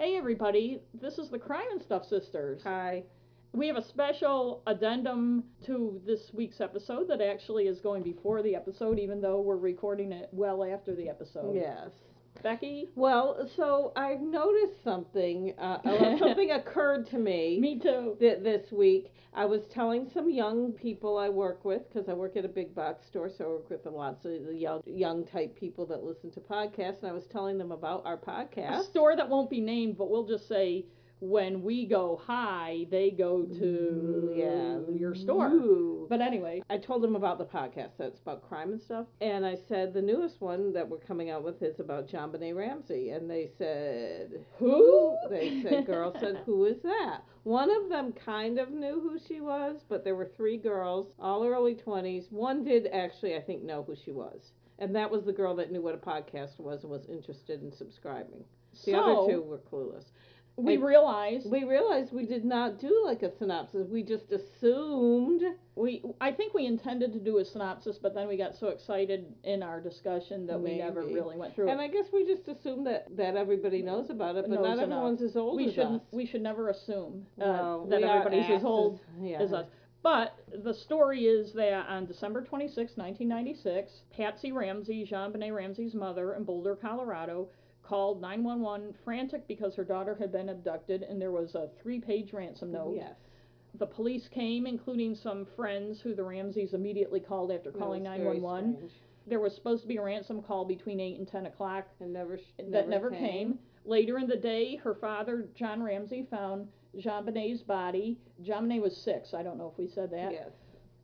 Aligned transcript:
Hey 0.00 0.16
everybody, 0.16 0.80
this 0.98 1.18
is 1.18 1.28
the 1.28 1.38
Crime 1.38 1.66
and 1.70 1.82
Stuff 1.82 2.06
Sisters. 2.06 2.62
Hi. 2.64 3.02
We 3.52 3.66
have 3.66 3.76
a 3.76 3.82
special 3.82 4.62
addendum 4.66 5.44
to 5.66 6.00
this 6.06 6.32
week's 6.32 6.62
episode 6.62 7.06
that 7.08 7.20
actually 7.20 7.66
is 7.66 7.80
going 7.82 8.02
before 8.02 8.40
the 8.40 8.56
episode, 8.56 8.98
even 8.98 9.20
though 9.20 9.42
we're 9.42 9.58
recording 9.58 10.10
it 10.10 10.30
well 10.32 10.64
after 10.64 10.94
the 10.94 11.10
episode. 11.10 11.54
Yes. 11.54 11.90
Becky? 12.42 12.88
Well, 12.94 13.48
so 13.56 13.92
I've 13.96 14.20
noticed 14.20 14.82
something. 14.84 15.54
Uh, 15.58 15.78
something 16.18 16.50
occurred 16.50 17.08
to 17.10 17.18
me. 17.18 17.58
Me 17.60 17.78
too. 17.78 18.16
th- 18.18 18.42
this 18.42 18.70
week. 18.72 19.12
I 19.32 19.44
was 19.44 19.62
telling 19.72 20.10
some 20.12 20.28
young 20.28 20.72
people 20.72 21.16
I 21.16 21.28
work 21.28 21.64
with 21.64 21.82
because 21.92 22.08
I 22.08 22.14
work 22.14 22.36
at 22.36 22.44
a 22.44 22.48
big 22.48 22.74
box 22.74 23.06
store, 23.06 23.30
so 23.30 23.44
I 23.44 23.48
work 23.48 23.70
with 23.70 23.86
lots 23.86 24.24
of 24.24 24.32
the 24.44 24.54
young, 24.54 24.82
young 24.86 25.24
type 25.24 25.54
people 25.54 25.86
that 25.86 26.02
listen 26.02 26.30
to 26.32 26.40
podcasts, 26.40 27.02
and 27.02 27.10
I 27.10 27.12
was 27.12 27.26
telling 27.26 27.56
them 27.56 27.70
about 27.70 28.04
our 28.04 28.16
podcast. 28.16 28.56
A 28.56 28.60
podcast. 28.60 28.90
store 28.90 29.16
that 29.16 29.28
won't 29.28 29.48
be 29.48 29.60
named, 29.60 29.96
but 29.96 30.10
we'll 30.10 30.26
just 30.26 30.48
say 30.48 30.84
when 31.20 31.62
we 31.62 31.86
go 31.86 32.20
high, 32.26 32.86
they 32.90 33.10
go 33.10 33.42
to 33.42 34.32
yeah, 34.34 34.78
your 34.98 35.14
store. 35.14 35.48
Ooh. 35.48 36.06
But 36.08 36.20
anyway, 36.20 36.62
I 36.70 36.78
told 36.78 37.02
them 37.02 37.14
about 37.14 37.38
the 37.38 37.44
podcast 37.44 37.92
that's 37.98 38.20
about 38.20 38.48
crime 38.48 38.72
and 38.72 38.80
stuff, 38.80 39.06
and 39.20 39.44
I 39.44 39.56
said 39.68 39.92
the 39.92 40.02
newest 40.02 40.40
one 40.40 40.72
that 40.72 40.88
we're 40.88 40.98
coming 40.98 41.30
out 41.30 41.44
with 41.44 41.62
is 41.62 41.78
about 41.78 42.08
JonBenet 42.08 42.56
Ramsey, 42.56 43.10
and 43.10 43.30
they 43.30 43.50
said 43.58 44.44
who? 44.58 45.16
They 45.28 45.62
said, 45.62 45.86
girl 45.86 46.14
said, 46.18 46.40
who 46.46 46.64
is 46.64 46.80
that? 46.82 47.22
One 47.44 47.70
of 47.70 47.88
them 47.88 48.12
kind 48.12 48.58
of 48.58 48.70
knew 48.70 49.00
who 49.00 49.18
she 49.18 49.40
was, 49.40 49.84
but 49.88 50.04
there 50.04 50.14
were 50.14 50.30
three 50.36 50.56
girls, 50.56 51.12
all 51.18 51.46
early 51.46 51.74
20s. 51.74 52.30
One 52.30 52.64
did 52.64 52.86
actually, 52.88 53.36
I 53.36 53.40
think, 53.40 53.62
know 53.62 53.82
who 53.82 53.94
she 53.94 54.12
was. 54.12 54.52
And 54.78 54.94
that 54.96 55.10
was 55.10 55.24
the 55.24 55.32
girl 55.32 55.54
that 55.56 55.70
knew 55.70 55.82
what 55.82 55.94
a 55.94 55.98
podcast 55.98 56.58
was 56.58 56.82
and 56.82 56.90
was 56.90 57.06
interested 57.06 57.62
in 57.62 57.70
subscribing. 57.70 58.44
The 58.84 58.92
so, 58.92 58.98
other 58.98 59.32
two 59.32 59.42
were 59.42 59.58
clueless. 59.58 60.06
We 60.56 60.76
realized 60.76 61.50
We 61.50 61.64
realized 61.64 62.12
we 62.12 62.26
did 62.26 62.44
not 62.44 62.78
do 62.78 63.02
like 63.04 63.22
a 63.22 63.36
synopsis. 63.38 63.88
We 63.88 64.02
just 64.02 64.30
assumed. 64.30 65.42
we 65.74 66.02
I 66.20 66.32
think 66.32 66.54
we 66.54 66.66
intended 66.66 67.12
to 67.14 67.18
do 67.18 67.38
a 67.38 67.44
synopsis, 67.44 67.98
but 68.00 68.14
then 68.14 68.28
we 68.28 68.36
got 68.36 68.54
so 68.56 68.68
excited 68.68 69.26
in 69.44 69.62
our 69.62 69.80
discussion 69.80 70.46
that 70.46 70.60
we 70.60 70.78
never 70.78 71.02
really 71.02 71.36
went 71.36 71.54
through 71.54 71.68
it. 71.68 71.72
And 71.72 71.80
it. 71.80 71.84
I 71.84 71.88
guess 71.88 72.06
we 72.12 72.26
just 72.26 72.46
assumed 72.48 72.86
that, 72.86 73.06
that 73.16 73.36
everybody 73.36 73.82
knows 73.82 74.10
about 74.10 74.36
it, 74.36 74.46
but 74.48 74.60
not 74.60 74.74
enough. 74.74 74.82
everyone's 74.82 75.22
as 75.22 75.36
old 75.36 75.56
we 75.56 75.68
as 75.68 75.74
should 75.74 75.86
us. 75.86 76.00
we 76.12 76.26
should 76.26 76.42
never 76.42 76.68
assume 76.68 77.26
uh, 77.40 77.46
No, 77.46 77.86
that 77.88 78.02
everybody's 78.02 78.50
as 78.50 78.64
old. 78.64 79.00
Yeah. 79.20 79.40
as 79.40 79.52
us. 79.52 79.66
But 80.02 80.38
the 80.64 80.72
story 80.72 81.24
is 81.26 81.52
that 81.52 81.86
on 81.86 82.06
December 82.06 82.42
26, 82.42 82.96
1996, 82.96 83.92
Patsy 84.16 84.50
Ramsey, 84.50 85.06
JonBenet 85.10 85.54
Ramsey's 85.54 85.94
mother 85.94 86.32
in 86.34 86.44
Boulder, 86.44 86.74
Colorado, 86.74 87.48
called 87.90 88.20
911 88.22 88.94
frantic 89.04 89.46
because 89.48 89.74
her 89.74 89.82
daughter 89.84 90.14
had 90.14 90.30
been 90.30 90.48
abducted 90.50 91.02
and 91.02 91.20
there 91.20 91.32
was 91.32 91.56
a 91.56 91.68
three-page 91.82 92.32
ransom 92.32 92.70
note. 92.70 92.94
Yes. 92.96 93.14
The 93.78 93.86
police 93.86 94.28
came, 94.28 94.64
including 94.66 95.16
some 95.16 95.44
friends 95.56 96.00
who 96.00 96.14
the 96.14 96.22
Ramseys 96.22 96.72
immediately 96.72 97.18
called 97.18 97.50
after 97.50 97.72
calling 97.72 98.04
was 98.04 98.16
very 98.18 98.38
911. 98.38 98.74
strange. 98.76 98.92
There 99.26 99.40
was 99.40 99.54
supposed 99.56 99.82
to 99.82 99.88
be 99.88 99.96
a 99.96 100.02
ransom 100.02 100.40
call 100.40 100.64
between 100.64 101.00
8 101.00 101.18
and 101.18 101.26
10 101.28 101.46
o'clock 101.46 101.86
And 102.00 102.12
never, 102.12 102.38
sh- 102.38 102.42
that 102.70 102.88
never 102.88 103.10
came. 103.10 103.58
Later 103.84 104.18
in 104.18 104.28
the 104.28 104.36
day, 104.36 104.76
her 104.76 104.94
father, 104.94 105.48
John 105.56 105.82
Ramsey, 105.82 106.26
found 106.30 106.68
JonBenet's 106.96 107.62
body. 107.62 108.18
JonBenet 108.42 108.80
was 108.82 108.96
six, 108.96 109.34
I 109.34 109.42
don't 109.42 109.58
know 109.58 109.68
if 109.72 109.78
we 109.78 109.88
said 109.88 110.10
that, 110.12 110.32
Yes. 110.32 110.50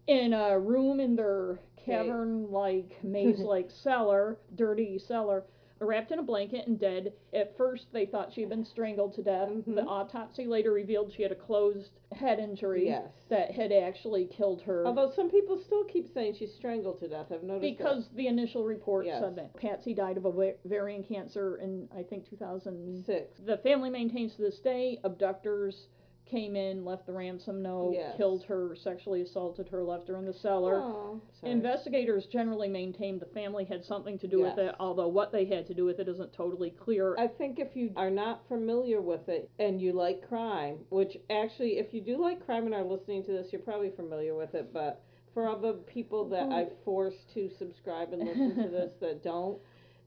in 0.07 0.33
a 0.33 0.59
room 0.59 1.01
in 1.01 1.17
their 1.17 1.59
cavern 1.85 2.51
like, 2.51 2.99
maze 3.03 3.41
like 3.41 3.71
cellar, 3.83 4.39
dirty 4.57 4.99
cellar, 4.99 5.45
wrapped 5.81 6.11
in 6.11 6.19
a 6.19 6.23
blanket 6.23 6.67
and 6.67 6.79
dead. 6.79 7.13
At 7.33 7.57
first, 7.57 7.93
they 7.93 8.07
thought 8.07 8.33
she 8.33 8.41
had 8.41 8.49
been 8.51 8.65
strangled 8.65 9.13
to 9.15 9.23
death. 9.23 9.49
The 9.67 9.83
Mhm. 9.83 9.87
autopsy 9.87 10.47
later 10.47 10.73
revealed 10.73 11.13
she 11.13 11.23
had 11.23 11.33
a 11.33 11.37
closed 11.37 11.91
head 12.13 12.39
injury 12.39 12.87
Yes. 12.87 13.11
that 13.29 13.51
had 13.51 13.73
actually 13.73 14.27
killed 14.27 14.63
her. 14.63 14.87
Although 14.87 15.11
some 15.11 15.29
people 15.31 15.59
still 15.59 15.85
keep 15.85 16.09
saying 16.09 16.35
she's 16.35 16.55
strangled 16.55 16.99
to 17.01 17.09
death. 17.09 17.31
I've 17.31 17.43
noticed 17.43 17.61
because 17.79 18.09
the 18.11 18.27
initial 18.27 18.65
report 18.65 19.07
Yes. 19.07 19.21
said 19.21 19.37
that 19.37 19.55
Patsy 19.55 19.93
died 19.93 20.17
of 20.17 20.25
ovarian 20.27 21.03
cancer 21.03 21.57
in, 21.57 21.89
I 21.95 22.03
think, 22.03 22.25
2006. 22.27 23.39
The 23.41 23.59
family 23.59 23.91
maintains 23.91 24.35
to 24.37 24.43
this 24.43 24.61
day 24.61 24.99
abductors 25.05 25.89
came 26.27 26.57
in, 26.57 26.85
left 26.85 27.07
the 27.07 27.13
ransom 27.13 27.63
note, 27.63 27.95
Yes. 27.95 28.17
killed 28.17 28.45
her, 28.45 28.75
sexually 28.75 29.23
assaulted 29.23 29.69
her, 29.69 29.83
left 29.83 30.09
her 30.09 30.17
in 30.17 30.27
the 30.27 30.33
cellar. 30.33 30.83
Oh. 30.83 31.21
Investigators 31.43 32.27
generally 32.27 32.69
maintain 32.69 33.19
the 33.19 33.27
family 33.27 33.65
had 33.65 33.85
something 33.85 34.19
to 34.19 34.27
do 34.27 34.43
with 34.43 34.59
it, 34.59 34.75
although 34.81 35.09
what 35.09 35.33
they 35.33 35.45
had 35.45 35.67
to 35.67 35.75
do 35.75 35.85
with 35.85 36.01
it 36.01 36.09
isn't 36.09 36.33
totally 36.33 36.71
clear. 36.71 37.17
I 37.19 37.29
think 37.29 37.59
if 37.59 37.77
you 37.77 37.93
are 37.97 38.11
not 38.11 38.47
familiar 38.49 39.01
with 39.01 39.29
it 39.29 39.49
and 39.59 39.81
you 39.81 39.93
like 39.93 40.29
crime, 40.29 40.79
which 40.91 41.17
actually, 41.31 41.79
if 41.79 41.95
you 41.95 42.01
do 42.01 42.19
like 42.19 42.45
crime 42.45 42.67
and 42.67 42.75
are 42.75 42.83
listening 42.85 43.25
to 43.25 43.33
this, 43.33 43.53
you're 43.53 43.63
probably 43.63 43.91
familiar 43.91 44.35
with 44.35 44.55
it. 44.55 44.73
But 44.73 45.03
for 45.33 45.49
other 45.49 45.75
people 45.75 46.29
that 46.31 46.51
I 46.51 46.67
force 46.85 47.15
to 47.35 47.51
subscribe 47.59 48.13
and 48.13 48.23
listen 48.23 48.57
to 48.63 48.69
this 48.69 48.93
that 49.01 49.23
don't, 49.23 49.59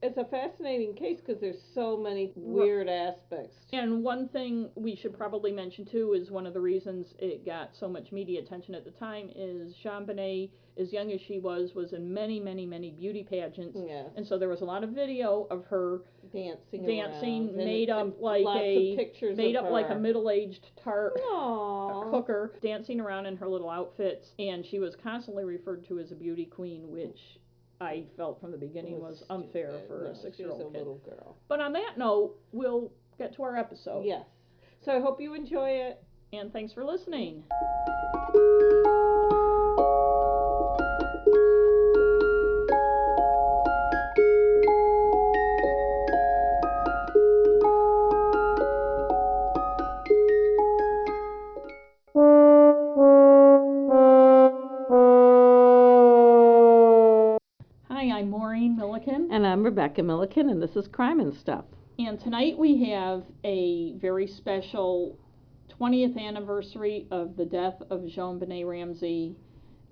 it's 0.02 0.16
a 0.16 0.24
fascinating 0.24 0.94
case 0.94 1.20
because 1.20 1.40
there's 1.40 1.60
so 1.74 1.96
many 1.96 2.32
weird 2.34 2.88
aspects. 2.88 3.56
And 3.72 4.02
one 4.02 4.28
thing 4.28 4.70
we 4.74 4.96
should 4.96 5.16
probably 5.16 5.52
mention 5.52 5.84
too 5.84 6.14
is 6.14 6.30
one 6.30 6.46
of 6.46 6.54
the 6.54 6.60
reasons 6.60 7.14
it 7.18 7.44
got 7.44 7.70
so 7.78 7.88
much 7.88 8.10
media 8.10 8.40
attention 8.40 8.74
at 8.74 8.84
the 8.84 8.92
time 8.92 9.30
is 9.36 9.74
JonBenet, 9.84 10.50
as 10.78 10.92
young 10.92 11.12
as 11.12 11.20
she 11.20 11.38
was, 11.38 11.74
was 11.74 11.92
in 11.92 12.12
many, 12.12 12.40
many, 12.40 12.64
many 12.64 12.90
beauty 12.90 13.26
pageants. 13.28 13.78
Yes. 13.86 14.06
And 14.16 14.26
so 14.26 14.38
there 14.38 14.48
was 14.48 14.62
a 14.62 14.64
lot 14.64 14.84
of 14.84 14.90
video 14.90 15.46
of 15.50 15.64
her 15.66 16.00
dancing, 16.32 16.86
dancing, 16.86 17.54
made 17.54 17.90
up 17.90 18.20
like 18.20 18.46
a- 18.46 18.96
pictures 18.96 19.36
made 19.36 19.56
up 19.56 19.70
like 19.70 19.90
a 19.90 19.94
middle-aged 19.94 20.70
tart 20.82 21.14
cooker 22.10 22.54
dancing 22.62 23.00
around 23.00 23.26
in 23.26 23.36
her 23.36 23.48
little 23.48 23.68
outfits 23.70 24.28
and 24.38 24.64
she 24.64 24.78
was 24.78 24.96
constantly 25.02 25.44
referred 25.44 25.86
to 25.86 25.98
as 25.98 26.10
a 26.12 26.14
beauty 26.14 26.44
queen 26.44 26.90
which 26.90 27.18
i 27.80 28.04
felt 28.16 28.40
from 28.40 28.50
the 28.52 28.58
beginning 28.58 29.00
was, 29.00 29.22
unfair 29.30 29.70
stupid. 29.70 29.88
for 29.88 30.04
No, 30.04 30.10
a 30.10 30.14
six-year-old 30.16 30.72
kid 30.72 30.78
little 30.78 30.98
girl. 30.98 31.36
but 31.48 31.60
on 31.60 31.72
that 31.72 31.96
note 31.96 32.36
we'll 32.52 32.92
get 33.18 33.34
to 33.36 33.42
our 33.42 33.56
episode 33.56 34.04
Yes. 34.04 34.24
So 34.82 34.92
I 34.96 35.00
hope 35.00 35.20
you 35.20 35.34
enjoy 35.34 35.70
it. 35.70 36.02
and 36.32 36.52
thanks 36.52 36.72
for 36.72 36.84
listening 36.84 37.42
I'm 59.50 59.64
Rebecca 59.64 60.00
Milliken, 60.00 60.48
and 60.48 60.62
this 60.62 60.76
is 60.76 60.86
Crime 60.86 61.18
and 61.18 61.34
Stuff. 61.34 61.64
And 61.98 62.20
tonight 62.20 62.56
we 62.56 62.88
have 62.90 63.24
a 63.42 63.94
very 63.94 64.28
special 64.28 65.18
20th 65.80 66.16
anniversary 66.16 67.08
of 67.10 67.36
the 67.36 67.44
death 67.44 67.74
of 67.90 68.02
JonBenet 68.02 68.64
Ramsey 68.64 69.34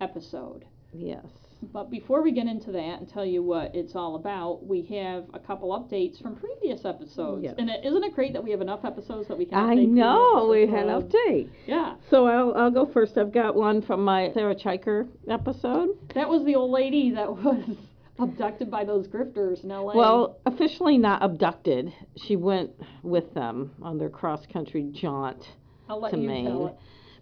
episode. 0.00 0.64
Yes. 0.92 1.26
But 1.72 1.90
before 1.90 2.22
we 2.22 2.30
get 2.30 2.46
into 2.46 2.70
that 2.70 3.00
and 3.00 3.08
tell 3.08 3.24
you 3.24 3.42
what 3.42 3.74
it's 3.74 3.96
all 3.96 4.14
about, 4.14 4.64
we 4.64 4.82
have 4.96 5.24
a 5.34 5.40
couple 5.40 5.70
updates 5.70 6.22
from 6.22 6.36
previous 6.36 6.84
episodes. 6.84 7.42
Yes. 7.42 7.56
And 7.58 7.68
it, 7.68 7.84
isn't 7.84 8.04
it 8.04 8.14
great 8.14 8.34
that 8.34 8.44
we 8.44 8.52
have 8.52 8.60
enough 8.60 8.84
episodes 8.84 9.26
that 9.26 9.36
we 9.36 9.44
can 9.44 9.58
I 9.58 9.74
know 9.74 10.46
we 10.48 10.68
had 10.68 10.86
update. 10.86 11.50
Yeah. 11.66 11.96
So 12.10 12.28
I'll, 12.28 12.54
I'll 12.54 12.70
go 12.70 12.86
first. 12.86 13.18
I've 13.18 13.32
got 13.32 13.56
one 13.56 13.82
from 13.82 14.04
my 14.04 14.30
Sarah 14.34 14.54
Chiker 14.54 15.08
episode. 15.28 15.88
That 16.14 16.28
was 16.28 16.44
the 16.44 16.54
old 16.54 16.70
lady 16.70 17.10
that 17.10 17.28
was 17.28 17.76
abducted 18.18 18.70
by 18.70 18.84
those 18.84 19.06
grifters 19.08 19.62
in 19.64 19.70
LA. 19.70 19.94
Well, 19.94 20.38
officially 20.46 20.98
not 20.98 21.22
abducted. 21.22 21.92
She 22.16 22.36
went 22.36 22.70
with 23.02 23.32
them 23.34 23.72
on 23.82 23.98
their 23.98 24.10
cross 24.10 24.44
country 24.46 24.90
jaunt 24.92 25.42
to 25.88 26.16
Maine. 26.16 26.70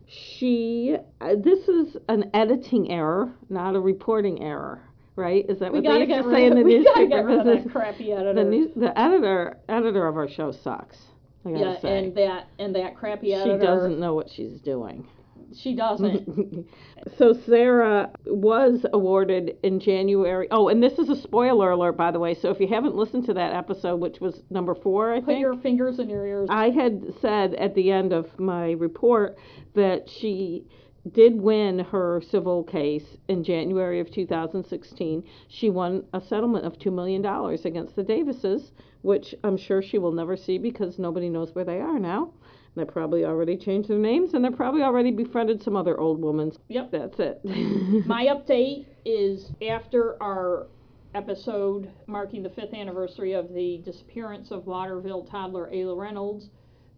She, 0.08 0.96
uh, 1.20 1.34
this 1.42 1.68
is 1.68 1.96
an 2.08 2.30
editing 2.32 2.90
error, 2.90 3.32
not 3.48 3.74
a 3.74 3.80
reporting 3.80 4.40
error, 4.40 4.80
right? 5.16 5.44
Is 5.48 5.58
that 5.58 5.72
We 5.72 5.80
what 5.80 5.92
they 5.92 6.06
used 6.06 6.24
to 6.24 6.30
say 6.30 6.46
of, 6.46 6.52
in 6.52 6.58
the 6.58 6.64
we 6.64 6.84
gotta 6.84 7.06
get 7.08 7.24
rid 7.24 7.40
of 7.40 7.46
that 7.46 7.72
crappy 7.72 8.12
editor. 8.12 8.34
The, 8.34 8.44
news, 8.44 8.70
the 8.76 8.96
editor 8.98 9.58
editor 9.68 10.06
of 10.06 10.16
our 10.16 10.28
show 10.28 10.52
sucks. 10.52 10.96
Yeah, 11.44 11.80
say. 11.80 11.98
and 11.98 12.14
that 12.16 12.48
and 12.58 12.74
that 12.76 12.96
crappy 12.96 13.34
editor. 13.34 13.58
she 13.58 13.66
doesn't 13.66 13.98
know 13.98 14.14
what 14.14 14.28
she's 14.30 14.60
doing. 14.60 15.08
She 15.54 15.74
doesn't. 15.74 16.66
so 17.18 17.32
Sarah 17.46 18.10
was 18.26 18.84
awarded 18.92 19.56
in 19.62 19.80
January. 19.80 20.48
Oh, 20.50 20.68
and 20.68 20.82
this 20.82 20.98
is 20.98 21.08
a 21.08 21.16
spoiler 21.16 21.70
alert, 21.70 21.96
by 21.96 22.10
the 22.10 22.18
way. 22.18 22.34
So 22.34 22.50
if 22.50 22.60
you 22.60 22.68
haven't 22.68 22.94
listened 22.94 23.26
to 23.26 23.34
that 23.34 23.54
episode, 23.54 24.00
which 24.00 24.20
was 24.20 24.42
number 24.50 24.74
four, 24.74 25.12
I 25.12 25.20
Put 25.20 25.26
think. 25.26 25.40
your 25.40 25.56
fingers 25.56 25.98
in 25.98 26.08
your 26.08 26.26
ears. 26.26 26.48
I 26.50 26.70
had 26.70 27.14
said 27.20 27.54
at 27.54 27.74
the 27.74 27.90
end 27.90 28.12
of 28.12 28.38
my 28.38 28.72
report 28.72 29.38
that 29.74 30.08
she 30.08 30.64
did 31.12 31.40
win 31.40 31.78
her 31.78 32.20
civil 32.30 32.64
case 32.64 33.16
in 33.28 33.44
January 33.44 34.00
of 34.00 34.10
2016. 34.10 35.22
She 35.48 35.70
won 35.70 36.04
a 36.12 36.20
settlement 36.20 36.66
of 36.66 36.78
$2 36.78 36.92
million 36.92 37.24
against 37.64 37.94
the 37.94 38.02
Davises, 38.02 38.72
which 39.02 39.34
I'm 39.44 39.56
sure 39.56 39.82
she 39.82 39.98
will 39.98 40.12
never 40.12 40.36
see 40.36 40.58
because 40.58 40.98
nobody 40.98 41.28
knows 41.28 41.54
where 41.54 41.64
they 41.64 41.80
are 41.80 41.98
now. 41.98 42.32
They 42.76 42.84
probably 42.84 43.24
already 43.24 43.56
changed 43.56 43.88
their 43.88 43.98
names 43.98 44.34
and 44.34 44.44
they're 44.44 44.52
probably 44.52 44.82
already 44.82 45.10
befriended 45.10 45.62
some 45.62 45.76
other 45.76 45.98
old 45.98 46.20
woman. 46.20 46.52
Yep. 46.68 46.90
That's 46.92 47.18
it. 47.18 47.40
My 48.06 48.26
update 48.26 48.86
is 49.04 49.50
after 49.66 50.22
our 50.22 50.66
episode 51.14 51.90
marking 52.06 52.42
the 52.42 52.50
fifth 52.50 52.74
anniversary 52.74 53.32
of 53.32 53.52
the 53.54 53.78
disappearance 53.78 54.50
of 54.50 54.66
Waterville 54.66 55.24
toddler 55.24 55.70
Ayla 55.72 55.96
Reynolds, 55.96 56.50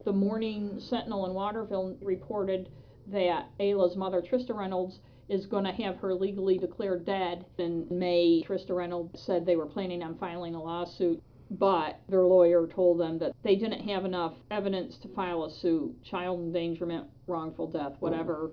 the 0.04 0.12
Morning 0.12 0.80
Sentinel 0.80 1.26
in 1.26 1.34
Waterville 1.34 1.96
reported 2.02 2.68
that 3.06 3.48
Ayla's 3.60 3.96
mother, 3.96 4.20
Trista 4.20 4.54
Reynolds, 4.54 4.98
is 5.28 5.46
going 5.46 5.64
to 5.64 5.72
have 5.72 5.96
her 5.98 6.14
legally 6.14 6.58
declared 6.58 7.04
dead. 7.04 7.44
In 7.58 7.86
May, 7.90 8.42
Trista 8.46 8.74
Reynolds 8.74 9.20
said 9.20 9.46
they 9.46 9.56
were 9.56 9.66
planning 9.66 10.02
on 10.02 10.16
filing 10.18 10.54
a 10.54 10.62
lawsuit, 10.62 11.22
but 11.50 12.00
their 12.08 12.22
lawyer 12.22 12.66
told 12.66 13.00
them 13.00 13.18
that 13.18 13.32
they 13.42 13.56
didn't 13.56 13.88
have 13.88 14.04
enough 14.04 14.34
evidence 14.50 14.98
to 14.98 15.08
file 15.08 15.44
a 15.44 15.50
suit. 15.50 15.94
Child 16.04 16.40
endangerment, 16.40 17.06
wrongful 17.26 17.66
death, 17.68 17.94
whatever 18.00 18.50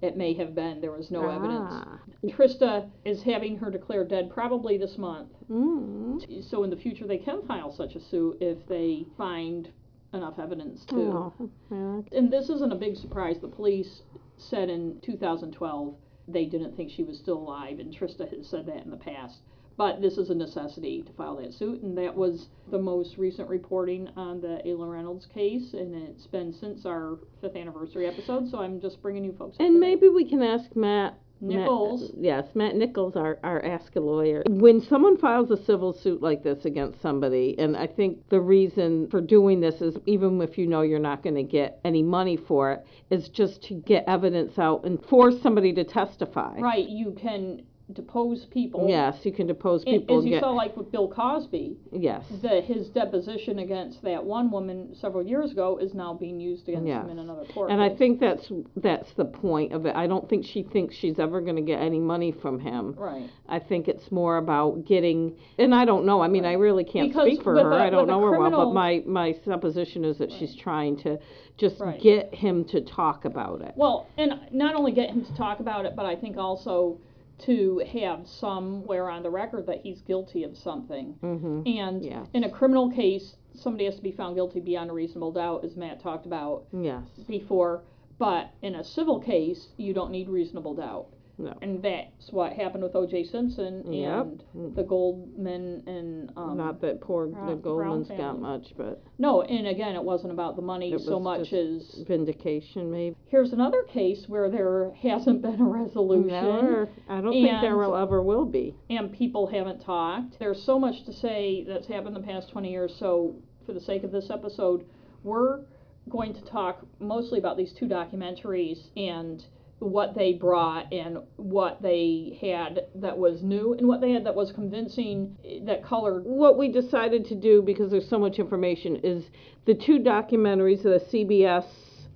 it 0.00 0.16
may 0.16 0.32
have 0.34 0.54
been, 0.54 0.80
there 0.80 0.92
was 0.92 1.10
no 1.10 1.28
evidence. 1.28 1.70
Ah. 1.70 1.98
Trista 2.24 2.88
is 3.04 3.22
having 3.22 3.56
her 3.58 3.70
declared 3.70 4.08
dead 4.08 4.30
probably 4.30 4.78
this 4.78 4.96
month. 4.96 5.30
Mm. 5.50 6.48
So 6.48 6.62
in 6.62 6.70
the 6.70 6.76
future, 6.76 7.06
they 7.06 7.18
can 7.18 7.42
file 7.46 7.72
such 7.72 7.96
a 7.96 8.00
suit 8.00 8.38
if 8.40 8.58
they 8.68 9.04
find 9.16 9.68
enough 10.14 10.38
evidence 10.38 10.84
to. 10.86 11.32
Oh. 11.70 12.04
And 12.12 12.32
this 12.32 12.48
isn't 12.48 12.72
a 12.72 12.76
big 12.76 12.96
surprise. 12.96 13.38
The 13.40 13.48
police 13.48 14.02
said 14.36 14.70
in 14.70 15.00
2012 15.02 15.94
they 16.28 16.44
didn't 16.44 16.76
think 16.76 16.90
she 16.90 17.02
was 17.02 17.18
still 17.18 17.38
alive, 17.38 17.78
and 17.78 17.92
Trista 17.92 18.28
has 18.34 18.46
said 18.46 18.66
that 18.66 18.84
in 18.84 18.90
the 18.90 18.96
past. 18.96 19.40
But 19.78 20.02
this 20.02 20.18
is 20.18 20.30
a 20.30 20.34
necessity 20.34 21.02
to 21.02 21.12
file 21.12 21.36
that 21.36 21.54
suit, 21.54 21.82
and 21.82 21.96
that 21.98 22.12
was 22.12 22.48
the 22.72 22.80
most 22.80 23.16
recent 23.16 23.48
reporting 23.48 24.08
on 24.16 24.40
the 24.40 24.60
Ayla 24.66 24.90
Reynolds 24.90 25.26
case, 25.26 25.72
and 25.72 25.94
it's 25.94 26.26
been 26.26 26.52
since 26.52 26.84
our 26.84 27.16
fifth 27.40 27.54
anniversary 27.54 28.08
episode. 28.08 28.50
So 28.50 28.58
I'm 28.58 28.80
just 28.80 29.00
bringing 29.00 29.24
you 29.24 29.32
folks. 29.38 29.54
up 29.54 29.60
And 29.60 29.78
maybe 29.78 30.08
we 30.08 30.28
can 30.28 30.42
ask 30.42 30.74
Matt 30.74 31.16
Nichols. 31.40 32.12
Matt, 32.12 32.24
yes, 32.24 32.46
Matt 32.56 32.74
Nichols, 32.74 33.14
our, 33.14 33.38
our 33.44 33.64
Ask 33.64 33.94
a 33.94 34.00
Lawyer. 34.00 34.42
When 34.48 34.80
someone 34.80 35.16
files 35.16 35.52
a 35.52 35.64
civil 35.64 35.92
suit 35.92 36.20
like 36.20 36.42
this 36.42 36.64
against 36.64 37.00
somebody, 37.00 37.54
and 37.56 37.76
I 37.76 37.86
think 37.86 38.28
the 38.30 38.40
reason 38.40 39.08
for 39.08 39.20
doing 39.20 39.60
this 39.60 39.80
is 39.80 39.96
even 40.06 40.42
if 40.42 40.58
you 40.58 40.66
know 40.66 40.82
you're 40.82 40.98
not 40.98 41.22
going 41.22 41.36
to 41.36 41.44
get 41.44 41.78
any 41.84 42.02
money 42.02 42.36
for 42.36 42.72
it, 42.72 42.84
is 43.10 43.28
just 43.28 43.62
to 43.68 43.74
get 43.74 44.02
evidence 44.08 44.58
out 44.58 44.84
and 44.84 45.00
force 45.06 45.40
somebody 45.40 45.72
to 45.74 45.84
testify. 45.84 46.58
Right, 46.58 46.88
you 46.88 47.12
can 47.12 47.62
depose 47.94 48.44
people. 48.50 48.86
Yes, 48.88 49.16
you 49.24 49.32
can 49.32 49.46
depose 49.46 49.82
And 49.84 50.00
people. 50.02 50.18
as 50.18 50.24
you 50.26 50.38
saw, 50.40 50.50
like 50.50 50.76
with 50.76 50.92
Bill 50.92 51.08
Cosby, 51.08 51.76
yes. 51.92 52.22
the, 52.42 52.60
his 52.60 52.88
deposition 52.90 53.60
against 53.60 54.02
that 54.02 54.22
one 54.22 54.50
woman 54.50 54.94
several 55.00 55.26
years 55.26 55.52
ago 55.52 55.78
is 55.78 55.94
now 55.94 56.12
being 56.12 56.38
used 56.38 56.68
against 56.68 56.86
him 56.86 57.08
in 57.08 57.16
Yes. 57.16 57.24
another 57.24 57.44
court. 57.54 57.70
And 57.70 57.80
I 57.80 57.88
case. 57.88 57.98
think 57.98 58.20
that's 58.20 58.52
that's 58.76 59.10
the 59.14 59.24
point 59.24 59.72
of 59.72 59.86
it. 59.86 59.96
I 59.96 60.06
don't 60.06 60.28
think 60.28 60.44
she 60.44 60.62
thinks 60.64 60.94
she's 60.96 61.18
ever 61.18 61.40
going 61.40 61.56
to 61.56 61.62
get 61.62 61.80
any 61.80 61.98
money 61.98 62.30
from 62.42 62.58
him. 62.60 62.94
right. 62.98 63.30
I 63.48 63.58
think 63.58 63.88
it's 63.88 64.12
more 64.12 64.36
about 64.36 64.84
getting, 64.84 65.34
and 65.58 65.74
I 65.74 65.86
don't 65.86 66.04
know. 66.04 66.20
I 66.20 66.28
mean, 66.28 66.44
I 66.44 66.52
really 66.52 66.84
can't 66.84 67.08
Because 67.08 67.26
speak 67.28 67.42
for 67.42 67.54
with 67.54 67.62
her. 67.62 67.72
a- 67.72 67.84
I 67.86 67.90
don't 67.90 68.02
with 68.02 68.10
a 68.10 68.12
know 68.12 68.20
her 68.20 68.30
well, 68.32 68.40
criminal- 68.40 68.66
but 68.66 68.74
my 68.74 69.02
my 69.06 69.32
supposition 69.46 70.04
is 70.04 70.18
that 70.18 70.30
she's 70.32 70.54
trying 70.56 70.96
to 70.98 71.18
just 71.56 71.80
Right. 71.80 71.98
get 72.00 72.34
him 72.34 72.64
to 72.66 72.82
talk 72.82 73.24
about 73.24 73.62
it. 73.62 73.72
Well, 73.76 74.06
and 74.18 74.38
not 74.52 74.74
only 74.74 74.92
get 74.92 75.08
him 75.08 75.24
to 75.24 75.34
talk 75.36 75.60
about 75.60 75.86
it, 75.86 75.94
but 75.96 76.04
I 76.06 76.14
think 76.14 76.36
also 76.36 76.98
to 77.38 77.82
have 77.92 78.26
somewhere 78.26 79.08
on 79.10 79.22
the 79.22 79.30
record 79.30 79.66
that 79.66 79.80
he's 79.82 80.00
guilty 80.02 80.42
of 80.44 80.56
something. 80.56 81.14
hmm 81.20 81.62
And 81.66 82.04
Yes. 82.04 82.26
in 82.34 82.44
a 82.44 82.50
criminal 82.50 82.90
case, 82.90 83.36
somebody 83.54 83.84
has 83.84 83.96
to 83.96 84.02
be 84.02 84.12
found 84.12 84.34
guilty 84.36 84.60
beyond 84.60 84.90
a 84.90 84.92
reasonable 84.92 85.32
doubt, 85.32 85.64
as 85.64 85.76
Matt 85.76 86.00
talked 86.00 86.26
about 86.26 86.64
Yes. 86.72 87.04
before. 87.28 87.82
But 88.18 88.50
in 88.62 88.74
a 88.74 88.82
civil 88.82 89.20
case, 89.20 89.68
you 89.76 89.94
don't 89.94 90.10
need 90.10 90.28
reasonable 90.28 90.74
doubt. 90.74 91.06
No. 91.40 91.56
And 91.62 91.80
that's 91.82 92.32
what 92.32 92.52
happened 92.52 92.82
with 92.82 92.96
O.J. 92.96 93.24
Simpson 93.26 93.92
Yep. 93.92 94.26
and 94.54 94.74
the 94.76 94.82
Goldman 94.82 95.84
and 95.86 96.32
um, 96.36 96.56
Not 96.56 96.80
that 96.80 97.00
poor 97.00 97.28
Brown- 97.28 97.46
the 97.46 97.54
Goldman's 97.54 98.08
got 98.08 98.40
much, 98.40 98.74
but 98.76 99.02
No, 99.18 99.42
and 99.42 99.68
again, 99.68 99.94
it 99.94 100.02
wasn't 100.02 100.32
about 100.32 100.56
the 100.56 100.62
money 100.62 100.96
so 100.98 101.20
much 101.20 101.52
as 101.52 102.02
vindication, 102.08 102.90
maybe. 102.90 103.14
here's 103.26 103.52
another 103.52 103.84
case 103.84 104.24
where 104.28 104.50
there 104.50 104.90
hasn't 105.00 105.40
been 105.42 105.60
a 105.60 105.64
resolution 105.64 106.26
Never. 106.28 106.88
I 107.08 107.20
don't 107.20 107.32
think 107.32 107.60
there 107.60 107.76
will 107.76 107.94
ever 107.94 108.20
will 108.20 108.44
be. 108.44 108.74
and 108.90 109.12
people 109.12 109.46
haven't 109.46 109.80
talked. 109.84 110.38
There's 110.40 110.62
so 110.64 110.78
much 110.78 111.04
to 111.04 111.12
say 111.12 111.64
that's 111.68 111.86
happened 111.86 112.16
in 112.16 112.22
the 112.22 112.28
past 112.28 112.50
20 112.50 112.70
years. 112.70 112.94
So, 112.98 113.36
for 113.64 113.72
the 113.72 113.80
sake 113.80 114.02
of 114.02 114.10
this 114.10 114.28
episode, 114.30 114.84
we're 115.22 115.60
going 116.08 116.32
to 116.34 116.40
talk 116.46 116.84
mostly 117.00 117.38
about 117.38 117.56
these 117.56 117.72
two 117.78 117.86
documentaries 117.86 118.78
and 118.96 119.44
what 119.80 120.14
they 120.14 120.32
brought 120.32 120.92
and 120.92 121.18
what 121.36 121.80
they 121.80 122.36
had 122.40 122.86
that 122.96 123.16
was 123.16 123.42
new 123.42 123.74
and 123.74 123.86
what 123.86 124.00
they 124.00 124.12
had 124.12 124.24
that 124.24 124.34
was 124.34 124.50
convincing 124.52 125.36
that 125.62 125.84
colored 125.84 126.24
What 126.24 126.58
we 126.58 126.68
decided 126.68 127.24
to 127.26 127.34
do 127.34 127.62
because 127.62 127.90
there's 127.90 128.08
so 128.08 128.18
much 128.18 128.38
information 128.38 128.96
is 128.96 129.30
the 129.66 129.74
two 129.74 129.98
documentaries, 129.98 130.82
the 130.82 131.00
CBS. 131.12 131.64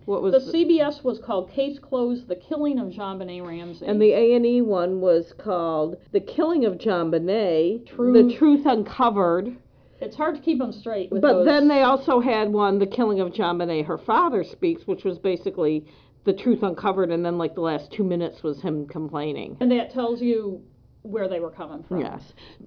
What 0.06 0.22
was 0.22 0.44
The 0.44 0.52
CBS 0.52 1.04
was 1.04 1.20
called 1.20 1.50
Case 1.50 1.78
Closed: 1.78 2.26
The 2.26 2.34
Killing 2.34 2.80
of 2.80 2.88
JonBenet 2.88 3.46
Ramsey. 3.46 3.86
And 3.86 4.02
the 4.02 4.12
A 4.12 4.34
and 4.34 4.44
E 4.44 4.60
one 4.60 5.00
was 5.00 5.32
called 5.38 5.96
"The 6.10 6.18
Killing 6.18 6.64
of 6.64 6.74
JonBenet: 6.74 7.84
The 7.84 7.90
Truth. 7.94 8.34
Truth 8.36 8.66
Uncovered." 8.66 9.56
it's 10.00 10.16
hard 10.16 10.34
to 10.34 10.40
keep 10.42 10.58
them 10.58 10.72
straight 10.72 11.12
with 11.12 11.22
But 11.22 11.34
those. 11.34 11.46
then 11.46 11.68
they 11.68 11.82
also 11.82 12.18
had 12.18 12.52
one, 12.52 12.80
"The 12.80 12.86
Killing 12.88 13.20
of 13.20 13.32
JonBenet: 13.32 13.84
Her 13.84 13.98
Father 13.98 14.42
Speaks," 14.42 14.88
which 14.88 15.04
was 15.04 15.20
basically 15.20 15.84
the 16.24 16.32
truth 16.32 16.62
uncovered, 16.62 17.10
and 17.10 17.24
then 17.24 17.38
like 17.38 17.54
the 17.54 17.60
last 17.60 17.92
two 17.92 18.04
minutes 18.04 18.42
was 18.42 18.60
him 18.60 18.86
complaining. 18.86 19.56
and 19.60 19.70
that 19.72 19.90
tells 19.92 20.20
you 20.20 20.62
where 21.02 21.28
they 21.28 21.40
were 21.40 21.50
coming 21.50 21.82
from. 21.82 22.00
Yes, 22.00 22.22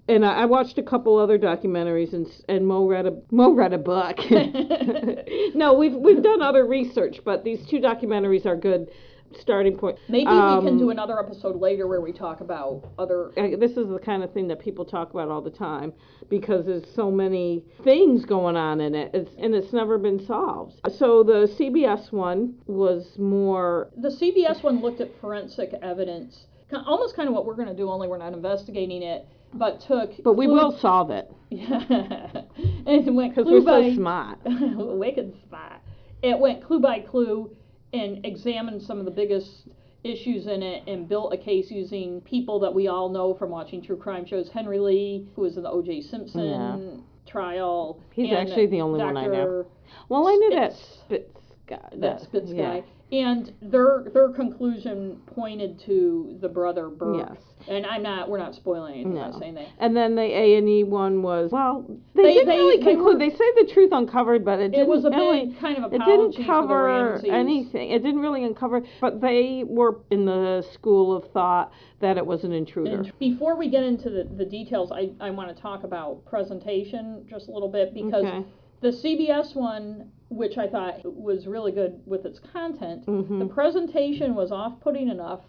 and 0.09 0.25
I, 0.25 0.41
I 0.41 0.45
watched 0.45 0.77
a 0.77 0.83
couple 0.83 1.17
other 1.17 1.39
documentaries, 1.39 2.13
and 2.13 2.27
and 2.49 2.67
Mo 2.67 2.85
read 2.85 3.05
a 3.05 3.17
Mo 3.31 3.53
read 3.53 3.73
a 3.73 3.77
book. 3.77 4.17
no, 5.55 5.73
we've 5.73 5.95
we've 5.95 6.21
done 6.21 6.41
other 6.41 6.65
research, 6.65 7.19
but 7.23 7.43
these 7.43 7.65
two 7.69 7.79
documentaries 7.79 8.45
are 8.45 8.55
good 8.57 8.89
starting 9.39 9.77
point. 9.77 9.97
Maybe 10.09 10.25
we 10.25 10.31
can 10.31 10.67
Um, 10.67 10.77
do 10.77 10.89
another 10.89 11.19
episode 11.19 11.55
later 11.59 11.87
where 11.87 12.01
we 12.01 12.11
talk 12.11 12.41
about 12.41 12.83
other. 12.97 13.31
I- 13.37 13.55
this 13.55 13.77
is 13.77 13.87
the 13.89 13.99
kind 13.99 14.23
of 14.23 14.31
thing 14.31 14.47
that 14.49 14.59
people 14.59 14.85
talk 14.85 15.11
about 15.11 15.29
all 15.29 15.41
the 15.41 15.49
time 15.49 15.93
because 16.29 16.65
there's 16.65 16.87
so 16.95 17.11
many 17.11 17.63
things 17.83 18.25
going 18.25 18.57
on 18.57 18.81
in 18.81 18.95
it 18.95 19.11
it's, 19.13 19.29
and 19.37 19.53
it's 19.53 19.71
never 19.71 19.97
been 19.99 20.19
solved 20.25 20.73
so 20.89 21.21
the 21.21 21.47
cbs 21.59 22.11
one 22.11 22.55
was 22.65 23.15
more 23.19 23.89
The 23.97 24.09
CBS 24.09 24.63
one 24.63 24.81
looked 24.81 25.01
at 25.01 25.09
forensic 25.21 25.73
evidence, 25.83 26.47
almost 26.87 27.15
kind 27.15 27.27
of 27.29 27.35
what 27.35 27.45
we're 27.45 27.53
going 27.55 27.67
to 27.67 27.75
do, 27.75 27.89
only 27.91 28.07
we're 28.07 28.17
not 28.17 28.33
investigating 28.33 29.03
it, 29.03 29.27
but 29.53 29.79
took. 29.81 30.11
but 30.23 30.33
we 30.33 30.47
will 30.47 30.71
solve 30.71 31.11
it 31.11 31.31
Yeah. 31.51 31.83
and 32.87 33.15
went 33.15 33.35
because 33.35 33.45
clue 33.47 33.59
we're 33.59 33.65
by 33.65 33.89
so 33.89 33.95
smart 33.95 34.39
wicked 34.45 35.33
spot. 35.43 35.81
It 36.23 36.39
went 36.39 36.63
clue 36.63 36.79
by 36.79 36.99
clue 37.01 37.51
and 37.99 38.25
examined 38.25 38.81
some 38.81 38.99
of 38.99 39.05
the 39.05 39.11
biggest 39.11 39.67
issues 40.03 40.45
in 40.47 40.61
it 40.61 40.87
and 40.87 41.09
built 41.09 41.33
a 41.33 41.37
case 41.37 41.71
using 41.71 42.21
people 42.21 42.59
that 42.59 42.73
we 42.73 42.87
all 42.87 43.09
know 43.09 43.33
from 43.33 43.49
watching 43.49 43.81
true 43.81 43.97
crime 43.97 44.25
shows. 44.25 44.49
Henry 44.49 44.79
Lee, 44.79 45.27
who 45.35 45.41
was 45.41 45.57
in 45.57 45.63
the 45.63 45.69
O.J. 45.69 46.01
Simpson 46.01 46.45
Yeah. 46.45 47.31
trial. 47.31 47.99
He's 48.13 48.31
actually 48.33 48.67
the 48.67 48.81
only 48.81 48.99
one 49.03 49.17
I 49.17 49.25
know. 49.25 49.31
Dr. 49.31 49.65
well 50.09 50.27
i 50.27 50.35
knew 50.35 50.49
that 50.51 50.73
Spitz. 50.73 51.39
guy 51.67 51.89
that 51.93 52.21
Spitz 52.21 52.51
yeah. 52.51 52.79
guy. 52.81 52.83
And 53.11 53.53
their 53.61 54.05
their 54.13 54.29
conclusion 54.29 55.21
pointed 55.27 55.79
to 55.81 56.37
the 56.41 56.49
brother 56.49 56.89
Burke. 56.89 57.27
yes 57.29 57.37
And 57.67 57.85
I'm 57.85 58.01
not 58.01 58.29
we're 58.29 58.39
not 58.39 58.55
spoiling 58.55 58.95
anything 58.95 59.13
by 59.13 59.29
No. 59.29 59.39
saying 59.39 59.53
that. 59.55 59.67
and 59.77 59.95
then 59.95 60.15
the 60.15 60.23
A 60.23 60.57
and 60.57 60.67
E 60.67 60.83
one 60.83 61.21
was 61.21 61.51
well. 61.51 61.85
They, 62.15 62.23
They- 62.23 62.33
didn't 62.33 62.47
they- 62.49 62.57
really 62.57 62.77
they 62.77 62.93
conclude. 62.93 63.13
were- 63.13 63.19
They 63.19 63.29
say 63.29 63.45
the 63.61 63.69
truth 63.71 63.91
uncovered, 63.91 64.43
but 64.43 64.59
it 64.59 64.69
didn't 64.71 64.85
It 64.85 64.87
was 64.87 65.05
a 65.05 65.11
really. 65.11 65.45
big 65.45 65.59
kind 65.59 65.77
of 65.85 65.93
It 65.93 65.99
didn't 66.03 66.45
cover 66.47 67.21
anything. 67.29 67.91
It 67.91 68.01
didn't 68.01 68.21
really 68.21 68.43
uncover. 68.43 68.81
But 68.99 69.21
they 69.21 69.63
were 69.67 69.99
in 70.09 70.25
the 70.25 70.63
school 70.73 71.15
of 71.15 71.29
thought 71.31 71.71
that 71.99 72.17
it 72.17 72.25
was 72.25 72.43
an 72.43 72.53
intruder. 72.53 72.91
And 73.01 73.19
before 73.19 73.55
we 73.55 73.69
get 73.69 73.83
into 73.83 74.09
the, 74.09 74.23
the 74.35 74.45
details, 74.45 74.91
I, 74.91 75.11
I 75.19 75.29
want 75.29 75.55
to 75.55 75.61
talk 75.61 75.83
about 75.83 76.25
presentation 76.25 77.23
just 77.29 77.49
a 77.49 77.51
little 77.51 77.69
bit 77.69 77.93
because 77.93 78.25
okay. 78.25 78.43
the 78.81 78.89
CBS 78.91 79.55
one, 79.55 80.11
which 80.29 80.57
I 80.57 80.67
thought 80.67 81.05
was 81.05 81.47
really 81.47 81.71
good 81.71 82.01
with 82.05 82.25
its 82.25 82.39
content, 82.51 83.05
hmm 83.05 83.39
the 83.39 83.45
presentation 83.45 84.35
was 84.35 84.51
off 84.51 84.79
putting 84.81 85.09
enough 85.09 85.41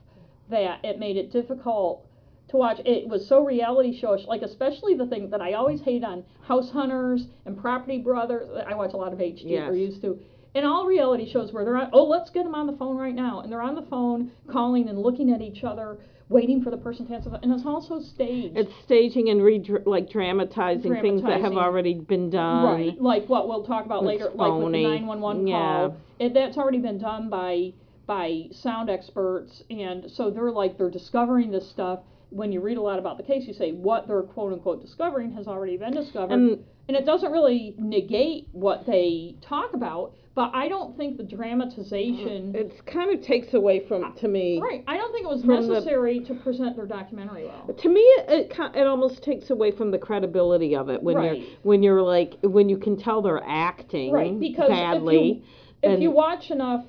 that 0.51 0.85
it 0.85 0.99
made 0.99 1.17
it 1.17 1.33
difficult 1.33 2.07
to 2.49 2.57
watch. 2.57 2.79
It 2.85 3.09
was 3.09 3.27
so 3.27 3.45
reality 3.45 4.01
showish, 4.01 4.27
like 4.27 4.43
especially 4.43 4.95
the 4.95 5.07
thing 5.07 5.31
that 5.31 5.41
I 5.41 5.55
always 5.55 5.81
hate 5.81 6.05
on 6.05 6.23
House 6.43 6.71
Hunters 6.71 7.27
and 7.45 7.59
Property 7.59 7.99
Brothers. 7.99 8.49
I 8.67 8.75
watch 8.75 8.93
a 8.93 8.97
lot 8.97 9.13
of 9.13 9.19
HG 9.19 9.43
Yes. 9.45 9.69
or 9.69 9.75
used 9.75 10.01
to. 10.03 10.19
And 10.55 10.65
all 10.65 10.87
reality 10.87 11.31
shows 11.31 11.53
where 11.53 11.65
they're 11.65 11.77
on, 11.77 11.91
oh, 11.93 12.05
let's 12.05 12.31
get 12.31 12.45
them 12.45 12.55
on 12.55 12.67
the 12.67 12.73
phone 12.75 12.97
right 12.97 13.15
now. 13.15 13.41
And 13.41 13.51
they're 13.53 13.61
on 13.63 13.75
the 13.75 13.83
phone 13.83 14.31
calling 14.51 14.89
and 14.89 14.99
looking 14.99 15.31
at 15.33 15.43
each 15.43 15.65
other, 15.65 15.99
waiting 16.29 16.63
for 16.63 16.71
the 16.71 16.77
person 16.77 17.07
to 17.07 17.15
answer. 17.15 17.39
And 17.43 17.53
it's 17.53 17.65
also 17.65 18.01
staged. 18.01 18.57
It's 18.57 18.73
staging 18.85 19.29
and 19.29 19.43
re 19.43 19.63
like 19.85 20.11
dramatizing, 20.11 21.01
things 21.01 21.23
that 21.23 21.41
have 21.41 21.55
already 21.55 21.95
been 21.95 22.31
done. 22.31 22.65
Right, 22.65 23.01
like 23.01 23.29
what 23.29 23.49
we'll 23.49 23.65
talk 23.65 23.85
about 23.85 24.03
It's 24.03 24.07
later, 24.07 24.31
like 24.35 24.53
with 24.53 24.73
the 24.73 24.83
911 24.83 25.47
call. 25.47 25.97
It, 26.19 26.35
that's 26.35 26.57
already 26.57 26.79
been 26.79 26.99
done 26.99 27.29
by 27.29 27.73
by 28.07 28.45
sound 28.53 28.89
experts, 28.89 29.63
and 29.69 30.11
so 30.11 30.31
they're 30.31 30.51
like 30.51 30.79
they're 30.79 30.91
discovering 30.91 31.51
this 31.51 31.69
stuff. 31.69 32.01
When 32.31 32.51
you 32.51 32.61
read 32.61 32.77
a 32.77 32.83
lot 32.83 32.99
about 32.99 33.19
the 33.19 33.23
case, 33.23 33.47
you 33.47 33.55
say 33.55 33.73
what 33.73 34.09
they're 34.09 34.23
quote 34.23 34.53
unquote 34.53 34.81
discovering 34.81 35.33
has 35.33 35.47
already 35.47 35.77
been 35.77 35.93
discovered, 35.93 36.33
And 36.33 36.65
and 36.89 36.97
it 36.97 37.05
doesn't 37.05 37.31
really 37.31 37.75
negate 37.79 38.49
what 38.53 38.87
they 38.87 39.37
talk 39.41 39.75
about. 39.75 40.15
But 40.37 40.51
I 40.55 40.69
don't 40.69 40.95
think 40.99 41.17
the 41.17 41.23
dramatization. 41.23 42.55
Uh, 42.55 42.59
it 42.59 42.87
kind 42.87 43.11
of 43.11 43.25
takes 43.25 43.55
away 43.55 43.81
from 43.89 44.15
to 44.17 44.29
me. 44.29 44.61
Right, 44.63 44.85
I 44.87 44.99
don't 44.99 45.11
think 45.11 45.25
it 45.25 45.29
was 45.31 45.41
From 45.43 45.63
the- 45.67 45.73
necessary 45.73 46.21
to 46.21 46.35
present 46.35 46.77
their 46.77 46.85
documentary 46.87 47.47
well. 47.47 47.75
To 47.75 47.89
me, 47.89 48.01
it 48.01 48.53
it, 48.53 48.77
it 48.77 48.87
almost 48.87 49.23
takes 49.23 49.49
away 49.49 49.71
from 49.71 49.91
the 49.91 49.99
credibility 49.99 50.77
of 50.77 50.91
it 50.91 51.03
when 51.03 51.17
Right. 51.17 51.39
you're 51.41 51.49
when 51.63 51.83
you're 51.83 52.03
like 52.03 52.35
when 52.43 52.69
you 52.69 52.77
can 52.77 52.99
tell 52.99 53.23
they're 53.23 53.43
acting 53.47 54.13
Right, 54.13 54.39
because 54.39 54.69
badly. 54.69 55.43
if 55.83 55.91
and- 55.95 56.03
you 56.03 56.11
watch 56.11 56.51
enough 56.51 56.85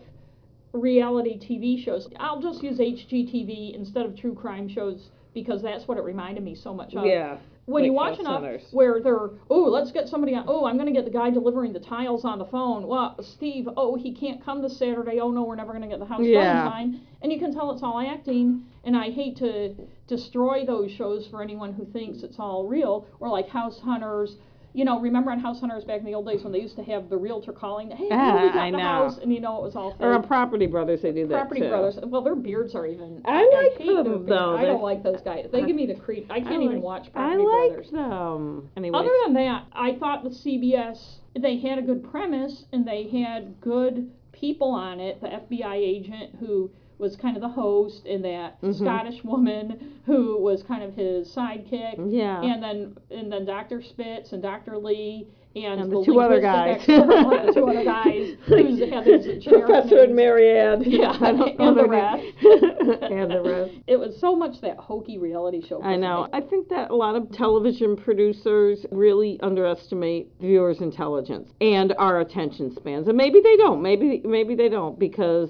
reality 0.74 1.39
TV 1.39 1.82
shows, 1.82 2.10
I'll 2.20 2.42
just 2.42 2.62
use 2.62 2.80
HGTV 2.82 3.74
instead 3.75 4.06
of 4.06 4.18
true 4.18 4.34
crime 4.36 4.68
shows 4.68 5.10
because 5.34 5.62
that's 5.62 5.88
what 5.88 5.98
it 5.98 6.04
reminded 6.04 6.44
me 6.44 6.54
so 6.54 6.74
much 6.74 6.94
of. 6.96 7.06
yeah, 7.06 7.38
When 7.67 7.83
you 7.83 7.91
watch 7.91 8.17
enough 8.17 8.41
where 8.71 9.01
they're, 9.01 9.29
oh, 9.50 9.63
let's 9.63 9.91
get 9.91 10.07
somebody 10.07 10.33
on, 10.36 10.45
oh, 10.47 10.65
I'm 10.65 10.75
going 10.77 10.88
to 10.88 10.93
get 10.93 11.03
the 11.03 11.12
guy 11.12 11.29
delivering 11.29 11.74
the 11.74 11.81
tiles 11.81 12.24
on 12.24 12.39
the 12.39 12.45
phone. 12.45 12.88
Well, 12.88 13.21
Steve, 13.21 13.67
oh, 13.75 13.95
he 13.95 14.13
can't 14.13 14.43
come 14.43 14.62
this 14.62 14.79
Saturday. 14.79 15.19
Oh, 15.19 15.31
no, 15.31 15.43
we're 15.43 15.55
never 15.57 15.74
going 15.74 15.81
to 15.81 15.89
get 15.89 16.00
the 16.00 16.05
house 16.05 16.19
done 16.19 16.27
Yeah. 16.27 16.65
in 16.65 16.71
time. 16.71 17.01
And 17.21 17.31
you 17.31 17.38
can 17.39 17.53
tell 17.53 17.71
it's 17.71 17.83
all 17.83 18.00
acting. 18.00 18.63
And 18.86 18.95
I 18.95 19.09
hate 19.12 19.36
to 19.38 19.75
destroy 20.07 20.65
those 20.65 20.91
shows 20.91 21.27
for 21.27 21.41
anyone 21.41 21.74
who 21.74 21.83
thinks 21.86 22.24
it's 22.24 22.39
all 22.39 22.65
real. 22.65 23.05
Or 23.19 23.27
like 23.27 23.50
House 23.50 23.79
Hunters. 23.81 24.38
You 24.77 24.86
know, 24.86 25.00
remember 25.00 25.31
on 25.31 25.39
House 25.39 25.60
Hunters 25.60 25.86
back 25.86 26.01
in 26.01 26.05
the 26.05 26.13
old 26.13 26.27
days 26.27 26.43
when 26.43 26.53
they 26.53 26.60
used 26.62 26.75
to 26.75 26.84
have 26.84 27.10
the 27.10 27.17
realtor 27.17 27.51
calling, 27.51 27.89
hey, 27.89 28.10
Ah, 28.12 28.43
we 28.43 28.50
got 28.50 28.57
I 28.57 28.69
the 28.69 28.77
know. 28.77 28.84
house, 28.84 29.17
and 29.17 29.34
you 29.34 29.39
know 29.41 29.57
it 29.57 29.63
was 29.63 29.75
all 29.75 29.89
fake. 29.93 30.01
or 30.01 30.13
on 30.13 30.22
Property 30.22 30.67
Brothers, 30.67 31.01
they 31.01 31.12
do 31.12 31.25
that 31.29 31.34
Property 31.34 31.62
too. 31.62 31.69
Brothers. 31.69 31.98
Well, 32.03 32.22
their 32.22 32.36
beards 32.36 32.75
are 32.75 32.86
even. 32.86 33.24
I 33.25 33.43
like 33.69 33.77
hate 33.79 33.88
their 33.88 34.03
them, 34.03 34.25
beard. 34.25 34.27
though. 34.39 34.55
I 34.55 34.65
don't 34.65 34.84
like 34.84 35.01
those 35.01 35.19
guys. 35.22 35.48
They 35.51 35.65
give 35.65 35.75
me 35.75 35.88
the 35.88 35.96
creep. 35.96 36.27
I 36.29 36.41
can't 36.41 36.62
I 36.62 36.65
even 36.65 36.75
like- 36.75 36.84
watch 36.84 37.07
I 37.07 37.10
Property 37.10 37.43
like 37.43 37.69
Brothers. 37.72 37.89
them. 37.89 38.69
Anyways, 38.77 39.00
Other 39.01 39.13
than 39.25 39.34
that, 39.34 39.63
I 39.74 39.96
thought 39.96 40.24
the 40.24 40.29
CBS 40.29 41.22
they 41.39 41.57
had 41.57 41.79
a 41.79 41.81
good 41.81 42.03
premise 42.03 42.65
and 42.72 42.88
they 42.88 43.07
had 43.10 43.60
good 43.62 44.12
people 44.39 44.70
on 44.72 45.00
it. 45.00 45.20
The 45.22 45.27
FBI 45.27 45.75
agent 45.75 46.36
who 46.39 46.70
was 47.00 47.15
kind 47.15 47.36
of 47.38 47.41
the 47.41 47.50
host, 47.50 48.06
and 48.08 48.25
that 48.25 48.60
Mhm. 48.62 48.74
Scottish 48.74 49.24
woman 49.24 50.00
who 50.06 50.38
was 50.41 50.63
kind 50.63 50.84
of 50.84 50.96
his 50.96 51.34
sidekick, 51.34 52.12
yeah. 52.12 52.41
and 52.44 52.62
then 52.63 52.98
and 53.12 53.32
then 53.32 53.46
Dr. 53.46 53.82
Spitz 53.82 54.34
and 54.34 54.41
Dr. 54.41 54.77
Lee. 54.77 55.27
And, 55.56 55.82
And 55.82 55.92
the 55.92 56.04
two 56.06 56.20
other 56.20 56.39
guys. 56.39 56.77
expert, 56.80 57.46
the 57.48 57.51
two 57.54 57.68
other 57.68 57.84
guys 57.84 58.36
who's 58.46 59.44
Professor 59.46 60.04
and. 60.04 60.16
Mary 60.16 60.60
Ann. 60.60 60.84
Yeah, 60.86 61.12
and 61.22 61.39
the 61.77 61.88
rest. 61.88 62.24
and 62.44 63.32
the 63.32 63.42
rest. 63.44 63.74
It 63.88 63.98
was 63.98 64.20
so 64.20 64.36
much 64.36 64.62
that 64.62 64.77
hokey 64.77 65.18
reality 65.18 65.66
show. 65.68 65.82
I 65.82 65.96
know. 65.96 66.27
I 66.32 66.42
think 66.42 66.70
that 66.70 66.92
a 66.92 66.96
lot 66.96 67.16
of 67.16 67.32
television 67.32 67.96
producers 67.96 68.86
really 68.92 69.39
underestimate 69.42 70.30
viewers' 70.39 70.82
intelligence 70.82 71.50
and 71.60 71.94
our 71.98 72.20
attention 72.20 72.75
spans. 72.75 73.08
And 73.08 73.18
maybe 73.18 73.42
they 73.42 73.58
don't. 73.58 73.82
Maybe 73.82 74.22
maybe 74.24 74.54
they 74.54 74.70
don't 74.70 75.00
because 75.00 75.50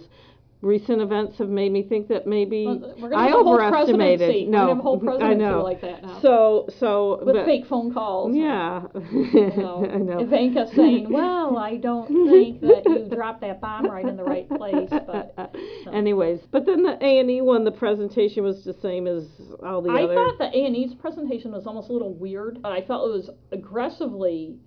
recent 0.61 1.01
events 1.01 1.37
have 1.37 1.49
made 1.49 1.71
me 1.71 1.83
think 1.83 2.07
that 2.07 2.25
maybe 2.25 2.65
Well, 2.65 2.95
We're 2.99 3.13
I 3.13 3.27
have 3.27 3.39
a 3.41 3.43
whole 3.43 3.53
overestimated. 3.55 4.47
No, 4.49 4.69
have 4.69 4.79
a 4.79 4.81
whole 4.81 5.23
I 5.23 5.33
know. 5.35 5.63
like 5.63 5.81
that 5.81 6.01
now. 6.03 6.19
So 6.21 6.67
so 6.79 7.21
with 7.23 7.35
but- 7.35 7.45
fake 7.45 7.67
phone 7.67 7.93
calls. 7.93 8.35
Yeah. 8.35 8.83
You 9.11 9.51
know, 9.57 9.87
I 9.91 9.97
know. 9.97 10.19
Ivanka 10.19 10.67
saying, 10.75 11.11
"Well, 11.11 11.57
I 11.57 11.77
don't 11.77 12.07
think 12.07 12.61
that 12.61 12.83
you 12.85 13.07
dropped 13.15 13.41
that 13.41 13.61
bomb 13.61 13.85
right 13.89 14.05
in 14.05 14.17
the 14.17 14.23
right 14.23 14.49
place," 14.49 14.89
but 14.89 15.55
Anyways, 15.93 16.39
but 16.51 16.65
then 16.65 16.83
the 16.83 16.97
A 17.05 17.19
and 17.19 17.29
E 17.29 17.41
one, 17.41 17.63
the 17.63 17.71
presentation 17.71 18.43
was 18.43 18.63
the 18.63 18.73
same 18.81 19.07
as 19.07 19.25
all 19.63 19.81
the 19.81 19.91
I 19.91 20.03
other. 20.03 20.13
I 20.13 20.15
thought 20.15 20.37
the 20.39 20.57
A 20.57 20.65
and 20.65 20.75
E's 20.75 20.93
presentation 20.95 21.51
was 21.51 21.67
almost 21.67 21.89
a 21.89 21.93
little 21.93 22.13
weird. 22.13 22.61
But 22.61 22.71
I 22.71 22.81
felt 22.81 23.07
it 23.09 23.13
was 23.13 23.29
aggressively 23.51 24.57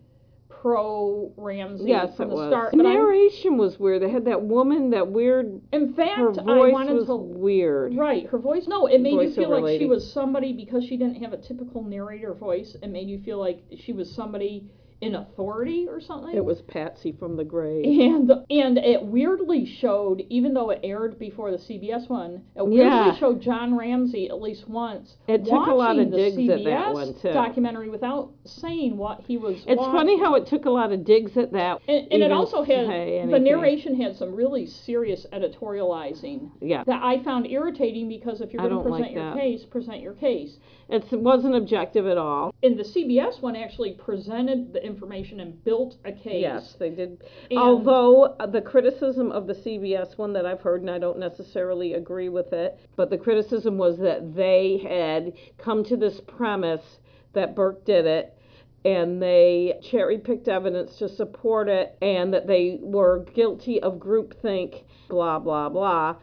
pro 0.61 1.33
Ramsey 1.37 1.85
yes, 1.87 2.17
from 2.17 2.29
the 2.29 2.35
was. 2.35 2.51
start. 2.51 2.73
The 2.73 2.79
But 2.79 2.87
I, 2.87 2.95
narration 2.95 3.57
was 3.57 3.79
weird. 3.79 4.03
They 4.03 4.11
had 4.11 4.25
that 4.27 4.43
woman, 4.43 4.91
that 4.91 5.09
weird. 5.09 5.61
in 5.73 5.95
fact, 5.95 6.19
Her 6.19 6.31
I 6.31 6.45
voice 6.45 6.73
wanted 6.73 6.95
was 6.95 7.07
to 7.07 7.17
weird. 7.17 7.97
Right, 7.97 8.27
her 8.27 8.39
voice. 8.39 8.67
No, 8.69 8.87
it 8.87 9.01
made 9.01 9.13
you 9.13 9.33
feel 9.33 9.61
like 9.61 9.79
she 9.79 9.87
was 9.87 10.13
somebody 10.13 10.53
because 10.53 10.85
she 10.85 10.97
didn't 10.97 11.23
have 11.23 11.33
a 11.33 11.39
typical 11.39 11.83
narrator 11.83 12.35
voice. 12.35 12.77
It 12.83 12.89
made 12.89 13.09
you 13.09 13.21
feel 13.23 13.39
like 13.39 13.63
she 13.85 13.93
was 13.93 14.11
somebody 14.15 14.67
in 15.01 15.15
authority 15.15 15.87
or 15.89 15.99
something. 16.01 16.37
It 16.37 16.45
was 16.45 16.61
Patsy 16.63 17.13
from 17.13 17.37
the 17.37 17.45
grave. 17.45 17.85
and 17.87 18.31
and 18.51 18.77
it 18.79 19.03
weirdly 19.03 19.65
showed, 19.65 20.23
even 20.29 20.53
though 20.53 20.71
it 20.71 20.81
aired 20.83 21.19
before 21.19 21.51
the 21.51 21.57
CBS 21.57 22.09
one, 22.09 22.43
it 22.55 22.63
weirdly 22.63 22.77
Yeah. 22.85 23.17
showed 23.17 23.41
John 23.41 23.77
Ramsey 23.77 24.29
at 24.29 24.43
least 24.43 24.69
once. 24.69 25.17
It 25.27 25.45
took 25.45 25.67
a 25.69 25.73
lot 25.75 25.99
of 25.99 26.09
watching 26.09 26.37
digs 26.37 26.51
at 26.51 26.65
that 26.65 26.93
one, 26.93 27.15
too. 27.15 27.33
Documentary 27.33 27.89
without 27.89 28.31
saying 28.45 28.97
what 28.99 29.23
he 29.27 29.39
was. 29.39 29.65
It's 29.67 29.83
funny 29.83 30.19
how 30.19 30.35
it 30.35 30.47
took 30.47 30.67
a 30.67 30.71
lot 30.71 30.93
of 30.93 31.05
digs 31.05 31.37
at 31.39 31.51
that. 31.53 31.81
And, 31.89 32.13
and 32.13 32.23
it 32.23 32.31
also 32.31 32.63
had 32.63 32.87
the 32.87 33.39
narration 33.39 33.99
had 33.99 34.17
some 34.17 34.35
really 34.35 34.67
serious 34.67 35.27
editorializing 35.33 36.51
Yeah, 36.61 36.85
that 36.85 37.03
I 37.03 37.23
found 37.23 37.47
irritating 37.47 38.09
because 38.09 38.41
if 38.41 38.53
you're 38.53 38.63
going 38.69 38.77
to 38.77 38.83
present 38.83 39.01
like 39.03 39.13
your 39.13 39.25
that. 39.25 39.37
case, 39.39 39.65
present 39.65 40.01
your 40.01 40.15
case. 40.15 40.59
It 40.93 41.13
wasn't 41.13 41.55
objective 41.55 42.07
at 42.07 42.19
all. 42.19 42.55
And 42.63 42.79
the 42.79 42.83
CBS 42.85 43.41
one 43.41 43.57
actually 43.57 43.93
presented 43.93 44.73
the 44.73 44.85
information 44.85 45.41
and 45.41 45.63
built 45.65 45.97
a 46.05 46.13
case. 46.13 46.43
Yes, 46.43 46.75
they 46.79 46.91
did. 46.91 47.23
And- 47.51 47.59
Although 47.59 48.25
uh, 48.41 48.47
the 48.47 48.61
criticism 48.61 49.31
of 49.33 49.47
the 49.47 49.55
CBS 49.55 50.19
one 50.19 50.33
that 50.33 50.47
I've 50.47 50.61
heard, 50.61 50.81
and 50.81 50.91
I 50.91 50.99
don't 50.99 51.19
necessarily 51.19 51.95
agree 51.95 52.29
with 52.29 52.53
it, 52.53 52.79
but 52.97 53.11
the 53.11 53.19
criticism 53.19 53.79
was 53.79 53.99
that 53.99 54.35
they 54.35 54.79
had 54.89 55.33
come 55.59 55.85
to 55.85 55.97
this 55.97 56.21
premise 56.27 56.99
that 57.33 57.55
Burke 57.55 57.85
did 57.85 58.07
it. 58.07 58.37
And 58.83 59.21
they 59.21 59.79
cherry 59.91 60.17
picked 60.17 60.49
evidence 60.49 60.97
to 61.01 61.09
support 61.11 61.69
it, 61.69 61.99
and 62.01 62.33
that 62.33 62.47
they 62.47 62.79
were 62.81 63.27
guilty 63.35 63.79
of 63.83 63.97
groupthink, 63.99 64.85
blah, 65.11 65.39
blah, 65.39 65.69
blah. 65.69 66.17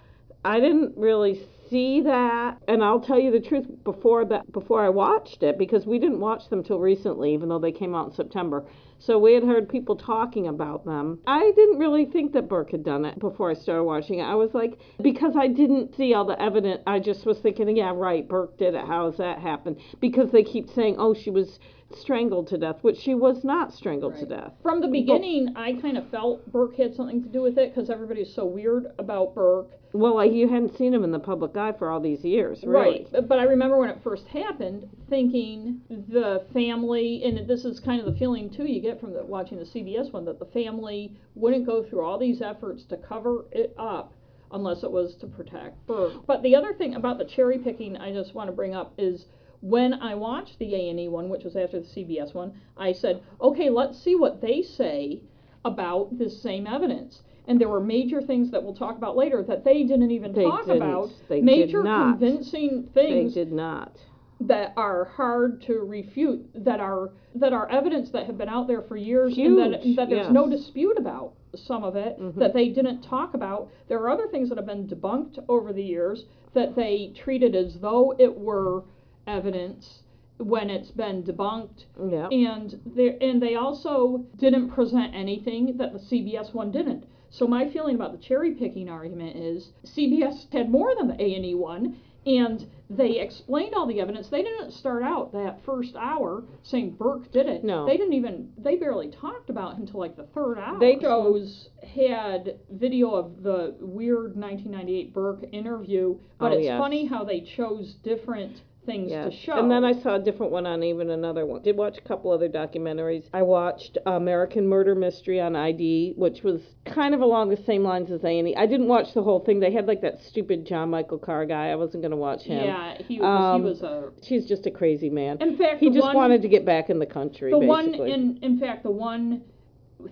I 0.44 0.60
didn't 0.60 0.98
really 0.98 1.46
see 1.70 2.02
that, 2.02 2.58
and 2.68 2.84
I'll 2.84 3.00
tell 3.00 3.20
you 3.20 3.32
the 3.32 3.40
truth. 3.40 3.66
Before 3.84 4.26
that, 4.26 4.52
before 4.52 4.84
I 4.84 4.90
watched 4.90 5.44
it, 5.44 5.58
because 5.58 5.86
we 5.86 6.00
didn't 6.00 6.20
watch 6.20 6.50
them 6.50 6.64
till 6.64 6.80
recently, 6.80 7.34
even 7.34 7.50
though 7.50 7.60
they 7.60 7.72
came 7.72 7.96
out 7.96 8.10
in 8.10 8.16
September. 8.16 8.66
So 9.00 9.20
we 9.20 9.34
had 9.34 9.44
heard 9.44 9.70
people 9.70 9.96
talking 9.96 10.48
about 10.48 10.84
them. 10.84 11.20
I 11.28 11.52
didn't 11.56 11.78
really 11.78 12.06
think 12.06 12.34
that 12.34 12.50
Burke 12.50 12.72
had 12.72 12.84
done 12.84 13.06
it 13.06 13.20
before 13.20 13.52
I 13.52 13.54
started 13.54 13.84
watching 13.84 14.20
it. 14.20 14.24
I 14.24 14.36
was 14.36 14.54
like, 14.54 14.80
because 15.02 15.36
I 15.38 15.48
didn't 15.48 15.96
see 15.96 16.14
all 16.14 16.26
the 16.26 16.42
evidence, 16.42 16.82
I 16.88 17.00
just 17.00 17.26
was 17.26 17.38
thinking, 17.40 17.78
yeah, 17.78 17.92
right, 17.94 18.28
Burke 18.28 18.58
did 18.58 18.74
it. 18.74 18.86
How 18.86 19.10
does 19.10 19.18
that 19.18 19.40
happen? 19.40 19.78
Because 20.00 20.32
they 20.32 20.44
keep 20.44 20.70
saying, 20.72 20.96
oh, 20.98 21.14
she 21.14 21.30
was 21.30 21.60
strangled 21.94 22.48
to 22.48 22.58
death, 22.58 22.78
which 22.82 22.98
she 22.98 23.16
was 23.16 23.44
not 23.44 23.74
strangled 23.74 24.16
to 24.18 24.26
death. 24.26 24.52
From 24.62 24.82
the 24.82 24.88
beginning, 24.88 25.54
I 25.56 25.74
kind 25.74 25.98
of 25.98 26.08
felt 26.10 26.46
Burke 26.52 26.76
had 26.76 26.94
something 26.96 27.24
to 27.24 27.30
do 27.30 27.42
with 27.42 27.58
it 27.58 27.74
because 27.74 27.90
everybody's 27.90 28.34
so 28.34 28.46
weird 28.46 28.88
about 29.00 29.34
Burke. 29.34 29.70
Well, 29.94 30.16
like 30.16 30.34
you 30.34 30.50
hadn't 30.50 30.78
seen 30.78 30.94
him 30.94 31.04
in 31.06 31.12
the 31.12 31.20
public 31.20 31.56
eye 31.56 31.72
for 31.72 31.90
all 31.90 32.02
these 32.02 32.24
years, 32.26 32.62
really. 32.66 32.90
Right. 32.92 33.08
But- 33.12 33.28
But 33.30 33.40
I 33.40 33.44
remember 33.44 33.78
when 33.78 33.90
it 33.90 34.00
first 34.04 34.28
happened, 34.28 34.88
thinking 35.10 35.82
the 35.90 36.44
family, 36.54 37.24
and 37.24 37.48
this 37.48 37.64
is 37.64 37.80
kind 37.80 38.00
of 38.02 38.06
the 38.06 38.20
feeling 38.20 38.50
too 38.50 38.66
you 38.66 38.82
get 38.82 39.00
from 39.00 39.14
the, 39.14 39.24
watching 39.24 39.58
the 39.58 39.66
CBS 39.66 40.12
one, 40.12 40.26
that 40.26 40.40
the 40.40 40.46
family 40.46 41.16
wouldn't 41.36 41.66
go 41.66 41.84
through 41.84 42.02
all 42.02 42.18
these 42.18 42.42
efforts 42.42 42.84
to 42.86 42.98
cover 42.98 43.46
it 43.52 43.74
up 43.78 44.14
unless 44.52 44.84
it 44.84 44.92
was 44.92 45.16
to 45.16 45.28
protect 45.28 45.86
Burke. 45.88 46.26
But 46.26 46.42
the 46.44 46.56
other 46.56 46.74
thing 46.74 46.96
about 46.96 47.18
the 47.18 47.26
cherry 47.26 47.58
picking 47.58 47.96
I 47.98 48.12
just 48.14 48.36
want 48.36 48.50
to 48.50 48.56
bring 48.56 48.76
up 48.76 48.94
is 48.98 49.26
when 49.62 49.94
I 49.96 50.16
watched 50.16 50.60
the 50.60 50.76
A 50.76 50.90
and 50.90 51.00
E 51.00 51.08
one, 51.08 51.30
which 51.30 51.44
was 51.44 51.56
after 51.56 51.80
the 51.80 51.86
CBS 51.88 52.34
one, 52.34 52.54
I 52.78 52.92
said, 52.94 53.22
okay, 53.42 53.70
let's 53.70 53.98
see 53.98 54.16
what 54.16 54.42
they 54.42 54.62
say 54.62 55.22
about 55.66 56.18
this 56.18 56.42
same 56.42 56.68
evidence. 56.68 57.22
And 57.48 57.60
there 57.62 57.70
were 57.70 57.80
major 57.80 58.22
things 58.22 58.52
that 58.52 58.62
we'll 58.62 58.76
talk 58.76 58.98
about 58.98 59.16
later 59.16 59.42
that 59.44 59.64
they 59.64 59.84
didn't 59.84 60.12
even 60.12 60.34
They 60.34 60.44
talk 60.44 60.66
didn't. 60.66 60.82
about. 60.82 61.10
They 61.30 61.38
did 61.38 61.46
major 61.46 61.84
not. 61.84 62.20
convincing 62.20 62.90
They 62.94 63.06
things 63.08 63.34
did 63.34 63.52
not. 63.52 63.96
that 64.42 64.74
are 64.78 65.06
hard 65.06 65.62
to 65.64 65.80
refute, 65.80 66.46
that 66.66 66.80
are 66.80 67.12
that 67.36 67.54
are 67.54 67.70
evidence 67.70 68.10
that 68.12 68.26
have 68.26 68.38
been 68.38 68.50
out 68.50 68.68
there 68.68 68.82
for 68.82 68.98
years, 68.98 69.38
and 69.38 69.58
that 69.58 69.82
Huge, 69.82 69.96
that 69.96 70.10
there's 70.10 70.30
no 70.30 70.50
dispute 70.50 70.98
about 70.98 71.34
some 71.56 71.84
of 71.84 71.96
it 71.96 72.20
Mhm. 72.20 72.36
that 72.36 72.54
they 72.54 72.70
didn't 72.70 73.02
talk 73.02 73.34
about. 73.34 73.70
There 73.88 74.00
are 74.00 74.10
other 74.10 74.28
things 74.28 74.50
that 74.50 74.58
have 74.58 74.68
been 74.68 74.88
debunked 74.88 75.40
over 75.48 75.72
the 75.72 75.84
years 75.84 76.26
that 76.54 76.76
they 76.76 77.12
treated 77.16 77.56
as 77.56 77.80
though 77.80 78.14
it 78.20 78.38
were 78.38 78.84
evidence, 79.28 80.04
when 80.38 80.70
it's 80.70 80.92
been 80.92 81.24
debunked. 81.24 81.86
Yeah. 82.10 82.28
And 82.30 82.80
they 82.86 83.18
and 83.20 83.42
they 83.42 83.56
also 83.56 84.26
didn't 84.38 84.70
present 84.70 85.14
anything 85.16 85.78
that 85.78 85.94
the 85.94 86.00
CBS 86.00 86.54
one 86.54 86.72
didn't. 86.72 87.06
So 87.30 87.46
my 87.48 87.70
feeling 87.70 87.96
about 87.96 88.14
the 88.14 88.26
cherry 88.26 88.52
picking 88.54 88.88
argument 88.90 89.36
is 89.36 89.72
CBS 89.84 90.52
had 90.54 90.70
more 90.70 90.96
than 90.96 91.08
the 91.10 91.22
A 91.22 91.36
and 91.36 91.46
E 91.46 91.56
one, 91.56 91.98
and 92.26 92.66
they 92.90 93.20
explained 93.20 93.74
all 93.76 93.86
the 93.86 94.00
evidence. 94.00 94.30
They 94.30 94.44
didn't 94.44 94.72
start 94.72 95.04
out 95.04 95.34
that 95.34 95.60
first 95.66 95.96
hour 95.98 96.44
saying 96.64 96.92
Burke 96.92 97.30
did 97.34 97.48
it. 97.48 97.64
No. 97.66 97.86
They 97.86 97.98
didn't 97.98 98.14
even 98.14 98.54
they 98.58 98.76
barely 98.78 99.10
talked 99.10 99.50
about 99.50 99.74
it 99.74 99.80
until 99.80 100.00
like 100.00 100.16
the 100.16 100.28
third 100.28 100.58
hour. 100.58 100.80
They- 100.80 101.00
shows 101.00 101.70
had 101.96 102.60
video 102.72 103.12
of 103.16 103.44
the 103.44 103.76
weird 103.80 104.38
1998 104.38 105.14
Burke 105.14 105.46
interview, 105.52 106.18
but 106.38 106.52
Oh, 106.54 106.56
it's 106.56 106.66
yes. 106.66 106.80
funny 106.80 107.06
how 107.06 107.24
they 107.24 107.42
chose 107.42 107.96
different 108.04 108.62
things 108.88 109.12
to 109.12 109.32
show. 109.46 109.60
And 109.60 109.70
then 109.70 109.86
I 109.86 109.94
saw 110.02 110.16
a 110.16 110.20
different 110.20 110.52
one 110.52 110.66
on 110.66 110.82
even 110.82 111.12
another 111.12 111.46
one. 111.46 111.62
Did 111.62 111.78
watch 111.78 112.00
a 112.00 112.02
couple 112.02 112.32
other 112.32 112.50
documentaries. 112.50 113.26
I 113.34 113.44
watched 113.44 114.00
American 114.08 114.68
Murder 114.68 114.96
Mystery 114.96 115.40
on 115.40 115.56
ID, 115.56 116.14
which 116.18 116.42
was 116.42 116.62
kind 116.86 117.14
of 117.14 117.22
along 117.22 117.50
the 117.50 117.62
same 117.68 117.84
lines 117.84 118.10
as 118.10 118.24
A&E. 118.24 118.56
I 118.56 118.66
didn't 118.66 118.88
watch 118.88 119.14
the 119.14 119.22
whole 119.22 119.42
thing. 119.46 119.60
They 119.60 119.72
had 119.72 119.86
like 119.86 120.02
that 120.02 120.20
stupid 120.28 120.66
John 120.66 120.90
Michael 120.90 121.20
Karr 121.20 121.46
guy. 121.46 121.68
I 121.68 121.76
wasn't 121.76 122.02
going 122.02 122.12
to 122.12 122.18
watch 122.18 122.42
him. 122.42 122.64
yeah, 122.64 122.98
he 123.08 123.20
was 123.20 123.28
Um, 123.28 123.62
he 123.62 123.70
was 123.70 123.82
a 123.84 124.12
She's 124.24 124.48
just 124.48 124.66
a 124.66 124.72
crazy 124.72 125.10
man. 125.12 125.38
in 125.42 125.56
fact 125.58 125.80
He 125.82 125.90
just 125.92 126.02
one, 126.02 126.16
wanted 126.16 126.42
to 126.42 126.48
get 126.48 126.66
back 126.66 126.90
in 126.90 126.98
the 126.98 127.06
country, 127.06 127.52
the 127.52 127.60
basically. 127.60 128.00
one 128.00 128.10
in 128.10 128.40
in 128.42 128.60
fact 128.60 128.82
the 128.84 128.90
one 128.92 129.44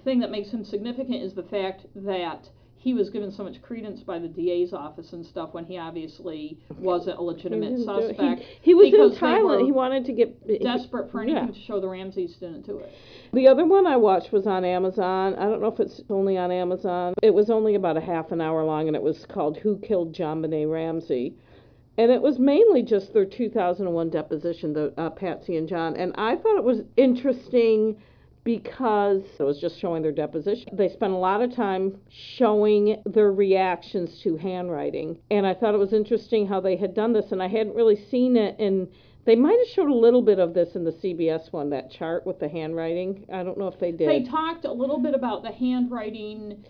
thing 0.04 0.20
that 0.20 0.32
makes 0.32 0.50
him 0.50 0.64
significant 0.66 1.24
is 1.24 1.34
the 1.34 1.44
fact 1.44 1.86
that 1.96 2.50
he 2.86 2.94
was 2.94 3.10
given 3.10 3.32
so 3.32 3.44
much 3.44 3.60
credence 3.64 4.02
by 4.02 4.20
the 4.20 4.28
DA's 4.28 4.72
office 4.72 5.12
and 5.12 5.26
stuff 5.26 5.56
when 5.56 5.66
he 5.66 5.76
obviously 5.76 6.56
wasn't 6.78 7.18
a 7.18 7.20
He 7.20 7.26
legitimate 7.26 7.70
didn't 7.72 7.86
suspect. 7.86 8.42
He, 8.62 8.72
he 8.72 8.74
was 8.76 8.94
in 8.94 9.20
Thailand. 9.20 9.66
He 9.66 9.72
wanted 9.72 10.06
to 10.06 10.14
get 10.14 10.62
desperate 10.62 11.10
for 11.10 11.24
anything 11.24 11.48
yeah. 11.48 11.52
to 11.52 11.60
show 11.62 11.82
the 11.82 11.88
Ramseys 11.88 12.36
didn't 12.36 12.68
do 12.68 12.78
it. 12.78 12.94
The 13.34 13.48
other 13.48 13.66
one 13.66 13.88
I 13.88 13.98
watched 13.98 14.32
was 14.32 14.46
on 14.46 14.64
Amazon. 14.64 15.34
I 15.34 15.46
don't 15.46 15.64
know 15.64 15.70
if 15.70 15.80
it's 15.80 16.00
only 16.12 16.38
on 16.38 16.52
Amazon. 16.52 17.16
It 17.24 17.34
was 17.34 17.50
only 17.50 17.74
about 17.74 17.98
a 17.98 18.02
half 18.02 18.32
an 18.32 18.40
hour 18.40 18.64
long, 18.64 18.86
and 18.86 18.96
it 18.96 19.02
was 19.02 19.26
called 19.26 19.58
"Who 19.58 19.80
Killed 19.80 20.14
JonBenet 20.14 20.72
Ramsey," 20.72 21.34
and 21.98 22.12
it 22.12 22.22
was 22.22 22.38
mainly 22.38 22.84
just 22.84 23.14
their 23.14 23.26
2001 23.26 24.12
deposition, 24.12 24.74
the 24.74 24.94
uh, 24.96 25.10
Patsy 25.10 25.58
and 25.58 25.68
John. 25.68 25.96
And 25.96 26.14
I 26.20 26.36
thought 26.36 26.56
it 26.56 26.64
was 26.64 26.82
interesting 26.98 27.98
because 28.46 29.24
it 29.40 29.44
was 29.44 29.60
just 29.60 29.78
showing 29.80 30.02
their 30.04 30.12
deposition. 30.14 30.70
They 30.72 30.88
spent 30.88 31.12
a 31.12 31.18
lot 31.18 31.42
of 31.42 31.54
time 31.54 31.98
showing 32.10 33.02
their 33.06 33.34
reactions 33.34 34.22
to 34.22 34.38
handwriting, 34.38 35.18
and 35.30 35.46
I 35.46 35.54
thought 35.54 35.74
it 35.74 35.80
was 35.80 35.92
interesting 35.92 36.48
how 36.48 36.62
they 36.62 36.78
had 36.78 36.94
done 36.94 37.12
this, 37.12 37.34
and 37.34 37.44
I 37.44 37.48
hadn't 37.48 37.76
really 37.76 37.98
seen 38.10 38.38
it 38.38 38.58
in. 38.60 38.88
They 39.26 39.36
might 39.36 39.58
have 39.58 39.68
showed 39.74 39.90
a 39.90 39.94
little 39.96 40.22
bit 40.22 40.38
of 40.38 40.54
this 40.54 40.76
in 40.76 40.84
the 40.84 40.92
CBS 40.92 41.52
one, 41.52 41.72
that 41.72 41.90
chart 41.90 42.28
with 42.28 42.40
the 42.40 42.48
handwriting. 42.48 43.26
I 43.34 43.42
don't 43.42 43.58
know 43.58 43.68
if 43.68 43.80
they 43.80 43.92
did. 43.92 44.08
They 44.08 44.24
talked 44.24 44.66
a 44.66 44.72
little 44.72 45.00
bit 45.00 45.16
about 45.16 45.42
the 45.42 45.52
handwriting. 45.52 46.64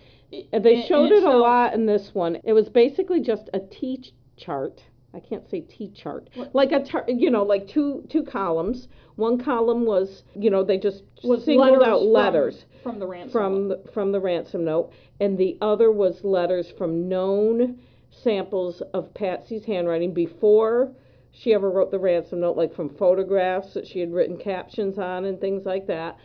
And 0.53 0.63
they 0.63 0.75
in- 0.75 0.82
in 0.82 0.88
showed 0.88 1.12
it 1.12 1.24
a 1.24 1.38
lot 1.38 1.74
in 1.74 1.86
this 1.86 2.15
one. 2.15 2.39
It 2.46 2.53
was 2.53 2.70
basically 2.70 3.20
just 3.20 3.50
a 3.53 3.60
T 3.60 3.98
ch- 3.98 4.13
chart. 4.38 4.82
I 5.15 5.19
can't 5.22 5.50
say 5.50 5.62
T 5.62 5.91
chart. 5.95 6.29
What? 6.36 6.53
Like 6.53 6.72
a 6.72 6.84
tar- 6.84 7.05
you 7.07 7.31
know, 7.31 7.43
like 7.43 7.67
two 7.67 8.03
two 8.10 8.24
columns. 8.24 8.88
One 9.15 9.38
column 9.41 9.86
was, 9.86 10.24
you 10.36 10.50
know, 10.50 10.63
they 10.63 10.77
just 10.77 11.03
Was 11.24 11.45
singled 11.45 11.69
letters 11.69 11.88
out 11.88 12.01
letters 12.03 12.65
from 12.84 13.00
the 13.00 13.07
ransom. 13.07 13.31
from 13.31 13.67
the, 13.69 13.81
from 13.93 14.12
the 14.12 14.19
ransom 14.19 14.65
note, 14.65 14.91
and 15.22 15.38
the 15.38 15.57
other 15.62 15.91
was 15.91 16.22
letters 16.24 16.69
from 16.77 17.07
known 17.07 17.79
samples 18.12 18.81
of 18.93 19.13
Patsy's 19.13 19.63
handwriting 19.65 20.13
before 20.13 20.91
she 21.31 21.53
ever 21.53 21.69
wrote 21.69 21.91
the 21.91 22.00
ransom 22.00 22.41
note, 22.41 22.57
like 22.57 22.74
from 22.75 22.89
photographs 22.89 23.74
that 23.74 23.88
she 23.88 24.00
had 24.00 24.12
written 24.13 24.38
captions 24.38 24.98
on 24.98 25.25
and 25.25 25.39
things 25.39 25.65
like 25.65 25.88
that. 25.88 26.17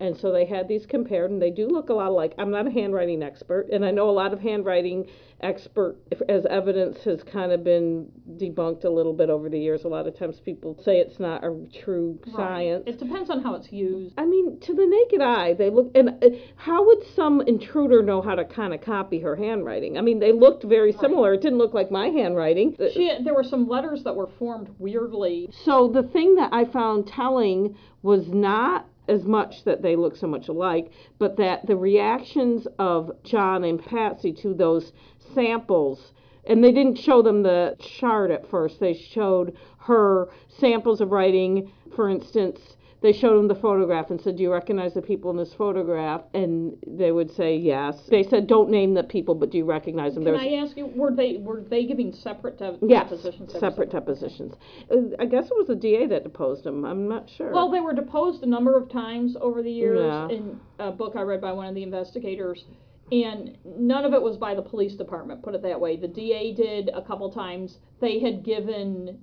And 0.00 0.16
so 0.16 0.30
they 0.30 0.44
had 0.46 0.68
these 0.68 0.86
compared, 0.86 1.32
and 1.32 1.42
they 1.42 1.50
do 1.50 1.66
look 1.66 1.88
a 1.88 1.92
lot 1.92 2.08
alike. 2.10 2.32
I'm 2.38 2.52
not 2.52 2.68
a 2.68 2.70
handwriting 2.70 3.20
expert, 3.20 3.68
and 3.72 3.84
I 3.84 3.90
know 3.90 4.08
a 4.08 4.12
lot 4.12 4.32
of 4.32 4.38
handwriting 4.40 5.06
expert 5.40 5.96
as 6.28 6.46
evidence 6.46 6.98
has 7.04 7.22
kind 7.24 7.50
of 7.50 7.64
been 7.64 8.08
debunked 8.36 8.84
a 8.84 8.88
little 8.88 9.12
bit 9.12 9.28
over 9.28 9.48
the 9.48 9.58
years. 9.58 9.82
A 9.84 9.88
lot 9.88 10.06
of 10.06 10.16
times 10.16 10.38
people 10.40 10.80
say 10.84 10.98
it's 10.98 11.18
not 11.18 11.44
a 11.44 11.66
true 11.82 12.18
Right. 12.26 12.36
science. 12.36 12.84
It 12.86 12.98
depends 13.00 13.28
on 13.28 13.42
how 13.42 13.54
it's 13.56 13.72
used. 13.72 14.14
I 14.18 14.24
mean, 14.24 14.60
to 14.60 14.74
the 14.74 14.86
naked 14.86 15.20
eye, 15.20 15.54
they 15.54 15.70
look. 15.70 15.90
And 15.96 16.10
uh, 16.22 16.28
how 16.56 16.86
would 16.86 17.02
some 17.16 17.40
intruder 17.40 18.00
know 18.02 18.22
how 18.22 18.36
to 18.36 18.44
kind 18.44 18.72
of 18.74 18.80
copy 18.80 19.18
her 19.20 19.34
handwriting? 19.34 19.98
I 19.98 20.00
mean, 20.00 20.20
they 20.20 20.32
looked 20.32 20.62
very 20.62 20.92
similar. 20.92 21.34
It 21.34 21.40
didn't 21.42 21.58
look 21.58 21.74
like 21.74 21.90
my 21.90 22.08
handwriting. 22.08 22.76
She, 22.92 23.12
there 23.24 23.34
were 23.34 23.44
some 23.44 23.68
letters 23.68 24.04
that 24.04 24.14
were 24.14 24.28
formed 24.38 24.68
weirdly. 24.78 25.50
So 25.64 25.88
the 25.88 26.04
thing 26.04 26.36
that 26.36 26.52
I 26.52 26.64
found 26.66 27.08
telling 27.08 27.76
was 28.02 28.28
not 28.28 28.86
as 29.08 29.24
much 29.24 29.64
that 29.64 29.82
they 29.82 29.96
look 29.96 30.16
so 30.16 30.26
much 30.26 30.48
alike, 30.48 30.90
but 31.18 31.36
that 31.36 31.66
the 31.66 31.76
reactions 31.76 32.66
of 32.78 33.10
John 33.24 33.64
and 33.64 33.84
Patsy 33.84 34.32
to 34.34 34.54
those 34.54 34.92
samples, 35.34 36.12
and 36.44 36.62
they 36.62 36.72
didn't 36.72 36.96
show 36.96 37.22
them 37.22 37.42
the 37.42 37.76
chart 37.78 38.30
at 38.30 38.48
first. 38.48 38.80
They 38.80 38.94
showed 38.94 39.56
her 39.78 40.28
samples 40.48 41.00
of 41.00 41.12
writing, 41.12 41.72
for 41.94 42.08
instance. 42.08 42.76
They 43.00 43.12
showed 43.12 43.38
them 43.38 43.46
the 43.46 43.54
photograph 43.54 44.10
and 44.10 44.20
said, 44.20 44.36
"Do 44.36 44.42
you 44.42 44.52
recognize 44.52 44.92
the 44.92 45.02
people 45.02 45.30
in 45.30 45.36
this 45.36 45.54
photograph?" 45.54 46.24
And 46.34 46.76
they 46.84 47.12
would 47.12 47.30
say 47.30 47.56
yes. 47.56 48.06
They 48.08 48.24
said, 48.24 48.48
"Don't 48.48 48.70
name 48.70 48.94
the 48.94 49.04
people, 49.04 49.36
but 49.36 49.50
do 49.50 49.58
you 49.58 49.64
recognize 49.64 50.14
them?" 50.14 50.24
Can 50.24 50.32
There 50.32 50.42
was- 50.42 50.52
I 50.52 50.56
ask 50.56 50.76
you, 50.76 50.86
were 50.86 51.12
they 51.12 51.36
were 51.36 51.60
they 51.60 51.84
giving 51.84 52.12
separate 52.12 52.58
de- 52.58 52.76
Yes, 52.82 53.04
depositions? 53.10 53.52
They 53.52 53.58
separate 53.60 53.90
depositions. 53.90 54.54
Uh, 54.90 54.96
I 55.20 55.26
guess 55.26 55.48
it 55.48 55.56
was 55.56 55.68
the 55.68 55.76
DA 55.76 56.06
that 56.06 56.24
deposed 56.24 56.66
him. 56.66 56.84
I'm 56.84 57.08
not 57.08 57.28
sure. 57.30 57.52
Well, 57.52 57.68
they 57.70 57.80
were 57.80 57.92
deposed 57.92 58.42
a 58.42 58.46
number 58.46 58.76
of 58.76 58.88
times 58.88 59.36
over 59.40 59.62
the 59.62 59.70
years 59.70 60.00
Yeah. 60.00 60.28
in 60.28 60.58
a 60.80 60.90
book 60.90 61.14
I 61.14 61.22
read 61.22 61.40
by 61.40 61.52
one 61.52 61.66
of 61.68 61.76
the 61.76 61.84
investigators, 61.84 62.64
and 63.12 63.56
none 63.64 64.04
of 64.04 64.12
it 64.12 64.20
was 64.22 64.36
by 64.36 64.54
the 64.56 64.62
police 64.62 64.96
department. 64.96 65.42
Put 65.42 65.54
it 65.54 65.62
that 65.62 65.80
way. 65.80 65.94
The 65.94 66.08
DA 66.08 66.52
did 66.52 66.90
a 66.92 67.02
couple 67.02 67.30
times. 67.30 67.78
They 68.00 68.18
had 68.18 68.42
given 68.42 69.18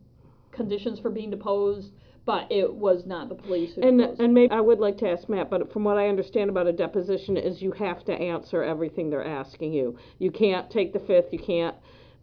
conditions 0.52 0.98
for 1.00 1.10
being 1.10 1.30
deposed, 1.30 1.92
but 2.26 2.52
it 2.52 2.74
was 2.74 3.06
not 3.06 3.30
the 3.30 3.36
police 3.36 3.76
who 3.76 3.82
and 3.82 4.02
and 4.02 4.34
maybe 4.34 4.52
I 4.52 4.62
would 4.62 4.80
like 4.80 4.98
to 5.00 5.10
ask 5.10 5.30
Matt, 5.30 5.50
but 5.50 5.72
from 5.72 5.84
what 5.84 5.98
I 5.98 6.08
understand 6.08 6.50
about 6.50 6.68
a 6.68 6.74
deposition 6.74 7.38
is 7.38 7.62
you 7.62 7.72
have 7.74 8.04
to 8.06 8.14
answer 8.14 8.64
everything 8.64 9.10
they're 9.10 9.26
asking 9.26 9.74
you. 9.74 9.98
You 10.20 10.32
can't 10.32 10.70
take 10.70 10.94
the 10.94 11.00
fifth. 11.00 11.32
You 11.32 11.40
can't 11.40 11.76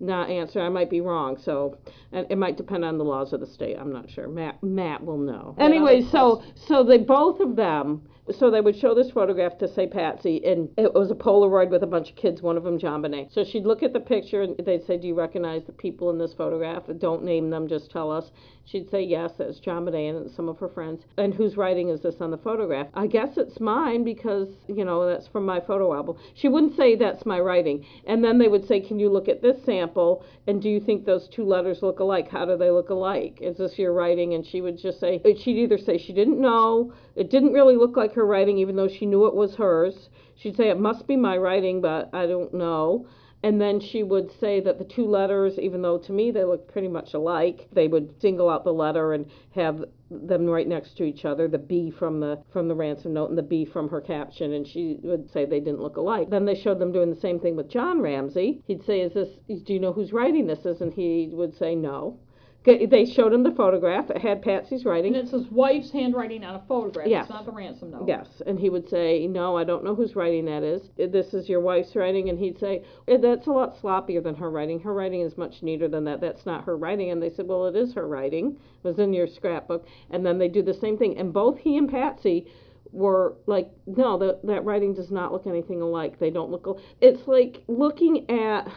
not 0.02 0.28
answer. 0.28 0.60
I 0.60 0.68
might 0.68 0.90
be 0.90 1.00
wrong, 1.00 1.38
so 1.38 1.78
and 2.10 2.26
it 2.28 2.36
might 2.36 2.56
depend 2.56 2.84
on 2.84 2.98
the 2.98 3.04
laws 3.04 3.32
of 3.32 3.40
the 3.40 3.46
state. 3.46 3.76
I'm 3.78 3.92
not 3.92 4.10
sure. 4.10 4.28
Matt 4.28 4.62
Matt 4.62 5.04
will 5.04 5.18
know. 5.18 5.54
Yeah, 5.56 5.64
Anyway, 5.64 6.02
so 6.02 6.42
so 6.54 6.82
they 6.82 6.98
both 6.98 7.40
of 7.40 7.56
them. 7.56 8.02
So 8.30 8.52
they 8.52 8.60
would 8.60 8.76
show 8.76 8.94
this 8.94 9.10
photograph 9.10 9.58
to 9.58 9.66
say 9.66 9.88
Patsy, 9.88 10.44
and 10.44 10.68
it 10.78 10.94
was 10.94 11.10
a 11.10 11.14
Polaroid 11.14 11.70
with 11.70 11.82
a 11.82 11.88
bunch 11.88 12.10
of 12.10 12.16
kids. 12.16 12.40
One 12.40 12.56
of 12.56 12.62
them, 12.62 12.78
JonBenet. 12.78 13.32
So 13.32 13.42
she'd 13.42 13.64
look 13.66 13.82
at 13.82 13.92
the 13.92 14.00
picture, 14.00 14.42
and 14.42 14.56
they'd 14.58 14.84
say, 14.84 14.96
"Do 14.96 15.08
you 15.08 15.14
recognize 15.14 15.64
the 15.64 15.72
people 15.72 16.08
in 16.10 16.18
this 16.18 16.32
photograph? 16.32 16.84
Don't 16.98 17.24
name 17.24 17.50
them, 17.50 17.66
just 17.66 17.90
tell 17.90 18.10
us." 18.10 18.30
She'd 18.64 18.88
say, 18.90 19.02
"Yes, 19.02 19.32
that's 19.36 19.58
John 19.58 19.88
and 19.88 20.30
some 20.30 20.48
of 20.48 20.58
her 20.60 20.68
friends." 20.68 21.04
And 21.18 21.34
whose 21.34 21.56
writing 21.56 21.88
is 21.88 22.00
this 22.00 22.20
on 22.20 22.30
the 22.30 22.38
photograph? 22.38 22.86
I 22.94 23.08
guess 23.08 23.36
it's 23.36 23.58
mine 23.58 24.04
because 24.04 24.48
you 24.68 24.84
know 24.84 25.04
that's 25.04 25.26
from 25.26 25.44
my 25.44 25.58
photo 25.58 25.92
album. 25.92 26.16
She 26.34 26.48
wouldn't 26.48 26.76
say 26.76 26.94
that's 26.94 27.26
my 27.26 27.40
writing, 27.40 27.84
and 28.06 28.22
then 28.22 28.38
they 28.38 28.46
would 28.46 28.64
say, 28.64 28.78
"Can 28.80 29.00
you 29.00 29.10
look 29.10 29.28
at 29.28 29.42
this 29.42 29.62
sample? 29.64 30.22
And 30.46 30.62
do 30.62 30.70
you 30.70 30.78
think 30.78 31.04
those 31.04 31.28
two 31.28 31.44
letters 31.44 31.82
look 31.82 31.98
alike? 31.98 32.28
How 32.28 32.44
do 32.44 32.56
they 32.56 32.70
look 32.70 32.90
alike? 32.90 33.38
Is 33.40 33.56
this 33.56 33.78
your 33.78 33.92
writing?" 33.92 34.34
And 34.34 34.46
she 34.46 34.60
would 34.60 34.78
just 34.78 35.00
say, 35.00 35.20
uh, 35.24 35.34
she'd 35.34 35.58
either 35.58 35.78
say 35.78 35.98
she 35.98 36.12
didn't 36.12 36.40
know, 36.40 36.92
it 37.16 37.30
didn't 37.30 37.52
really 37.52 37.76
look 37.76 37.96
like 37.96 38.12
her 38.14 38.24
writing, 38.24 38.58
even 38.58 38.76
though 38.76 38.88
she 38.88 39.06
knew 39.06 39.26
it 39.26 39.34
was 39.34 39.56
hers. 39.56 40.08
She'd 40.36 40.56
say 40.56 40.70
it 40.70 40.78
must 40.78 41.06
be 41.08 41.16
my 41.16 41.36
writing, 41.36 41.80
but 41.80 42.10
I 42.12 42.26
don't 42.26 42.54
know. 42.54 43.06
And 43.44 43.60
then 43.60 43.80
she 43.80 44.04
would 44.04 44.30
say 44.30 44.60
that 44.60 44.78
the 44.78 44.84
two 44.84 45.04
letters, 45.04 45.58
even 45.58 45.82
though 45.82 45.98
to 45.98 46.12
me 46.12 46.30
they 46.30 46.44
look 46.44 46.68
pretty 46.68 46.86
much 46.86 47.12
alike, 47.12 47.66
they 47.72 47.88
would 47.88 48.20
single 48.20 48.48
out 48.48 48.62
the 48.62 48.72
letter 48.72 49.12
and 49.14 49.26
have 49.50 49.84
them 50.10 50.46
right 50.46 50.68
next 50.68 50.94
to 50.98 51.04
each 51.04 51.24
other, 51.24 51.48
the 51.48 51.58
B 51.58 51.90
from 51.90 52.20
the 52.20 52.38
from 52.50 52.68
the 52.68 52.74
ransom 52.74 53.14
note 53.14 53.30
and 53.30 53.38
the 53.38 53.42
B 53.42 53.64
from 53.64 53.88
her 53.88 54.00
caption, 54.00 54.52
and 54.52 54.64
she 54.66 55.00
would 55.02 55.28
say 55.28 55.44
they 55.44 55.58
didn't 55.58 55.82
look 55.82 55.96
alike. 55.96 56.30
Then 56.30 56.44
they 56.44 56.54
showed 56.54 56.78
them 56.78 56.92
doing 56.92 57.10
the 57.10 57.16
same 57.16 57.40
thing 57.40 57.56
with 57.56 57.68
John 57.68 58.00
Ramsey. 58.00 58.62
He'd 58.66 58.84
say, 58.84 59.00
"Is 59.00 59.12
this? 59.14 59.30
Do 59.48 59.74
you 59.74 59.80
know 59.80 59.92
who's 59.92 60.12
writing 60.12 60.46
this 60.46 60.64
is?" 60.64 60.80
And 60.80 60.92
he 60.92 61.30
would 61.32 61.54
say, 61.54 61.74
"No." 61.74 62.18
They 62.64 63.06
showed 63.06 63.32
him 63.32 63.42
the 63.42 63.50
photograph. 63.50 64.08
It 64.10 64.18
had 64.18 64.40
Patsy's 64.40 64.84
writing. 64.84 65.14
and 65.16 65.24
it's 65.24 65.32
his 65.32 65.50
wife's 65.50 65.90
handwriting 65.90 66.44
on 66.44 66.54
a 66.54 66.62
photograph. 66.68 67.08
Yes. 67.08 67.24
It's 67.24 67.30
not 67.30 67.44
the 67.44 67.50
ransom 67.50 67.90
note. 67.90 68.06
Yes, 68.06 68.40
and 68.46 68.58
he 68.58 68.70
would 68.70 68.88
say, 68.88 69.26
"No, 69.26 69.56
I 69.56 69.64
don't 69.64 69.82
know 69.82 69.96
whose 69.96 70.14
writing 70.14 70.44
that 70.44 70.62
is. 70.62 70.90
This 70.96 71.34
is 71.34 71.48
your 71.48 71.60
wife's 71.60 71.96
writing." 71.96 72.28
And 72.28 72.38
he'd 72.38 72.58
say, 72.58 72.84
"Eh, 73.08 73.16
"That's 73.16 73.48
a 73.48 73.52
lot 73.52 73.74
sloppier 73.82 74.22
than 74.22 74.36
her 74.36 74.48
writing. 74.48 74.78
Her 74.80 74.94
writing 74.94 75.22
is 75.22 75.36
much 75.36 75.62
neater 75.62 75.88
than 75.88 76.04
that. 76.04 76.20
That's 76.20 76.46
not 76.46 76.64
her 76.64 76.76
writing." 76.76 77.10
And 77.10 77.20
they 77.20 77.30
said, 77.30 77.48
"Well, 77.48 77.66
it 77.66 77.74
is 77.74 77.94
her 77.94 78.06
writing. 78.06 78.56
It 78.84 78.86
was 78.86 78.98
in 79.00 79.12
your 79.12 79.26
scrapbook." 79.26 79.84
And 80.10 80.24
then 80.24 80.38
they 80.38 80.48
do 80.48 80.62
the 80.62 80.74
same 80.74 80.96
thing. 80.96 81.18
And 81.18 81.32
both 81.32 81.58
he 81.58 81.76
and 81.76 81.88
Patsy 81.90 82.46
were 82.92 83.34
like, 83.46 83.70
"No, 83.86 84.18
that 84.18 84.46
that 84.46 84.64
writing 84.64 84.94
does 84.94 85.10
not 85.10 85.32
look 85.32 85.48
anything 85.48 85.80
alike. 85.82 86.20
They 86.20 86.30
don't 86.30 86.50
look. 86.52 86.66
Al-. 86.68 86.78
It's 87.00 87.26
like 87.26 87.64
looking 87.66 88.30
at." 88.30 88.68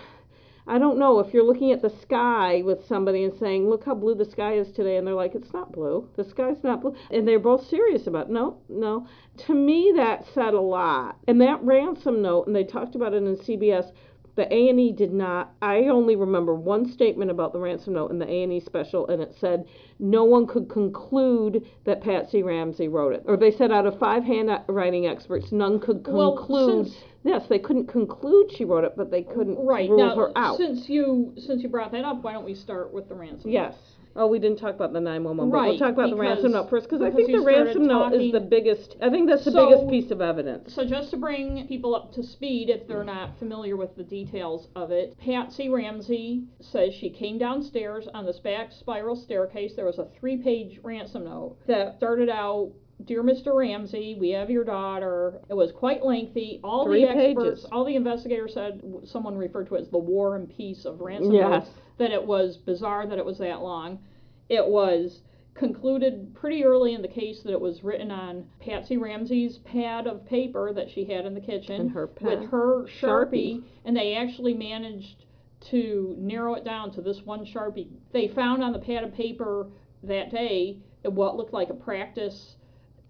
I 0.67 0.79
don't 0.79 0.97
know 0.97 1.19
if 1.19 1.33
you're 1.33 1.43
looking 1.43 1.71
at 1.71 1.81
the 1.81 1.89
sky 1.89 2.63
with 2.65 2.85
somebody 2.85 3.23
and 3.23 3.33
saying, 3.35 3.69
"Look 3.69 3.83
how 3.83 3.93
blue 3.93 4.15
the 4.15 4.25
sky 4.25 4.53
is 4.53 4.71
today," 4.71 4.97
and 4.97 5.05
they're 5.05 5.13
like, 5.13 5.35
"It's 5.35 5.53
not 5.53 5.71
blue. 5.71 6.07
The 6.15 6.23
sky's 6.23 6.63
not 6.63 6.81
blue," 6.81 6.93
and 7.11 7.27
they're 7.27 7.39
both 7.39 7.65
serious 7.67 8.07
about, 8.07 8.27
it. 8.27 8.31
no, 8.33 8.57
no. 8.67 9.05
To 9.45 9.53
me, 9.53 9.91
that 9.95 10.25
said 10.25 10.53
a 10.55 10.61
lot. 10.61 11.17
And 11.27 11.39
that 11.41 11.63
ransom 11.63 12.21
note, 12.21 12.47
and 12.47 12.55
they 12.55 12.63
talked 12.63 12.95
about 12.95 13.13
it 13.13 13.23
in 13.23 13.35
CBS. 13.35 13.91
The 14.35 14.53
A 14.53 14.67
and 14.67 14.77
E 14.81 14.91
did 14.91 15.13
not. 15.13 15.53
I 15.61 15.85
only 15.85 16.17
remember 16.17 16.53
one 16.55 16.85
statement 16.87 17.31
about 17.31 17.53
the 17.53 17.59
ransom 17.59 17.93
note 17.93 18.11
in 18.11 18.19
the 18.19 18.29
A 18.29 18.43
and 18.43 18.51
E 18.51 18.59
special, 18.59 19.07
and 19.07 19.21
it 19.21 19.33
said 19.33 19.65
no 19.97 20.25
one 20.25 20.45
could 20.45 20.67
conclude 20.67 21.63
that 21.85 22.01
Patsy 22.01 22.43
Ramsey 22.43 22.89
wrote 22.89 23.13
it. 23.13 23.23
Or 23.27 23.37
they 23.37 23.51
said 23.51 23.71
out 23.71 23.85
of 23.85 23.97
five 23.97 24.25
handwriting 24.25 25.07
experts, 25.07 25.53
none 25.53 25.79
could 25.79 26.05
Well, 26.05 26.35
conclude. 26.35 26.87
since- 26.87 27.03
yes, 27.25 27.45
they 27.49 27.59
couldn't 27.59 27.87
conclude 27.87 28.51
she 28.51 28.63
wrote 28.63 28.83
it, 28.85 28.93
but 28.95 29.11
they 29.11 29.23
couldn't 29.23 29.57
Right 29.65 29.89
rule 29.89 29.97
now, 29.99 30.15
her 30.15 30.31
out. 30.37 30.57
since 30.57 30.87
you 30.87 31.33
since 31.37 31.61
you 31.63 31.69
brought 31.69 31.91
that 31.91 32.05
up, 32.05 32.23
why 32.23 32.31
don't 32.33 32.45
we 32.45 32.55
start 32.55 32.93
with 32.93 33.09
the 33.09 33.15
ransom? 33.15 33.51
Note? 33.51 33.53
Yes. 33.53 33.75
Oh, 34.17 34.27
we 34.27 34.39
didn't 34.39 34.59
talk 34.59 34.73
about 34.73 34.93
the 34.93 35.01
911, 35.01 35.51
but 35.51 35.61
we'll 35.61 35.77
talk 35.77 35.91
about 35.91 36.09
the 36.09 36.15
ransom 36.15 36.53
note 36.53 36.69
first 36.69 36.87
because 36.89 37.01
I 37.01 37.11
think 37.11 37.29
the 37.33 37.41
ransom 37.41 37.83
started 37.83 38.15
note 38.17 38.21
is 38.21 38.31
the 38.31 38.39
biggest. 38.39 38.95
I 39.01 39.09
think 39.09 39.27
that's 39.27 39.43
the 39.43 39.51
So- 39.51 39.65
biggest 39.69 39.89
piece 39.89 40.09
of 40.09 40.21
evidence. 40.21 40.73
So 40.73 40.85
just 40.85 41.11
to 41.11 41.17
bring 41.17 41.67
people 41.67 41.93
up 41.93 42.13
to 42.13 42.23
speed, 42.23 42.69
if 42.69 42.87
they're 42.87 43.03
not 43.03 43.37
familiar 43.39 43.75
with 43.75 43.93
the 43.97 44.05
details 44.05 44.69
of 44.73 44.91
it, 44.91 45.17
Patsy 45.17 45.67
Ramsey 45.67 46.45
says 46.61 46.93
she 46.93 47.09
came 47.09 47.37
downstairs 47.37 48.07
on 48.13 48.25
this 48.25 48.39
back 48.39 48.71
spiral 48.71 49.17
staircase. 49.17 49.75
There 49.75 49.83
was 49.85 49.99
a 49.99 50.05
three-page 50.17 50.79
ransom 50.81 51.25
note 51.25 51.57
that 51.67 51.97
started 51.97 52.29
out. 52.29 52.71
Dear 53.03 53.23
Mr. 53.23 53.53
Ramsey, 53.53 54.15
we 54.19 54.29
have 54.29 54.49
your 54.49 54.63
daughter. 54.63 55.39
It 55.49 55.53
was 55.53 55.71
quite 55.71 56.03
lengthy. 56.03 56.59
All 56.63 56.85
Three 56.85 57.03
the 57.03 57.09
experts, 57.11 57.59
pages. 57.61 57.67
all 57.71 57.83
the 57.83 57.95
investigators 57.95 58.53
said, 58.53 58.81
someone 59.03 59.37
referred 59.37 59.67
to 59.67 59.75
it 59.75 59.81
as 59.81 59.89
the 59.89 59.97
war 59.97 60.35
and 60.35 60.49
peace 60.49 60.85
of 60.85 61.01
ransom 61.01 61.33
Yes. 61.33 61.69
that 61.97 62.11
it 62.11 62.25
was 62.25 62.57
bizarre 62.57 63.05
that 63.05 63.17
it 63.19 63.25
was 63.25 63.37
that 63.39 63.61
long. 63.61 63.99
It 64.49 64.65
was 64.65 65.21
concluded 65.53 66.33
pretty 66.35 66.63
early 66.63 66.93
in 66.93 67.01
the 67.01 67.07
case 67.07 67.41
that 67.43 67.51
it 67.51 67.61
was 67.61 67.83
written 67.83 68.11
on 68.11 68.45
Patsy 68.59 68.97
Ramsey's 68.97 69.57
pad 69.59 70.07
of 70.07 70.25
paper 70.25 70.73
that 70.73 70.89
she 70.89 71.05
had 71.05 71.25
in 71.25 71.33
the 71.33 71.39
kitchen 71.41 71.89
her 71.89 72.09
with 72.21 72.49
her 72.49 72.85
Sharpie. 72.85 72.99
Sharpie, 72.99 73.63
and 73.85 73.95
they 73.95 74.15
actually 74.15 74.53
managed 74.53 75.25
to 75.69 76.15
narrow 76.17 76.55
it 76.55 76.63
down 76.65 76.91
to 76.91 77.01
this 77.01 77.21
one 77.25 77.45
Sharpie. 77.45 77.89
They 78.13 78.27
found 78.29 78.63
on 78.63 78.73
the 78.73 78.79
pad 78.79 79.03
of 79.03 79.13
paper 79.13 79.67
that 80.03 80.31
day 80.31 80.77
what 81.03 81.35
looked 81.37 81.53
like 81.53 81.69
a 81.69 81.73
practice. 81.73 82.55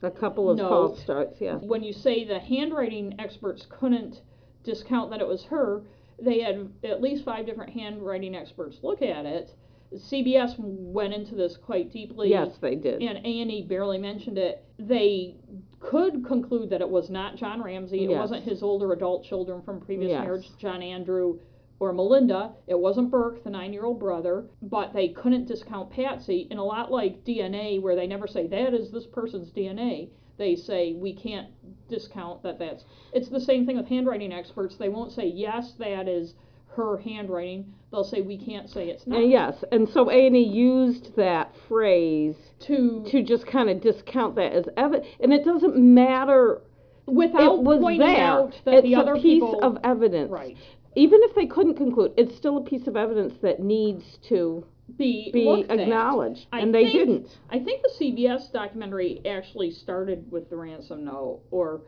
A 0.06 0.12
couple 0.12 0.50
of 0.52 0.58
Note. 0.58 0.70
false 0.70 1.02
starts, 1.02 1.42
yeah. 1.42 1.56
When 1.56 1.84
you 1.84 1.92
say 1.92 2.24
the 2.26 2.40
handwriting 2.40 3.16
experts 3.20 3.66
couldn't 3.70 4.22
discount 4.64 5.10
that 5.10 5.20
it 5.20 5.28
was 5.28 5.44
her, 5.46 5.82
they 6.22 6.40
had 6.42 6.70
at 6.84 7.02
least 7.02 7.26
five 7.26 7.46
different 7.46 7.74
handwriting 7.74 8.36
experts 8.36 8.80
look 8.84 9.02
at 9.02 9.26
it. 9.26 9.54
CBS 9.96 10.56
went 10.60 11.14
into 11.14 11.36
this 11.36 11.58
quite 11.58 11.92
deeply 11.92 12.30
Yes, 12.30 12.58
they 12.60 12.76
did. 12.76 13.02
and 13.02 13.18
A 13.26 13.42
and 13.42 13.52
E 13.52 13.64
barely 13.64 13.98
mentioned 13.98 14.38
it. 14.38 14.64
They 14.78 15.36
could 15.80 16.24
conclude 16.26 16.70
that 16.70 16.82
it 16.82 16.90
was 16.90 17.10
not 17.10 17.36
John 17.36 17.62
Ramsey. 17.62 18.04
It 18.04 18.10
Yes. 18.12 18.20
wasn't 18.20 18.44
his 18.44 18.62
older 18.64 18.92
adult 18.94 19.24
children 19.24 19.62
from 19.62 19.80
previous 19.82 20.10
Yes. 20.12 20.24
marriage, 20.24 20.50
John 20.58 20.82
Andrew 20.82 21.40
or 21.80 21.94
Melinda. 21.94 22.54
It 22.68 22.80
wasn't 22.80 23.12
Burke, 23.12 23.44
the 23.44 23.50
nine-year-old 23.50 24.00
brother. 24.00 24.46
But 24.62 24.94
they 24.94 25.10
couldn't 25.10 25.48
discount 25.48 25.92
Patsy. 25.92 26.48
And 26.50 26.60
a 26.60 26.64
lot 26.64 26.92
like 26.92 27.24
DNA, 27.26 27.82
where 27.82 27.96
they 27.96 28.08
never 28.08 28.28
say 28.28 28.48
that 28.48 28.74
is 28.74 28.92
this 28.92 29.06
person's 29.06 29.52
DNA. 29.52 30.10
They 30.38 30.56
say 30.56 30.94
we 30.94 31.14
can't 31.14 31.48
discount 31.90 32.44
that 32.44 32.60
that's. 32.60 32.84
It's 33.14 33.30
the 33.30 33.40
same 33.40 33.66
thing 33.66 33.78
with 33.78 33.88
handwriting 33.88 34.34
experts. 34.34 34.76
They 34.76 34.90
won't 34.90 35.14
say 35.14 35.28
yes, 35.28 35.74
that 35.80 36.08
is 36.08 36.34
her 36.76 36.98
handwriting. 36.98 37.74
They'll 37.92 38.04
say 38.04 38.22
we 38.22 38.38
can't 38.38 38.70
say 38.70 38.90
it's 38.90 39.08
not. 39.08 39.22
And 39.22 39.32
yes, 39.32 39.64
and 39.72 39.88
so 39.88 40.12
A 40.12 40.28
and 40.28 40.36
E 40.36 40.42
used 40.42 41.16
that 41.16 41.54
phrase 41.68 42.36
to 42.68 43.06
to 43.12 43.24
just 43.24 43.48
kind 43.48 43.70
of 43.70 43.82
discount 43.82 44.36
that 44.36 44.52
as 44.52 44.66
evidence, 44.76 45.08
and 45.22 45.32
it 45.32 45.46
doesn't 45.46 45.78
matter. 45.78 46.62
without 47.06 47.60
it 47.60 47.62
was 47.62 47.80
pointing 47.80 48.06
there. 48.06 48.26
out 48.26 48.60
that 48.66 48.74
it's 48.76 48.84
the 48.84 48.96
other 48.96 49.14
a 49.14 49.16
piece 49.16 49.42
people 49.42 49.60
of 49.62 49.78
evidence. 49.84 50.32
right 50.32 50.58
Even 50.96 51.20
if 51.24 51.36
they 51.36 51.46
couldn't 51.46 51.76
conclude, 51.76 52.14
it's 52.18 52.36
still 52.36 52.58
a 52.58 52.62
piece 52.62 52.88
of 52.88 52.96
evidence 52.96 53.34
that 53.42 53.60
needs 53.60 54.18
to 54.30 54.66
be 54.98 55.30
be 55.34 55.66
acknowledged, 55.68 56.48
and 56.54 56.74
they 56.74 56.84
think- 56.84 56.94
didn't. 56.94 57.40
I 57.50 57.60
think 57.60 57.82
the 57.82 57.90
CBS 57.90 58.50
documentary 58.52 59.20
actually 59.26 59.72
started 59.72 60.32
with 60.32 60.50
the 60.50 60.56
ransom 60.58 61.06
note, 61.06 61.42
or 61.52 61.82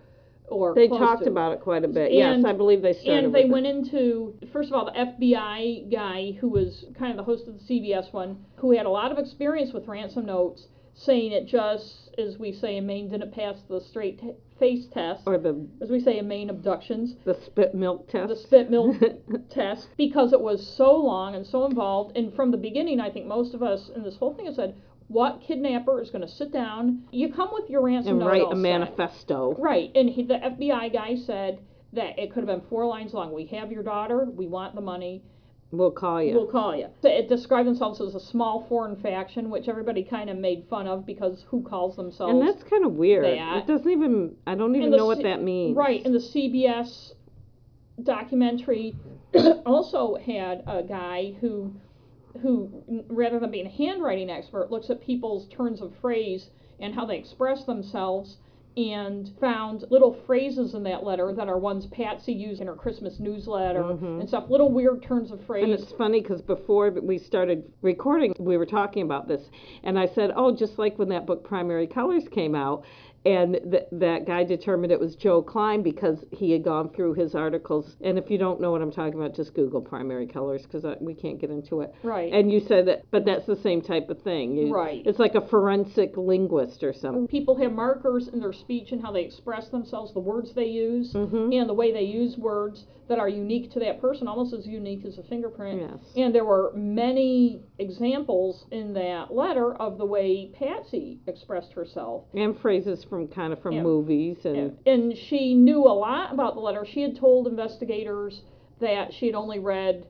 or 0.49 0.73
They 0.73 0.87
talked 0.87 1.23
to. 1.25 1.29
about 1.29 1.51
it 1.51 1.59
quite 1.59 1.83
a 1.83 1.89
bit. 1.89 2.13
yes, 2.13 2.43
I 2.45 2.53
believe 2.53 2.81
they 2.81 2.93
started. 2.93 3.25
And 3.25 3.35
they 3.35 3.41
with 3.43 3.49
it. 3.49 3.53
went 3.53 3.67
into 3.67 4.33
first 4.51 4.69
of 4.69 4.75
all 4.75 4.85
the 4.85 4.97
FBI 4.97 5.89
guy 5.91 6.31
who 6.39 6.47
was 6.49 6.85
kind 6.97 7.11
of 7.11 7.17
the 7.17 7.23
host 7.23 7.47
of 7.49 7.53
the 7.59 7.63
CBS 7.65 8.13
one, 8.13 8.37
who 8.55 8.71
had 8.71 8.85
a 8.85 8.89
lot 8.89 9.11
of 9.11 9.19
experience 9.19 9.73
with 9.73 9.87
ransom 9.89 10.25
notes, 10.25 10.69
saying 10.97 11.31
it 11.31 11.45
just 11.45 12.09
as 12.17 12.37
we 12.39 12.51
say 12.51 12.77
in 12.77 12.85
Maine 12.87 13.09
didn't 13.09 13.31
pass 13.31 13.55
the 13.69 13.79
straight 13.79 14.19
t- 14.19 14.31
face 14.59 14.87
test, 14.91 15.21
or 15.27 15.37
the 15.37 15.67
as 15.81 15.89
we 15.91 15.99
say 15.99 16.17
in 16.17 16.27
Maine 16.27 16.49
abductions. 16.49 17.15
the 17.25 17.35
spit 17.45 17.75
milk 17.75 18.09
test. 18.09 18.29
the 18.29 18.35
spit 18.35 18.71
milk 18.71 18.95
test 19.49 19.89
because 19.97 20.33
it 20.33 20.41
was 20.41 20.67
so 20.75 20.95
long 20.95 21.35
and 21.35 21.45
so 21.45 21.65
involved. 21.65 22.17
And 22.17 22.33
from 22.33 22.49
the 22.51 22.57
beginning, 22.57 22.99
I 22.99 23.11
think 23.11 23.27
most 23.27 23.53
of 23.53 23.61
us 23.61 23.89
in 23.95 24.03
this 24.03 24.17
whole 24.17 24.33
thing 24.33 24.45
have 24.47 24.55
said, 24.55 24.75
"What 25.07 25.41
kidnapper 25.41 26.01
is 26.01 26.09
going 26.09 26.23
to 26.23 26.27
sit 26.27 26.51
down? 26.51 27.03
You 27.11 27.31
come 27.31 27.49
with 27.53 27.69
your 27.69 27.81
ransom 27.83 28.13
and 28.13 28.19
note 28.19 28.27
write 28.27 28.41
a 28.41 28.49
set." 28.49 28.57
manifesto. 28.57 29.55
Right, 29.59 29.91
and 29.93 30.09
he, 30.09 30.23
the 30.23 30.39
FBI 30.39 30.91
guy 30.91 31.15
said 31.15 31.59
that 31.93 32.17
it 32.19 32.31
could 32.33 32.47
have 32.47 32.47
been 32.59 32.67
four 32.69 32.85
lines 32.87 33.13
long. 33.13 33.31
We 33.33 33.45
have 33.47 33.71
your 33.71 33.83
daughter. 33.83 34.25
We 34.25 34.47
want 34.47 34.73
the 34.75 34.81
money. 34.81 35.21
We'll 35.71 35.91
call 35.91 36.23
you. 36.23 36.33
We'll 36.33 36.47
call 36.47 36.75
you. 36.75 36.87
It 37.03 37.27
described 37.27 37.67
themselves 37.67 37.99
as 37.99 38.15
a 38.15 38.19
small 38.19 38.65
foreign 38.69 38.95
faction, 38.95 39.49
which 39.49 39.67
everybody 39.67 40.01
kind 40.01 40.29
of 40.29 40.37
made 40.37 40.65
fun 40.69 40.87
of 40.87 41.05
because 41.05 41.43
who 41.49 41.61
calls 41.61 41.97
themselves? 41.97 42.33
and 42.33 42.47
that's 42.47 42.63
kind 42.63 42.85
of 42.85 42.93
weird. 42.93 43.25
that. 43.25 43.57
It 43.57 43.67
doesn't 43.67 43.89
even. 43.91 44.35
I 44.45 44.55
don't 44.55 44.75
even 44.75 44.91
know 44.91 45.05
what 45.05 45.17
C- 45.17 45.23
that 45.23 45.43
means. 45.43 45.75
Right, 45.75 46.05
and 46.05 46.15
the 46.15 46.19
CBS 46.19 47.11
documentary 48.03 48.95
also 49.65 50.15
had 50.15 50.63
a 50.67 50.83
guy 50.83 51.33
who, 51.41 51.73
who 52.41 53.03
rather 53.09 53.39
than 53.39 53.51
being 53.51 53.65
a 53.67 53.69
handwriting 53.69 54.29
expert, 54.29 54.71
looks 54.71 54.89
at 54.89 55.01
people's 55.01 55.47
turns 55.49 55.81
of 55.81 55.93
phrase 55.99 56.49
and 56.79 56.93
how 56.93 57.05
they 57.05 57.17
express 57.17 57.65
themselves, 57.65 58.37
and 58.77 59.31
found 59.41 59.83
little 59.89 60.13
phrases 60.27 60.75
in 60.75 60.83
that 60.83 61.03
letter 61.03 61.33
that 61.35 61.49
are 61.49 61.57
ones 61.57 61.87
Patsy 61.87 62.31
used 62.31 62.61
in 62.61 62.67
her 62.67 62.75
Christmas 62.75 63.19
newsletter 63.19 63.89
and 63.89 64.27
stuff. 64.27 64.49
Little 64.49 64.71
weird 64.71 65.01
turns 65.01 65.31
of 65.31 65.43
phrase. 65.45 65.63
Mm-hmm. 65.63 65.73
And 65.73 65.81
it's 65.81 65.91
funny 65.93 66.21
because 66.21 66.43
before 66.43 66.91
we 66.91 67.17
started 67.17 67.63
recording, 67.81 68.33
we 68.37 68.55
were 68.55 68.67
talking 68.67 69.01
about 69.01 69.27
this, 69.27 69.41
and 69.83 69.97
I 69.97 70.05
said, 70.05 70.31
"Oh, 70.35 70.55
just 70.55 70.77
like 70.77 70.99
when 70.99 71.09
that 71.09 71.25
book 71.25 71.43
Primary 71.43 71.87
Colors 71.87 72.27
came 72.31 72.53
out." 72.53 72.85
And 73.27 73.59
th- 73.71 73.83
that 73.91 74.25
guy 74.25 74.43
determined 74.45 74.91
it 74.93 74.99
was 74.99 75.15
Joe 75.17 75.41
Klein 75.41 75.83
because 75.83 76.23
he 76.31 76.51
had 76.51 76.63
gone 76.63 76.89
through 76.95 77.15
his 77.15 77.35
articles. 77.35 77.95
And 78.01 78.17
if 78.17 78.29
you 78.29 78.37
don't 78.37 78.61
know 78.61 78.71
what 78.71 78.81
I'm 78.81 78.91
talking 78.91 79.19
about, 79.19 79.35
just 79.35 79.53
Google 79.53 79.81
primary 79.81 80.27
colors 80.27 80.61
because 80.63 80.85
we 81.01 81.13
can't 81.13 81.39
get 81.39 81.49
into 81.49 81.81
it. 81.81 81.93
Right. 82.03 82.31
And 82.31 82.49
you 82.51 82.61
said 82.61 82.87
that, 82.87 83.03
but 83.11 83.25
that's 83.25 83.45
the 83.45 83.57
same 83.57 83.81
type 83.81 84.09
of 84.09 84.21
thing. 84.21 84.55
You- 84.55 84.73
Right. 84.73 85.01
It's 85.05 85.19
like 85.19 85.35
a 85.35 85.41
forensic 85.49 86.15
linguist 86.15 86.83
or 86.83 86.93
something. 86.93 87.27
people 87.27 87.55
have 87.57 87.73
markers 87.73 88.29
in 88.29 88.39
their 88.39 88.53
speech 88.53 88.91
and 88.93 89.01
how 89.01 89.11
they 89.11 89.23
express 89.23 89.67
themselves, 89.69 90.13
the 90.13 90.19
words 90.19 90.53
they 90.53 90.65
use, 90.67 91.13
Mm-hmm. 91.13 91.51
and 91.51 91.67
the 91.69 91.73
way 91.73 91.91
they 91.91 92.03
use 92.03 92.37
words 92.37 92.85
that 93.09 93.19
are 93.19 93.29
unique 93.29 93.71
to 93.71 93.79
that 93.79 94.01
person, 94.01 94.27
almost 94.27 94.53
as 94.53 94.67
unique 94.67 95.05
as 95.05 95.17
a 95.17 95.23
fingerprint. 95.23 95.81
Yes. 95.81 95.99
And 96.17 96.35
there 96.35 96.43
were 96.45 96.71
many 96.75 97.61
examples 97.79 98.65
in 98.71 98.93
that 98.93 99.33
letter 99.33 99.73
of 99.75 99.97
the 99.97 100.05
way 100.05 100.51
Patsy 100.53 101.19
expressed 101.25 101.71
herself. 101.73 102.25
And 102.33 102.57
phrases 102.59 103.05
from 103.05 103.16
kind 103.25 103.51
of 103.53 103.59
from 103.59 103.73
Yeah. 103.73 103.83
movies 103.83 104.45
and 104.45 104.77
And 104.85 105.17
she 105.17 105.55
knew 105.55 105.85
a 105.85 105.91
lot 105.95 106.31
about 106.33 106.53
the 106.53 106.59
letter. 106.59 106.85
She 106.85 107.01
had 107.01 107.15
told 107.15 107.47
investigators 107.47 108.43
that 108.79 109.11
she 109.13 109.25
had 109.25 109.35
only 109.35 109.59
read 109.59 110.05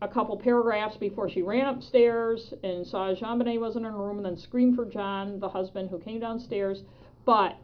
a 0.00 0.08
couple 0.08 0.36
paragraphs 0.36 0.96
before 0.96 1.28
she 1.28 1.42
ran 1.42 1.66
upstairs 1.66 2.54
and 2.62 2.86
saw 2.86 3.12
JonBenet 3.14 3.60
wasn't 3.60 3.86
in 3.86 3.92
her 3.92 3.98
room 3.98 4.16
and 4.16 4.26
then 4.26 4.36
screamed 4.36 4.76
for 4.76 4.84
John, 4.84 5.38
the 5.40 5.48
husband, 5.48 5.90
who 5.90 5.98
came 5.98 6.20
downstairs. 6.20 6.82
But 7.24 7.56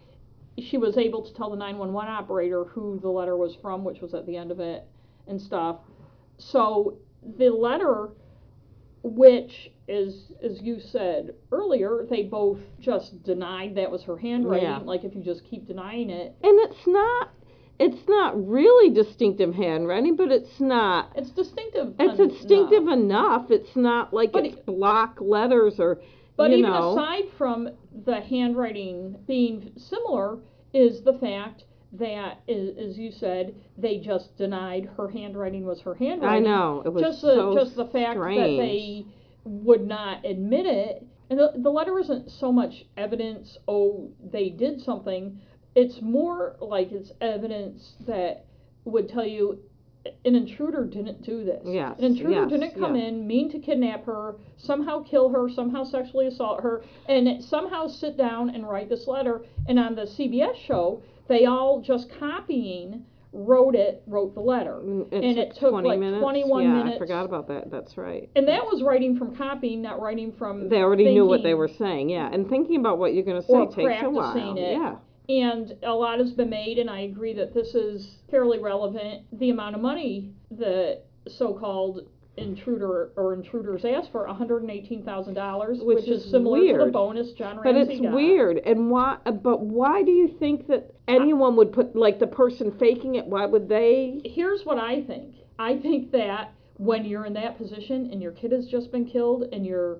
she 0.58 0.78
was 0.78 0.96
able 0.96 1.22
to 1.22 1.34
tell 1.34 1.50
the 1.50 1.56
911 1.56 2.12
operator 2.12 2.64
who 2.64 3.00
the 3.00 3.08
letter 3.08 3.36
was 3.36 3.54
from, 3.56 3.82
which 3.84 4.00
was 4.00 4.14
at 4.14 4.26
the 4.26 4.36
end 4.36 4.50
of 4.50 4.60
it 4.60 4.86
and 5.26 5.40
stuff. 5.40 5.78
So 6.38 6.98
the 7.36 7.50
letter, 7.50 8.10
which 9.04 9.70
is, 9.86 10.32
as 10.42 10.62
you 10.62 10.80
said 10.80 11.34
earlier, 11.52 12.06
they 12.08 12.22
both 12.22 12.58
just 12.80 13.22
denied 13.22 13.74
that 13.76 13.90
was 13.90 14.02
her 14.02 14.16
handwriting. 14.16 14.66
Yeah. 14.68 14.78
Like 14.78 15.04
if 15.04 15.14
you 15.14 15.22
just 15.22 15.44
keep 15.44 15.66
denying 15.66 16.08
it, 16.08 16.34
and 16.42 16.58
it's 16.60 16.86
not 16.86 17.30
it's 17.78 18.08
not 18.08 18.48
really 18.48 18.94
distinctive 18.94 19.54
handwriting, 19.54 20.16
but 20.16 20.32
it's 20.32 20.58
not 20.58 21.12
it's 21.16 21.30
distinctive. 21.30 21.94
it's 21.98 22.18
enough. 22.18 22.30
distinctive 22.30 22.88
enough. 22.88 23.50
It's 23.50 23.76
not 23.76 24.14
like 24.14 24.32
But 24.32 24.46
it's 24.46 24.56
block 24.60 25.18
letters 25.20 25.78
or 25.78 26.00
But 26.36 26.50
even 26.52 26.70
know. 26.70 26.92
aside 26.92 27.24
from 27.36 27.68
the 28.06 28.20
handwriting 28.22 29.16
being 29.26 29.72
similar, 29.76 30.38
is 30.72 31.02
the 31.02 31.12
fact 31.14 31.64
that, 31.98 32.40
is, 32.48 32.76
as 32.76 32.98
you 32.98 33.12
said, 33.12 33.54
they 33.76 33.98
just 33.98 34.36
denied 34.36 34.88
her 34.96 35.08
handwriting 35.08 35.64
was 35.64 35.80
her 35.82 35.94
handwriting. 35.94 36.46
I 36.46 36.50
know 36.50 36.82
it 36.84 36.92
was 36.92 37.02
just 37.02 37.22
the 37.22 37.34
so 37.34 37.54
just 37.54 37.76
the 37.76 37.86
fact 37.86 38.18
strange. 38.18 38.40
that 38.40 38.62
they 38.62 39.06
would 39.44 39.86
not 39.86 40.24
admit 40.24 40.66
it, 40.66 41.06
and 41.30 41.38
the 41.38 41.52
the 41.56 41.70
letter 41.70 41.98
isn't 41.98 42.30
so 42.30 42.52
much 42.52 42.84
evidence. 42.96 43.58
Oh, 43.68 44.10
they 44.32 44.50
did 44.50 44.80
something. 44.80 45.40
It's 45.74 46.00
more 46.00 46.56
like 46.60 46.92
it's 46.92 47.12
evidence 47.20 47.94
that 48.06 48.46
would 48.84 49.08
tell 49.08 49.26
you 49.26 49.58
an 50.24 50.34
intruder 50.34 50.84
didn't 50.84 51.22
do 51.22 51.44
this. 51.44 51.62
Yes, 51.64 51.98
An 51.98 52.04
intruder 52.04 52.42
yes, 52.42 52.50
didn't 52.50 52.78
come 52.78 52.94
yeah. 52.94 53.04
in, 53.04 53.26
mean 53.26 53.50
to 53.52 53.58
kidnap 53.58 54.04
her, 54.04 54.36
somehow 54.58 55.02
kill 55.02 55.30
her, 55.30 55.48
somehow 55.48 55.84
sexually 55.84 56.26
assault 56.26 56.62
her, 56.62 56.84
and 57.08 57.42
somehow 57.42 57.86
sit 57.86 58.16
down 58.16 58.50
and 58.50 58.68
write 58.68 58.88
this 58.88 59.06
letter. 59.06 59.44
And 59.66 59.78
on 59.78 59.94
the 59.94 60.02
CBS 60.02 60.56
show, 60.56 61.02
they 61.28 61.46
all 61.46 61.80
just 61.80 62.08
copying 62.18 63.04
wrote 63.34 63.74
it, 63.74 64.02
wrote 64.06 64.32
the 64.34 64.40
letter. 64.40 64.74
Mm, 64.82 65.12
It 65.12 65.24
and 65.24 65.36
took 65.36 65.48
it 65.48 65.56
took 65.58 65.70
20 65.70 65.88
like 65.88 65.98
minutes. 65.98 66.22
21 66.22 66.62
yeah, 66.62 66.68
minutes. 66.72 66.96
I 66.96 66.98
forgot 66.98 67.24
about 67.24 67.48
that. 67.48 67.70
That's 67.70 67.96
right. 67.96 68.30
And 68.36 68.46
that 68.46 68.64
was 68.64 68.82
writing 68.82 69.18
from 69.18 69.34
copying, 69.36 69.82
not 69.82 70.00
writing 70.00 70.32
from. 70.38 70.68
They 70.68 70.78
already 70.78 71.12
knew 71.12 71.26
what 71.26 71.42
they 71.42 71.54
were 71.54 71.68
saying, 71.68 72.10
yeah. 72.10 72.30
And 72.32 72.48
thinking 72.48 72.76
about 72.76 72.98
what 72.98 73.12
you're 73.12 73.24
going 73.24 73.40
to 73.42 73.46
say 73.46 73.52
Or 73.54 73.66
takes 73.66 74.02
a 74.04 74.08
while. 74.10 74.56
it. 74.56 74.78
Yeah. 74.78 74.96
And 75.28 75.74
a 75.82 75.92
lot 75.92 76.18
has 76.20 76.32
been 76.32 76.50
made, 76.50 76.78
and 76.78 76.88
I 76.88 77.00
agree 77.00 77.32
that 77.34 77.54
this 77.54 77.74
is 77.74 78.18
fairly 78.30 78.60
relevant. 78.60 79.22
The 79.32 79.50
amount 79.50 79.74
of 79.74 79.80
money 79.80 80.32
the 80.50 81.00
so-called 81.26 82.06
intruder 82.36 83.10
or 83.16 83.32
intruders 83.34 83.84
asked 83.84 84.10
for 84.12 84.26
$118,000, 84.26 85.68
Which 85.84 85.96
which, 85.96 86.08
is, 86.08 86.24
similar 86.30 86.58
to 86.60 86.66
the 86.66 86.72
weird. 86.78 86.92
bonus 86.92 87.32
John 87.32 87.56
But 87.62 87.74
Ramsey 87.74 87.94
it's 87.94 88.02
got. 88.02 88.12
weird, 88.14 88.58
and 88.58 88.90
why? 88.90 89.18
But 89.24 89.60
why 89.60 90.02
do 90.02 90.10
you 90.10 90.28
think 90.38 90.66
that 90.68 90.92
anyone 91.08 91.56
would 91.56 91.72
put 91.72 91.94
like 91.94 92.18
the 92.18 92.26
person 92.26 92.72
faking 92.78 93.14
it? 93.16 93.26
Why 93.26 93.46
would 93.46 93.68
they? 93.68 94.20
Here's 94.24 94.64
what 94.64 94.78
I 94.78 95.02
think. 95.02 95.34
I 95.58 95.78
think 95.78 96.10
that 96.12 96.52
when 96.78 97.04
you're 97.04 97.24
in 97.26 97.34
that 97.34 97.56
position 97.56 98.08
and 98.10 98.20
your 98.20 98.32
kid 98.32 98.50
has 98.52 98.66
just 98.66 98.90
been 98.90 99.04
killed 99.06 99.44
and 99.52 99.64
you're 99.64 99.98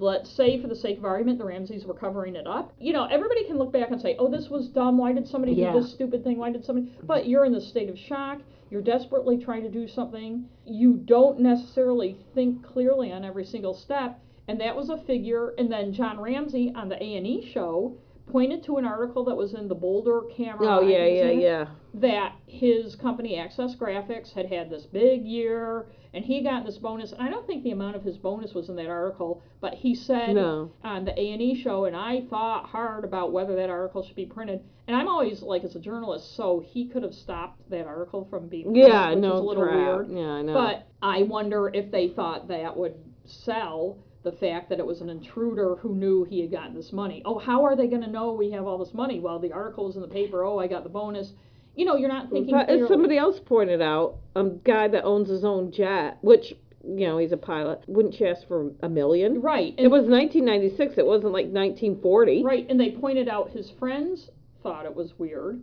let's 0.00 0.28
say 0.30 0.60
for 0.60 0.66
the 0.66 0.74
sake 0.74 0.98
of 0.98 1.04
argument 1.04 1.38
the 1.38 1.44
Ramseys 1.44 1.84
were 1.84 1.94
covering 1.94 2.34
it 2.34 2.44
up. 2.44 2.72
You 2.80 2.92
know, 2.92 3.04
everybody 3.04 3.44
can 3.44 3.56
look 3.56 3.72
back 3.72 3.92
and 3.92 4.00
say, 4.00 4.16
"Oh, 4.18 4.28
this 4.28 4.48
was 4.48 4.66
dumb. 4.68 4.98
Why 4.98 5.12
did 5.12 5.28
somebody 5.28 5.52
Yeah. 5.52 5.72
do 5.72 5.80
this 5.80 5.92
stupid 5.92 6.24
thing? 6.24 6.38
Why 6.38 6.50
did 6.50 6.64
somebody?" 6.64 6.90
But 7.04 7.28
you're 7.28 7.44
in 7.44 7.52
the 7.52 7.60
state 7.60 7.88
of 7.88 7.96
shock. 7.98 8.40
You're 8.70 8.82
desperately 8.82 9.38
trying 9.38 9.62
to 9.62 9.68
do 9.68 9.86
something. 9.86 10.48
You 10.64 10.94
don't 10.94 11.40
necessarily 11.40 12.16
think 12.34 12.64
clearly 12.64 13.12
on 13.12 13.24
every 13.24 13.44
single 13.44 13.74
step, 13.74 14.20
and 14.48 14.60
that 14.60 14.76
was 14.76 14.90
a 14.90 14.96
figure. 14.96 15.54
And 15.58 15.70
then 15.70 15.92
John 15.92 16.20
Ramsey 16.20 16.72
on 16.74 16.88
the 16.88 17.02
A 17.02 17.16
and 17.16 17.26
E 17.26 17.48
show 17.52 17.96
pointed 18.26 18.62
to 18.64 18.76
an 18.76 18.84
article 18.84 19.24
that 19.24 19.36
was 19.36 19.54
in 19.54 19.68
the 19.68 19.74
Boulder 19.74 20.22
Camera. 20.36 20.66
Oh 20.78 20.80
yeah, 20.80 21.04
think 21.04 21.42
yeah, 21.42 21.48
yeah. 21.48 21.66
that 21.94 22.32
his 22.46 22.94
company 22.96 23.38
Access 23.38 23.74
Graphics 23.76 24.32
had 24.32 24.46
had 24.46 24.68
this 24.70 24.84
big 24.86 25.24
year 25.24 25.86
and 26.12 26.24
he 26.24 26.42
got 26.42 26.64
this 26.64 26.78
bonus. 26.78 27.12
I 27.18 27.28
don't 27.28 27.46
think 27.46 27.62
the 27.62 27.72
amount 27.72 27.94
of 27.94 28.02
his 28.02 28.16
bonus 28.16 28.54
was 28.54 28.68
in 28.68 28.76
that 28.76 28.88
article, 28.88 29.42
but 29.60 29.74
he 29.74 29.94
said 29.94 30.34
No. 30.34 30.72
on 30.82 31.04
the 31.04 31.12
A&E 31.12 31.54
show 31.62 31.84
and 31.84 31.94
I 31.94 32.22
thought 32.30 32.66
hard 32.66 33.04
about 33.04 33.32
whether 33.32 33.54
that 33.56 33.68
article 33.70 34.02
should 34.02 34.16
be 34.16 34.26
printed. 34.26 34.60
And 34.88 34.96
I'm 34.96 35.08
always 35.08 35.42
like 35.42 35.62
as 35.64 35.76
a 35.76 35.80
journalist, 35.80 36.34
so 36.36 36.60
he 36.66 36.86
could 36.88 37.02
have 37.02 37.14
stopped 37.14 37.68
that 37.70 37.86
article 37.86 38.24
from 38.30 38.48
being 38.48 38.64
printed, 38.72 38.86
Yeah, 38.88 39.10
which 39.10 39.18
no 39.18 39.34
is 39.34 39.40
a 39.40 39.42
little 39.42 39.64
crap. 39.64 39.74
weird. 39.76 40.10
Yeah, 40.10 40.30
I 40.30 40.42
know. 40.42 40.54
But 40.54 40.86
I 41.02 41.22
wonder 41.24 41.68
if 41.74 41.90
they 41.90 42.08
thought 42.08 42.48
that 42.48 42.76
would 42.76 42.94
sell 43.24 43.98
the 44.26 44.32
fact 44.32 44.68
that 44.68 44.80
it 44.80 44.84
was 44.84 45.00
an 45.00 45.08
intruder 45.08 45.76
who 45.76 45.94
knew 45.94 46.24
he 46.24 46.40
had 46.40 46.50
gotten 46.50 46.74
this 46.74 46.92
money. 46.92 47.22
Oh, 47.24 47.38
how 47.38 47.64
are 47.64 47.76
they 47.76 47.86
going 47.86 48.02
to 48.02 48.10
know 48.10 48.32
we 48.32 48.50
have 48.50 48.66
all 48.66 48.76
this 48.76 48.92
money? 48.92 49.20
Well, 49.20 49.38
the 49.38 49.52
article 49.52 49.86
was 49.86 49.94
in 49.94 50.02
the 50.02 50.08
paper. 50.08 50.42
Oh, 50.42 50.58
I 50.58 50.66
got 50.66 50.82
the 50.82 50.90
bonus. 50.90 51.32
You 51.76 51.84
know, 51.84 51.96
you're 51.96 52.08
not 52.08 52.28
thinking. 52.30 52.52
But 52.52 52.68
as 52.68 52.88
somebody 52.88 53.18
else 53.18 53.38
pointed 53.46 53.80
out, 53.80 54.16
a 54.34 54.42
guy 54.42 54.88
that 54.88 55.04
owns 55.04 55.28
his 55.28 55.44
own 55.44 55.70
jet, 55.70 56.18
which 56.22 56.54
you 56.84 57.06
know 57.06 57.18
he's 57.18 57.30
a 57.30 57.36
pilot, 57.36 57.84
wouldn't 57.86 58.18
you 58.18 58.26
ask 58.26 58.48
for 58.48 58.72
a 58.82 58.88
million? 58.88 59.40
Right. 59.40 59.74
It 59.78 59.86
was 59.86 60.08
1996. 60.08 60.98
It 60.98 61.06
wasn't 61.06 61.32
like 61.32 61.46
1940. 61.46 62.42
right, 62.42 62.66
and 62.68 62.80
they 62.80 62.90
pointed 62.90 63.28
out 63.28 63.50
his 63.50 63.70
friends 63.78 64.30
thought 64.64 64.86
it 64.86 64.96
was 64.96 65.16
weird 65.18 65.62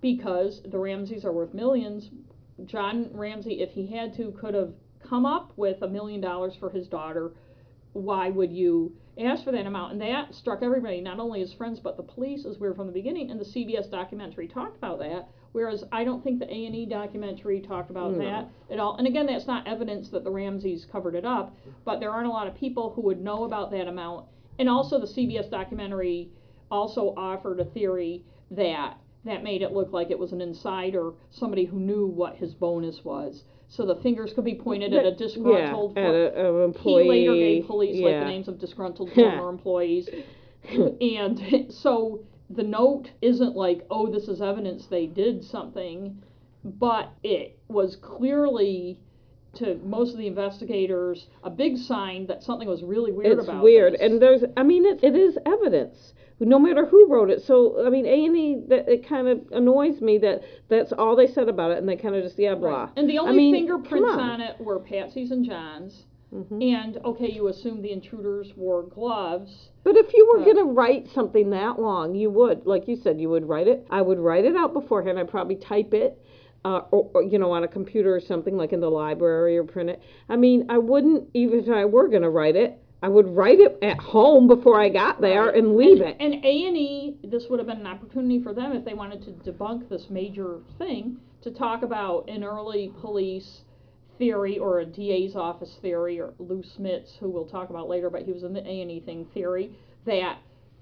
because 0.00 0.62
the 0.64 0.78
Ramseys 0.78 1.24
are 1.24 1.32
worth 1.32 1.52
millions. 1.52 2.10
John 2.66 3.10
Ramsey, 3.12 3.62
if 3.62 3.70
he 3.70 3.88
had 3.88 4.14
to, 4.18 4.30
could 4.40 4.54
have 4.54 4.72
come 5.08 5.26
up 5.26 5.52
with 5.56 5.82
a 5.82 5.88
million 5.88 6.20
dollars 6.20 6.54
for 6.60 6.70
his 6.70 6.86
daughter. 6.86 7.32
Why 7.96 8.30
would 8.30 8.52
you 8.52 8.94
ask 9.18 9.44
for 9.44 9.52
that 9.52 9.66
amount? 9.66 9.92
And 9.92 10.00
that 10.02 10.34
struck 10.34 10.62
everybody, 10.62 11.00
not 11.00 11.18
only 11.18 11.40
his 11.40 11.52
friends 11.52 11.80
but 11.80 11.96
the 11.96 12.02
police, 12.02 12.44
as 12.44 12.58
we 12.58 12.68
were 12.68 12.74
from 12.74 12.86
the 12.86 12.92
beginning. 12.92 13.30
And 13.30 13.40
the 13.40 13.44
CBS 13.44 13.90
documentary 13.90 14.48
talked 14.48 14.76
about 14.76 14.98
that. 14.98 15.28
Whereas 15.52 15.84
I 15.90 16.04
don't 16.04 16.22
think 16.22 16.38
the 16.38 16.52
A 16.52 16.66
and 16.66 16.76
E 16.76 16.84
documentary 16.84 17.60
talked 17.60 17.90
about 17.90 18.12
No. 18.12 18.18
that 18.18 18.48
at 18.70 18.78
all. 18.78 18.96
And 18.96 19.06
again, 19.06 19.26
that's 19.26 19.46
not 19.46 19.66
evidence 19.66 20.10
that 20.10 20.22
the 20.22 20.30
Ramseys 20.30 20.84
covered 20.84 21.14
it 21.14 21.24
up, 21.24 21.56
but 21.84 21.98
there 21.98 22.10
aren't 22.10 22.28
a 22.28 22.32
lot 22.32 22.46
of 22.46 22.54
people 22.54 22.90
who 22.90 23.00
would 23.02 23.22
know 23.22 23.44
about 23.44 23.70
that 23.70 23.88
amount. 23.88 24.26
And 24.58 24.68
also, 24.68 24.98
the 24.98 25.06
CBS 25.06 25.48
documentary 25.50 26.30
also 26.70 27.14
offered 27.16 27.60
a 27.60 27.64
theory 27.64 28.24
that 28.50 28.98
that 29.24 29.42
made 29.42 29.60
it 29.60 29.72
look 29.72 29.92
like 29.92 30.10
it 30.10 30.18
was 30.18 30.32
an 30.32 30.40
insider, 30.40 31.12
somebody 31.30 31.64
who 31.64 31.80
knew 31.80 32.06
what 32.06 32.36
his 32.36 32.54
bonus 32.54 33.04
was. 33.04 33.44
So 33.68 33.84
the 33.84 33.96
fingers 33.96 34.32
could 34.32 34.44
be 34.44 34.54
pointed 34.54 34.94
at 34.94 35.04
a 35.04 35.14
disgruntled. 35.14 35.94
yeah, 35.96 36.02
at 36.08 36.14
a, 36.14 36.46
a 36.46 36.58
he 36.58 36.64
employee. 36.64 37.08
later 37.08 37.34
gave 37.34 37.66
police 37.66 38.00
like 38.00 38.20
the 38.20 38.24
names 38.26 38.48
of 38.48 38.58
disgruntled 38.58 39.12
former 39.14 39.48
employees. 39.48 40.08
and 40.70 41.66
so 41.72 42.20
the 42.50 42.62
note 42.62 43.10
isn't 43.22 43.56
like, 43.56 43.84
oh, 43.90 44.10
this 44.10 44.28
is 44.28 44.40
evidence 44.40 44.86
they 44.86 45.06
did 45.06 45.44
something, 45.44 46.22
but 46.64 47.12
it 47.22 47.58
was 47.68 47.96
clearly 47.96 48.98
to 49.54 49.76
most 49.84 50.12
of 50.12 50.18
the 50.18 50.26
investigators 50.26 51.26
a 51.42 51.50
big 51.50 51.76
sign 51.78 52.26
that 52.26 52.42
something 52.42 52.68
was 52.68 52.82
really 52.82 53.10
weird 53.10 53.38
It's 53.38 53.48
about 53.48 53.62
weird, 53.64 53.94
this. 53.94 54.00
and 54.02 54.20
there's, 54.22 54.42
I 54.56 54.62
mean, 54.62 54.84
it, 54.84 55.02
it 55.02 55.16
is 55.16 55.38
evidence. 55.46 56.12
No 56.38 56.58
matter 56.58 56.84
who 56.84 57.06
wrote 57.06 57.30
it, 57.30 57.42
so 57.42 57.86
I 57.86 57.88
mean, 57.90 58.04
A 58.04 58.26
and 58.26 58.36
E. 58.36 58.62
That 58.68 58.88
it 58.88 59.08
kind 59.08 59.26
of 59.26 59.40
annoys 59.52 60.00
me 60.02 60.18
that 60.18 60.42
that's 60.68 60.92
all 60.92 61.16
they 61.16 61.26
said 61.26 61.48
about 61.48 61.70
it, 61.70 61.78
and 61.78 61.88
they 61.88 61.96
kind 61.96 62.14
of 62.14 62.22
just 62.22 62.38
yeah 62.38 62.54
blah. 62.54 62.84
Right. 62.84 62.88
And 62.96 63.08
the 63.08 63.18
I 63.18 63.22
only 63.22 63.36
mean, 63.36 63.54
fingerprints 63.54 64.10
on. 64.10 64.20
on 64.20 64.40
it 64.42 64.60
were 64.60 64.78
Patsy's 64.78 65.30
and 65.30 65.44
John's. 65.44 66.04
Mhm. 66.34 66.62
And 66.74 66.98
okay, 67.04 67.30
you 67.30 67.46
assume 67.46 67.80
the 67.80 67.92
intruders 67.92 68.52
wore 68.56 68.82
gloves. 68.82 69.70
But 69.84 69.96
if 69.96 70.12
you 70.12 70.26
were 70.30 70.40
But- 70.44 70.46
gonna 70.54 70.64
write 70.72 71.06
something 71.08 71.50
that 71.50 71.80
long, 71.80 72.14
you 72.14 72.28
would, 72.30 72.66
like 72.66 72.88
you 72.88 72.96
said, 72.96 73.18
you 73.20 73.30
would 73.30 73.48
write 73.48 73.68
it. 73.68 73.86
I 73.90 74.02
would 74.02 74.18
write 74.18 74.44
it 74.44 74.56
out 74.56 74.72
beforehand. 74.74 75.18
I'd 75.18 75.28
probably 75.28 75.54
type 75.56 75.94
it, 75.94 76.18
uh, 76.64 76.82
or, 76.90 77.08
or 77.14 77.22
you 77.22 77.38
know, 77.38 77.52
on 77.52 77.62
a 77.62 77.68
computer 77.68 78.12
or 78.14 78.20
something, 78.20 78.56
like 78.56 78.72
in 78.72 78.80
the 78.80 78.90
library 78.90 79.56
or 79.56 79.64
print 79.64 79.88
it. 79.88 80.00
I 80.28 80.36
mean, 80.36 80.66
I 80.68 80.78
wouldn't 80.78 81.28
even 81.32 81.60
if 81.60 81.68
I 81.70 81.84
were 81.84 82.08
gonna 82.08 82.28
write 82.28 82.56
it. 82.56 82.76
I 83.02 83.08
would 83.08 83.28
write 83.28 83.60
it 83.60 83.78
at 83.82 83.98
home 83.98 84.48
before 84.48 84.80
I 84.80 84.88
got 84.88 85.20
there 85.20 85.50
and 85.50 85.76
leave 85.76 86.00
it. 86.00 86.16
And 86.18 86.34
A 86.34 86.66
and 86.66 86.76
E, 86.76 87.16
this 87.22 87.48
would 87.48 87.58
have 87.58 87.68
been 87.68 87.80
an 87.80 87.86
opportunity 87.86 88.42
for 88.42 88.54
them 88.54 88.72
if 88.72 88.84
they 88.84 88.94
wanted 88.94 89.22
to 89.22 89.50
debunk 89.50 89.88
this 89.88 90.08
major 90.08 90.60
thing 90.78 91.18
to 91.42 91.50
talk 91.50 91.82
about 91.82 92.28
an 92.28 92.42
early 92.42 92.92
police 93.00 93.62
theory 94.18 94.58
or 94.58 94.80
a 94.80 94.86
DA's 94.86 95.36
office 95.36 95.76
theory 95.82 96.18
or 96.18 96.32
Lou 96.38 96.62
Smits, 96.62 97.18
who 97.18 97.28
we'll 97.28 97.44
talk 97.44 97.68
about 97.70 97.88
later, 97.88 98.08
but 98.08 98.22
he 98.22 98.32
was 98.32 98.44
in 98.44 98.54
the 98.54 98.66
A 98.66 98.80
and 98.80 98.90
E 98.90 99.00
thing 99.00 99.26
theory 99.34 99.70
that 100.06 100.38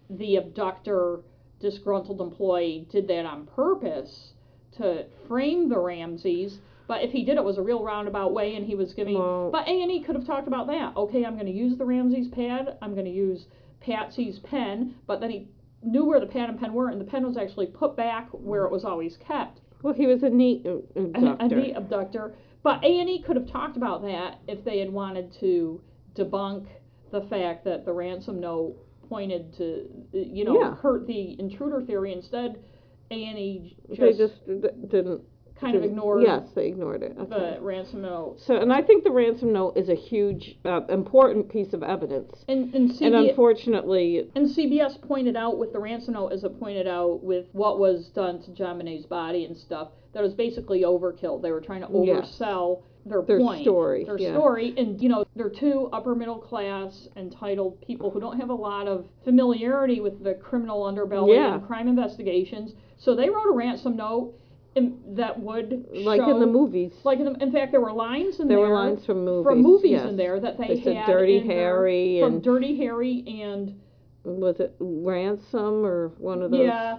the 0.09 0.37
abductor, 0.37 1.21
disgruntled 1.61 2.21
employee, 2.21 2.87
did 2.91 3.09
that 3.09 3.27
on 3.27 3.47
purpose 3.47 4.35
to 4.77 5.05
frame 5.27 5.69
the 5.69 5.79
Ramseys. 5.79 6.59
But 6.87 7.03
if 7.03 7.11
he 7.13 7.25
did 7.25 7.37
it 7.37 7.45
was 7.45 7.57
a 7.59 7.63
real 7.63 7.83
roundabout 7.83 8.33
way, 8.35 8.55
and 8.57 8.67
he 8.67 8.75
was 8.75 8.93
giving. 8.95 9.19
Well- 9.19 9.51
but 9.51 9.67
A 9.67 9.83
and 9.83 9.91
E 9.91 10.03
could 10.03 10.15
have 10.17 10.27
talked 10.27 10.49
about 10.49 10.67
that. 10.69 10.97
Okay, 10.97 11.25
I'm 11.25 11.35
going 11.35 11.47
to 11.47 11.53
use 11.53 11.77
the 11.79 11.85
Ramseys 11.85 12.29
pad. 12.29 12.77
I'm 12.83 12.93
going 12.95 13.07
to 13.07 13.11
use 13.11 13.47
Patsy's 13.81 14.39
pen. 14.41 14.95
But 15.07 15.21
then 15.21 15.31
he 15.31 15.49
knew 15.83 16.05
where 16.05 16.21
the 16.21 16.27
pad 16.27 16.49
and 16.51 16.59
pen 16.59 16.73
were, 16.75 16.89
and 16.89 17.01
the 17.01 17.05
pen 17.05 17.27
was 17.27 17.37
actually 17.37 17.67
put 17.67 17.97
back 17.97 18.29
where 18.33 18.65
it 18.65 18.73
was 18.73 18.85
always 18.85 19.17
kept. 19.17 19.61
Well, 19.83 19.95
he 19.95 20.07
was 20.07 20.23
a 20.23 20.31
neat 20.31 20.67
uh, 20.67 20.77
A, 20.97 21.01
a 21.01 21.05
abductor. 21.33 21.57
neat 21.57 21.75
abductor. 21.77 22.35
But 22.63 22.83
A 22.83 23.01
and 23.01 23.09
E 23.11 23.23
could 23.23 23.37
have 23.37 23.47
talked 23.51 23.77
about 23.77 24.03
that 24.03 24.41
if 24.49 24.65
they 24.65 24.79
had 24.79 24.91
wanted 24.91 25.33
to 25.41 25.81
debunk 26.15 26.67
the 27.13 27.21
fact 27.23 27.65
that 27.65 27.85
the 27.85 27.93
ransom 27.93 28.41
note 28.41 28.77
pointed 29.09 29.55
to, 29.59 29.87
you 30.13 30.45
know, 30.45 30.59
Yeah. 30.59 30.75
hurt 30.77 31.07
the 31.07 31.39
intruder 31.39 31.83
theory. 31.83 32.13
Instead, 32.15 32.59
A 33.11 33.25
and 33.27 33.39
E 33.39 33.77
they 33.89 33.97
just, 34.13 34.19
just 34.19 34.47
d- 34.47 34.69
didn't. 34.89 35.21
Kind 35.61 35.77
of 35.77 35.85
ignored 35.85 36.23
Yes, 36.23 36.49
they 36.55 36.67
ignored 36.67 37.03
it. 37.03 37.17
Okay. 37.19 37.57
the 37.57 37.59
ransom 37.63 38.03
note. 38.03 38.37
So, 38.41 38.57
and 38.57 38.73
I 38.73 38.83
think 38.83 39.05
the 39.05 39.11
ransom 39.13 39.53
note 39.53 39.77
is 39.77 39.89
a 39.89 39.95
huge, 39.95 40.59
uh, 40.65 40.81
important 40.89 41.49
piece 41.49 41.73
of 41.73 41.83
evidence. 41.83 42.45
And 42.49 42.75
and, 42.75 42.91
CB, 42.91 43.03
and 43.07 43.15
unfortunately, 43.15 44.29
and 44.35 44.49
CBS 44.49 45.01
pointed 45.03 45.37
out 45.37 45.59
with 45.59 45.73
the 45.73 45.79
ransom 45.79 46.15
note, 46.15 46.33
as 46.33 46.43
it 46.45 46.59
pointed 46.59 46.87
out 46.89 47.23
with 47.23 47.47
what 47.53 47.79
was 47.79 48.09
done 48.09 48.43
to 48.43 48.51
JonBenet's 48.51 49.07
body 49.07 49.45
and 49.45 49.57
stuff, 49.57 49.89
that 50.13 50.21
it 50.21 50.23
was 50.23 50.35
basically 50.35 50.83
overkill. 50.83 51.41
They 51.41 51.53
were 51.53 51.61
trying 51.61 51.83
to 51.83 51.89
Yes. 52.05 52.37
oversell 52.39 52.83
their, 53.07 53.23
Their 53.23 53.39
point, 53.39 53.63
story, 53.63 54.05
their 54.05 54.19
yeah. 54.19 54.33
story, 54.33 54.75
and 54.79 55.01
you 55.01 55.09
know 55.11 55.25
they're 55.37 55.51
two 55.51 55.89
upper 55.93 56.15
middle 56.15 56.39
class 56.39 57.07
entitled 57.17 57.81
people 57.83 58.11
who 58.11 58.19
don't 58.19 58.41
have 58.41 58.49
a 58.51 58.55
lot 58.55 58.89
of 58.89 59.05
familiarity 59.25 60.01
with 60.01 60.25
the 60.25 60.35
criminal 60.35 60.83
underbelly 60.85 61.35
Yeah. 61.35 61.55
and 61.55 61.67
crime 61.67 61.87
investigations. 61.87 62.75
So 62.97 63.15
they 63.15 63.29
wrote 63.29 63.47
a 63.47 63.53
ransom 63.53 63.97
note 63.97 64.35
in, 64.75 64.99
that 65.15 65.39
would 65.41 65.87
Like 65.93 66.21
in 66.23 66.41
the 66.41 66.47
movies. 66.47 66.93
Like 67.05 67.19
in, 67.21 67.27
the, 67.27 67.33
in 67.43 67.53
fact, 67.53 67.71
there 67.73 67.81
were 67.81 67.93
lines 67.93 68.41
in 68.41 68.49
there 68.49 68.59
there 68.59 68.67
were 68.69 68.75
lines 68.75 69.05
from 69.07 69.25
movies. 69.25 69.45
from 69.47 69.63
movies 69.63 69.91
yes. 69.93 70.07
in 70.09 70.17
there 70.17 70.41
that 70.41 70.59
they, 70.59 70.69
They 70.77 70.83
said 70.83 70.97
had 70.97 71.07
Dirty 71.07 71.39
their- 71.41 71.57
Harry 71.57 72.21
from 72.21 72.35
and 72.35 72.43
Dirty 72.43 72.77
Harry 72.79 73.25
and 73.43 73.81
was 74.25 74.59
it 74.61 74.75
Ransom 74.81 75.85
or 75.85 76.09
one 76.19 76.43
of 76.43 76.51
those? 76.51 76.61
yeah, 76.67 76.99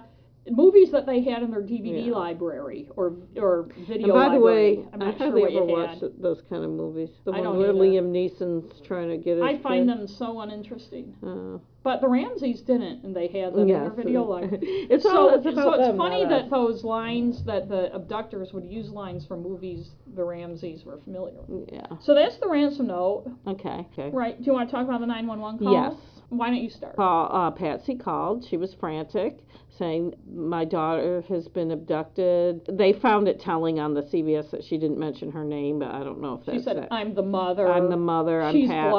movies 0.50 0.90
that 0.92 1.06
they 1.06 1.20
had 1.22 1.42
in 1.42 1.50
their 1.50 1.62
DVD 1.62 2.06
Yeah. 2.06 2.12
library 2.12 2.88
or 2.96 3.14
or 3.36 3.68
video 3.88 4.04
And 4.04 4.12
by 4.14 4.34
the 4.34 4.40
way, 4.40 4.84
I'm 4.92 5.02
I 5.02 5.06
not 5.06 5.18
sure 5.18 5.26
hardly 5.30 5.56
ever 5.56 5.86
had. 5.88 6.12
those 6.20 6.42
kind 6.48 6.64
of 6.64 6.70
movies. 6.70 7.10
The 7.24 7.32
I 7.32 7.40
one 7.40 7.58
where. 7.58 7.72
Liam 7.72 8.10
Neeson's 8.12 8.80
trying 8.82 9.08
to 9.10 9.16
get 9.16 9.40
I 9.42 9.58
find 9.58 9.88
kid. 9.88 9.98
them 9.98 10.06
so 10.06 10.40
uninteresting. 10.40 11.14
Uh, 11.22 11.58
But 11.82 12.00
the 12.00 12.08
Ramseys 12.08 12.62
didn't, 12.62 13.04
and 13.04 13.14
they 13.14 13.28
had 13.28 13.52
them 13.54 13.60
in 13.62 13.68
their 13.68 13.90
video 13.90 14.24
library. 14.34 14.58
it's 14.90 15.04
so, 15.04 15.16
all 15.16 15.34
it's 15.34 15.46
about 15.46 15.62
so 15.64 15.72
it's 15.74 15.86
them, 15.88 15.96
funny 15.96 16.24
that 16.24 16.50
those 16.50 16.82
lines 16.84 17.44
that 17.44 17.68
the 17.68 17.94
abductors 17.94 18.52
would 18.52 18.64
use 18.64 18.90
lines 18.90 19.24
from 19.26 19.42
movies 19.42 19.90
the 20.16 20.24
Ramseys 20.24 20.84
were 20.84 20.98
familiar 20.98 21.40
with. 21.46 21.68
Yeah. 21.72 21.86
So 22.00 22.14
that's 22.14 22.36
the 22.38 22.48
ransom 22.48 22.88
note, 22.88 23.30
Okay. 23.46 23.86
Okay. 23.92 24.10
right? 24.12 24.36
Do 24.38 24.44
you 24.46 24.52
want 24.52 24.68
to 24.68 24.74
talk 24.74 24.84
about 24.84 25.00
the 25.00 25.06
911 25.06 25.60
call? 25.60 25.72
Yes. 25.72 25.94
Why 26.28 26.48
don't 26.48 26.62
you 26.62 26.70
start? 26.70 26.96
Call, 26.96 27.28
uh, 27.32 27.50
Patsy 27.52 27.94
called. 27.94 28.44
She 28.48 28.56
was 28.56 28.74
frantic, 28.74 29.38
saying, 29.78 30.14
My 30.32 30.64
daughter 30.64 31.22
has 31.28 31.46
been 31.48 31.70
abducted. 31.70 32.62
They 32.72 32.92
found 32.94 33.28
it 33.28 33.40
telling 33.40 33.78
on 33.78 33.94
the 33.94 34.02
CBS 34.02 34.50
that 34.50 34.64
she 34.64 34.76
didn't 34.76 34.98
mention 34.98 35.30
her 35.32 35.44
name, 35.44 35.78
but 35.78 35.92
I 35.92 36.02
don't 36.02 36.20
know 36.20 36.42
if 36.44 36.52
She 36.52 36.60
said, 36.62 36.78
it. 36.78 36.88
"I'm 36.90 37.14
the 37.14 37.22
mother." 37.22 37.68
I'm 37.68 37.90
the 37.90 37.96
mother. 37.96 38.42
I'm 38.42 38.54
She's 38.54 38.68
Patsy. 38.68 38.90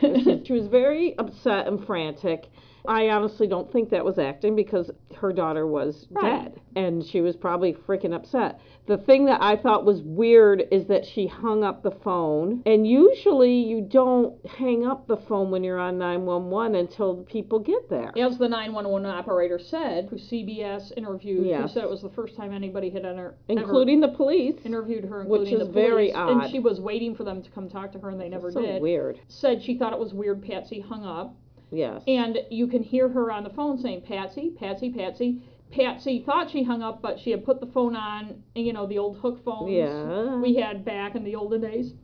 blonde. 0.00 0.46
she 0.46 0.52
was 0.52 0.66
very 0.66 1.16
upset 1.18 1.68
and 1.68 1.84
frantic. 1.86 2.48
I 2.86 3.08
honestly 3.08 3.46
don't 3.46 3.70
think 3.72 3.90
that 3.90 4.04
was 4.04 4.18
acting 4.18 4.54
because 4.56 4.90
her 5.16 5.32
daughter 5.32 5.66
was 5.66 6.06
Right. 6.10 6.52
dead 6.52 6.60
and 6.76 7.04
she 7.04 7.20
was 7.20 7.34
probably 7.36 7.72
freaking 7.72 8.12
upset. 8.14 8.60
The 8.86 8.98
thing 8.98 9.24
that 9.26 9.40
I 9.42 9.56
thought 9.56 9.84
was 9.86 10.02
weird 10.02 10.64
is 10.70 10.86
that 10.86 11.06
she 11.06 11.26
hung 11.26 11.64
up 11.64 11.82
the 11.82 11.90
phone. 11.92 12.62
And 12.66 12.86
usually 12.86 13.54
you 13.54 13.80
don't 13.80 14.44
hang 14.44 14.84
up 14.84 15.06
the 15.06 15.16
phone 15.16 15.50
when 15.50 15.64
you're 15.64 15.78
on 15.78 15.96
911 15.96 16.74
until 16.74 17.14
the 17.14 17.22
people 17.22 17.58
get 17.58 17.88
there. 17.88 18.12
As 18.18 18.36
the 18.36 18.48
911 18.48 19.06
operator 19.10 19.58
said, 19.58 20.08
who 20.10 20.16
CBS 20.16 20.92
interviewed, 20.96 21.46
who 21.56 21.68
said 21.68 21.84
it 21.84 21.90
was 21.90 22.02
the 22.02 22.10
first 22.10 22.36
time 22.36 22.52
anybody 22.52 22.90
had 22.90 23.06
enter, 23.06 23.36
Including 23.48 24.00
the 24.00 24.08
police. 24.08 24.60
interviewed 24.66 25.04
her, 25.04 25.24
which 25.24 25.50
is 25.52 25.60
the 25.60 25.64
very 25.72 26.10
police, 26.12 26.42
and 26.42 26.50
she 26.50 26.58
was 26.58 26.80
waiting 26.80 27.14
for 27.14 27.24
them 27.24 27.40
to 27.42 27.50
come 27.50 27.68
talk 27.70 27.92
to 27.92 27.98
her, 28.00 28.10
and 28.10 28.20
they 28.20 28.28
never 28.28 28.50
so 28.52 28.60
did. 28.60 28.82
weird. 28.82 29.18
Said 29.28 29.62
she 29.62 29.78
thought 29.78 29.92
it 29.94 29.98
was 29.98 30.12
weird. 30.12 30.42
Patsy 30.42 30.80
hung 30.80 31.04
up, 31.04 31.34
Yes. 31.74 32.02
and 32.06 32.38
you 32.50 32.66
can 32.66 32.82
hear 32.82 33.08
her 33.08 33.30
on 33.30 33.44
the 33.44 33.50
phone 33.50 33.78
saying, 33.78 34.02
"Patsy, 34.02 34.50
Patsy, 34.50 34.90
Patsy." 34.90 35.42
Patsy 35.70 36.20
thought 36.20 36.50
she 36.50 36.62
hung 36.62 36.82
up, 36.82 37.02
but 37.02 37.18
she 37.18 37.32
had 37.32 37.44
put 37.44 37.58
the 37.58 37.66
phone 37.66 37.96
on, 37.96 38.44
you 38.54 38.72
know, 38.72 38.86
the 38.86 38.98
old 38.98 39.16
hook 39.18 39.42
phones 39.44 39.72
yeah. 39.72 40.36
we 40.36 40.54
had 40.54 40.84
back 40.84 41.16
in 41.16 41.24
the 41.24 41.34
olden 41.34 41.62
days, 41.62 41.94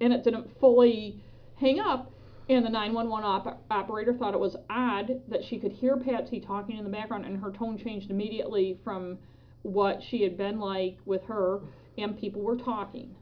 and 0.00 0.14
it 0.14 0.24
didn't 0.24 0.48
fully 0.58 1.20
hang 1.56 1.78
up. 1.78 2.10
And 2.48 2.64
the 2.64 2.70
911 2.70 3.28
op- 3.28 3.62
operator 3.70 4.14
thought 4.14 4.32
it 4.32 4.40
was 4.40 4.56
odd 4.70 5.20
that 5.28 5.44
she 5.44 5.58
could 5.58 5.72
hear 5.72 5.98
Patsy 5.98 6.40
talking 6.40 6.78
in 6.78 6.84
the 6.84 6.90
background, 6.90 7.26
and 7.26 7.36
her 7.36 7.50
tone 7.50 7.76
changed 7.76 8.10
immediately 8.10 8.78
from 8.82 9.18
what 9.62 10.02
she 10.02 10.22
had 10.22 10.38
been 10.38 10.58
like 10.58 10.96
with 11.04 11.24
her, 11.24 11.60
and 11.98 12.18
people 12.18 12.40
were 12.40 12.56
talking. 12.56 13.14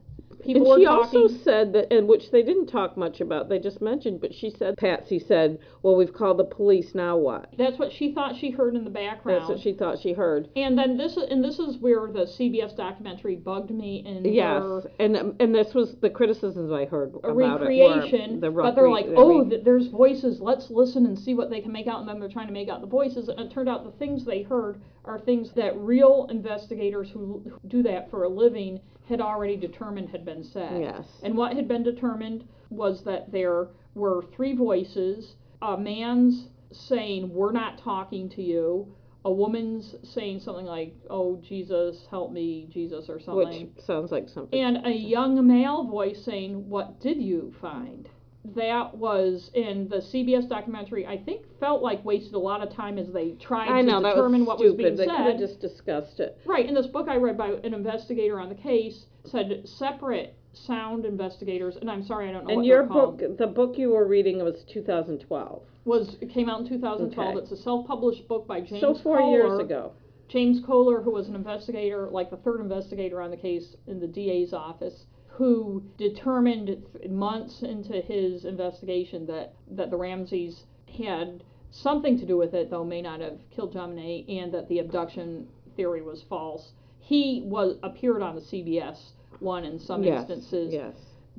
People 0.44 0.72
and 0.72 0.81
she 0.81 0.85
talking. 0.87 1.20
also 1.20 1.35
said 1.42 1.72
that, 1.72 1.92
and 1.92 2.07
which 2.07 2.31
they 2.31 2.42
didn't 2.42 2.66
talk 2.66 2.96
much 2.96 3.20
about, 3.20 3.49
they 3.49 3.59
just 3.59 3.81
mentioned, 3.81 4.20
but 4.20 4.35
she 4.35 4.51
said, 4.51 4.77
Patsy 4.77 5.18
said, 5.18 5.59
well, 5.83 5.96
we've 5.96 6.12
called 6.12 6.38
the 6.38 6.44
police, 6.44 6.94
now 6.94 7.16
what? 7.16 7.53
that's 7.57 7.79
what 7.79 7.92
she 7.92 8.12
thought 8.12 8.37
she 8.37 8.51
heard 8.51 8.75
in 8.75 8.85
the 8.85 8.90
background. 8.90 9.40
That's 9.40 9.51
what 9.51 9.61
she 9.61 9.72
thought 9.72 9.99
she 10.01 10.12
heard. 10.12 10.49
and 10.57 10.79
then 10.79 10.96
this, 10.96 11.16
and 11.16 11.42
this 11.42 11.59
is 11.59 11.79
where 11.79 12.07
the 12.12 12.27
CBS 12.27 12.77
documentary 12.77 13.37
bugged 13.37 13.70
me 13.70 14.03
in 14.07 14.25
Yes, 14.25 14.87
and 14.99 15.16
and 15.40 15.55
this 15.55 15.75
was 15.75 15.96
the 16.01 16.11
criticisms 16.11 16.72
I 16.72 16.85
heard 16.85 17.14
a 17.25 17.29
about 17.29 17.61
recreation, 17.61 18.40
the 18.40 18.51
but 18.51 18.75
they're 18.75 18.90
like, 18.90 19.07
oh, 19.16 19.44
re- 19.44 19.62
there's 19.64 19.88
voices. 19.88 20.40
Let's 20.40 20.70
listen 20.70 21.07
and 21.07 21.18
see 21.18 21.35
what 21.35 21.51
they 21.51 21.61
can 21.61 21.72
make 21.72 21.87
out. 21.87 22.01
And 22.01 22.09
then 22.09 22.20
they're 22.20 22.29
trying 22.29 22.49
to 22.49 22.53
make 22.53 22.68
out 22.68 22.81
the 22.81 22.87
voices, 22.87 23.29
and 23.29 23.40
it 23.40 23.51
turned 23.53 23.68
out 23.68 23.85
the 23.85 23.99
things 23.99 24.25
they 24.25 24.42
heard 24.42 24.81
are 25.05 25.18
things 25.18 25.53
that 25.53 25.77
real 25.77 26.27
investigators 26.31 27.11
who 27.11 27.59
do 27.68 27.83
that 27.85 28.11
for 28.11 28.25
a 28.25 28.29
living 28.29 28.81
had 29.09 29.21
already 29.21 29.57
determined 29.57 30.09
had 30.11 30.25
been 30.25 30.42
said. 30.42 30.81
yes, 30.81 31.21
And 31.23 31.37
what 31.37 31.55
had 31.55 31.69
been 31.69 31.83
determined 31.83 32.45
was 32.71 33.05
that 33.05 33.31
there 33.33 33.69
were 33.95 34.23
three 34.33 34.55
voices: 34.55 35.37
a 35.62 35.77
man's 35.79 36.49
saying, 36.73 37.33
"We're 37.33 37.53
not 37.53 37.79
talking 37.79 38.29
to 38.31 38.42
you." 38.42 38.88
A 39.25 39.31
woman's 39.33 39.97
saying 40.05 40.38
something 40.40 40.66
like, 40.66 40.95
"Oh 41.11 41.37
Jesus, 41.37 42.07
help 42.07 42.31
me, 42.31 42.66
Jesus," 42.71 43.09
or 43.09 43.19
something 43.19 43.73
which 43.75 43.85
sounds 43.85 44.12
like 44.12 44.29
something. 44.29 44.61
and 44.61 44.87
a 44.87 44.92
young 44.92 45.45
male 45.47 45.83
voice 45.85 46.23
saying, 46.23 46.69
What 46.69 47.01
did 47.01 47.21
you 47.21 47.53
find? 47.61 48.09
That 48.55 48.97
was 48.97 49.51
in 49.55 49.89
the 49.89 49.97
CBS 49.97 50.49
documentary, 50.49 51.07
I 51.07 51.17
think 51.19 51.43
felt 51.59 51.83
like 51.83 52.05
wasted 52.05 52.35
a 52.35 52.39
lot 52.39 52.63
of 52.63 52.73
time 52.75 52.99
as 52.99 53.09
they 53.13 53.31
tried 53.41 53.69
I 53.69 53.81
to 53.83 53.87
know 53.87 54.03
determine 54.03 54.41
was 54.41 54.49
what 54.49 54.59
was 54.61 54.75
being 54.75 54.97
they 54.97 55.07
could 55.07 55.15
have 55.17 55.39
said. 55.39 55.39
just 55.39 55.61
discussed 55.61 56.21
it. 56.21 56.39
Right, 56.47 56.67
in 56.67 56.75
this 56.75 56.87
book 56.87 57.09
I 57.09 57.17
read 57.17 57.37
by 57.37 57.49
an 57.65 57.75
investigator 57.75 58.39
on 58.39 58.49
the 58.49 58.55
case 58.55 59.07
said 59.25 59.63
separate 59.65 60.35
sound 60.53 61.05
investigators, 61.05 61.77
and 61.81 61.91
I'm 61.91 62.05
sorry 62.05 62.29
I 62.29 62.33
don't 62.33 62.45
know 62.45 62.51
And 62.51 62.57
what 62.59 62.67
your 62.67 62.83
they're 62.83 62.89
called. 62.89 63.19
book, 63.19 63.39
the 63.39 63.47
book 63.47 63.77
you 63.77 63.91
were 63.91 64.07
reading 64.07 64.39
was 64.43 64.63
2012, 64.73 65.63
was 65.85 66.17
it 66.21 66.31
came 66.31 66.49
out 66.49 66.61
in 66.61 66.69
2012. 66.69 67.29
Okay. 67.37 67.43
It's 67.43 67.53
a 67.53 67.63
self-published 67.63 68.27
book 68.29 68.47
by 68.47 68.61
James 68.61 68.81
so 68.81 68.95
four 69.03 69.19
Kolar. 69.19 69.31
years 69.31 69.59
ago. 69.59 69.93
James 70.29 70.61
Kolar, 70.65 71.03
who 71.03 71.11
was 71.13 71.29
an 71.29 71.35
investigator, 71.37 72.09
like 72.11 72.31
the 72.31 72.37
third 72.39 72.61
investigator 72.61 73.21
on 73.21 73.31
the 73.31 73.37
case 73.37 73.77
in 73.87 74.01
the 74.01 74.07
DA's 74.09 74.53
office, 74.53 75.05
who 75.37 75.83
determined 75.99 76.83
months 77.11 77.62
into 77.62 78.01
his 78.01 78.46
investigation 78.46 79.27
that, 79.27 79.53
that 79.70 79.90
the 79.90 79.96
Ramseys 79.96 80.64
had 80.99 81.44
something 81.70 82.18
to 82.18 82.25
do 82.25 82.38
with 82.38 82.55
it, 82.55 82.70
though 82.70 82.85
may 82.85 83.03
not 83.03 83.20
have 83.20 83.38
killed 83.51 83.75
Bonet, 83.75 84.27
and 84.29 84.53
that 84.55 84.66
the 84.68 84.79
abduction 84.79 85.46
theory 85.77 86.01
was 86.01 86.22
false. 86.22 86.72
He 87.01 87.42
was 87.44 87.77
appeared 87.83 88.22
on 88.22 88.35
the 88.35 88.40
CBS 88.40 89.12
one 89.38 89.64
in 89.64 89.79
some 89.79 90.03
yes, 90.03 90.20
instances, 90.20 90.72
yes. 90.72 90.94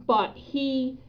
but 0.05 0.35
he 0.35 0.99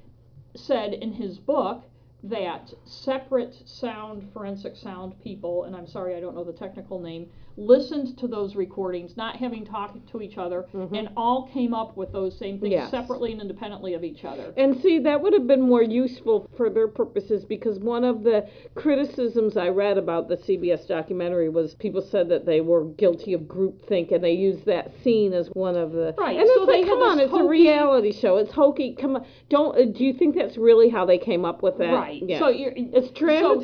said 0.57 0.95
in 0.95 1.13
his 1.13 1.39
book 1.39 1.85
that 2.23 2.73
separate 2.85 3.55
sound, 3.69 4.27
forensic 4.33 4.77
sound 4.77 5.15
people, 5.23 5.65
and 5.65 5.77
I'm 5.77 5.87
sorry 5.87 6.17
I 6.17 6.21
don't 6.21 6.35
know 6.35 6.43
the 6.43 6.55
technical 6.55 6.99
name, 6.99 7.29
listened 7.59 8.17
to 8.19 8.29
those 8.29 8.55
recordings, 8.55 9.17
not 9.17 9.37
having 9.37 9.65
talked 9.65 10.07
to 10.11 10.23
each 10.23 10.39
other, 10.39 10.65
Mhm. 10.73 10.97
and 10.97 11.09
all 11.17 11.49
came 11.53 11.75
up 11.75 11.97
with 11.97 12.13
those 12.13 12.35
same 12.37 12.59
things 12.59 12.73
Yes. 12.73 12.91
separately 12.91 13.33
and 13.33 13.41
independently 13.43 13.95
of 13.95 14.05
each 14.05 14.25
other. 14.25 14.53
And 14.57 14.77
see, 14.77 14.99
that 15.01 15.21
would 15.21 15.33
have 15.33 15.47
been 15.47 15.61
more 15.61 15.83
useful 15.83 16.47
for 16.57 16.71
their 16.71 16.87
purposes 16.89 17.45
because 17.45 17.79
one 17.81 18.05
of 18.05 18.23
the 18.23 18.47
criticisms 18.75 19.57
I 19.57 19.69
read 19.69 19.99
about 19.99 20.29
the 20.29 20.37
CBS 20.37 20.87
documentary 20.87 21.49
was 21.49 21.75
people 21.75 22.01
said 22.01 22.29
that 22.29 22.47
they 22.47 22.61
were 22.61 22.85
guilty 22.85 23.33
of 23.33 23.43
groupthink 23.43 24.13
and 24.13 24.23
they 24.23 24.33
used 24.33 24.65
that 24.67 24.93
scene 25.03 25.33
as 25.33 25.49
one 25.55 25.77
of 25.77 25.93
the. 25.93 26.15
Right, 26.17 26.39
And 26.39 26.47
so 26.49 26.63
it's 26.63 26.67
they 26.73 26.81
like, 26.83 26.87
come 26.89 27.03
on, 27.03 27.19
it's 27.21 27.33
a 27.33 27.43
reality 27.45 28.13
show. 28.13 28.37
It's 28.37 28.53
hokey. 28.53 28.93
Come 28.95 29.17
on, 29.17 29.25
don't. 29.49 29.77
Uh, 29.77 29.85
do 29.87 30.05
you 30.05 30.13
think 30.13 30.37
that's 30.37 30.57
really 30.57 30.89
how 30.89 31.05
they 31.05 31.19
came 31.19 31.45
up 31.45 31.63
with 31.63 31.77
that? 31.79 31.93
Right. 31.93 32.23
Yeah. 32.25 32.39
So 32.39 32.49
you're 32.49 32.73
it's 32.77 33.09
so- 33.19 33.61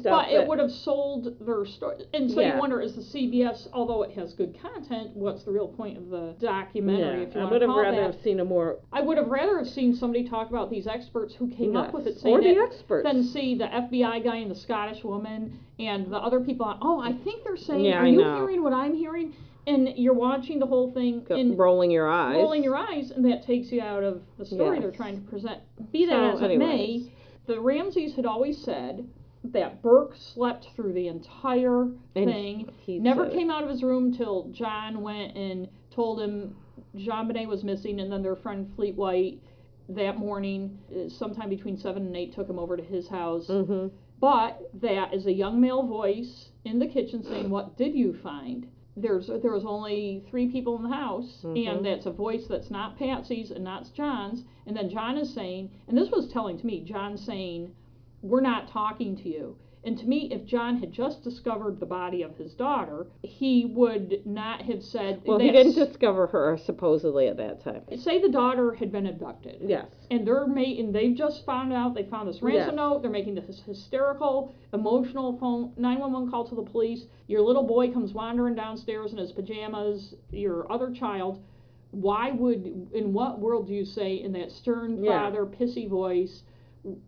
stuff. 0.00 0.26
But 0.26 0.32
it 0.32 0.46
would 0.48 0.58
have 0.58 0.72
sold 0.72 1.34
their 1.40 1.64
story. 1.64 1.96
And 2.12 2.30
so 2.30 2.40
Yeah. 2.40 2.54
you 2.54 2.60
wonder, 2.60 2.80
is 2.80 2.96
the 2.96 3.02
CBS, 3.12 3.68
although 3.72 4.02
it 4.02 4.12
has 4.12 4.32
good 4.34 4.56
content, 4.60 5.10
what's 5.14 5.42
the 5.44 5.50
real 5.50 5.68
point 5.68 5.98
of 5.98 6.08
the 6.08 6.34
documentary, 6.40 7.22
Yeah, 7.22 7.28
if 7.28 7.34
you 7.34 7.40
I 7.42 7.50
would 7.50 7.62
have 7.62 7.70
rather 7.70 7.96
that? 7.96 8.12
have 8.14 8.22
seen 8.22 8.40
a 8.40 8.44
more. 8.44 8.78
I 8.92 9.00
would 9.02 9.18
have 9.18 9.28
rather 9.28 9.58
have 9.58 9.68
seen 9.68 9.94
somebody 9.94 10.26
talk 10.28 10.48
about 10.50 10.70
these 10.70 10.86
experts 10.86 11.34
who 11.34 11.48
came 11.48 11.76
up 11.76 11.92
with 11.92 12.06
it, 12.06 12.14
Yes. 12.14 12.20
saying 12.22 12.34
or 12.34 12.40
the 12.42 12.54
that 12.54 12.62
experts. 12.72 13.04
than 13.04 13.22
see 13.24 13.54
the 13.54 13.66
FBI 13.66 14.20
guy 14.24 14.36
and 14.36 14.50
the 14.50 14.54
Scottish 14.54 15.04
woman 15.04 15.58
and 15.78 16.06
the 16.06 16.16
other 16.18 16.40
people. 16.40 16.66
On, 16.66 16.78
oh, 16.80 17.00
I 17.00 17.12
think 17.12 17.44
they're 17.44 17.56
saying, 17.56 17.84
Yeah, 17.84 18.00
are 18.00 18.04
I 18.04 18.08
you 18.08 18.20
know. 18.20 18.36
hearing 18.36 18.62
what 18.62 18.72
I'm 18.72 18.94
hearing? 18.94 19.34
And 19.66 19.90
you're 19.96 20.14
watching 20.14 20.58
the 20.58 20.66
whole 20.66 20.90
thing 20.90 21.24
and 21.30 21.56
rolling 21.56 21.90
your 21.92 22.08
eyes. 22.08 22.34
rolling 22.34 22.64
your 22.64 22.76
eyes, 22.76 23.12
and 23.12 23.24
that 23.26 23.44
takes 23.44 23.70
you 23.70 23.80
out 23.80 24.02
of 24.02 24.20
the 24.36 24.44
story 24.44 24.80
they're 24.80 24.90
trying 24.90 25.22
to 25.22 25.30
present. 25.30 25.60
Be 25.92 26.04
that 26.06 26.38
So 26.38 26.44
as 26.44 26.50
it 26.50 26.58
may, 26.58 27.04
the 27.46 27.60
Ramseys 27.60 28.16
had 28.16 28.26
always 28.26 28.58
said 28.58 29.06
that 29.44 29.82
Burke 29.82 30.14
slept 30.16 30.68
through 30.76 30.92
the 30.92 31.08
entire 31.08 31.82
And 31.82 31.96
thing. 32.14 32.70
he 32.78 32.98
Never 32.98 33.28
came 33.28 33.50
out 33.50 33.64
of 33.64 33.68
his 33.70 33.82
room 33.82 34.12
till 34.14 34.48
John 34.52 35.02
went 35.02 35.36
and 35.36 35.68
told 35.90 36.20
him 36.20 36.56
JonBenet 36.96 37.48
was 37.48 37.64
missing, 37.64 38.00
and 38.00 38.12
then 38.12 38.22
their 38.22 38.36
friend 38.36 38.70
Fleet 38.76 38.94
White 38.94 39.40
that 39.88 40.16
morning, 40.18 40.78
uh, 40.94 41.08
sometime 41.08 41.48
between 41.48 41.76
seven 41.76 42.06
and 42.06 42.16
eight, 42.16 42.32
took 42.34 42.48
him 42.48 42.58
over 42.58 42.76
to 42.76 42.82
his 42.82 43.08
house. 43.08 43.46
Mm-hmm. 43.48 43.88
But 44.20 44.70
that 44.80 45.12
is 45.12 45.26
a 45.26 45.32
young 45.32 45.60
male 45.60 45.82
voice 45.82 46.50
in 46.64 46.78
the 46.78 46.86
kitchen 46.86 47.24
saying, 47.24 47.50
"What 47.50 47.76
did 47.76 47.94
you 47.94 48.14
find?" 48.14 48.68
There's 48.96 49.26
there 49.26 49.50
was 49.52 49.64
only 49.64 50.22
three 50.30 50.48
people 50.48 50.76
in 50.76 50.82
the 50.84 50.94
house, 50.94 51.40
Mhm. 51.44 51.66
and 51.68 51.84
that's 51.84 52.06
a 52.06 52.12
voice 52.12 52.46
that's 52.46 52.70
not 52.70 52.96
Patsy's 52.96 53.50
and 53.50 53.64
not 53.64 53.90
John's. 53.94 54.44
And 54.66 54.76
then 54.76 54.88
John 54.90 55.18
is 55.18 55.32
saying, 55.34 55.70
and 55.88 55.98
this 55.98 56.10
was 56.10 56.28
telling 56.28 56.58
to 56.58 56.66
me, 56.66 56.82
John 56.84 57.16
saying, 57.16 57.74
"We're 58.22 58.40
not 58.40 58.68
talking 58.68 59.16
to 59.16 59.28
you." 59.28 59.56
And 59.84 59.98
to 59.98 60.06
me, 60.06 60.28
if 60.30 60.44
John 60.44 60.76
had 60.76 60.92
just 60.92 61.24
discovered 61.24 61.80
the 61.80 61.86
body 61.86 62.22
of 62.22 62.36
his 62.36 62.54
daughter, 62.54 63.08
he 63.24 63.64
would 63.64 64.24
not 64.24 64.62
have 64.62 64.80
said. 64.84 65.22
Well, 65.26 65.40
he 65.40 65.50
didn't 65.50 65.74
discover 65.74 66.28
her 66.28 66.56
supposedly 66.56 67.26
at 67.26 67.36
that 67.38 67.62
time. 67.62 67.82
Say 67.96 68.20
the 68.20 68.28
daughter 68.28 68.74
had 68.74 68.92
been 68.92 69.08
abducted. 69.08 69.58
Yes. 69.60 69.86
And 70.12 70.24
they're 70.24 70.46
making, 70.46 70.92
they've 70.92 71.16
just 71.16 71.44
found 71.44 71.72
out, 71.72 71.94
they 71.94 72.04
found 72.04 72.28
this 72.28 72.40
ransom 72.42 72.68
Yes. 72.68 72.76
note, 72.76 73.02
they're 73.02 73.10
making 73.10 73.34
this 73.34 73.60
hysterical, 73.62 74.52
emotional 74.72 75.36
phone, 75.38 75.72
911 75.76 76.30
call 76.30 76.44
to 76.44 76.54
the 76.54 76.62
police. 76.62 77.08
Your 77.26 77.40
little 77.40 77.64
boy 77.64 77.90
comes 77.90 78.14
wandering 78.14 78.54
downstairs 78.54 79.10
in 79.10 79.18
his 79.18 79.32
pajamas, 79.32 80.14
your 80.30 80.70
other 80.70 80.92
child. 80.92 81.40
Why 81.90 82.30
would, 82.30 82.88
in 82.92 83.12
what 83.12 83.40
world 83.40 83.66
do 83.66 83.74
you 83.74 83.84
say 83.84 84.14
in 84.14 84.30
that 84.34 84.52
stern 84.52 85.02
Yeah. 85.02 85.24
father, 85.24 85.44
pissy 85.44 85.88
voice, 85.88 86.44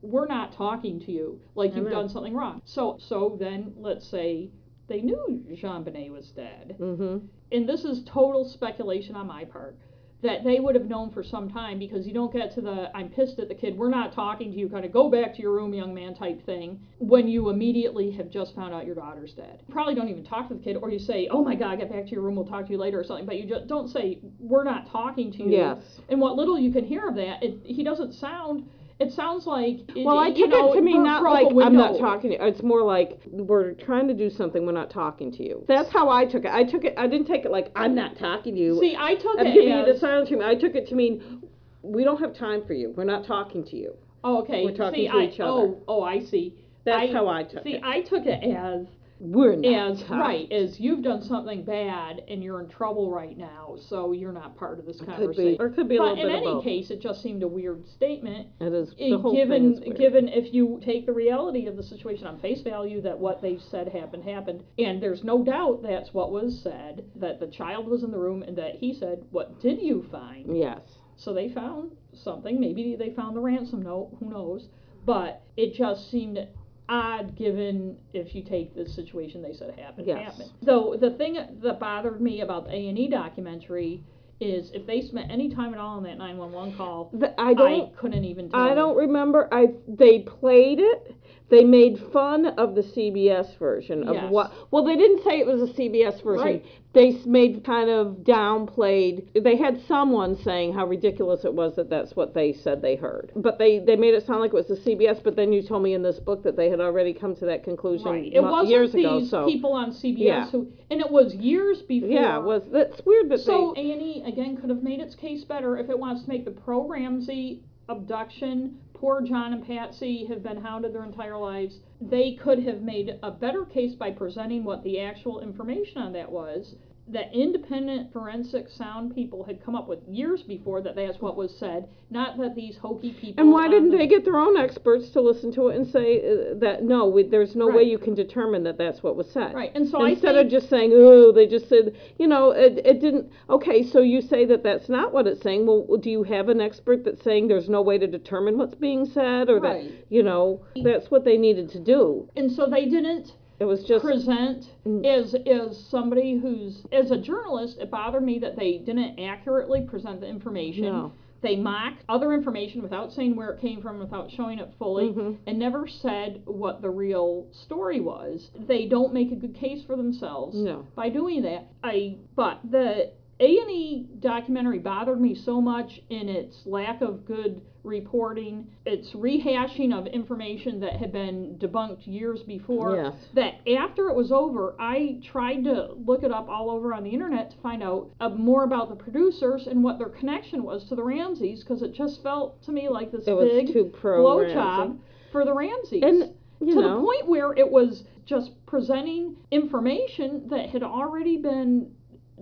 we're 0.03 0.27
not 0.27 0.53
talking 0.53 1.01
to 1.01 1.11
you, 1.12 1.41
like 1.55 1.75
you've 1.75 1.91
done 1.91 2.09
something 2.09 2.35
wrong? 2.35 2.62
So, 2.64 2.97
so 3.01 3.37
then 3.41 3.72
let's 3.77 4.07
say 4.09 4.51
they 4.89 5.01
knew 5.01 5.45
JonBenet 5.51 6.11
was 6.11 6.29
dead 6.31 6.77
Mm-hmm. 6.81 7.27
and 7.53 7.68
this 7.68 7.85
is 7.85 8.05
total 8.05 8.45
speculation 8.49 9.16
on 9.16 9.27
my 9.27 9.45
part, 9.45 9.77
that 10.22 10.43
they 10.43 10.59
would 10.59 10.75
have 10.75 10.87
known 10.87 11.11
for 11.11 11.22
some 11.22 11.51
time 11.51 11.79
because 11.79 12.07
you 12.07 12.14
don't 12.14 12.33
get 12.33 12.51
to 12.55 12.62
the 12.62 12.91
I'm 12.97 13.11
pissed 13.11 13.39
at 13.39 13.49
the 13.49 13.55
kid, 13.55 13.77
we're 13.77 13.91
not 13.91 14.14
talking 14.14 14.51
to 14.53 14.57
you, 14.59 14.68
kind 14.70 14.85
of 14.85 14.93
go 14.93 15.11
back 15.11 15.35
to 15.35 15.43
your 15.43 15.53
room, 15.53 15.75
young 15.75 15.93
man 15.93 16.14
type 16.14 16.45
thing, 16.47 16.81
when 16.99 17.29
you 17.29 17.51
immediately 17.51 18.11
have 18.12 18.31
just 18.31 18.55
found 18.55 18.72
out 18.72 18.87
your 18.87 18.95
daughter's 18.95 19.35
dead. 19.35 19.62
Probably 19.70 19.95
don't 19.95 20.09
even 20.09 20.25
talk 20.25 20.49
to 20.49 20.55
the 20.55 20.62
kid, 20.62 20.77
or 20.77 20.91
you 20.91 20.99
say, 20.99 21.29
oh 21.31 21.45
my 21.45 21.55
god, 21.55 21.79
get 21.79 21.91
back 21.91 22.05
to 22.05 22.11
your 22.12 22.22
room, 22.22 22.37
we'll 22.37 22.47
talk 22.47 22.64
to 22.66 22.72
you 22.72 22.79
later 22.79 22.99
or 22.99 23.05
something, 23.05 23.27
but 23.27 23.37
you 23.37 23.47
just 23.47 23.66
don't 23.66 23.89
say, 23.89 24.18
we're 24.39 24.64
not 24.64 24.91
talking 24.91 25.31
to 25.33 25.43
you. 25.43 25.51
Yes. 25.51 25.79
And 26.09 26.20
what 26.20 26.37
little 26.37 26.59
you 26.59 26.72
can 26.72 26.87
hear 26.87 27.07
of 27.09 27.16
that, 27.16 27.43
it, 27.43 27.59
he 27.64 27.83
doesn't 27.85 28.14
sound. 28.14 28.66
It 29.01 29.13
sounds 29.13 29.47
like. 29.47 29.81
It, 29.97 30.05
Well, 30.05 30.19
I 30.19 30.31
took 30.31 30.51
know, 30.51 30.73
it 30.73 30.77
to 30.77 30.83
mean 30.83 31.03
not 31.03 31.23
like 31.23 31.49
I'm 31.65 31.75
not 31.75 31.99
talking 31.99 32.31
to 32.31 32.37
you. 32.37 32.43
It's 32.43 32.63
more 32.63 32.83
like 32.83 33.21
we're 33.27 33.73
trying 33.73 34.07
to 34.09 34.15
do 34.15 34.31
something. 34.31 34.65
We're 34.65 34.73
not 34.73 34.91
talking 34.91 35.33
to 35.33 35.43
you. 35.43 35.65
That's 35.67 35.91
how 35.93 36.11
I 36.11 36.25
took 36.25 36.45
it. 36.45 36.51
I 36.53 36.65
took 36.65 36.85
it. 36.85 36.95
I 36.97 37.07
didn't 37.07 37.27
take 37.27 37.45
it 37.45 37.51
like 37.51 37.73
I'm 37.75 37.95
not 37.95 38.17
talking 38.19 38.55
to 38.55 38.61
you. 38.61 38.79
See, 38.81 38.97
I 38.99 39.15
took 39.15 39.39
I'm 39.39 39.47
it 39.47 39.55
giving 39.55 39.79
you 39.79 39.93
the 39.93 39.99
silent 39.99 40.29
treatment. 40.29 40.51
I 40.51 40.55
took 40.55 40.75
it 40.75 40.89
to 40.89 40.95
mean 40.95 41.43
we 41.83 42.05
don't 42.05 42.21
have 42.21 42.35
time 42.35 42.65
for 42.67 42.75
you. 42.75 42.93
We're 42.97 43.05
not 43.05 43.27
talking 43.27 43.65
to 43.65 43.77
you. 43.77 43.95
oh, 44.23 44.43
okay. 44.43 44.65
we're 44.65 44.77
talking 44.77 45.01
see, 45.01 45.09
to 45.09 45.17
I, 45.17 45.23
each 45.25 45.41
oh, 45.41 45.45
other. 45.45 45.75
Oh, 45.89 46.01
oh, 46.01 46.03
I 46.03 46.21
see. 46.21 46.55
That's 46.85 47.11
I- 47.11 47.13
how 47.13 47.29
I 47.29 47.43
took 47.43 47.65
See, 47.65 47.75
it. 47.75 47.83
See, 47.83 47.83
I 47.83 48.01
took 48.01 48.27
it 48.27 48.45
as 48.45 48.87
we're 49.25 49.57
not 49.57 49.93
as 49.93 50.01
talking. 50.03 50.18
right 50.18 50.53
as 50.53 50.79
you've 50.79 51.03
done 51.03 51.22
something 51.22 51.64
bad 51.64 52.22
and 52.29 52.45
you're 52.45 52.61
in 52.61 52.68
trouble 52.68 53.11
right 53.11 53.37
now, 53.39 53.77
so 53.89 54.12
you're 54.12 54.33
not 54.33 54.57
part 54.57 54.79
of 54.79 54.85
this 54.87 54.99
Could 54.99 55.07
be, 55.07 55.12
conversation. 55.12 55.57
or 55.61 55.66
it 55.68 55.75
could 55.75 55.89
be 55.89 55.97
a 55.97 55.99
but 55.99 56.09
little 56.16 56.22
in 56.25 56.29
bit 56.29 56.37
any 56.37 56.47
of 56.47 56.53
both. 56.57 56.64
case, 56.64 56.91
it 56.91 57.01
just 57.01 57.22
seemed 57.22 57.43
a 57.43 57.49
weird 57.49 57.87
statement. 57.89 58.49
It 58.61 58.72
is 58.72 58.95
the 58.99 59.16
whole 59.16 59.35
given 59.35 59.72
thing 59.75 59.83
is 59.83 59.89
weird. 59.89 59.99
given 59.99 60.29
if 60.29 60.53
you 60.53 60.81
take 60.85 61.07
the 61.07 61.12
reality 61.12 61.66
of 61.66 61.77
the 61.77 61.83
situation 61.83 62.27
on 62.27 62.39
face 62.39 62.61
value 62.62 63.01
that 63.01 63.18
what 63.18 63.41
they 63.41 63.57
said 63.59 63.89
happened 63.89 64.25
happened, 64.25 64.62
and 64.79 65.03
there's 65.03 65.25
no 65.25 65.43
doubt 65.43 65.83
that's 65.83 66.12
what 66.12 66.31
was 66.31 66.61
said 66.62 67.05
that 67.16 67.41
the 67.41 67.47
child 67.47 67.89
was 67.89 68.03
in 68.03 68.11
the 68.11 68.18
room 68.18 68.43
and 68.43 68.57
that 68.59 68.75
he 68.77 68.93
said, 68.93 69.25
"What 69.31 69.59
did 69.61 69.81
you 69.81 70.03
find?" 70.11 70.57
Yes. 70.57 70.81
So 71.16 71.33
they 71.33 71.49
found 71.49 71.93
something. 72.12 72.61
Maybe 72.61 72.97
they 72.97 73.11
found 73.11 73.37
the 73.37 73.41
ransom 73.41 73.81
note. 73.83 74.16
Who 74.20 74.29
knows? 74.31 74.68
But 75.07 75.43
it 75.57 75.75
just 75.75 76.11
seemed 76.11 76.47
odd, 76.89 77.37
given 77.37 77.97
if 78.12 78.35
you 78.35 78.43
take 78.43 78.74
the 78.74 78.87
situation 78.89 79.43
they 79.43 79.53
said 79.53 79.78
happened. 79.78 80.07
Yes. 80.07 80.32
happened. 80.32 80.51
Though 80.62 80.97
the 80.99 81.11
thing 81.11 81.39
that 81.62 81.80
bothered 81.80 82.20
me 82.20 82.41
about 82.41 82.66
the 82.66 82.74
A 82.74 82.89
and 82.89 82.99
E 82.99 83.09
documentary 83.09 84.03
is 84.41 84.70
if 84.72 84.87
they 84.87 85.01
spent 85.01 85.30
any 85.30 85.49
time 85.49 85.72
at 85.72 85.80
all 85.80 85.97
on 85.97 86.03
that 86.05 86.18
nine 86.18 86.37
one 86.37 86.53
one 86.53 86.76
call, 86.76 87.11
The- 87.12 87.39
I 87.41 87.55
don't. 87.55 87.93
I 87.93 88.01
couldn't 88.01 88.24
even. 88.24 88.51
I 88.53 88.74
don't 88.74 88.97
remember. 88.97 89.49
I 89.53 89.68
they 89.89 90.20
played 90.20 90.80
it. 90.80 91.16
They 91.51 91.63
made 91.63 91.99
fun 92.13 92.47
of 92.47 92.75
the 92.75 92.81
CBS 92.83 93.59
version 93.59 94.09
of 94.09 94.15
Yes. 94.15 94.33
what. 94.33 94.51
Well, 94.71 94.83
they 94.85 94.97
didn't 94.97 95.23
say 95.25 95.39
it 95.41 95.47
was 95.47 95.61
a 95.63 95.73
CBS 95.75 96.21
version. 96.23 96.45
Right. 96.47 96.65
They 96.95 97.19
made 97.27 97.65
kind 97.65 97.91
of 97.91 98.19
downplayed. 98.25 99.27
They 99.43 99.57
had 99.57 99.81
someone 99.83 100.37
saying 100.37 100.73
how 100.73 100.87
ridiculous 100.87 101.45
it 101.45 101.53
was 101.53 101.75
that 101.77 101.91
that's 101.91 102.17
what 102.17 102.33
they 102.35 102.53
said 102.53 102.81
they 102.81 102.95
heard. 102.97 103.33
But 103.37 103.59
they 103.59 103.79
they 103.81 103.97
made 103.97 104.15
it 104.15 104.25
sound 104.27 104.41
like 104.41 104.53
it 104.53 104.57
was 104.57 104.69
the 104.69 104.77
CBS. 104.77 105.21
But 105.23 105.37
then 105.37 105.53
you 105.53 105.63
told 105.63 105.83
me 105.83 105.93
in 105.93 106.03
this 106.03 106.19
book 106.19 106.43
that 106.45 106.57
they 106.57 106.71
had 106.71 106.81
already 106.81 107.13
come 107.13 107.35
to 107.37 107.45
that 107.47 107.63
conclusion 107.65 108.07
Right. 108.07 108.33
It 108.33 108.41
wasn't 108.41 108.69
years 108.71 108.93
these 108.93 109.05
ago. 109.05 109.25
So 109.25 109.47
people 109.47 109.73
on 109.73 109.91
CBS 109.93 110.19
Yeah. 110.19 110.47
who, 110.51 110.69
and 110.91 111.01
it 111.01 111.11
was 111.11 111.35
years 111.35 111.83
before. 111.83 112.09
yeah, 112.09 112.39
it 112.39 112.43
was 112.45 112.63
that's 112.73 113.05
weird 113.05 113.29
that 113.31 113.41
So. 113.41 113.75
A 113.77 113.93
and 113.93 114.01
E 114.03 114.23
again 114.27 114.57
could 114.57 114.71
have 114.71 114.83
made 114.83 115.01
its 115.01 115.15
case 115.15 115.45
better 115.45 115.77
if 115.77 115.91
it 115.91 115.99
wants 115.99 116.23
to 116.23 116.29
make 116.29 116.45
the 116.45 116.53
pro 116.53 116.87
Ramsey 116.87 117.61
abduction. 117.89 118.78
Poor 118.95 119.20
John 119.20 119.53
and 119.53 119.66
Patsy 119.66 120.24
have 120.26 120.43
been 120.43 120.62
hounded 120.62 120.95
their 120.95 121.05
entire 121.05 121.37
lives. 121.37 121.80
They 122.01 122.32
could 122.32 122.62
have 122.64 122.82
made 122.82 123.18
a 123.22 123.30
better 123.30 123.64
case 123.64 123.95
by 123.95 124.11
presenting 124.11 124.64
what 124.64 124.82
the 124.82 125.01
actual 125.01 125.41
information 125.41 125.99
on 125.99 126.12
that 126.12 126.30
was. 126.30 126.76
That 127.07 127.35
independent 127.35 128.15
forensic 128.15 128.67
sound 128.71 129.15
people 129.15 129.45
had 129.45 129.63
come 129.63 129.75
up 129.75 129.89
with 129.89 129.99
years 130.09 130.43
before 130.43 130.81
that 130.81 130.97
that's 130.97 131.21
what 131.21 131.37
was 131.37 131.55
said, 131.55 131.87
not 132.11 132.39
that 132.39 132.55
these 132.55 132.79
hokey 132.79 133.13
people. 133.13 133.43
And 133.43 133.53
why 133.53 133.69
didn't 133.69 133.91
the- 133.91 133.99
they 133.99 134.07
get 134.07 134.25
their 134.25 134.39
own 134.39 134.57
experts 134.57 135.11
to 135.11 135.21
listen 135.21 135.53
to 135.53 135.69
it 135.69 135.77
and 135.77 135.87
say 135.87 136.21
uh, 136.21 136.55
that 136.61 136.83
no, 136.83 137.07
we, 137.07 137.25
there's 137.25 137.55
no 137.55 137.69
way 137.69 137.83
you 137.83 137.99
can 137.99 138.15
determine 138.15 138.63
that 138.65 138.79
that's 138.79 139.03
what 139.03 139.17
was 139.17 139.31
said? 139.31 139.55
Right, 139.55 139.71
and 139.75 139.87
so 139.87 140.03
Instead 140.03 140.35
think 140.35 140.47
of 140.47 140.51
just 140.51 140.71
saying, 140.71 140.93
oh, 140.95 141.31
they 141.31 141.47
just 141.47 141.69
said, 141.69 141.95
you 142.19 142.27
know, 142.27 142.53
it, 142.53 142.81
it 142.87 143.01
didn't. 143.03 143.31
Okay, 143.51 143.83
so 143.83 144.01
you 144.01 144.23
say 144.23 144.47
that 144.47 144.63
that's 144.63 144.89
not 144.89 145.13
what 145.13 145.27
it's 145.27 145.43
saying. 145.43 145.67
Well, 145.67 145.99
do 146.01 146.09
you 146.09 146.23
have 146.23 146.49
an 146.49 146.63
expert 146.63 147.05
that's 147.05 147.23
saying 147.23 147.49
there's 147.49 147.69
no 147.69 147.83
way 147.83 147.99
to 147.99 148.07
determine 148.07 148.57
what's 148.57 148.75
being 148.77 149.05
said, 149.05 149.51
or 149.51 149.61
Right. 149.61 149.91
that 149.91 150.07
you 150.09 150.23
know 150.23 150.63
that's 150.83 151.11
what 151.11 151.27
they 151.27 151.37
needed 151.37 151.69
to 151.73 151.81
do? 151.81 152.31
and 152.35 152.51
so 152.51 152.67
they 152.67 152.87
didn't 152.87 153.35
It 153.61 153.65
was 153.67 153.85
just 153.85 154.05
present 154.05 154.69
Mm. 154.85 155.05
as 155.07 155.35
as 155.35 155.79
somebody 155.79 156.35
who's 156.37 156.85
as 156.93 157.11
a 157.11 157.17
journalist 157.17 157.79
it 157.81 157.91
bothered 157.91 158.25
me 158.25 158.39
that 158.41 158.57
they 158.57 158.79
didn't 158.79 159.19
accurately 159.19 159.83
present 159.83 160.21
the 160.21 160.27
information 160.29 160.85
No. 160.85 161.13
they 161.41 161.57
mocked 161.57 162.03
other 162.09 162.33
information 162.33 162.83
without 162.83 163.13
saying 163.13 163.37
where 163.37 163.51
it 163.51 163.61
came 163.61 163.81
from 163.81 163.99
without 164.01 164.31
showing 164.31 164.59
it 164.59 164.73
fully 164.79 165.13
Mhm. 165.13 165.37
and 165.47 165.59
never 165.59 165.87
said 165.87 166.43
what 166.47 166.83
the 166.83 166.91
real 166.91 167.47
story 167.53 168.01
was 168.01 168.51
they 168.67 168.87
don't 168.87 169.15
make 169.15 169.31
a 169.31 169.37
good 169.37 169.55
case 169.55 169.83
for 169.85 169.95
themselves 169.97 170.57
No. 170.63 170.85
by 170.97 171.09
doing 171.09 171.43
that 171.43 171.69
i 171.83 172.17
but 172.35 172.59
the 172.69 173.11
a&e 173.41 174.07
documentary 174.21 174.79
bothered 174.79 175.21
me 175.21 175.35
so 175.35 175.61
much 175.61 176.03
in 176.11 176.29
its 176.29 176.67
lack 176.67 177.01
of 177.03 177.25
good 177.27 177.61
reporting. 177.85 178.66
Its 178.87 179.11
rehashing 179.12 179.97
of 179.97 180.07
information 180.07 180.80
that 180.80 180.97
had 180.97 181.12
been 181.12 181.57
debunked 181.59 182.07
years 182.07 182.41
before. 182.43 182.97
Yes, 182.97 183.14
that 183.35 183.68
after 183.78 184.09
it 184.09 184.16
was 184.16 184.32
over, 184.32 184.74
I 184.80 185.20
tried 185.22 185.64
to 185.64 185.93
look 186.05 186.22
it 186.22 186.32
up 186.32 186.49
all 186.49 186.70
over 186.70 186.93
on 186.95 187.05
the 187.05 187.11
internet 187.11 187.51
to 187.51 187.57
find 187.59 187.82
out 187.82 188.11
uh, 188.20 188.30
more 188.30 188.64
about 188.64 188.89
the 188.89 188.97
producers 188.97 189.66
and 189.66 189.85
what 189.85 189.99
their 189.99 190.09
connection 190.09 190.62
was 190.62 190.85
to 190.89 190.97
the 190.97 191.05
Ramseys, 191.05 191.62
because 191.62 191.82
it 191.82 191.95
just 191.95 192.22
felt 192.22 192.62
to 192.64 192.72
me 192.72 192.89
like 192.89 193.12
this 193.12 193.24
it 193.26 193.66
big 193.66 193.93
blow 194.01 194.53
job 194.53 194.99
for 195.30 195.45
the 195.45 195.53
Ramseys. 195.53 196.03
and 196.03 196.32
to 196.61 196.74
know, 196.74 196.97
the 196.97 197.05
point 197.05 197.28
where 197.28 197.53
it 197.53 197.70
was 197.70 198.05
just 198.26 198.53
presenting 198.66 199.37
information 199.51 200.49
that 200.49 200.70
had 200.70 200.82
already 200.82 201.37
been 201.37 201.91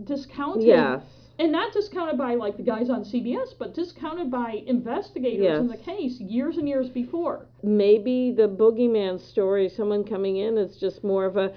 discounted. 0.05 0.62
yes, 0.62 1.03
And 1.43 1.51
not 1.51 1.72
discounted 1.72 2.16
by 2.16 2.36
like 2.36 2.57
the 2.57 2.62
guys 2.62 2.88
on 2.88 3.03
CBS, 3.03 3.59
but 3.59 3.74
discounted 3.74 4.30
by 4.30 4.62
investigators 4.64 5.59
in 5.59 5.66
the 5.66 5.76
case 5.76 6.20
years 6.20 6.57
and 6.57 6.68
years 6.68 6.88
before. 6.88 7.47
maybe 7.64 8.30
the 8.30 8.49
boogeyman 8.49 9.20
story, 9.20 9.68
someone 9.68 10.05
coming 10.05 10.36
in, 10.36 10.57
is 10.57 10.76
just 10.76 11.03
more 11.03 11.24
of 11.24 11.36
a 11.36 11.53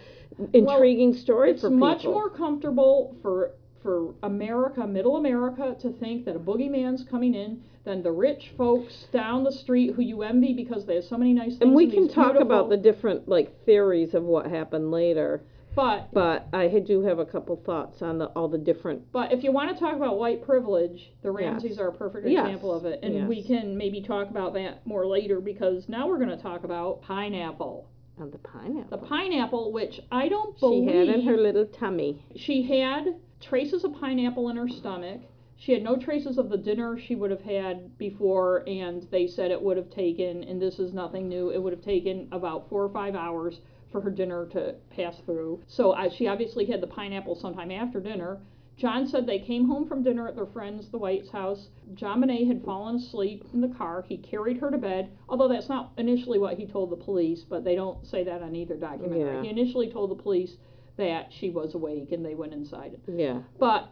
intriguing 0.54 1.14
story 1.14 1.54
for 1.54 1.70
people. 1.70 1.88
it's 1.88 2.04
much 2.04 2.04
more 2.04 2.32
comfortable 2.32 3.16
for 3.22 3.52
for 3.84 4.16
America, 4.24 4.88
middle 4.88 5.18
America, 5.18 5.76
to 5.80 5.92
think 6.00 6.26
that 6.26 6.36
a 6.36 6.40
boogeyman's 6.40 7.04
coming 7.04 7.36
in 7.36 7.62
than 7.84 8.02
the 8.02 8.12
rich 8.12 8.54
folks 8.58 9.06
down 9.14 9.44
the 9.44 9.52
street 9.52 9.94
who 9.94 10.02
you 10.02 10.24
envy 10.24 10.54
because 10.54 10.88
they 10.88 10.96
have 10.96 11.04
so 11.04 11.16
many 11.16 11.34
nice 11.34 11.50
things. 11.50 11.62
and 11.62 11.76
we 11.76 11.84
and 11.84 11.94
can 11.94 12.08
talk 12.10 12.36
about 12.38 12.70
the 12.70 12.78
different 12.78 13.30
like 13.30 13.64
theories 13.66 14.16
of 14.16 14.24
what 14.24 14.48
happened 14.48 14.90
later. 14.90 15.44
But 15.76 16.08
But 16.14 16.48
I 16.54 16.68
had- 16.70 16.86
do 16.86 17.02
have 17.02 17.20
a 17.20 17.26
couple 17.26 17.56
thoughts 17.58 18.02
on 18.02 18.18
the 18.18 18.28
all 18.28 18.48
the 18.48 18.58
different. 18.58 19.12
but 19.12 19.34
if 19.34 19.44
you 19.44 19.52
want 19.52 19.74
to 19.74 19.78
talk 19.80 19.96
about 19.96 20.18
white 20.18 20.42
privilege, 20.42 21.12
the 21.22 21.32
Ramseys 21.32 21.72
Yes. 21.72 21.80
are 21.80 21.90
a 21.90 21.94
perfect 21.94 22.28
Yes. 22.28 22.46
example 22.46 22.72
of 22.72 22.86
it, 22.86 23.00
and 23.04 23.28
we 23.28 23.38
Yes. 23.38 23.48
can 23.48 23.78
maybe 23.78 24.00
talk 24.02 24.30
about 24.30 24.54
that 24.54 24.86
more 24.88 25.06
later 25.06 25.42
because 25.42 25.90
now 25.90 26.08
we're 26.08 26.18
going 26.18 26.30
to 26.30 26.38
talk 26.38 26.64
about 26.64 27.02
pineapple. 27.02 27.86
On 28.18 28.32
the 28.32 28.38
pineapple. 28.38 28.98
The 28.98 29.06
pineapple, 29.06 29.72
which 29.74 30.00
I 30.10 30.30
don't 30.30 30.58
believe 30.60 30.84
she 30.84 30.92
believe 30.94 31.08
had 31.10 31.16
in 31.20 31.26
her 31.26 31.36
little 31.38 31.66
tummy. 31.66 32.20
she 32.36 32.62
had 32.64 33.16
traces 33.42 33.84
of 33.84 33.94
pineapple 33.96 34.48
in 34.48 34.56
her 34.56 34.70
stomach. 34.70 35.20
She 35.58 35.74
had 35.74 35.84
no 35.84 35.96
traces 35.98 36.38
of 36.38 36.50
the 36.50 36.58
dinner 36.58 36.98
she 36.98 37.16
would 37.16 37.32
have 37.32 37.42
had 37.42 37.98
before, 37.98 38.64
and 38.68 39.04
they 39.12 39.28
said 39.28 39.52
it 39.52 39.62
would 39.62 39.76
have 39.78 39.90
taken, 39.90 40.44
and 40.46 40.62
this 40.62 40.80
is 40.80 40.94
nothing 40.94 41.28
new, 41.28 41.50
it 41.50 41.62
would 41.62 41.74
have 41.74 41.82
taken 41.82 42.28
about 42.32 42.70
four 42.70 42.84
or 42.84 42.90
five 42.90 43.16
hours 43.16 43.60
for 43.96 44.02
her 44.02 44.12
dinner 44.12 44.46
to 44.48 44.76
pass 44.90 45.16
through. 45.26 45.64
So 45.68 45.96
she 46.14 46.28
obviously 46.28 46.66
had 46.66 46.82
the 46.82 46.88
pineapple 46.88 47.36
sometime 47.36 47.72
after 47.72 48.02
dinner. 48.02 48.40
John 48.76 49.08
said 49.08 49.26
they 49.26 49.40
came 49.40 49.70
home 49.70 49.88
from 49.88 50.04
dinner 50.04 50.28
at 50.28 50.36
their 50.36 50.48
friends, 50.48 50.90
the 50.90 50.98
White's 50.98 51.30
house. 51.30 51.70
JonBenet 51.94 52.46
had 52.46 52.62
fallen 52.66 52.98
asleep 52.98 53.46
in 53.54 53.62
the 53.62 53.70
car. 53.70 54.04
He 54.06 54.18
carried 54.18 54.58
her 54.58 54.70
to 54.70 54.78
bed, 54.78 55.12
although 55.30 55.48
that's 55.48 55.70
not 55.70 55.94
initially 55.96 56.40
what 56.40 56.58
he 56.58 56.68
told 56.68 56.90
the 56.90 56.98
police, 56.98 57.46
but 57.50 57.64
they 57.64 57.76
don't 57.76 58.06
say 58.06 58.26
that 58.26 58.42
on 58.42 58.54
either 58.54 58.76
documentary. 58.76 59.36
Yeah. 59.36 59.44
He 59.44 59.48
initially 59.48 59.90
told 59.90 60.12
the 60.12 60.22
police 60.22 60.58
that 60.98 61.32
she 61.32 61.52
was 61.52 61.74
awake 61.74 62.12
and 62.12 62.26
they 62.26 62.36
went 62.36 62.52
inside. 62.52 63.00
Yeah. 63.08 63.44
But 63.58 63.90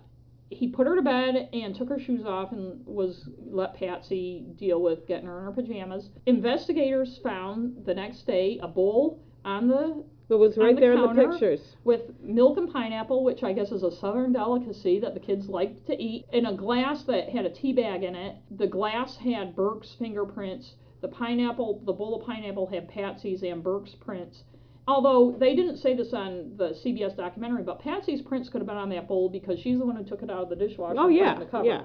he 0.50 0.68
put 0.68 0.86
her 0.86 0.98
to 0.98 1.02
bed 1.02 1.48
and 1.54 1.74
took 1.74 1.88
her 1.88 2.00
shoes 2.00 2.26
off 2.26 2.52
and 2.52 2.86
was 2.86 3.30
let 3.40 3.76
Patsy 3.76 4.48
deal 4.58 4.82
with 4.82 5.08
getting 5.08 5.28
her 5.28 5.40
in 5.40 5.46
her 5.46 5.52
pajamas. 5.54 6.10
Investigators 6.26 7.22
found 7.24 7.86
the 7.86 7.94
next 7.94 8.28
day 8.28 8.60
a 8.62 8.68
bowl 8.68 9.24
on 9.46 9.68
the 9.68 10.04
It 10.30 10.36
was 10.36 10.58
right 10.58 10.74
the 10.76 10.82
there 10.82 10.94
in 10.94 11.02
the 11.02 11.08
counter. 11.08 11.30
pictures. 11.32 11.76
with 11.84 12.02
milk 12.22 12.58
and 12.58 12.72
pineapple, 12.72 13.24
which 13.24 13.44
I 13.44 13.54
guess 13.54 13.72
is 13.72 13.84
a 13.84 13.92
southern 13.92 14.32
delicacy 14.34 15.00
that 15.00 15.14
the 15.14 15.20
kids 15.20 15.48
like 15.50 15.86
to 15.86 16.02
eat, 16.02 16.26
in 16.32 16.46
a 16.46 16.54
glass 16.54 17.04
that 17.04 17.30
had 17.30 17.46
a 17.46 17.50
tea 17.50 17.74
bag 17.74 18.04
in 18.04 18.16
it. 18.16 18.36
The 18.52 18.68
glass 18.68 19.18
had 19.18 19.56
Burke's 19.56 19.94
fingerprints. 20.00 20.76
The 21.02 21.08
pineapple, 21.10 21.82
the 21.86 21.94
bowl 21.94 22.16
of 22.20 22.26
pineapple 22.26 22.68
had 22.68 22.88
Patsy's 22.88 23.44
and 23.44 23.62
Burke's 23.62 23.94
prints. 23.96 24.44
Although 24.88 25.36
they 25.38 25.56
didn't 25.56 25.78
say 25.78 25.94
this 25.96 26.14
on 26.14 26.54
the 26.58 26.70
CBS 26.84 27.16
documentary, 27.16 27.64
but 27.64 27.80
Patsy's 27.80 28.22
prints 28.22 28.50
could 28.50 28.60
have 28.60 28.68
been 28.68 28.78
on 28.78 28.90
that 28.90 29.08
bowl 29.08 29.30
because 29.30 29.60
she's 29.60 29.80
the 29.80 29.86
one 29.86 29.96
who 29.96 30.04
took 30.04 30.24
it 30.24 30.30
out 30.30 30.44
of 30.44 30.50
the 30.50 30.56
dishwasher. 30.58 30.96
Oh 31.00 31.08
and 31.08 31.14
put 31.18 31.22
it 31.22 31.26
yeah, 31.26 31.34
in 31.34 31.40
the 31.40 31.46
cover. 31.46 31.66
yeah, 31.66 31.84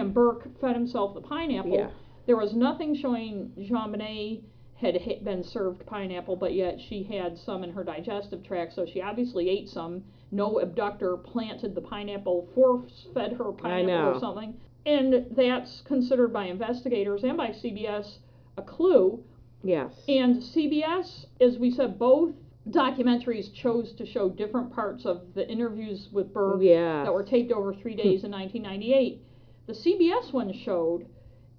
And 0.00 0.14
Burke 0.14 0.48
fed 0.60 0.74
himself 0.74 1.14
the 1.14 1.20
pineapple. 1.20 1.72
yeah. 1.74 1.90
There 2.26 2.36
was 2.36 2.54
nothing 2.54 2.94
showing 2.94 3.52
JonBenet 3.58 4.42
had 4.80 5.24
been 5.24 5.42
served 5.42 5.84
pineapple, 5.86 6.36
but 6.36 6.54
yet 6.54 6.80
she 6.80 7.02
had 7.02 7.38
some 7.38 7.62
in 7.62 7.72
her 7.72 7.84
digestive 7.84 8.42
tract, 8.42 8.72
so 8.72 8.86
she 8.86 9.00
obviously 9.02 9.48
ate 9.48 9.68
some. 9.68 10.04
No 10.32 10.58
abductor 10.58 11.16
planted 11.16 11.74
the 11.74 11.80
pineapple, 11.80 12.48
force 12.54 13.06
fed 13.12 13.34
her 13.34 13.52
pineapple 13.52 14.16
or 14.16 14.20
something. 14.20 14.54
And 14.86 15.26
that's 15.36 15.82
considered 15.82 16.32
by 16.32 16.46
investigators 16.46 17.24
and 17.24 17.36
by 17.36 17.48
CBS 17.48 18.18
a 18.56 18.62
clue. 18.62 19.22
Yes. 19.62 19.92
And 20.08 20.36
CBS, 20.36 21.26
as 21.40 21.58
we 21.58 21.70
said, 21.70 21.98
both 21.98 22.32
documentaries 22.68 23.52
chose 23.52 23.92
to 23.94 24.06
show 24.06 24.28
different 24.28 24.72
parts 24.72 25.04
of 25.04 25.34
the 25.34 25.48
interviews 25.48 26.08
with 26.12 26.32
Burke 26.32 26.62
yeah. 26.62 27.04
that 27.04 27.12
were 27.12 27.22
taped 27.22 27.52
over 27.52 27.74
three 27.74 27.92
hmm. 27.92 27.98
days 27.98 28.24
in 28.24 28.30
1998. 28.30 29.22
The 29.66 29.72
CBS 29.72 30.32
one 30.32 30.52
showed 30.52 31.06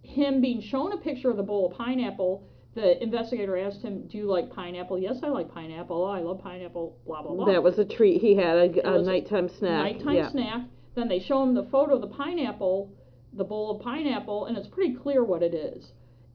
him 0.04 0.42
being 0.42 0.62
shown 0.62 0.92
a 0.92 0.98
picture 0.98 1.30
of 1.30 1.38
the 1.38 1.44
bowl 1.44 1.72
of 1.72 1.78
pineapple. 1.78 2.44
The 2.74 3.02
investigator 3.04 3.58
asked 3.58 3.82
him, 3.82 4.08
"Do 4.08 4.18
you 4.18 4.26
like 4.26 4.50
pineapple?" 4.50 4.98
"Yes, 4.98 5.20
I 5.24 5.28
like 5.28 5.54
pineapple. 5.54 6.06
I 6.06 6.22
love 6.22 6.40
pineapple." 6.40 6.96
Blah 7.06 7.22
blah 7.22 7.34
blah. 7.34 7.46
That 7.46 7.64
was 7.64 7.78
a 7.80 7.86
treat. 7.86 8.22
He 8.22 8.36
had 8.36 8.78
a, 8.78 8.88
a 8.88 8.94
was 8.94 9.08
a 9.08 9.12
nighttime 9.12 9.50
snack. 9.50 9.84
Nighttime 9.84 10.16
yeah. 10.16 10.30
snack. 10.30 10.62
Then 10.96 11.08
they 11.10 11.20
show 11.20 11.44
him 11.44 11.54
the 11.54 11.64
photo 11.64 11.96
of 11.96 12.02
the 12.02 12.08
pineapple, 12.08 12.90
the 13.34 13.44
bowl 13.44 13.72
of 13.72 13.82
pineapple, 13.82 14.46
and 14.46 14.58
it's 14.58 14.68
pretty 14.68 14.94
clear 14.94 15.24
what 15.24 15.44
it 15.44 15.54
is. 15.54 15.92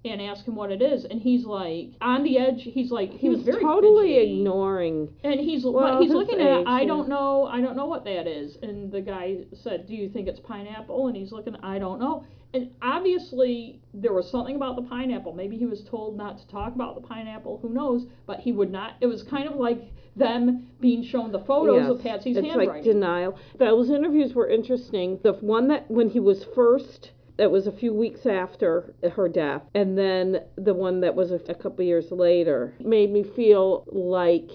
And 0.07 0.22
ask 0.22 0.44
him 0.46 0.54
what 0.54 0.70
it 0.70 0.80
is, 0.82 1.04
and 1.04 1.20
he's 1.20 1.44
like 1.44 1.90
on 2.00 2.22
the 2.22 2.38
edge. 2.38 2.62
He's 2.62 2.90
like 2.90 3.11
he, 3.12 3.28
was 3.28 3.42
very 3.42 3.61
totally 3.62 4.14
fidgety. 4.14 4.38
ignoring. 4.38 5.09
And 5.24 5.40
he's 5.40 5.64
Well, 5.64 6.00
he's 6.00 6.12
looking 6.12 6.40
at. 6.40 6.61
it, 6.61 6.66
I 6.66 6.82
yeah. 6.82 6.86
don't 6.86 7.09
know. 7.09 7.46
I 7.46 7.61
don't 7.61 7.76
know 7.76 7.86
what 7.86 8.04
that 8.04 8.26
is. 8.26 8.57
And 8.62 8.92
the 8.92 9.00
guy 9.00 9.38
said, 9.52 9.86
"Do 9.86 9.94
you 9.94 10.09
think 10.09 10.28
it's 10.28 10.40
pineapple?" 10.40 11.09
And 11.09 11.16
he's 11.16 11.32
looking. 11.32 11.57
I 11.62 11.78
don't 11.78 11.98
know. 12.00 12.24
And 12.54 12.70
obviously 12.80 13.80
there 13.92 14.12
was 14.12 14.30
something 14.30 14.57
about 14.57 14.76
the 14.76 14.82
pineapple. 14.82 15.32
Maybe 15.34 15.57
he 15.57 15.66
was 15.66 15.82
told 15.84 16.16
not 16.16 16.38
to 16.38 16.46
talk 16.48 16.74
about 16.74 16.94
the 16.94 17.07
pineapple. 17.07 17.59
Who 17.61 17.68
knows? 17.70 18.07
But 18.26 18.40
he 18.40 18.52
would 18.52 18.70
not. 18.70 18.94
It 19.00 19.07
was 19.07 19.22
kind 19.24 19.48
of 19.48 19.57
like 19.57 19.82
them 20.14 20.66
being 20.80 21.02
shown 21.02 21.32
the 21.32 21.40
photos 21.40 21.88
of 21.90 21.96
Yes, 21.96 22.07
Patsy's 22.07 22.36
it's 22.36 22.46
handwriting. 22.46 22.74
like 22.74 22.84
denial. 22.84 23.36
Those 23.59 23.90
interviews 23.90 24.34
were 24.34 24.48
interesting. 24.48 25.18
The 25.22 25.32
one 25.34 25.68
that 25.68 25.90
when 25.90 26.09
he 26.09 26.20
was 26.20 26.44
first, 26.54 27.11
that 27.37 27.51
was 27.51 27.66
a 27.66 27.72
few 27.72 27.93
weeks 27.93 28.26
after 28.26 28.95
her 29.12 29.28
death, 29.28 29.62
and 29.74 29.97
then 29.97 30.41
the 30.57 30.74
one 30.74 31.01
that 31.01 31.14
was 31.14 31.32
a, 31.32 31.41
a 31.49 31.55
couple 31.55 31.84
years 31.84 32.11
later 32.11 32.74
made 32.80 33.11
me 33.11 33.22
feel 33.22 33.84
like 33.89 34.51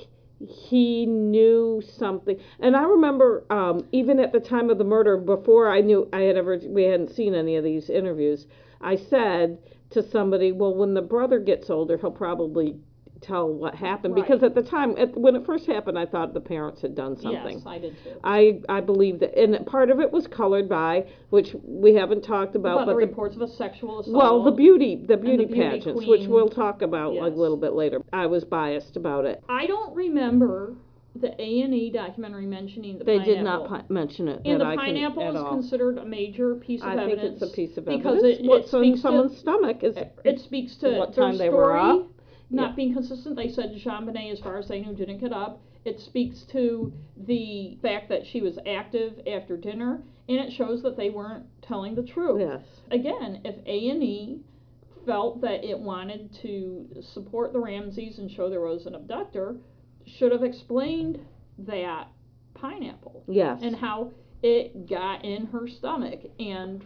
he 0.48 1.06
knew 1.06 1.82
something. 1.98 2.40
And 2.60 2.76
I 2.76 2.84
remember 2.84 3.46
um, 3.52 3.88
even 3.92 4.20
at 4.20 4.32
the 4.32 4.40
time 4.40 4.70
of 4.70 4.78
the 4.78 4.84
murder, 4.84 5.18
before 5.18 5.70
I 5.70 5.82
knew 5.82 6.10
I 6.12 6.22
had 6.22 6.38
ever 6.38 6.60
we 6.66 6.84
hadn't 6.84 7.12
seen 7.12 7.36
any 7.36 7.56
of 7.56 7.64
these 7.64 7.90
interviews, 7.90 8.48
I 8.82 8.96
said 8.96 9.60
to 9.92 10.02
somebody, 10.02 10.52
"Well, 10.52 10.74
when 10.74 10.94
the 10.94 11.02
brother 11.02 11.40
gets 11.40 11.70
older, 11.70 11.98
he'll 11.98 12.12
probably." 12.12 12.80
Tell 13.22 13.48
what 13.48 13.76
happened 13.76 14.16
Right. 14.16 14.26
because 14.28 14.44
at 14.44 14.56
the 14.56 14.64
time 14.64 14.96
at, 14.98 15.16
when 15.16 15.36
it 15.36 15.46
first 15.46 15.68
happened 15.68 15.98
i 15.98 16.06
thought 16.06 16.34
the 16.34 16.40
parents 16.42 16.82
had 16.82 16.96
done 16.96 17.16
something 17.18 17.58
Yes, 17.58 17.66
I 17.68 17.78
did 17.78 17.96
too. 18.04 18.20
I 18.24 18.60
I 18.68 18.82
believe 18.82 19.20
that, 19.20 19.38
and 19.40 19.64
part 19.66 19.90
of 19.92 20.00
it 20.00 20.12
was 20.12 20.26
colored 20.28 20.68
by, 20.68 21.06
which 21.30 21.56
we 21.64 21.94
haven't 21.94 22.24
talked 22.24 22.56
about, 22.56 22.74
About 22.82 22.86
but 22.88 22.92
the, 22.94 22.98
reports 22.98 23.36
of 23.36 23.42
a 23.44 23.48
sexual 23.48 24.00
assault. 24.00 24.16
well, 24.16 24.44
the 24.44 24.52
beauty, 24.52 24.96
the 25.08 25.18
beauty, 25.18 25.46
beauty 25.46 25.62
pageants, 25.62 26.06
which 26.08 26.28
we'll 26.28 26.50
talk 26.50 26.82
about 26.82 27.14
like, 27.14 27.30
Yes. 27.32 27.38
a 27.38 27.42
little 27.42 27.58
bit 27.58 27.74
later. 27.74 28.02
I 28.12 28.26
was 28.26 28.44
biased 28.44 28.98
about 28.98 29.26
it. 29.26 29.44
I 29.48 29.68
don't 29.68 29.96
remember 29.96 30.74
the 31.16 31.30
A 31.42 31.62
and 31.62 31.74
E 31.76 31.92
documentary 31.92 32.46
mentioning 32.46 32.98
the 32.98 33.04
They 33.04 33.18
pineapple. 33.20 33.36
did 33.36 33.44
not 33.44 33.68
pi- 33.68 33.84
mention 33.90 34.28
it. 34.30 34.42
And 34.46 34.62
that 34.62 34.64
the 34.64 34.70
I 34.72 34.76
can, 34.78 34.86
pineapple 34.86 35.24
at 35.24 35.30
is 35.36 35.42
all. 35.42 35.50
consideted 35.50 35.98
a 35.98 36.06
major 36.06 36.56
piece 36.56 36.82
of 36.82 36.88
I 36.88 36.96
think 37.06 37.20
it's 37.20 37.42
a 37.42 37.48
piece 37.54 37.78
of 37.78 37.86
because 37.86 38.18
evidence. 38.20 38.40
it- 38.40 38.46
it 38.46 38.50
What's 38.50 38.74
in 38.74 38.80
speaks 38.80 38.96
to- 38.96 39.02
someone's 39.02 39.38
stomach 39.38 39.84
is 39.84 39.98
It 40.24 40.40
speaks 40.40 40.78
to 40.78 40.98
What 40.98 41.14
time 41.14 41.38
they 41.38 41.48
story 41.50 41.64
were 41.66 41.78
up? 41.78 42.08
Not 42.52 42.72
Yeah. 42.72 42.76
being 42.76 42.94
consistent. 42.94 43.36
They 43.36 43.48
said 43.50 43.74
JonBenet, 43.76 44.32
as 44.32 44.40
far 44.40 44.58
as 44.58 44.68
they 44.68 44.82
knew, 44.82 44.94
didn't 44.94 45.20
get 45.20 45.32
up. 45.34 45.62
It 45.86 46.00
speaks 46.00 46.44
to 46.48 46.92
the 47.18 47.78
fact 47.82 48.10
that 48.10 48.26
she 48.26 48.42
was 48.42 48.60
active 48.68 49.20
after 49.26 49.58
dinner, 49.58 50.04
and 50.30 50.38
it 50.38 50.52
shows 50.52 50.82
that 50.84 50.96
they 50.98 51.10
weren't 51.10 51.46
telling 51.62 51.96
the 51.96 52.04
truth. 52.04 52.40
yes, 52.40 52.62
Again, 52.92 53.42
if 53.44 53.56
A 53.66 53.90
and 53.90 54.04
E 54.04 54.42
felt 55.06 55.42
that 55.42 55.64
it 55.64 55.80
wanted 55.80 56.32
to 56.34 56.88
support 57.02 57.54
the 57.54 57.60
Ramseys 57.60 58.20
and 58.20 58.30
show 58.30 58.50
there 58.50 58.62
was 58.62 58.86
an 58.86 58.94
abductor, 58.96 59.56
should 60.06 60.32
have 60.32 60.44
explained 60.44 61.20
that 61.58 62.10
pineapple 62.54 63.24
yes, 63.28 63.60
and 63.64 63.76
how 63.76 64.12
it 64.44 64.88
got 64.88 65.24
in 65.26 65.46
her 65.48 65.68
stomach 65.68 66.20
and 66.40 66.84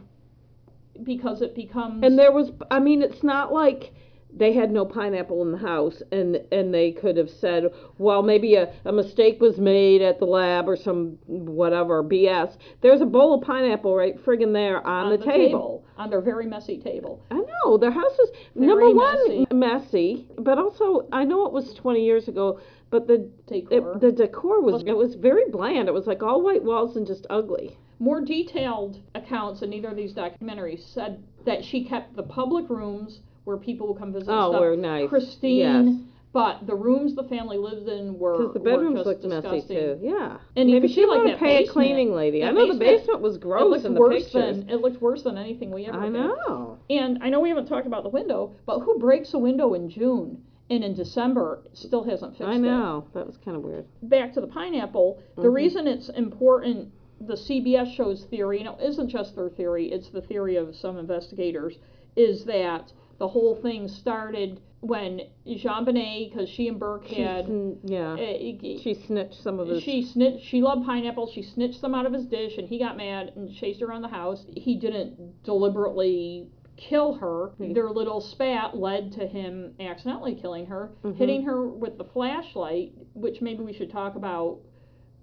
because 1.03 1.41
it 1.41 1.53
becomes 1.55 2.03
and 2.03 2.17
there 2.17 2.31
was. 2.31 2.51
I 2.71 2.79
mean, 2.79 3.01
it's 3.01 3.23
not 3.23 3.51
like. 3.51 3.93
They 4.37 4.51
had 4.53 4.71
no 4.71 4.85
pineapple 4.85 5.41
in 5.43 5.51
the 5.51 5.57
house, 5.57 6.03
and 6.11 6.41
and 6.51 6.73
they 6.73 6.91
could 6.91 7.15
have 7.17 7.29
said, 7.29 7.71
well, 7.97 8.21
maybe 8.21 8.55
a, 8.55 8.73
a 8.83 8.91
mistake 8.91 9.39
was 9.39 9.59
made 9.59 10.01
at 10.01 10.19
the 10.19 10.25
lab 10.25 10.67
or 10.67 10.75
some 10.75 11.17
whatever 11.25 12.03
BS. 12.03 12.57
There's 12.81 13.01
a 13.01 13.05
bowl 13.05 13.33
of 13.35 13.41
pineapple 13.41 13.95
right 13.95 14.17
friggin' 14.23 14.51
there 14.53 14.85
on, 14.85 15.05
on 15.05 15.11
the, 15.17 15.25
table. 15.25 15.85
on 15.97 16.09
their 16.09 16.21
very 16.21 16.45
messy 16.45 16.77
table. 16.77 17.21
I 17.31 17.35
know 17.35 17.77
their 17.77 17.91
house 17.91 18.17
was 18.17 18.31
Very 18.55 18.67
number 18.67 18.89
one 18.91 19.27
messy. 19.29 19.47
messy, 19.53 20.27
but 20.37 20.57
also 20.57 21.07
I 21.11 21.23
know 21.23 21.45
it 21.45 21.53
was 21.53 21.73
20 21.73 22.03
years 22.03 22.27
ago, 22.27 22.59
but 22.89 23.07
the 23.07 23.29
Decor. 23.47 23.93
it, 23.95 23.99
the 24.01 24.11
decor 24.11 24.61
was 24.61 24.83
it 24.85 24.97
was 24.97 25.15
very 25.15 25.49
bland. 25.49 25.87
It 25.87 25.93
was 25.93 26.07
like 26.07 26.21
all 26.23 26.41
white 26.41 26.63
walls 26.63 26.97
and 26.97 27.07
just 27.07 27.25
ugly. 27.29 27.77
More 27.99 28.19
detailed 28.19 28.99
accounts 29.15 29.61
in 29.61 29.71
either 29.71 29.87
of 29.87 29.95
these 29.95 30.13
documentaries 30.13 30.83
said 30.83 31.23
that 31.45 31.63
she 31.63 31.85
kept 31.85 32.15
the 32.17 32.23
public 32.23 32.69
rooms 32.69 33.21
where 33.45 33.57
people 33.57 33.87
would 33.87 33.97
come 33.97 34.11
visit. 34.13 34.29
Oh, 34.29 34.51
stuff 34.51 34.59
we're 34.61 34.75
nice. 34.75 35.09
pristine. 35.09 35.87
Yes. 35.87 35.95
But 36.33 36.67
the 36.67 36.75
rooms 36.75 37.15
the 37.15 37.23
family 37.23 37.57
lived 37.57 37.87
in 37.87 38.19
were 38.19 38.37
Because 38.37 38.53
the 38.55 38.59
bedrooms 38.59 38.95
just 38.97 39.07
looked 39.07 39.21
disgusting. 39.21 39.51
messy 39.53 39.67
too. 39.73 39.99
Yeah. 40.01 40.37
And 40.57 40.69
Maybe 40.69 40.89
she 40.89 41.05
like, 41.05 41.21
to 41.31 41.37
pay 41.37 41.55
a 41.55 41.59
basement. 41.59 41.69
cleaning 41.69 42.13
lady. 42.13 42.43
I 42.43 42.47
That 42.47 42.55
know 42.55 42.73
the 42.73 42.77
basement- 42.77 43.21
was 43.21 43.37
It 43.37 43.41
gross 43.41 43.69
looked 43.71 43.85
in 43.85 43.93
the 43.93 43.99
worse 44.01 44.23
pictures. 44.25 44.57
than 44.57 44.69
it 44.69 44.81
looked 44.81 45.01
worse 45.01 45.23
than 45.23 45.37
anything 45.37 45.71
we 45.71 45.85
ever 45.85 45.97
I 45.97 46.03
did. 46.09 46.13
know. 46.13 46.77
And 46.89 47.19
I 47.23 47.29
know 47.29 47.39
we 47.39 47.47
haven't 47.47 47.67
talked 47.67 47.87
about 47.87 48.03
the 48.03 48.09
window, 48.09 48.51
but 48.65 48.79
who 48.79 48.99
breaks 48.99 49.33
a 49.33 49.39
window 49.39 49.75
in 49.75 49.89
June 49.89 50.41
and 50.69 50.83
in 50.83 50.93
December 50.93 51.61
still 51.71 52.03
hasn't 52.03 52.31
fixed 52.33 52.41
it. 52.49 52.51
I 52.51 52.55
it? 52.55 52.59
know. 52.59 53.05
That 53.13 53.25
was 53.27 53.37
kind 53.37 53.55
of 53.55 53.63
weird. 53.63 53.85
back 54.03 54.33
to 54.33 54.41
the 54.41 54.47
pineapple, 54.47 55.19
the 55.37 55.43
Mm-hmm. 55.43 55.51
reason 55.53 55.87
it's 55.87 56.09
important, 56.09 56.89
the 57.21 57.37
CBS 57.37 57.93
shows 57.95 58.25
theory, 58.25 58.59
and 58.59 58.67
it 58.67 58.75
isn't 58.83 59.07
just 59.07 59.37
their 59.37 59.47
theory, 59.49 59.89
it's 59.89 60.09
the 60.09 60.21
theory 60.21 60.57
of 60.57 60.75
some 60.75 60.97
investigators, 60.97 61.77
is 62.17 62.43
that 62.43 62.91
the 63.17 63.27
whole 63.27 63.55
thing 63.55 63.87
started 63.87 64.59
when 64.81 65.21
JonBenet, 65.47 66.29
because 66.31 66.47
she 66.49 66.67
and 66.67 66.79
Burke 66.79 67.07
She 67.07 67.21
had. 67.21 67.45
sn- 67.45 67.79
yeah. 67.85 68.13
uh, 68.13 68.17
She 68.17 68.93
snitched 69.07 69.41
some 69.41 69.59
of 69.59 69.67
his. 69.67 69.81
she 69.81 70.03
snitched. 70.03 70.45
She 70.45 70.61
loved 70.61 70.85
pineapple. 70.85 71.31
She 71.33 71.41
snitched 71.41 71.79
some 71.79 71.95
out 71.95 72.05
of 72.05 72.13
his 72.13 72.25
dish, 72.27 72.57
and 72.57 72.67
he 72.67 72.77
got 72.77 72.95
mad 72.97 73.31
and 73.35 73.51
chased 73.53 73.79
her 73.81 73.87
around 73.87 74.03
the 74.03 74.09
house. 74.09 74.45
He 74.55 74.75
didn't 74.75 75.43
deliberately 75.43 76.49
kill 76.77 77.13
her. 77.15 77.53
Hmm. 77.57 77.73
Their 77.73 77.89
little 77.89 78.21
spat 78.21 78.77
led 78.77 79.13
to 79.13 79.25
him 79.25 79.73
accidentally 79.79 80.35
killing 80.35 80.65
her, 80.67 80.91
Mm-hmm. 81.03 81.17
hitting 81.17 81.43
her 81.43 81.67
with 81.67 81.97
the 81.97 82.03
flashlight, 82.03 82.93
which 83.13 83.41
maybe 83.41 83.63
we 83.63 83.73
should 83.73 83.89
talk 83.89 84.15
about 84.15 84.59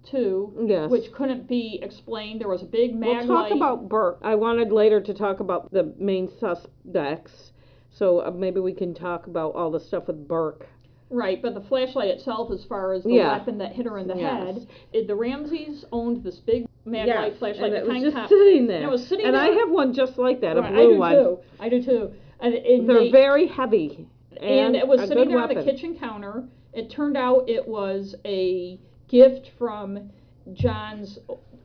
too. 0.03 0.65
yes. 0.67 0.89
Which 0.91 1.13
couldn't 1.13 1.47
be 1.47 1.79
explained. 1.81 2.41
There 2.41 2.49
was 2.49 2.63
a 2.63 2.65
big 2.65 2.93
mag 2.95 3.27
We'll 3.27 3.37
talk 3.37 3.43
light. 3.43 3.51
about 3.53 3.87
Burke. 3.87 4.19
I 4.23 4.35
wanted 4.35 4.71
later 4.73 4.99
to 4.99 5.13
talk 5.13 5.39
about 5.39 5.71
the 5.71 5.93
main 5.97 6.27
suspects, 6.39 7.52
so 7.93 8.19
uh, 8.19 8.31
maybe 8.31 8.59
we 8.59 8.73
can 8.73 8.93
talk 8.93 9.27
about 9.27 9.53
all 9.55 9.71
the 9.71 9.79
stuff 9.79 10.07
with 10.07 10.27
Burke. 10.27 10.67
Right, 11.09 11.39
but 11.41 11.53
the 11.53 11.61
flashlight 11.61 12.07
itself, 12.09 12.51
as 12.51 12.65
far 12.65 12.93
as 12.93 13.03
the 13.03 13.11
Yeah. 13.13 13.37
weapon 13.37 13.59
that 13.59 13.73
hit 13.73 13.85
her 13.85 13.99
in 13.99 14.07
the 14.07 14.15
Yes. 14.15 14.43
head, 14.45 14.67
it, 14.93 15.07
the 15.07 15.15
Ramseys 15.15 15.85
owned 15.91 16.23
this 16.23 16.39
big 16.39 16.67
Maglite 16.87 17.37
flashlight. 17.37 17.65
and 17.71 17.73
it 17.75 17.83
was 17.83 17.89
kind 17.91 18.03
just 18.03 18.15
top- 18.17 18.29
sitting 18.29 18.65
there. 18.67 18.77
And 18.77 18.85
it 18.85 18.89
was 18.91 19.05
sitting 19.05 19.25
and 19.27 19.35
there. 19.35 19.41
I 19.43 19.49
have 19.49 19.69
one 19.69 19.93
just 19.93 20.17
like 20.17 20.41
that, 20.41 20.57
a 20.57 20.61
Right, 20.61 20.73
blue 20.73 20.81
I 20.81 20.93
do 20.93 20.97
one. 20.99 21.13
too. 21.13 21.39
I 21.59 21.69
do 21.69 21.83
too. 21.83 22.11
And, 22.39 22.53
and 22.55 22.89
They're 22.89 22.99
they- 23.01 23.11
very 23.11 23.45
heavy. 23.47 24.07
and, 24.37 24.49
And, 24.49 24.75
it 24.75 24.87
was 24.87 25.01
a 25.01 25.07
sitting 25.07 25.25
good 25.25 25.31
there 25.33 25.37
on 25.43 25.49
weapon. 25.49 25.65
the 25.65 25.71
kitchen 25.71 25.95
counter. 25.95 26.45
It 26.73 26.89
turned 26.89 27.15
out 27.15 27.47
it 27.47 27.67
was 27.67 28.15
a 28.25 28.79
gift 29.07 29.51
from 29.59 30.09
John's 30.53 31.19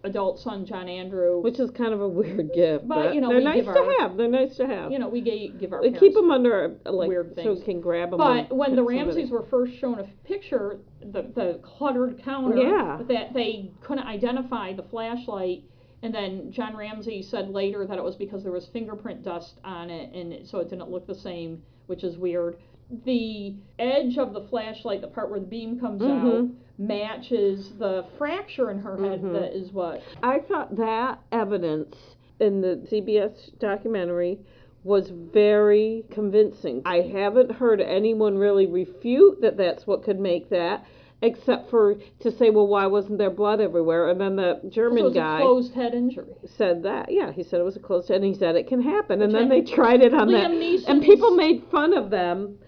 adult 0.05 0.39
son, 0.39 0.65
John 0.65 0.89
Andrew. 0.89 1.41
Which 1.41 1.59
is 1.59 1.71
kind 1.71 1.93
of 1.93 2.01
a 2.01 2.09
weird 2.09 2.53
gift, 2.55 2.87
But, 2.89 2.95
but, 3.07 3.15
you 3.15 3.21
know, 3.21 3.29
they're 3.29 3.39
we 3.39 3.45
nice 3.45 3.65
to 3.65 3.71
our- 3.71 4.01
have. 4.01 4.17
They're 4.17 4.29
nice 4.29 4.57
to 4.57 4.67
have. 4.67 4.93
you 4.93 4.99
know, 4.99 5.09
we 5.09 5.21
gave, 5.21 5.59
give 5.59 5.73
our 5.73 5.83
They 5.83 5.93
keep 5.99 6.15
them 6.15 6.31
under 6.31 6.77
like 6.85 7.09
weird 7.09 7.31
so 7.31 7.35
things. 7.35 7.59
you 7.61 7.65
can 7.65 7.81
grab 7.81 8.11
them. 8.11 8.19
But 8.19 8.55
when 8.55 8.77
the 8.77 8.83
Ramseys 8.83 9.31
were 9.31 9.45
first 9.51 9.79
shown 9.79 9.99
a 9.99 10.05
picture, 10.27 10.79
the, 11.01 11.23
the 11.35 11.61
cluttered 11.63 12.23
counter, 12.25 12.57
Yeah. 12.57 13.01
that 13.09 13.35
they 13.35 13.71
couldn't 13.83 14.07
identify 14.07 14.73
the 14.73 14.85
flashlight. 14.85 15.65
And 16.03 16.15
then 16.15 16.53
John 16.53 16.77
Ramsey 16.77 17.23
said 17.23 17.49
later 17.51 17.85
that 17.85 17.99
it 17.99 18.05
was 18.05 18.15
because 18.15 18.45
there 18.45 18.53
was 18.53 18.67
fingerprint 18.73 19.25
dust 19.25 19.55
on 19.65 19.91
it, 19.91 20.15
and 20.15 20.47
so 20.47 20.59
it 20.61 20.71
didn't 20.71 20.91
look 20.91 21.09
the 21.09 21.15
same, 21.17 21.61
which 21.87 22.05
is 22.05 22.17
weird. 22.17 22.57
The 23.05 23.55
edge 23.79 24.17
of 24.17 24.33
the 24.33 24.41
flashlight, 24.43 25.01
the 25.03 25.09
part 25.09 25.31
where 25.31 25.41
the 25.41 25.47
beam 25.47 25.79
comes 25.79 26.01
out, 26.03 26.09
Mhm. 26.25 26.53
matches 26.79 27.73
the 27.79 28.05
fracture 28.17 28.71
in 28.71 28.79
her 28.79 28.97
head. 28.97 29.23
Mhm. 29.23 29.33
That 29.33 29.55
is 29.57 29.73
what. 29.73 30.01
I 30.23 30.39
thought 30.39 30.77
that 30.77 31.19
evidence 31.33 32.17
in 32.41 32.61
the 32.63 32.81
CBS 32.87 33.51
documentary 33.59 34.39
was 34.85 35.11
very 35.11 36.05
convincing. 36.11 36.81
I 36.87 37.01
haven't 37.01 37.53
heard 37.53 37.81
anyone 37.81 38.39
really 38.39 38.67
refute 38.67 39.41
that 39.43 39.57
that's 39.57 39.87
what 39.87 40.03
could 40.03 40.21
make 40.21 40.49
that, 40.51 40.85
except 41.21 41.69
for 41.69 41.97
to 42.21 42.31
say, 42.31 42.49
well, 42.49 42.69
why 42.69 42.87
wasn't 42.87 43.19
there 43.19 43.29
blood 43.29 43.61
everywhere? 43.61 44.09
And 44.09 44.19
then 44.21 44.37
the 44.37 44.61
German 44.71 45.03
was 45.05 45.15
guy 45.15 45.41
a 45.41 45.43
closed 45.43 45.75
head 45.75 45.95
injury. 45.95 46.33
said 46.47 46.85
that. 46.85 47.11
Yeah, 47.11 47.33
he 47.33 47.43
said 47.43 47.61
it 47.61 47.65
was 47.65 47.77
a 47.77 47.81
closed 47.81 48.09
head, 48.09 48.23
and 48.23 48.25
he 48.25 48.35
said 48.35 48.55
it 48.57 48.69
can 48.69 48.81
happen. 48.81 49.21
And 49.21 49.35
then 49.35 49.47
I- 49.47 49.49
they 49.49 49.61
tried 49.63 50.01
it 50.01 50.15
on 50.15 50.31
that, 50.33 50.53
Neeson's 50.53 50.87
and 50.89 51.03
people 51.03 51.33
made 51.33 51.65
fun 51.65 51.93
of 51.93 52.09
them. 52.09 52.59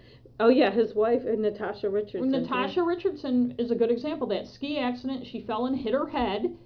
Oh 0.41 0.49
yeah, 0.49 0.71
his 0.71 0.95
wife, 0.95 1.23
uh, 1.31 1.37
Natasha 1.37 1.89
Richardson. 1.91 2.31
Natasha 2.31 2.83
Richardson 2.83 3.55
is 3.59 3.71
a 3.71 3.75
good 3.75 3.91
example. 3.91 4.27
That 4.29 4.47
ski 4.47 4.79
accident, 4.79 5.27
she 5.31 5.43
fell 5.43 5.67
and 5.67 5.79
hit 5.79 5.93
her 5.93 6.09
head, 6.09 6.57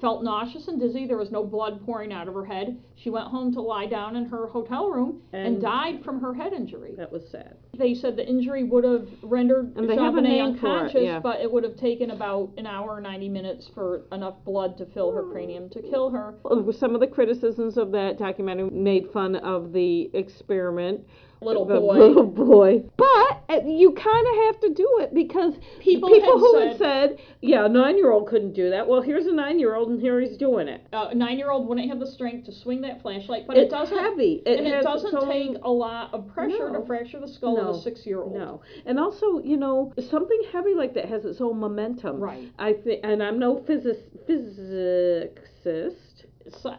felt 0.00 0.22
nauseous 0.22 0.68
and 0.68 0.78
dizzy. 0.78 1.06
There 1.06 1.16
was 1.16 1.32
no 1.32 1.42
blood 1.42 1.84
pouring 1.84 2.12
out 2.12 2.28
of 2.28 2.34
her 2.34 2.44
head. 2.44 2.78
She 2.94 3.10
went 3.10 3.26
home 3.26 3.52
to 3.54 3.60
lie 3.60 3.86
down 3.86 4.16
in 4.16 4.26
her 4.26 4.46
hotel 4.46 4.90
room 4.90 5.22
and, 5.32 5.46
And- 5.54 5.62
died 5.62 6.04
from 6.04 6.20
her 6.20 6.32
head 6.34 6.52
injury. 6.52 6.94
That 6.96 7.10
was 7.10 7.28
sad. 7.28 7.56
They 7.76 7.94
said 7.94 8.16
the 8.16 8.28
injury 8.28 8.62
would 8.62 8.84
have 8.84 9.08
rendered 9.22 9.76
And 9.76 9.90
they 9.90 9.96
have 9.96 10.14
a 10.16 10.22
Jean 10.22 10.30
name 10.30 10.58
for 10.58 10.66
it, 10.66 10.70
unconscious, 10.70 11.02
yeah. 11.02 11.18
but 11.18 11.40
it 11.40 11.50
would 11.50 11.64
have 11.64 11.76
taken 11.76 12.10
about 12.10 12.50
an 12.56 12.66
hour, 12.66 13.00
90 13.00 13.28
minutes 13.30 13.68
for 13.74 14.02
enough 14.12 14.34
blood 14.44 14.76
to 14.78 14.86
fill 14.86 15.10
her 15.12 15.24
cranium 15.24 15.68
to 15.70 15.82
kill 15.82 16.10
her. 16.10 16.34
Some 16.78 16.94
of 16.94 17.00
the 17.00 17.08
criticisms 17.08 17.76
of 17.76 17.90
that 17.92 18.16
documentary 18.16 18.70
made 18.70 19.10
fun 19.10 19.36
of 19.36 19.72
the 19.72 20.10
experiment. 20.14 21.00
Little 21.44 21.64
the 21.66 21.80
boy. 21.80 21.98
little 21.98 22.26
boy. 22.26 22.84
But 22.96 23.42
uh, 23.50 23.60
you 23.66 23.92
kind 23.92 24.26
of 24.26 24.34
have 24.46 24.60
to 24.62 24.74
do 24.74 24.88
it 25.00 25.14
because 25.14 25.54
People 25.80 26.08
people 26.10 26.38
who 26.38 26.52
said- 26.58 26.68
had 26.68 26.78
said, 26.78 27.18
"Yeah, 27.42 27.66
a 27.66 27.68
nine-year-old 27.68 28.26
couldn't 28.28 28.52
do 28.54 28.70
that." 28.70 28.86
Well, 28.88 29.02
here's 29.02 29.26
a 29.26 29.32
nine-year-old, 29.32 29.88
and 29.90 30.00
here 30.00 30.20
he's 30.20 30.36
doing 30.38 30.68
it. 30.68 30.80
Uh, 30.92 31.08
a 31.10 31.14
nine-year-old 31.14 31.68
wouldn't 31.68 31.88
have 31.88 32.00
the 32.00 32.06
strength 32.06 32.46
to 32.46 32.52
swing 32.52 32.80
that 32.82 33.02
flashlight, 33.02 33.46
but 33.46 33.56
it's 33.56 33.72
it 33.72 33.76
doesn't. 33.76 33.98
heavy. 33.98 34.42
It 34.46 34.58
and 34.58 34.66
it 34.66 34.82
doesn't 34.82 35.14
own- 35.14 35.28
take 35.28 35.56
a 35.62 35.70
lot 35.70 36.12
of 36.14 36.26
pressure 36.34 36.70
No. 36.70 36.80
to 36.80 36.86
fracture 36.86 37.20
the 37.20 37.28
skull 37.28 37.58
of 37.60 37.76
a 37.76 37.80
six-year-old. 37.80 38.32
No, 38.34 38.60
and 38.86 38.98
also, 38.98 39.38
you 39.40 39.56
know, 39.56 39.92
something 40.10 40.40
heavy 40.52 40.74
like 40.74 40.94
that 40.94 41.04
has 41.06 41.24
its 41.24 41.40
own 41.40 41.58
momentum. 41.60 42.18
Right. 42.20 42.48
I 42.58 42.72
think, 42.72 43.00
and 43.04 43.22
I'm 43.22 43.38
no 43.38 43.62
physic- 43.66 44.10
physicist. 44.26 45.96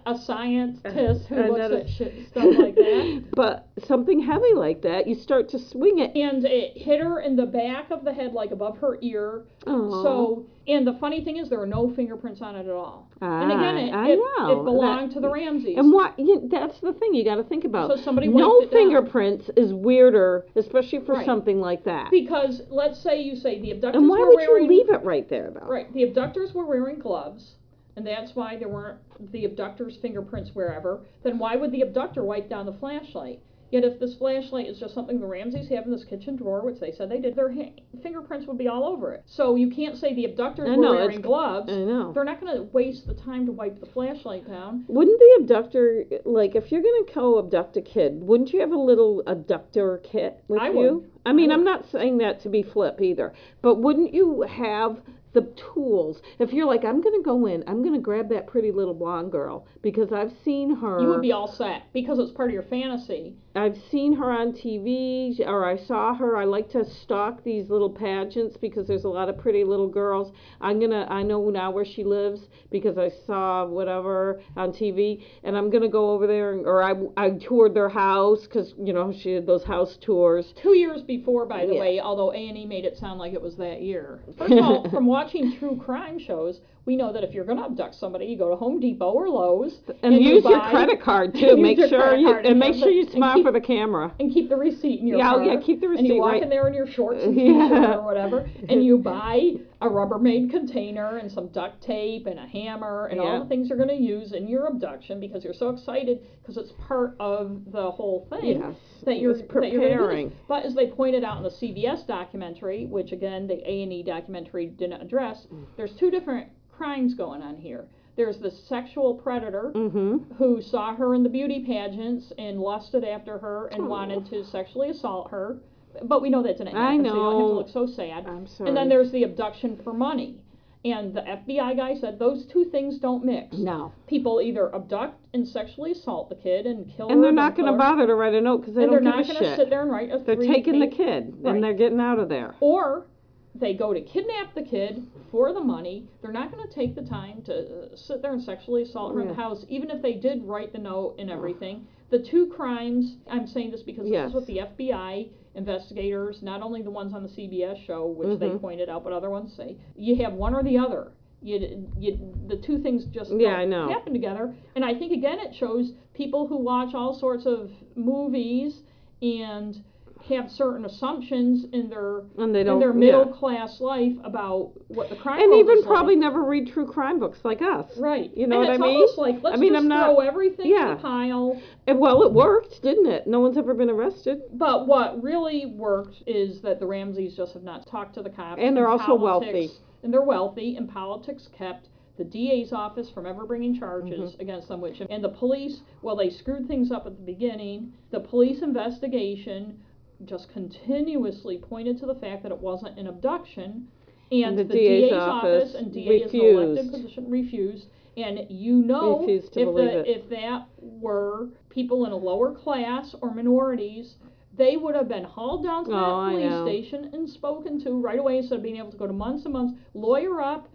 A 0.05 0.17
scientist 0.17 1.25
who 1.27 1.35
looks 1.35 1.73
at 1.73 1.89
shit, 1.89 2.27
stuff 2.29 2.45
like 2.57 2.75
that. 2.75 3.23
But 3.35 3.67
something 3.85 4.21
heavy 4.21 4.53
like 4.55 4.81
that, 4.83 5.07
you 5.07 5.15
start 5.15 5.49
to 5.49 5.59
swing 5.59 5.99
it. 5.99 6.15
And 6.15 6.45
it 6.45 6.77
hit 6.77 6.99
her 7.01 7.19
in 7.19 7.35
the 7.35 7.45
back 7.45 7.91
of 7.91 8.03
the 8.05 8.13
head, 8.13 8.33
like 8.33 8.51
above 8.51 8.77
her 8.79 8.97
ear. 9.01 9.43
Oh, 9.67 10.03
So, 10.03 10.45
and 10.67 10.85
the 10.87 10.93
funny 10.93 11.23
thing 11.23 11.37
is, 11.37 11.49
there 11.49 11.59
are 11.61 11.65
no 11.67 11.93
fingerprints 11.95 12.41
on 12.41 12.55
it 12.55 12.65
at 12.65 12.71
all. 12.71 13.11
and 13.21 13.51
ah, 13.51 13.57
again, 13.59 13.77
it, 13.77 13.93
I 13.93 14.09
it, 14.11 14.19
know 14.39 14.61
it 14.61 14.63
belonged 14.63 15.11
that- 15.11 15.15
to 15.15 15.19
the 15.19 15.29
Ramseys. 15.29 15.77
And 15.77 15.91
what? 15.91 16.17
You, 16.17 16.47
that's 16.51 16.79
the 16.79 16.93
thing 16.93 17.13
you 17.13 17.23
got 17.25 17.35
to 17.35 17.43
think 17.43 17.65
about. 17.65 17.89
So 17.95 18.01
somebody 18.03 18.27
no 18.27 18.59
it 18.61 18.71
down. 18.71 18.79
fingerprints 18.79 19.49
is 19.57 19.73
weirder, 19.73 20.45
especially 20.55 20.99
for 21.05 21.13
Right. 21.15 21.25
something 21.25 21.59
like 21.59 21.83
that. 21.85 22.09
because 22.11 22.61
let's 22.69 22.99
say 23.01 23.21
you 23.21 23.35
say 23.35 23.59
the 23.61 23.71
abductors 23.71 23.99
and 23.99 24.09
why 24.09 24.19
would 24.19 24.35
wearing 24.35 24.63
you 24.63 24.69
leave 24.69 24.89
it 24.89 25.03
right 25.03 25.27
there, 25.29 25.51
though? 25.53 25.67
right, 25.67 25.91
the 25.93 26.03
abductors 26.03 26.53
were 26.53 26.65
wearing 26.65 26.99
gloves, 26.99 27.55
and 27.95 28.05
that's 28.05 28.35
why 28.35 28.57
there 28.57 28.69
weren't 28.69 28.99
the 29.31 29.45
abductors' 29.45 29.97
fingerprints 30.01 30.51
wherever. 30.53 31.01
Then 31.23 31.39
why 31.39 31.55
would 31.55 31.71
the 31.71 31.81
abductor 31.81 32.23
wipe 32.23 32.49
down 32.49 32.65
the 32.65 32.73
flashlight? 32.73 33.41
Yet 33.71 33.83
if 33.83 33.99
this 33.99 34.15
flashlight 34.15 34.67
is 34.67 34.79
just 34.79 34.93
something 34.93 35.19
the 35.19 35.25
Ramseys 35.25 35.69
have 35.69 35.85
in 35.85 35.91
this 35.91 36.03
kitchen 36.03 36.35
drawer, 36.35 36.61
which 36.61 36.79
they 36.79 36.91
said 36.91 37.09
they 37.09 37.19
did, 37.19 37.35
their 37.35 37.51
ha- 37.51 37.73
fingerprints 38.03 38.47
would 38.47 38.57
be 38.57 38.67
all 38.67 38.85
over 38.85 39.13
it. 39.13 39.23
So 39.25 39.55
you 39.55 39.69
can't 39.71 39.97
say 39.97 40.13
the 40.13 40.25
abductors 40.25 40.69
I 40.69 40.77
were 40.77 40.91
wearing 40.91 41.19
gloves. 41.21 41.69
I 41.69 41.77
know. 41.77 42.13
They're 42.13 42.23
not 42.23 42.39
going 42.39 42.55
to 42.55 42.63
waste 42.63 43.07
the 43.07 43.15
time 43.15 43.45
to 43.47 43.51
wipe 43.51 43.79
the 43.79 43.87
flashlight 43.87 44.47
down. 44.47 44.85
Wouldn't 44.87 45.19
the 45.19 45.37
abductor, 45.41 46.05
like, 46.25 46.55
if 46.55 46.71
you're 46.71 46.83
gonna 46.83 47.11
co-abduct 47.11 47.75
a 47.75 47.81
kid, 47.81 48.21
wouldn't 48.21 48.53
you 48.53 48.59
have 48.61 48.71
a 48.71 48.77
little 48.77 49.23
abductor 49.25 49.99
kit 50.03 50.43
with 50.47 50.61
I 50.61 50.69
you? 50.69 50.73
would. 50.73 51.11
I 51.25 51.33
mean, 51.33 51.51
I 51.51 51.55
I'm 51.55 51.63
not 51.63 51.89
saying 51.91 52.19
that 52.19 52.41
to 52.41 52.49
be 52.49 52.61
flip 52.61 53.01
either, 53.01 53.33
but 53.63 53.75
wouldn't 53.75 54.13
you 54.13 54.43
have 54.43 55.01
the 55.35 55.47
tools? 55.73 56.21
If 56.39 56.51
you're 56.51 56.65
like, 56.65 56.83
I'm 56.83 57.01
gonna 57.01 57.21
go 57.21 57.45
in, 57.45 57.63
I'm 57.67 57.83
gonna 57.83 57.99
grab 57.99 58.29
that 58.29 58.47
pretty 58.47 58.71
little 58.71 58.95
blonde 58.95 59.31
girl 59.31 59.67
because 59.83 60.11
I've 60.11 60.33
seen 60.43 60.75
her. 60.77 60.99
You 60.99 61.09
would 61.09 61.21
be 61.21 61.31
all 61.31 61.47
set 61.47 61.83
because 61.93 62.17
it's 62.17 62.31
part 62.31 62.49
of 62.49 62.53
your 62.53 62.63
fantasy. 62.63 63.35
I've 63.57 63.77
seen 63.89 64.13
her 64.17 64.29
on 64.31 64.51
TV, 64.51 65.39
or 65.47 65.63
I 65.65 65.77
saw 65.77 66.13
her. 66.13 66.35
I 66.35 66.43
like 66.43 66.69
to 66.71 66.83
stalk 66.83 67.41
these 67.43 67.69
little 67.69 67.89
pageants 67.89 68.57
because 68.57 68.85
there's 68.87 69.05
a 69.05 69.09
lot 69.09 69.29
of 69.29 69.37
pretty 69.37 69.63
little 69.63 69.87
girls. 69.87 70.33
I'm 70.59 70.79
gonna, 70.79 71.07
I 71.09 71.23
know 71.23 71.49
now 71.49 71.71
where 71.71 71.85
she 71.85 72.03
lives 72.03 72.49
because 72.69 72.97
I 72.97 73.09
saw 73.25 73.65
whatever 73.65 74.41
on 74.57 74.71
TV, 74.71 75.23
and 75.43 75.55
I'm 75.57 75.69
gonna 75.69 75.87
go 75.87 76.09
over 76.11 76.27
there, 76.27 76.51
and, 76.53 76.65
or 76.65 76.83
I, 76.83 76.93
I 77.15 77.29
toured 77.31 77.73
their 77.73 77.87
house 77.89 78.43
because 78.43 78.73
you 78.77 78.91
know 78.93 79.13
she 79.13 79.31
had 79.33 79.45
those 79.45 79.63
house 79.63 79.97
tours. 80.01 80.53
Two 80.61 80.75
years 80.75 81.01
before, 81.03 81.45
by 81.45 81.65
the 81.65 81.75
Yeah. 81.75 81.79
way, 81.79 81.99
although 82.01 82.31
A 82.33 82.47
and 82.49 82.57
E 82.57 82.65
made 82.65 82.83
it 82.85 82.97
sound 82.97 83.19
like 83.19 83.33
it 83.33 83.41
was 83.41 83.55
that 83.57 83.81
year. 83.81 84.19
First 84.37 84.51
of 84.53 84.59
all, 84.63 84.89
from 84.89 85.05
watching 85.25 85.57
true 85.57 85.75
crime 85.83 86.19
shows, 86.19 86.59
we 86.85 86.95
know 86.95 87.11
that 87.11 87.23
if 87.23 87.33
you're 87.33 87.45
going 87.45 87.57
to 87.57 87.63
abduct 87.63 87.95
somebody, 87.95 88.25
you 88.25 88.37
go 88.37 88.49
to 88.51 88.55
Home 88.55 88.79
Depot 88.79 89.09
or 89.09 89.27
Lowe's 89.27 89.73
And, 90.03 90.13
you 90.13 90.35
use 90.35 90.43
your 90.43 90.59
buy- 90.59 90.69
credit 90.69 91.01
card 91.01 91.31
and 91.33 91.39
too. 91.41 91.57
Make 91.57 91.79
sure 91.79 92.15
you 92.15 92.31
and 92.37 92.45
and 92.45 92.59
make 92.59 92.75
sure 92.75 92.89
you 92.91 93.09
smile 93.09 93.35
keep- 93.35 93.45
for 93.45 93.51
the 93.51 93.59
camera. 93.61 94.13
and 94.19 94.31
keep 94.31 94.49
the 94.49 94.55
receipt 94.55 94.99
in 94.99 95.07
your 95.07 95.17
Yeah, 95.17 95.31
car. 95.31 95.43
yeah, 95.43 95.59
keep 95.61 95.81
the 95.81 95.87
receipt. 95.87 96.05
And 96.05 96.07
you 96.15 96.21
walk 96.21 96.33
right. 96.33 96.43
in 96.43 96.49
there 96.49 96.67
in 96.67 96.73
your 96.75 96.85
shorts 96.87 97.23
and 97.23 97.35
Yeah. 97.35 97.43
t-shirt 97.69 97.95
or 97.95 98.01
whatever, 98.05 98.47
and 98.69 98.83
you 98.85 98.99
buy 98.99 99.53
a 99.85 99.89
Rubbermaid 99.89 100.49
container 100.49 101.17
and 101.17 101.31
some 101.31 101.47
duct 101.49 101.81
tape 101.81 102.25
and 102.25 102.39
a 102.39 102.45
hammer 102.47 103.05
and 103.07 103.17
Yeah. 103.21 103.27
all 103.27 103.39
the 103.41 103.45
things 103.45 103.69
you're 103.69 103.77
going 103.77 103.89
to 103.89 103.95
use 103.95 104.33
in 104.33 104.47
your 104.47 104.65
abduction 104.65 105.19
because 105.19 105.43
you're 105.43 105.53
so 105.53 105.69
excited 105.69 106.19
because 106.41 106.57
it's 106.57 106.71
part 106.87 107.15
of 107.19 107.71
the 107.71 107.91
whole 107.91 108.25
thing 108.29 108.61
Yes, 108.61 108.75
that 109.03 109.17
you're 109.19 109.31
it's 109.31 109.41
that 109.53 109.71
you're 109.71 109.81
do 109.81 109.87
preparing. 109.89 110.29
this. 110.29 110.37
But 110.47 110.65
as 110.65 110.73
they 110.75 110.87
pointed 110.87 111.23
out 111.23 111.37
in 111.37 111.43
the 111.43 111.49
CBS 111.51 112.03
documentary, 112.07 112.85
which 112.87 113.11
again 113.11 113.47
the 113.47 113.61
A 113.69 113.83
and 113.83 113.93
E 113.93 114.03
documentary 114.03 114.67
didn't 114.67 115.01
address, 115.01 115.47
Mm. 115.53 115.65
there's 115.77 115.93
two 115.95 116.09
different 116.11 116.47
crimes 116.71 117.13
going 117.13 117.41
on 117.41 117.55
here. 117.57 117.87
There's 118.15 118.39
the 118.39 118.51
sexual 118.51 119.13
predator 119.15 119.71
Mm-hmm. 119.75 120.33
who 120.35 120.61
saw 120.61 120.95
her 120.95 121.13
in 121.13 121.23
the 121.23 121.29
beauty 121.29 121.63
pageants 121.65 122.31
and 122.37 122.59
lusted 122.59 123.03
after 123.03 123.37
her 123.39 123.67
and 123.67 123.87
wanted 123.87 124.25
to 124.27 124.43
sexually 124.45 124.89
assault 124.89 125.29
her. 125.31 125.57
But 126.03 126.21
we 126.21 126.29
know 126.29 126.43
that 126.43 126.57
didn't 126.57 126.75
I 126.75 126.91
happen, 126.93 127.05
so 127.05 127.09
you 127.09 127.13
don't 127.13 127.23
have 127.25 127.31
to 127.33 127.39
know. 127.39 127.51
look 127.53 127.69
so 127.69 127.85
sad. 127.87 128.25
I'm 128.27 128.47
sorry. 128.47 128.69
And 128.69 128.77
then 128.77 128.89
there's 128.89 129.11
the 129.11 129.23
abduction 129.23 129.79
for 129.83 129.93
money. 129.93 130.37
And 130.83 131.15
the 131.15 131.21
FBI 131.21 131.75
guy 131.75 131.95
said 131.95 132.19
those 132.19 132.45
two 132.45 132.65
things 132.65 132.99
don't 132.99 133.25
mix. 133.25 133.57
no, 133.57 133.91
People 134.05 134.39
either 134.39 134.73
abduct 134.75 135.15
and 135.33 135.47
sexually 135.47 135.93
assault 135.93 136.29
the 136.29 136.35
kid 136.35 136.67
and 136.67 136.87
kill 136.95 137.09
and 137.09 137.23
they're 137.23 137.31
not 137.31 137.55
going 137.55 137.71
to 137.71 137.75
bother 137.77 138.05
to 138.05 138.13
write 138.13 138.35
a 138.35 138.41
note 138.41 138.59
because 138.59 138.75
they 138.75 138.83
and 138.83 138.91
don't 138.91 139.03
know. 139.03 139.09
And 139.11 139.25
they're 139.25 139.33
not 139.33 139.39
going 139.41 139.51
to 139.51 139.55
sit 139.55 139.69
there 139.71 139.81
and 139.81 139.89
write 139.91 140.11
a 140.11 140.19
They're 140.19 140.35
taking 140.35 140.79
the 140.79 140.87
kid 140.87 141.33
Right. 141.39 141.55
and 141.55 141.63
they're 141.63 141.73
getting 141.73 141.99
out 141.99 142.19
of 142.19 142.29
there. 142.29 142.53
Or 142.59 143.07
they 143.55 143.73
go 143.73 143.95
to 143.95 144.01
kidnap 144.01 144.53
the 144.53 144.61
kid 144.61 145.07
for 145.31 145.53
the 145.53 145.59
money. 145.59 146.07
They're 146.21 146.31
not 146.31 146.51
going 146.51 146.67
to 146.67 146.71
take 146.71 146.93
the 146.93 147.01
time 147.01 147.41
to 147.43 147.53
uh, 147.91 147.95
sit 147.95 148.21
there 148.21 148.33
and 148.33 148.43
sexually 148.43 148.83
assault 148.83 149.15
her 149.15 149.21
in 149.21 149.27
the 149.29 149.33
house, 149.33 149.65
even 149.69 149.89
if 149.89 150.03
they 150.03 150.13
did 150.13 150.43
write 150.43 150.71
the 150.71 150.77
note 150.77 151.15
and 151.17 151.31
everything. 151.31 151.87
The 152.11 152.19
two 152.19 152.45
crimes, 152.55 153.15
I'm 153.27 153.47
saying 153.47 153.71
this 153.71 153.81
because 153.81 154.07
Yes. 154.07 154.25
this 154.25 154.29
is 154.29 154.35
what 154.35 154.45
the 154.45 154.57
FBI 154.85 155.29
investigators, 155.55 156.41
not 156.41 156.61
only 156.61 156.81
the 156.81 156.91
ones 156.91 157.13
on 157.13 157.23
the 157.23 157.29
CBS 157.29 157.77
show, 157.85 158.05
which 158.07 158.39
they 158.39 158.49
Mhm. 158.49 158.61
pointed 158.61 158.89
out, 158.89 159.03
but 159.03 159.13
other 159.13 159.29
ones 159.29 159.53
say, 159.53 159.77
you 159.95 160.15
have 160.17 160.33
one 160.33 160.53
or 160.53 160.63
the 160.63 160.77
other. 160.77 161.11
You, 161.41 161.89
you, 161.99 162.17
the 162.47 162.57
two 162.57 162.79
things 162.79 163.05
just 163.05 163.31
Yeah, 163.31 163.55
I 163.57 163.65
know. 163.65 163.87
happen 163.87 164.13
together. 164.13 164.55
And 164.75 164.83
I 164.83 164.93
think, 164.95 165.11
again, 165.11 165.39
it 165.39 165.53
shows 165.53 165.93
people 166.13 166.47
who 166.47 166.57
watch 166.57 166.93
all 166.95 167.13
sorts 167.13 167.45
of 167.45 167.71
movies 167.95 168.81
and 169.21 169.81
have 170.29 170.49
certain 170.49 170.85
assumptions 170.85 171.65
in 171.71 171.89
their 171.89 172.21
And 172.37 172.53
they 172.53 172.61
in 172.61 172.65
don't. 172.67 172.79
their 172.79 172.89
yeah. 172.89 172.95
middle 172.95 173.25
class 173.27 173.79
life 173.79 174.13
about 174.23 174.71
what 174.87 175.09
the 175.09 175.15
crime 175.15 175.39
And 175.41 175.53
even 175.53 175.77
is 175.77 175.85
like. 175.85 175.87
probably 175.93 176.15
never 176.15 176.43
read 176.43 176.67
true 176.73 176.87
crime 176.87 177.19
books 177.19 177.39
like 177.43 177.61
us. 177.61 177.91
right. 177.97 178.35
You 178.35 178.47
know 178.47 178.59
and 178.61 178.67
what 178.67 178.73
I 178.73 178.77
mean? 178.77 178.95
almost 178.95 179.17
like 179.17 179.35
let's 179.43 179.59
mean, 179.59 179.73
just 179.73 179.83
I'm 179.83 179.87
not- 179.87 180.05
throw 180.07 180.19
everything 180.21 180.67
yeah. 180.67 180.91
in 180.91 180.95
the 180.97 181.01
pile. 181.01 181.61
And 181.87 181.99
well, 181.99 182.23
it 182.23 182.33
worked, 182.33 182.81
didn't 182.81 183.05
it? 183.07 183.27
No 183.27 183.39
one's 183.39 183.57
ever 183.57 183.73
been 183.73 183.89
arrested. 183.89 184.41
But 184.53 184.87
what 184.87 185.21
really 185.21 185.67
worked 185.67 186.23
is 186.25 186.61
that 186.61 186.79
the 186.79 186.87
Ramseys 186.87 187.35
just 187.35 187.53
have 187.53 187.63
not 187.63 187.85
talked 187.87 188.15
to 188.15 188.21
the 188.23 188.29
cops. 188.29 188.59
And 188.61 188.75
they're 188.75 188.87
also 188.89 189.17
politics- 189.17 189.21
wealthy. 189.53 189.69
And 190.03 190.13
they're 190.13 190.21
wealthy, 190.21 190.75
and 190.77 190.87
politics 190.87 191.49
kept 191.57 191.87
the 192.17 192.23
DA's 192.23 192.71
office 192.71 193.09
from 193.09 193.25
ever 193.25 193.43
bringing 193.45 193.77
charges 193.77 194.31
Mm-hmm. 194.31 194.41
against 194.41 194.67
them, 194.69 194.79
which 194.81 195.01
and 195.01 195.23
the 195.23 195.29
police, 195.29 195.81
well, 196.01 196.15
they 196.15 196.29
screwed 196.29 196.67
things 196.67 196.91
up 196.91 197.05
at 197.05 197.17
the 197.17 197.23
beginning. 197.23 197.91
The 198.11 198.19
police 198.21 198.61
investigation 198.61 199.79
just 200.23 200.51
continuously 200.51 201.57
pointed 201.57 201.99
to 201.99 202.05
the 202.05 202.15
fact 202.15 202.43
that 202.43 202.51
it 202.51 202.57
wasn't 202.57 202.97
an 202.97 203.07
abduction, 203.07 203.87
and, 204.31 204.57
the 204.57 204.63
the, 204.63 204.73
DA's 204.73 205.09
DA's, 205.09 205.13
office, 205.13 205.69
office 205.69 205.75
and 205.75 205.93
DA 205.93 206.15
is 206.17 206.33
an 206.33 206.39
elected 206.41 206.91
position 206.91 207.29
refused. 207.29 207.87
And 208.17 208.45
you 208.49 208.75
know, 208.75 209.25
if 209.27 209.51
the, 209.51 209.99
it. 209.99 210.07
if 210.07 210.29
that 210.29 210.67
were 210.79 211.49
people 211.69 212.05
in 212.05 212.13
a 212.13 212.15
lower 212.15 212.53
class 212.53 213.13
or 213.21 213.33
minorities, 213.33 214.15
they 214.57 214.77
would 214.77 214.95
have 214.95 215.09
been 215.09 215.25
hauled 215.25 215.63
down 215.63 215.85
to 215.85 215.91
Oh, 215.91 215.93
that 215.93 216.01
I 216.01 216.31
police 216.31 216.87
station 216.87 217.09
and 217.13 217.29
spoken 217.29 217.83
to 217.83 218.01
right 218.01 218.17
away 218.17 218.37
instead 218.37 218.55
of 218.55 218.63
being 218.63 218.77
able 218.77 218.91
to 218.91 218.97
go 218.97 219.05
to 219.05 219.13
months 219.13 219.43
and 219.43 219.53
months, 219.53 219.77
lawyer 219.93 220.41
up, 220.41 220.69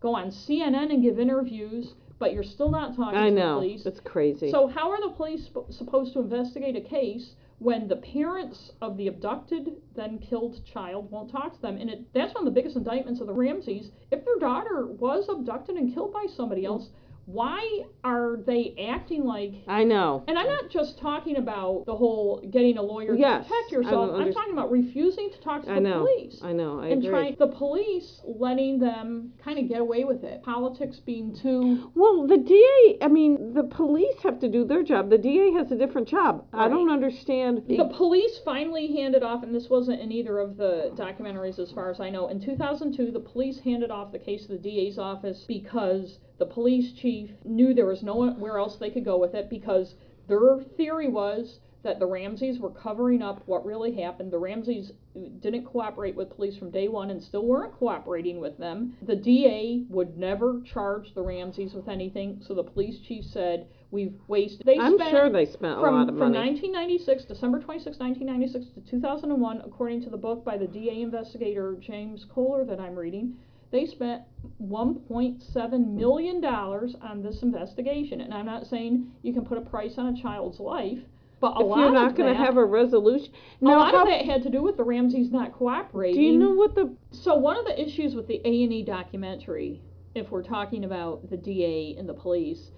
go 0.00 0.14
on 0.14 0.30
CNN 0.30 0.92
and 0.92 1.02
give 1.02 1.18
interviews, 1.18 1.94
but 2.18 2.34
you're 2.34 2.44
still 2.44 2.70
not 2.70 2.94
talking 2.94 3.18
I 3.18 3.30
to 3.30 3.34
know. 3.34 3.54
the 3.54 3.66
police. 3.66 3.86
It's 3.86 4.00
crazy. 4.00 4.50
So 4.50 4.66
how 4.66 4.90
are 4.90 5.00
the 5.00 5.14
police 5.16 5.46
sp- 5.48 5.70
supposed 5.70 6.12
to 6.12 6.20
investigate 6.20 6.76
a 6.76 6.80
case 6.82 7.34
when 7.58 7.88
the 7.88 7.96
parents 7.96 8.72
of 8.80 8.96
the 8.96 9.06
abducted 9.06 9.80
then 9.94 10.18
killed 10.18 10.64
child 10.64 11.10
won't 11.10 11.30
talk 11.30 11.54
to 11.54 11.62
them? 11.62 11.76
And 11.76 11.88
it, 11.88 12.12
that's 12.12 12.34
one 12.34 12.46
of 12.46 12.52
the 12.52 12.60
biggest 12.60 12.76
indictments 12.76 13.20
of 13.20 13.26
the 13.26 13.32
Ramseys. 13.32 13.90
If 14.10 14.24
their 14.24 14.38
daughter 14.38 14.86
was 14.86 15.28
abducted 15.28 15.76
and 15.76 15.92
killed 15.94 16.12
by 16.12 16.26
somebody 16.26 16.64
else, 16.64 16.90
why 17.26 17.82
are 18.02 18.36
they 18.46 18.74
acting 18.90 19.24
like 19.24 19.52
I 19.66 19.84
know. 19.84 20.24
and 20.28 20.38
I'm 20.38 20.46
not 20.46 20.70
just 20.70 20.98
talking 20.98 21.36
about 21.36 21.84
the 21.86 21.94
whole 21.96 22.46
getting 22.50 22.76
a 22.78 22.82
lawyer 22.82 23.14
Yes, 23.14 23.44
to 23.44 23.48
protect 23.50 23.72
yourself. 23.72 24.10
I'm 24.14 24.32
talking 24.32 24.52
about 24.52 24.70
refusing 24.70 25.30
to 25.30 25.40
talk 25.40 25.64
to 25.64 25.70
I 25.72 25.74
the 25.76 25.80
know. 25.80 26.00
police. 26.06 26.40
I 26.42 26.52
know. 26.52 26.80
I 26.80 26.88
know. 26.88 26.92
and 26.92 26.92
agree. 27.04 27.08
trying 27.10 27.36
the 27.38 27.48
police 27.48 28.20
letting 28.24 28.78
them 28.78 29.32
kind 29.42 29.58
of 29.58 29.68
get 29.68 29.80
away 29.80 30.04
with 30.04 30.24
it. 30.24 30.42
Politics 30.42 31.00
being 31.00 31.34
too 31.34 31.90
Well, 31.94 32.26
the 32.26 32.38
DA, 32.38 32.98
I 33.02 33.08
mean, 33.08 33.54
the 33.54 33.64
police 33.64 34.16
have 34.22 34.38
to 34.40 34.48
do 34.48 34.64
their 34.64 34.82
job. 34.82 35.10
The 35.10 35.18
DA 35.18 35.52
has 35.52 35.72
a 35.72 35.76
different 35.76 36.08
job. 36.08 36.44
I 36.52 36.68
don't 36.68 36.90
understand. 36.90 37.62
The 37.68 37.90
police 37.96 38.40
finally 38.44 38.94
handed 38.96 39.22
off, 39.22 39.42
and 39.42 39.54
this 39.54 39.68
wasn't 39.68 40.00
in 40.00 40.12
either 40.12 40.38
of 40.38 40.56
the 40.56 40.92
documentaries 40.94 41.58
as 41.58 41.70
far 41.72 41.90
as 41.90 42.00
I 42.00 42.10
know. 42.10 42.28
In 42.28 42.40
2002, 42.40 43.10
the 43.10 43.20
police 43.20 43.58
handed 43.60 43.90
off 43.90 44.12
the 44.12 44.18
case 44.18 44.46
to 44.46 44.52
the 44.52 44.58
DA's 44.58 44.98
office 44.98 45.44
because 45.48 46.18
the 46.38 46.46
police 46.46 46.92
chief 46.92 47.30
knew 47.44 47.72
there 47.74 47.86
was 47.86 48.02
nowhere 48.02 48.58
else 48.58 48.76
they 48.76 48.90
could 48.90 49.04
go 49.04 49.16
with 49.18 49.34
it 49.34 49.48
because 49.48 49.94
their 50.28 50.58
theory 50.76 51.08
was 51.08 51.60
that 51.84 51.98
the 51.98 52.06
Ramseys 52.06 52.58
were 52.58 52.70
covering 52.70 53.20
up 53.20 53.42
what 53.46 53.64
really 53.64 53.94
happened. 53.94 54.32
The 54.32 54.38
Ramseys 54.38 54.92
didn't 55.40 55.66
cooperate 55.66 56.16
with 56.16 56.34
police 56.34 56.56
from 56.56 56.70
day 56.70 56.88
one 56.88 57.10
and 57.10 57.22
still 57.22 57.44
weren't 57.44 57.74
cooperating 57.74 58.40
with 58.40 58.56
them. 58.56 58.96
The 59.02 59.14
DA 59.14 59.84
would 59.90 60.16
never 60.16 60.62
charge 60.62 61.14
the 61.14 61.20
Ramseys 61.22 61.74
with 61.74 61.88
anything, 61.88 62.40
so 62.40 62.54
the 62.54 62.64
police 62.64 63.00
chief 63.00 63.24
said, 63.26 63.66
We've 63.90 64.18
wasted. 64.26 64.66
They 64.66 64.78
I'm 64.78 64.94
spent 64.94 65.10
sure 65.10 65.30
they 65.30 65.44
spent 65.44 65.78
a 65.78 65.80
from, 65.82 65.94
lot 65.94 66.08
of 66.08 66.14
money. 66.14 66.32
from 66.34 66.46
1996, 66.46 67.26
December 67.26 67.60
26, 67.60 67.98
1996 67.98 68.74
to 68.74 68.90
2001, 68.90 69.60
according 69.64 70.02
to 70.02 70.10
the 70.10 70.16
book 70.16 70.44
by 70.44 70.56
the 70.56 70.66
DA 70.66 71.02
investigator 71.02 71.76
James 71.78 72.24
Kolar 72.24 72.64
that 72.64 72.80
I'm 72.80 72.96
reading, 72.96 73.36
they 73.74 73.86
spent 73.86 74.22
1.7 74.62 75.94
million 75.94 76.40
dollars 76.40 76.94
on 77.02 77.24
this 77.24 77.42
investigation. 77.42 78.20
And 78.20 78.32
I'm 78.32 78.46
not 78.46 78.68
saying 78.68 79.10
you 79.22 79.32
can 79.32 79.44
put 79.44 79.58
a 79.58 79.62
price 79.62 79.94
on 79.98 80.06
a 80.16 80.22
child's 80.22 80.60
life, 80.60 81.00
but 81.40 81.56
a 81.56 81.60
if 81.60 81.66
lot 81.66 81.78
you're 81.80 81.92
not 81.92 82.14
going 82.14 82.32
to 82.32 82.38
have 82.38 82.56
a 82.56 82.64
resolution. 82.64 83.32
a 83.60 83.64
Now, 83.64 83.78
lot 83.80 83.92
how, 83.92 84.02
of 84.02 84.08
that 84.08 84.26
had 84.26 84.44
to 84.44 84.48
do 84.48 84.62
with 84.62 84.76
the 84.76 84.84
Ramseys 84.84 85.32
not 85.32 85.52
cooperating. 85.52 86.20
do 86.20 86.24
you 86.24 86.38
know 86.38 86.52
what 86.52 86.76
the. 86.76 86.94
So 87.10 87.34
one 87.34 87.58
of 87.58 87.64
the 87.64 87.78
issues 87.80 88.14
with 88.14 88.28
the 88.28 88.40
A 88.44 88.62
and 88.62 88.72
E 88.72 88.84
documentary, 88.84 89.82
if 90.14 90.30
we're 90.30 90.44
talking 90.44 90.84
about 90.84 91.28
the 91.28 91.36
DA 91.36 91.96
and 91.98 92.08
the 92.08 92.14
police, 92.14 92.70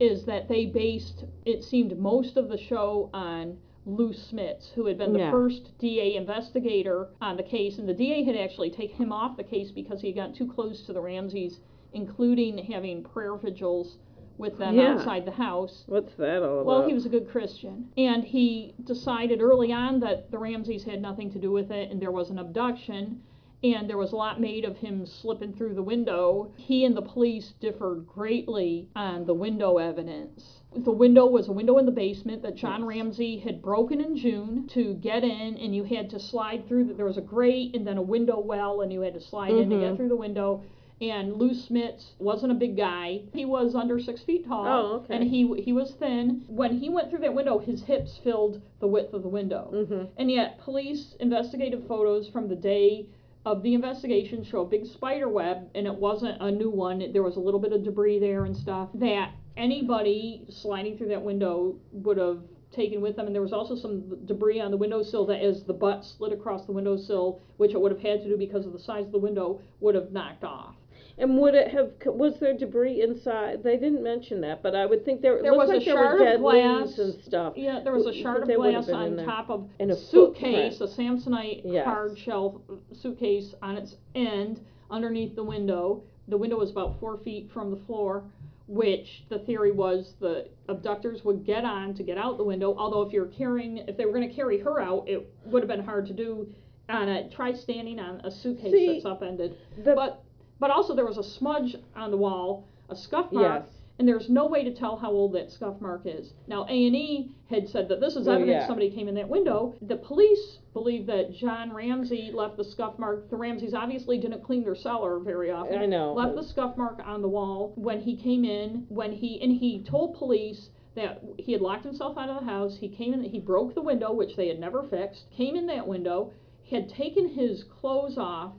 is 0.00 0.26
that 0.26 0.50
they 0.50 0.66
based 0.66 1.24
it 1.46 1.64
seemed 1.64 1.98
most 1.98 2.36
of 2.36 2.50
the 2.50 2.58
show 2.58 3.08
on 3.14 3.56
Lou 3.84 4.12
Smits, 4.12 4.72
who 4.72 4.86
had 4.86 4.96
been 4.96 5.12
the 5.12 5.30
first 5.30 5.76
DA 5.78 6.14
investigator 6.14 7.08
on 7.20 7.36
the 7.36 7.42
case, 7.42 7.78
and 7.78 7.88
the 7.88 7.94
DA 7.94 8.22
had 8.22 8.36
actually 8.36 8.70
taken 8.70 8.96
him 8.96 9.12
off 9.12 9.36
the 9.36 9.42
case 9.42 9.72
because 9.72 10.00
he 10.00 10.08
had 10.08 10.16
gotten 10.16 10.34
too 10.34 10.46
close 10.46 10.86
to 10.86 10.92
the 10.92 11.00
Ramseys, 11.00 11.60
including 11.92 12.58
having 12.58 13.02
prayer 13.02 13.34
vigils 13.36 13.98
with 14.38 14.56
them 14.58 14.76
Yeah. 14.76 14.94
outside 14.94 15.24
the 15.24 15.32
house. 15.32 15.84
What's 15.88 16.14
that 16.14 16.42
all 16.42 16.60
about? 16.60 16.66
Well, 16.66 16.86
he 16.86 16.94
was 16.94 17.06
a 17.06 17.08
good 17.08 17.28
Christian. 17.28 17.90
And 17.96 18.24
he 18.24 18.74
decided 18.84 19.42
early 19.42 19.72
on 19.72 20.00
that 20.00 20.30
the 20.30 20.38
Ramseys 20.38 20.84
had 20.84 21.02
nothing 21.02 21.30
to 21.30 21.38
do 21.38 21.50
with 21.50 21.70
it 21.70 21.90
and 21.90 22.00
there 22.00 22.12
was 22.12 22.30
an 22.30 22.38
abduction. 22.38 23.22
And 23.64 23.88
there 23.88 23.98
was 23.98 24.10
a 24.10 24.16
lot 24.16 24.40
made 24.40 24.64
of 24.64 24.78
him 24.78 25.06
slipping 25.06 25.52
through 25.52 25.74
the 25.74 25.82
window. 25.82 26.50
He 26.56 26.84
and 26.84 26.96
the 26.96 27.02
police 27.02 27.52
differed 27.60 28.06
greatly 28.08 28.88
on 28.96 29.24
the 29.24 29.34
window 29.34 29.78
evidence. 29.78 30.61
The 30.74 30.90
window 30.90 31.26
was 31.26 31.48
a 31.48 31.52
window 31.52 31.78
in 31.78 31.86
the 31.86 31.92
basement 31.92 32.42
that 32.42 32.54
John 32.56 32.80
Yes. 32.80 32.88
Ramsey 32.88 33.38
had 33.38 33.60
broken 33.60 34.00
in 34.00 34.16
June 34.16 34.66
to 34.68 34.94
get 34.94 35.22
in, 35.22 35.56
and 35.58 35.74
you 35.74 35.84
had 35.84 36.08
to 36.10 36.18
slide 36.18 36.66
through. 36.66 36.84
The, 36.84 36.94
there 36.94 37.06
was 37.06 37.18
a 37.18 37.22
grate 37.22 37.76
and 37.76 37.86
then 37.86 37.98
a 37.98 38.02
window 38.02 38.40
well, 38.40 38.80
and 38.80 38.92
you 38.92 39.02
had 39.02 39.14
to 39.14 39.20
slide 39.20 39.52
in 39.52 39.68
to 39.70 39.76
get 39.76 39.92
Mhm. 39.92 39.96
through 39.96 40.08
the 40.08 40.16
window. 40.16 40.62
And 41.00 41.36
Lou 41.36 41.50
Smits 41.50 42.12
wasn't 42.20 42.52
a 42.52 42.54
big 42.54 42.76
guy. 42.76 43.22
He 43.34 43.44
was 43.44 43.74
under 43.74 43.98
six 43.98 44.22
feet 44.22 44.46
tall. 44.46 44.66
Oh, 44.66 44.96
okay. 44.98 45.16
And 45.16 45.24
he 45.24 45.52
he 45.60 45.72
was 45.72 45.90
thin. 45.94 46.42
When 46.48 46.78
he 46.78 46.88
went 46.88 47.10
through 47.10 47.18
that 47.20 47.34
window, 47.34 47.58
his 47.58 47.82
hips 47.82 48.16
filled 48.18 48.60
the 48.78 48.86
width 48.86 49.12
of 49.12 49.22
the 49.22 49.28
window. 49.28 49.86
hmm 49.88 50.04
And 50.16 50.30
yet, 50.30 50.58
police 50.58 51.16
investigative 51.18 51.84
photos 51.88 52.28
from 52.28 52.48
the 52.48 52.54
day 52.56 53.06
of 53.44 53.64
the 53.64 53.74
investigation 53.74 54.44
show 54.44 54.60
a 54.60 54.64
big 54.64 54.86
spider 54.86 55.28
web, 55.28 55.68
and 55.74 55.86
it 55.88 55.94
wasn't 55.96 56.40
a 56.40 56.50
new 56.52 56.70
one. 56.70 57.02
There 57.12 57.24
was 57.24 57.34
a 57.36 57.40
little 57.40 57.58
bit 57.58 57.72
of 57.72 57.82
debris 57.82 58.20
there 58.20 58.44
and 58.44 58.56
stuff 58.56 58.88
that 58.94 59.32
anybody 59.56 60.44
sliding 60.48 60.96
through 60.96 61.08
that 61.08 61.22
window 61.22 61.74
would 61.92 62.16
have 62.18 62.40
taken 62.72 63.00
with 63.02 63.16
them. 63.16 63.26
And 63.26 63.34
there 63.34 63.42
was 63.42 63.52
also 63.52 63.76
some 63.76 64.24
debris 64.26 64.60
on 64.60 64.70
the 64.70 64.76
windowsill 64.76 65.26
that, 65.26 65.42
as 65.42 65.62
the 65.64 65.74
butt 65.74 66.04
slid 66.04 66.32
across 66.32 66.64
the 66.66 66.72
windowsill, 66.72 67.40
which 67.58 67.72
it 67.72 67.80
would 67.80 67.92
have 67.92 68.00
had 68.00 68.22
to 68.22 68.28
do 68.28 68.36
because 68.36 68.66
of 68.66 68.72
the 68.72 68.78
size 68.78 69.04
of 69.06 69.12
the 69.12 69.18
window, 69.18 69.60
would 69.80 69.94
have 69.94 70.10
knocked 70.12 70.44
off. 70.44 70.74
And 71.18 71.36
would 71.38 71.54
it 71.54 71.68
have? 71.68 71.90
Was 72.06 72.40
there 72.40 72.56
debris 72.56 73.02
inside? 73.02 73.62
They 73.62 73.76
didn't 73.76 74.02
mention 74.02 74.40
that, 74.40 74.62
but 74.62 74.74
I 74.74 74.86
would 74.86 75.04
think 75.04 75.20
there. 75.20 75.42
There 75.42 75.52
looked 75.52 75.68
was 75.68 75.70
a 75.70 75.72
like 75.74 75.84
there 75.84 75.94
shard 75.94 76.20
of 76.22 76.40
glass. 76.40 76.98
and 76.98 77.22
stuff. 77.22 77.52
Yeah, 77.54 77.80
there 77.84 77.92
was 77.92 78.06
a 78.06 78.14
shard 78.22 78.40
of 78.42 78.48
they 78.48 78.56
would 78.56 78.72
have 78.72 78.86
glass 78.86 78.94
on 78.94 79.16
there. 79.16 79.26
top 79.26 79.50
of 79.50 79.68
And 79.78 79.90
a 79.90 79.96
suitcase, 79.96 80.80
a 80.80 80.86
Samsonite 80.86 81.62
Yes. 81.66 81.84
hard 81.84 82.16
shell 82.18 82.62
suitcase 82.94 83.54
on 83.60 83.76
its 83.76 83.96
end 84.14 84.60
underneath 84.90 85.36
the 85.36 85.44
window. 85.44 86.02
The 86.28 86.38
window 86.38 86.58
was 86.58 86.70
about 86.70 86.98
four 86.98 87.18
feet 87.18 87.50
from 87.52 87.70
the 87.70 87.76
floor, 87.84 88.24
which 88.72 89.24
the 89.28 89.38
theory 89.40 89.70
was 89.70 90.14
the 90.18 90.48
abductors 90.68 91.22
would 91.24 91.44
get 91.44 91.62
on 91.62 91.92
to 91.92 92.02
get 92.02 92.16
out 92.16 92.38
the 92.38 92.44
window. 92.44 92.74
Although 92.74 93.02
if 93.02 93.12
you're 93.12 93.26
carrying, 93.26 93.76
if 93.76 93.98
they 93.98 94.06
were 94.06 94.12
going 94.12 94.26
to 94.26 94.34
carry 94.34 94.58
her 94.60 94.80
out, 94.80 95.06
it 95.06 95.30
would 95.44 95.62
have 95.62 95.68
been 95.68 95.84
hard 95.84 96.06
to 96.06 96.14
do. 96.14 96.48
On 96.88 97.08
a 97.08 97.28
try 97.30 97.52
standing 97.52 98.00
on 98.00 98.20
a 98.24 98.30
suitcase 98.30 98.72
See, 98.72 98.94
that's 98.94 99.06
upended, 99.06 99.56
The, 99.84 99.94
but 99.94 100.24
but 100.58 100.70
also 100.70 100.94
there 100.94 101.06
was 101.06 101.16
a 101.16 101.22
smudge 101.22 101.76
on 101.94 102.10
the 102.10 102.16
wall, 102.16 102.66
a 102.88 102.96
scuff 102.96 103.30
mark, 103.30 103.64
yes. 103.66 103.81
And 103.98 104.08
there's 104.08 104.28
no 104.28 104.46
way 104.46 104.64
to 104.64 104.74
tell 104.74 104.96
how 104.96 105.10
old 105.10 105.32
that 105.34 105.50
scuff 105.50 105.80
mark 105.80 106.02
is. 106.04 106.32
Now 106.46 106.64
A 106.64 106.86
and 106.86 106.96
E 106.96 107.30
had 107.50 107.68
said 107.68 107.88
that 107.88 108.00
this 108.00 108.16
is 108.16 108.26
Oh, 108.26 108.32
evidence 108.32 108.62
yeah. 108.62 108.66
somebody 108.66 108.90
came 108.90 109.08
in 109.08 109.14
that 109.16 109.28
window. 109.28 109.74
The 109.82 109.96
police 109.96 110.58
believe 110.72 111.06
that 111.06 111.32
John 111.32 111.72
Ramsey 111.72 112.30
left 112.32 112.56
the 112.56 112.64
scuff 112.64 112.98
mark. 112.98 113.28
The 113.30 113.36
Ramseys 113.36 113.74
obviously 113.74 114.18
didn't 114.18 114.42
clean 114.42 114.64
their 114.64 114.74
cellar 114.74 115.18
very 115.18 115.50
often. 115.50 115.78
I 115.78 115.86
know. 115.86 116.14
Left 116.14 116.34
the 116.34 116.42
scuff 116.44 116.76
mark 116.76 117.00
on 117.04 117.22
the 117.22 117.28
wall 117.28 117.72
when 117.76 118.00
he 118.00 118.16
came 118.16 118.44
in. 118.44 118.86
When 118.88 119.12
he 119.12 119.40
and 119.42 119.52
he 119.52 119.82
told 119.82 120.16
police 120.16 120.70
that 120.94 121.22
he 121.38 121.52
had 121.52 121.60
locked 121.60 121.84
himself 121.84 122.18
out 122.18 122.28
of 122.28 122.40
the 122.40 122.46
house. 122.50 122.76
He 122.78 122.88
came 122.88 123.14
in. 123.14 123.22
He 123.22 123.38
broke 123.40 123.74
the 123.74 123.80
window, 123.82 124.12
which 124.12 124.36
they 124.36 124.48
had 124.48 124.58
never 124.58 124.82
fixed. 124.82 125.30
Came 125.30 125.56
in 125.56 125.66
that 125.66 125.86
window. 125.86 126.32
Had 126.70 126.88
taken 126.88 127.28
his 127.28 127.64
clothes 127.64 128.16
off. 128.18 128.52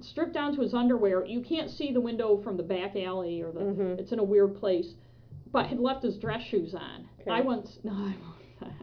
Stripped 0.00 0.32
down 0.32 0.54
to 0.54 0.62
his 0.62 0.74
underwear. 0.74 1.24
You 1.24 1.40
can't 1.40 1.70
see 1.70 1.92
the 1.92 2.00
window 2.00 2.40
from 2.42 2.56
the 2.56 2.62
back 2.62 2.94
alley 2.96 3.42
or 3.42 3.50
the 3.52 3.60
Mhm. 3.60 3.98
it's 3.98 4.12
in 4.12 4.18
a 4.18 4.24
weird 4.24 4.54
place, 4.56 4.94
but 5.50 5.66
had 5.66 5.80
left 5.80 6.02
his 6.04 6.16
dress 6.18 6.42
shoes 6.42 6.74
on. 6.74 7.08
Okay. 7.20 7.30
I 7.30 7.40
once, 7.40 7.78
no, 7.84 7.92
I, 7.92 8.14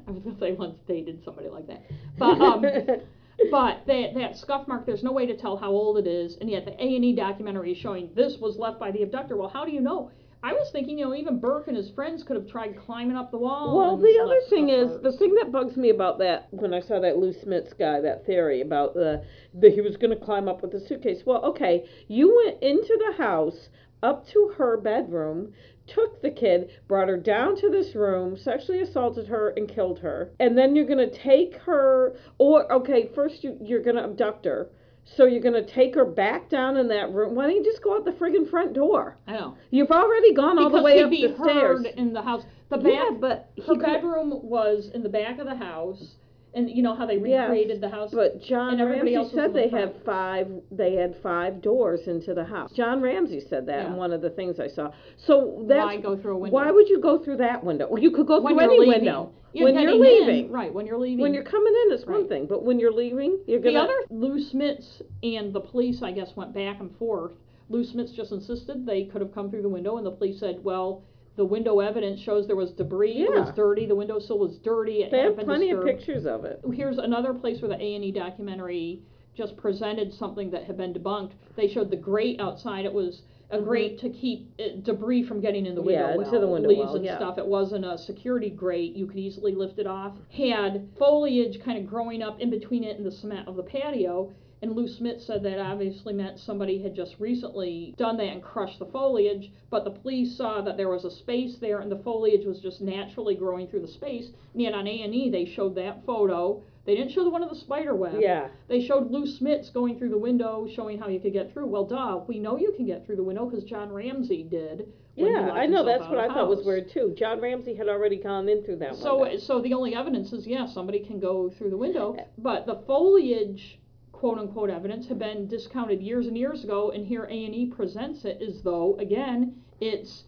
I 0.08 0.12
was 0.12 0.22
gonna 0.24 0.38
say 0.40 0.54
once 0.54 0.78
dated 0.88 1.24
somebody 1.24 1.48
like 1.48 1.68
that, 1.68 1.84
but 2.18 2.40
um, 2.42 2.62
but 3.52 3.86
that 3.88 4.14
that 4.16 4.38
scuff 4.38 4.68
mark, 4.68 4.86
there's 4.86 5.04
no 5.04 5.12
way 5.14 5.26
to 5.26 5.38
tell 5.38 5.56
how 5.58 5.72
old 5.72 5.98
it 5.98 6.08
is, 6.08 6.38
and 6.42 6.50
yet 6.50 6.66
the 6.66 6.74
A 6.84 6.96
and 6.96 7.06
E 7.06 7.16
documentary 7.16 7.72
is 7.72 7.78
showing 7.78 8.10
this 8.14 8.38
was 8.40 8.58
left 8.58 8.80
by 8.80 8.92
the 8.92 9.02
abductor. 9.04 9.38
Well, 9.38 9.50
how 9.50 9.64
do 9.66 9.72
you 9.72 9.82
know? 9.82 10.12
I 10.46 10.54
was 10.54 10.70
thinking, 10.72 11.00
you 11.00 11.06
know, 11.06 11.16
even 11.16 11.40
Burke 11.40 11.70
and 11.70 11.76
his 11.76 11.90
friends 11.90 12.22
could 12.22 12.36
have 12.36 12.48
tried 12.48 12.78
climbing 12.78 13.18
up 13.18 13.32
the 13.32 13.38
wall. 13.40 13.76
Well, 13.76 13.98
the 13.98 14.20
other 14.24 14.40
thing 14.48 14.70
is 14.70 15.02
the 15.02 15.12
thing 15.12 15.34
that 15.42 15.52
bugs 15.52 15.76
me 15.76 15.90
about 15.90 16.20
that 16.20 16.50
when 16.52 16.72
I 16.72 16.82
saw 16.82 17.00
that 17.00 17.18
Lou 17.18 17.34
Smith's 17.34 17.74
guy, 17.74 18.00
that 18.02 18.28
theory 18.28 18.62
about 18.62 18.94
the 18.94 19.24
that 19.56 19.74
he 19.74 19.82
was 19.82 19.98
going 19.98 20.16
to 20.16 20.24
climb 20.24 20.48
up 20.48 20.62
with 20.62 20.72
the 20.72 20.80
suitcase. 20.80 21.24
Well, 21.26 21.44
okay, 21.46 21.90
you 22.08 22.44
went 22.46 22.62
into 22.62 22.96
the 23.08 23.24
house 23.24 23.70
up 24.04 24.28
to 24.28 24.54
her 24.56 24.78
bedroom, 24.78 25.52
took 25.88 26.22
the 26.22 26.30
kid, 26.30 26.70
brought 26.88 27.08
her 27.08 27.18
down 27.18 27.56
to 27.62 27.70
this 27.72 27.96
room, 27.96 28.38
sexually 28.38 28.82
assaulted 28.82 29.26
her, 29.26 29.50
and 29.58 29.68
killed 29.68 29.98
her, 29.98 30.30
and 30.40 30.56
then 30.56 30.76
you're 30.76 30.86
going 30.86 31.10
to 31.10 31.18
take 31.18 31.56
her, 31.56 32.16
or 32.38 32.72
okay, 32.72 33.10
first 33.16 33.44
you, 33.44 33.58
you're 33.60 33.82
going 33.82 33.96
to 33.96 34.04
abduct 34.04 34.46
her. 34.46 34.70
So 35.06 35.26
you're 35.26 35.42
gonna 35.42 35.64
take 35.66 35.94
her 35.96 36.04
back 36.06 36.50
down 36.50 36.78
in 36.78 36.88
that 36.90 37.14
room. 37.14 37.36
Why 37.36 37.46
don't 37.46 37.56
you 37.56 37.64
just 37.64 37.82
go 37.84 37.96
out 37.96 38.06
the 38.06 38.12
friggin' 38.12 38.50
front 38.50 38.74
door? 38.74 39.18
I 39.28 39.34
know. 39.34 39.56
You've 39.70 39.92
already 39.92 40.34
gone 40.34 40.58
all 40.58 40.66
because 40.70 40.80
the 40.80 40.84
way 40.84 41.04
up 41.04 41.10
be 41.12 41.28
the 41.28 41.36
stairs. 41.36 41.86
heard 41.86 41.94
in 41.96 42.12
the 42.12 42.22
house. 42.24 42.44
The 42.70 42.80
yeah, 42.80 43.12
back, 43.12 43.20
but 43.22 43.50
he 43.56 43.62
her 43.62 43.68
could- 43.76 43.82
bedroom 43.84 44.32
was 44.42 44.90
in 44.94 45.04
the 45.04 45.10
back 45.10 45.38
of 45.40 45.46
the 45.46 45.56
house, 45.56 46.16
and 46.56 46.70
you 46.70 46.82
know 46.82 46.96
how 46.96 47.06
they 47.06 47.18
Yes, 47.18 47.50
recreated 47.50 47.82
the 47.82 47.90
house. 47.90 48.12
But 48.14 48.42
John 48.42 48.72
And 48.74 48.82
everybody 48.82 49.14
Ramsey 49.14 49.16
else 49.16 49.26
was 49.26 49.34
in 49.34 49.40
said 49.40 49.50
the 49.54 49.60
they 49.60 49.70
front. 49.70 49.94
had 49.96 50.04
five. 50.06 50.48
They 50.72 50.96
had 50.96 51.16
five 51.22 51.62
doors 51.62 52.08
into 52.08 52.34
the 52.34 52.44
house. 52.46 52.72
John 52.74 53.02
Ramsey 53.02 53.42
said 53.42 53.66
that 53.68 53.86
in 53.88 53.92
Yeah. 53.92 53.98
one 53.98 54.14
of 54.14 54.22
the 54.22 54.30
things 54.32 54.60
I 54.60 54.68
saw. 54.68 54.92
So 55.18 55.64
that's 55.68 55.86
why 55.86 55.98
go 55.98 56.16
through 56.18 56.36
a 56.36 56.38
window? 56.38 56.56
why 56.56 56.72
would 56.72 56.90
you 56.90 57.00
go 57.00 57.18
through 57.20 57.38
that 57.38 57.64
window? 57.64 57.88
Well, 57.90 58.02
you 58.02 58.12
could 58.12 58.26
go 58.28 58.40
when 58.42 58.54
through 58.56 58.64
you're 58.64 58.72
any 58.72 58.80
leaving. 58.80 59.04
window. 59.06 59.32
When 59.54 59.80
you're 59.80 59.92
in, 59.92 60.02
leaving, 60.02 60.52
right? 60.52 60.74
When 60.74 60.86
you're 60.86 60.98
leaving. 60.98 61.22
when 61.22 61.34
you're 61.34 61.44
coming 61.44 61.74
in, 61.86 61.94
it's 61.94 62.06
one 62.06 62.22
Right. 62.22 62.30
thing. 62.30 62.46
But 62.46 62.64
when 62.64 62.78
you're 62.80 62.92
leaving, 62.92 63.40
you're 63.48 63.60
gonna. 63.62 63.74
the 63.74 63.84
other 63.84 64.00
Lou 64.10 64.38
Smits 64.40 65.02
and 65.24 65.54
the 65.54 65.62
police, 65.62 66.02
I 66.02 66.12
guess, 66.12 66.36
went 66.36 66.54
back 66.54 66.82
and 66.82 66.94
forth. 66.98 67.34
Lou 67.70 67.84
Smits 67.84 68.14
just 68.14 68.32
insisted 68.34 68.86
they 68.86 69.06
could 69.06 69.22
have 69.22 69.34
come 69.34 69.50
through 69.50 69.62
the 69.62 69.70
window, 69.70 69.96
and 69.98 70.06
the 70.06 70.12
police 70.12 70.40
said, 70.40 70.64
"Well, 70.64 71.04
the 71.36 71.46
window 71.46 71.80
evidence 71.80 72.20
shows 72.22 72.48
there 72.48 72.56
was 72.56 72.72
debris. 72.72 73.24
It 73.24 73.32
was 73.32 73.54
dirty. 73.56 73.86
The 73.86 73.96
windowsill 73.96 74.40
was 74.40 74.58
dirty. 74.64 75.04
It 75.04 75.12
they 75.12 75.20
have 75.20 75.38
plenty 75.38 75.72
of 75.72 75.84
pictures 75.84 76.26
of 76.26 76.46
it. 76.46 76.62
Here's 76.74 76.98
another 76.98 77.34
place 77.34 77.62
where 77.62 77.70
the 77.70 77.82
A 77.82 77.96
and 77.96 78.04
E 78.06 78.12
documentary 78.12 79.02
just 79.36 79.58
presented 79.58 80.14
something 80.14 80.50
that 80.52 80.64
had 80.64 80.78
been 80.78 80.94
debunked. 80.94 81.34
They 81.58 81.68
showed 81.68 81.92
the 81.92 81.98
grate 81.98 82.40
outside. 82.40 82.86
It 82.86 82.94
was 82.94 83.22
a 83.52 83.62
grate 83.62 84.00
to 84.00 84.10
keep 84.10 84.50
uh, 84.60 84.82
debris 84.84 85.28
from 85.28 85.40
getting 85.42 85.66
in 85.66 85.76
the 85.76 85.82
window 85.82 86.08
Mm-hmm. 86.08 86.20
Yeah, 86.22 86.26
into 86.26 86.40
the 86.40 86.48
window 86.48 86.70
leaves 86.70 86.80
well, 86.86 86.96
and 86.96 87.06
yeah. 87.06 87.18
stuff. 87.18 87.38
It 87.38 87.46
wasn't 87.46 87.86
a 87.86 87.98
security 87.98 88.50
grate. 88.50 88.96
You 88.96 89.06
could 89.06 89.18
easily 89.18 89.54
lift 89.54 89.78
it 89.78 89.88
off. 89.88 90.14
Had 90.32 90.90
foliage 90.98 91.60
kind 91.64 91.78
of 91.78 91.88
growing 91.88 92.22
up 92.24 92.40
in 92.40 92.50
between 92.50 92.84
it 92.84 92.98
and 92.98 93.06
the 93.06 93.12
cement 93.12 93.48
of 93.48 93.56
the 93.56 93.64
patio. 93.64 94.34
And 94.62 94.76
Lou 94.76 94.88
Smith 94.88 95.22
said 95.22 95.44
that 95.44 95.60
obviously 95.60 96.14
meant 96.14 96.40
somebody 96.40 96.82
had 96.82 96.96
just 96.96 97.16
recently 97.20 97.94
done 97.98 98.18
that 98.18 98.28
and 98.32 98.42
crushed 98.42 98.80
the 98.80 98.86
foliage, 98.86 99.52
but 99.70 99.84
the 99.84 99.92
police 99.92 100.36
saw 100.36 100.62
that 100.62 100.78
there 100.78 100.90
was 100.90 101.06
a 101.06 101.12
space 101.12 101.58
there 101.60 101.80
and 101.80 101.92
the 101.92 102.00
foliage 102.00 102.46
was 102.46 102.60
just 102.62 102.82
naturally 102.82 103.36
growing 103.36 103.68
through 103.68 103.82
the 103.82 103.88
space. 103.88 104.30
And 104.54 104.62
yet 104.62 104.74
on 104.74 104.88
A&E 104.88 105.30
they 105.30 105.46
showed 105.46 105.76
that 105.76 106.06
photo. 106.06 106.62
They 106.86 106.96
didn't 106.96 107.12
show 107.12 107.24
the 107.24 107.30
one 107.32 107.44
of 107.44 107.50
the 107.50 107.56
spider 107.56 107.96
web. 107.96 108.16
Yeah. 108.20 108.48
They 108.68 108.86
showed 108.86 109.12
Lou 109.12 109.26
Smits 109.26 109.74
going 109.74 109.98
through 109.98 110.10
the 110.10 110.18
window, 110.18 110.68
showing 110.74 111.00
how 111.00 111.08
you 111.10 111.20
could 111.20 111.34
get 111.34 111.52
through. 111.52 111.66
Well, 111.66 111.86
duh, 111.86 112.22
we 112.28 112.40
know 112.40 112.58
you 112.58 112.74
can 112.78 112.86
get 112.86 113.06
through 113.06 113.16
the 113.16 113.24
window 113.24 113.46
because 113.46 113.64
John 113.66 113.92
Ramsey 113.92 114.44
did. 114.44 114.88
Yeah, 115.16 115.52
I 115.52 115.66
know. 115.66 115.84
That's 115.86 116.08
what 116.08 116.20
I 116.20 116.28
thought 116.28 116.48
was 116.50 116.66
weird 116.66 116.90
too. 116.90 117.14
John 117.18 117.40
Ramsey 117.42 117.74
had 117.74 117.88
already 117.88 118.18
gone 118.18 118.50
in 118.50 118.64
through 118.64 118.78
that 118.78 118.96
So, 118.96 119.22
window. 119.22 119.38
so 119.38 119.62
the 119.62 119.74
only 119.74 119.96
evidence 119.96 120.32
is 120.34 120.46
yeah, 120.46 120.68
somebody 120.68 121.00
can 121.00 121.20
go 121.20 121.50
through 121.50 121.70
the 121.72 121.78
window, 121.78 122.16
eh. 122.20 122.24
but 122.38 122.66
the 122.66 122.76
foliage, 122.86 123.80
quote 124.16 124.40
unquote, 124.40 124.70
evidence 124.70 125.08
had 125.08 125.20
been 125.20 125.46
discounted 125.46 126.02
years 126.02 126.28
and 126.28 126.38
years 126.38 126.64
ago, 126.64 126.90
and 126.92 127.06
here 127.06 127.26
A 127.26 127.46
and 127.46 127.54
E 127.54 127.66
presents 127.66 128.24
it 128.24 128.42
as 128.42 128.62
though 128.62 128.96
again 128.98 129.62
it's 129.82 130.24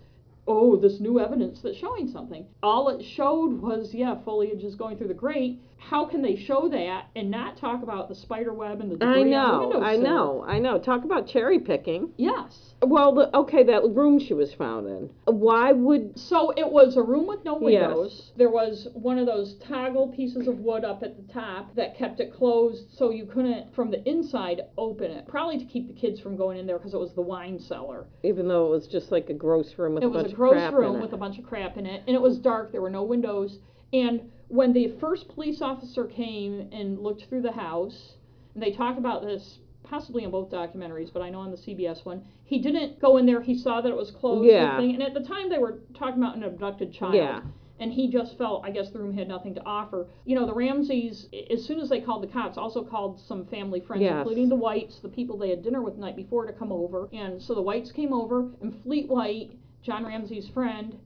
oh 0.45 0.75
this 0.75 0.99
new 0.99 1.19
evidence 1.19 1.61
that's 1.61 1.77
showing 1.77 2.07
something. 2.07 2.45
All 2.61 2.89
it 2.89 3.01
showed 3.01 3.61
was 3.61 3.93
yeah, 3.93 4.15
foliage 4.25 4.63
is 4.63 4.75
going 4.75 4.97
through 4.97 5.07
the 5.07 5.13
grate. 5.13 5.61
How 5.79 6.05
can 6.05 6.21
they 6.21 6.35
show 6.35 6.67
that 6.69 7.05
and 7.15 7.31
not 7.31 7.55
talk 7.57 7.81
about 7.83 8.09
the 8.09 8.15
spider 8.15 8.53
web 8.53 8.81
and 8.81 8.91
the 8.91 8.95
debris 8.95 9.33
I 9.33 9.37
on 9.37 9.69
the 9.69 9.77
know, 9.79 9.81
I 9.83 9.95
know, 9.95 10.43
I 10.45 10.59
know. 10.59 10.79
Talk 10.79 11.05
about 11.05 11.27
cherry 11.27 11.59
picking. 11.59 12.09
Yes. 12.17 12.73
Well, 12.81 13.13
the, 13.15 13.35
okay, 13.35 13.63
that 13.63 13.83
room 13.95 14.19
she 14.19 14.33
was 14.33 14.53
found 14.53 14.87
in. 14.87 15.09
Why 15.25 15.71
would 15.71 16.19
So 16.19 16.51
it 16.51 16.69
was 16.69 16.97
a 16.97 17.01
room 17.01 17.25
with 17.25 17.43
no 17.45 17.59
Yes. 17.61 17.87
windows. 17.87 18.31
There 18.35 18.49
was 18.49 18.87
one 18.93 19.17
of 19.17 19.25
those 19.27 19.55
toggle 19.67 20.09
pieces 20.09 20.47
of 20.47 20.59
wood 20.59 20.83
up 20.83 21.03
at 21.03 21.15
the 21.15 21.33
top 21.33 21.73
that 21.75 21.95
kept 21.97 22.19
it 22.19 22.33
closed 22.33 22.91
so 22.97 23.09
you 23.11 23.25
couldn't, 23.25 23.73
from 23.73 23.89
the 23.89 24.07
inside, 24.07 24.61
open 24.77 25.09
it. 25.11 25.27
Probably 25.27 25.57
to 25.57 25.65
keep 25.65 25.87
the 25.87 25.93
kids 25.93 26.19
from 26.19 26.35
going 26.35 26.57
in 26.57 26.67
there 26.67 26.77
because 26.77 26.93
it 26.93 26.99
was 26.99 27.13
the 27.13 27.21
wine 27.21 27.59
cellar. 27.59 28.07
even 28.23 28.47
though 28.47 28.65
it 28.67 28.69
was 28.71 28.87
just 28.87 29.11
like 29.11 29.29
a 29.29 29.33
gross 29.33 29.77
room 29.77 29.93
with 29.93 30.03
it 30.03 30.07
a 30.07 30.09
was 30.09 30.23
bunch 30.23 30.33
a 30.33 30.35
gross 30.35 30.51
of 30.51 30.57
crap 30.57 30.73
room 30.73 30.95
in 30.95 30.99
it? 30.99 31.01
with 31.03 31.13
a 31.13 31.17
bunch 31.17 31.37
of 31.39 31.45
crap 31.45 31.77
in 31.77 31.85
it, 31.85 32.03
and 32.07 32.15
it 32.15 32.21
was 32.21 32.37
dark. 32.39 32.71
There 32.71 32.81
were 32.81 32.89
no 32.89 33.03
windows. 33.03 33.59
And 33.93 34.29
when 34.49 34.73
the 34.73 34.89
first 34.99 35.27
police 35.29 35.61
officer 35.61 36.05
came 36.05 36.69
and 36.71 36.99
looked 36.99 37.25
through 37.25 37.41
the 37.41 37.51
house, 37.51 38.13
and 38.53 38.63
they 38.63 38.71
talk 38.71 38.97
about 38.97 39.21
this 39.23 39.59
possibly 39.83 40.23
in 40.23 40.31
both 40.31 40.49
documentaries, 40.49 41.11
but 41.13 41.21
I 41.21 41.29
know 41.29 41.39
on 41.39 41.51
the 41.51 41.57
CBS 41.57 42.03
one, 42.05 42.21
he 42.43 42.59
didn't 42.59 42.99
go 42.99 43.17
in 43.17 43.25
there. 43.25 43.41
He 43.41 43.55
saw 43.55 43.79
that 43.79 43.89
it 43.89 43.95
was 43.95 44.11
closed. 44.11 44.41
and 44.41 44.51
Yeah. 44.51 44.73
everything, 44.73 44.95
And 44.95 45.03
at 45.03 45.13
the 45.13 45.21
time, 45.21 45.49
they 45.49 45.59
were 45.59 45.79
talking 45.93 46.21
about 46.21 46.35
an 46.35 46.43
abducted 46.43 46.91
child. 46.91 47.13
Yeah. 47.15 47.41
And 47.79 47.93
he 47.93 48.09
just 48.09 48.37
felt, 48.37 48.65
I 48.65 48.71
guess 48.71 48.89
the 48.89 48.99
room 48.99 49.13
had 49.13 49.27
nothing 49.29 49.53
to 49.55 49.63
offer. 49.65 50.07
You 50.25 50.35
know, 50.35 50.45
the 50.45 50.53
Ramseys, 50.53 51.29
as 51.51 51.63
soon 51.63 51.79
as 51.79 51.87
they 51.89 52.01
called 52.01 52.23
the 52.23 52.27
cops, 52.27 52.57
also 52.57 52.83
called 52.83 53.19
some 53.19 53.45
family 53.45 53.79
friends, 53.79 54.01
Yes. 54.01 54.17
including 54.17 54.49
the 54.49 54.55
Whites, 54.55 54.99
the 54.99 55.07
people 55.09 55.37
they 55.37 55.51
had 55.51 55.61
dinner 55.61 55.81
with 55.81 55.95
the 55.95 56.01
night 56.01 56.15
before, 56.15 56.45
to 56.47 56.53
come 56.53 56.71
over. 56.71 57.07
And 57.13 57.41
so 57.41 57.53
the 57.53 57.61
Whites 57.61 57.91
came 57.91 58.11
over, 58.13 58.49
and 58.61 58.75
Fleet 58.81 59.07
White, 59.07 59.51
John 59.83 60.05
Ramsey's 60.05 60.49
friend, 60.49 60.97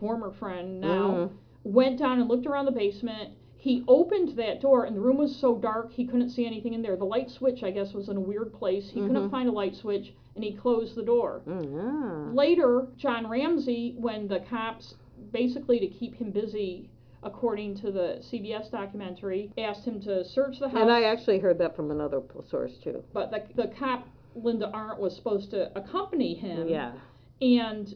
former 0.00 0.30
friend 0.30 0.80
now, 0.80 1.10
Mhm. 1.10 1.30
Went 1.64 1.98
down 1.98 2.20
and 2.20 2.28
looked 2.28 2.46
around 2.46 2.64
the 2.66 2.72
basement. 2.72 3.30
He 3.56 3.84
opened 3.86 4.36
that 4.36 4.60
door, 4.60 4.84
and 4.84 4.96
the 4.96 5.00
room 5.00 5.18
was 5.18 5.34
so 5.36 5.56
dark 5.56 5.92
he 5.92 6.04
couldn't 6.04 6.30
see 6.30 6.44
anything 6.46 6.74
in 6.74 6.82
there. 6.82 6.96
The 6.96 7.04
light 7.04 7.30
switch, 7.30 7.62
I 7.62 7.70
guess, 7.70 7.92
was 7.92 8.08
in 8.08 8.16
a 8.16 8.20
weird 8.20 8.52
place. 8.52 8.90
He 8.90 9.00
couldn't 9.00 9.28
Mhm. 9.28 9.30
find 9.30 9.48
a 9.48 9.52
light 9.52 9.76
switch, 9.76 10.12
and 10.34 10.42
he 10.42 10.52
closed 10.52 10.96
the 10.96 11.02
door. 11.04 11.42
Mm, 11.46 12.34
Later, 12.34 12.88
John 12.96 13.28
Ramsey, 13.28 13.94
when 13.98 14.26
the 14.26 14.40
cops, 14.40 14.96
basically 15.30 15.78
to 15.78 15.86
keep 15.86 16.16
him 16.16 16.32
busy, 16.32 16.88
according 17.22 17.76
to 17.76 17.92
the 17.92 18.16
CBS 18.20 18.68
documentary, 18.68 19.52
asked 19.56 19.84
him 19.84 20.00
to 20.00 20.24
search 20.24 20.58
the 20.58 20.68
house. 20.68 20.80
And 20.80 20.90
I 20.90 21.04
actually 21.04 21.38
heard 21.38 21.58
that 21.58 21.76
from 21.76 21.92
another 21.92 22.20
source 22.48 22.76
too. 22.78 23.04
but 23.12 23.30
the, 23.30 23.42
the 23.54 23.68
cop, 23.68 24.08
Linda 24.34 24.68
Arndt, 24.72 24.98
was 24.98 25.14
supposed 25.14 25.50
to 25.52 25.70
accompany 25.78 26.34
him. 26.34 26.66
Yeah. 26.68 26.94
And 27.40 27.94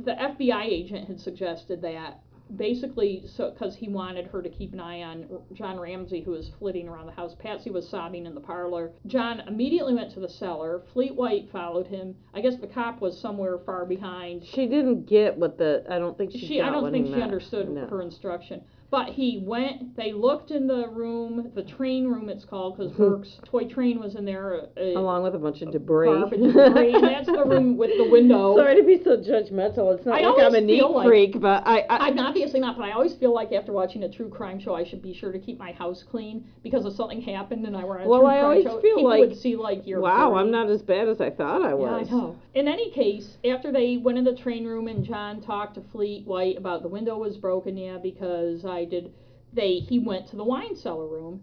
the 0.00 0.20
FBI 0.20 0.64
agent 0.64 1.06
had 1.06 1.20
suggested 1.20 1.82
that 1.82 2.20
basically 2.56 3.24
so 3.26 3.50
because 3.50 3.74
he 3.76 3.88
wanted 3.88 4.26
her 4.26 4.42
to 4.42 4.48
keep 4.48 4.72
an 4.72 4.80
eye 4.80 5.02
on 5.02 5.26
John 5.54 5.78
Ramsey 5.80 6.20
who 6.20 6.32
was 6.32 6.50
flitting 6.58 6.88
around 6.88 7.06
the 7.06 7.12
house. 7.12 7.34
Patsy 7.38 7.70
was 7.70 7.88
sobbing 7.88 8.26
in 8.26 8.34
the 8.34 8.40
parlor. 8.40 8.92
John 9.06 9.40
immediately 9.46 9.94
went 9.94 10.12
to 10.14 10.20
the 10.20 10.28
cellar. 10.28 10.82
Fleet 10.92 11.14
White 11.14 11.50
followed 11.50 11.86
him. 11.86 12.14
I 12.34 12.40
guess 12.40 12.56
the 12.56 12.66
cop 12.66 13.00
was 13.00 13.18
somewhere 13.18 13.58
far 13.58 13.84
behind. 13.86 14.44
She 14.44 14.66
didn't 14.66 15.06
get 15.06 15.36
what 15.36 15.58
the. 15.58 15.84
I 15.88 15.98
don't 15.98 16.16
think 16.16 16.32
she. 16.32 16.46
She 16.46 16.60
I 16.60 16.70
don't 16.70 16.92
think 16.92 17.06
he 17.06 17.12
she 17.12 17.18
meant. 17.18 17.32
understood 17.32 17.68
No. 17.70 17.86
her 17.86 18.02
instruction. 18.02 18.62
But 18.94 19.08
he 19.08 19.42
went, 19.42 19.96
they 19.96 20.12
looked 20.12 20.52
in 20.52 20.68
the 20.68 20.86
room, 20.88 21.50
the 21.56 21.64
train 21.64 22.06
room 22.06 22.28
it's 22.28 22.44
called, 22.44 22.76
because 22.78 22.92
Burke's 22.96 23.40
toy 23.44 23.64
train 23.64 23.98
was 23.98 24.14
in 24.14 24.24
there. 24.24 24.68
Uh, 24.76 24.96
Along 24.96 25.24
with 25.24 25.34
a 25.34 25.38
bunch 25.38 25.62
of 25.62 25.72
debris. 25.72 26.06
Garbage 26.06 26.38
debris, 26.38 26.94
and 26.94 27.02
that's 27.02 27.26
the 27.26 27.44
room 27.44 27.76
with 27.76 27.90
the 27.98 28.08
window. 28.08 28.56
Sorry 28.56 28.76
to 28.76 28.86
be 28.86 29.02
so 29.02 29.16
judgmental. 29.16 29.96
It's 29.96 30.06
not 30.06 30.22
I 30.22 30.28
like 30.28 30.44
I'm 30.44 30.54
a 30.54 30.60
neat 30.60 30.84
like- 30.84 31.08
freak, 31.08 31.40
but 31.40 31.66
I. 31.66 31.80
I 31.90 32.06
I'm 32.06 32.18
obviously 32.20 32.60
not, 32.60 32.76
but 32.76 32.84
I 32.84 32.92
always 32.92 33.14
feel 33.14 33.34
like 33.34 33.50
after 33.50 33.72
watching 33.72 34.04
a 34.04 34.08
true 34.08 34.28
crime 34.28 34.60
show, 34.60 34.76
I 34.76 34.84
should 34.84 35.02
be 35.02 35.12
sure 35.12 35.32
to 35.32 35.40
keep 35.40 35.58
my 35.58 35.72
house 35.72 36.04
clean 36.08 36.44
because 36.62 36.86
if 36.86 36.94
something 36.94 37.20
happened 37.20 37.66
and 37.66 37.76
I 37.76 37.82
were 37.82 37.98
on 37.98 38.06
a 38.06 38.08
Well, 38.08 38.20
true 38.20 38.28
I 38.28 38.34
crime 38.34 38.44
always 38.44 38.64
show, 38.64 38.80
feel 38.80 38.96
people 38.98 39.08
like, 39.10 39.20
would 39.20 39.36
see 39.36 39.56
like 39.56 39.88
your 39.88 40.02
wow, 40.02 40.36
I'm 40.36 40.52
not 40.52 40.70
as 40.70 40.82
bad 40.82 41.08
as 41.08 41.20
I 41.20 41.30
thought 41.30 41.62
I 41.62 41.74
was. 41.74 41.88
Yeah, 41.90 41.98
was. 41.98 42.08
I 42.08 42.12
know. 42.12 42.38
In 42.54 42.68
any 42.68 42.92
case, 42.92 43.38
after 43.44 43.72
they 43.72 43.96
went 43.96 44.18
in 44.18 44.24
the 44.24 44.36
train 44.36 44.64
room 44.64 44.86
and 44.86 45.04
John 45.04 45.40
talked 45.42 45.74
to 45.74 45.82
Fleet 45.90 46.24
White 46.24 46.56
about 46.56 46.82
the 46.82 46.88
window 46.88 47.18
was 47.18 47.36
broken, 47.36 47.76
yeah, 47.76 47.98
because 48.00 48.64
I 48.64 48.83
did. 48.86 49.12
They 49.52 49.78
he 49.78 49.98
went 49.98 50.26
to 50.28 50.36
the 50.36 50.44
wine 50.44 50.76
cellar 50.76 51.06
room. 51.06 51.42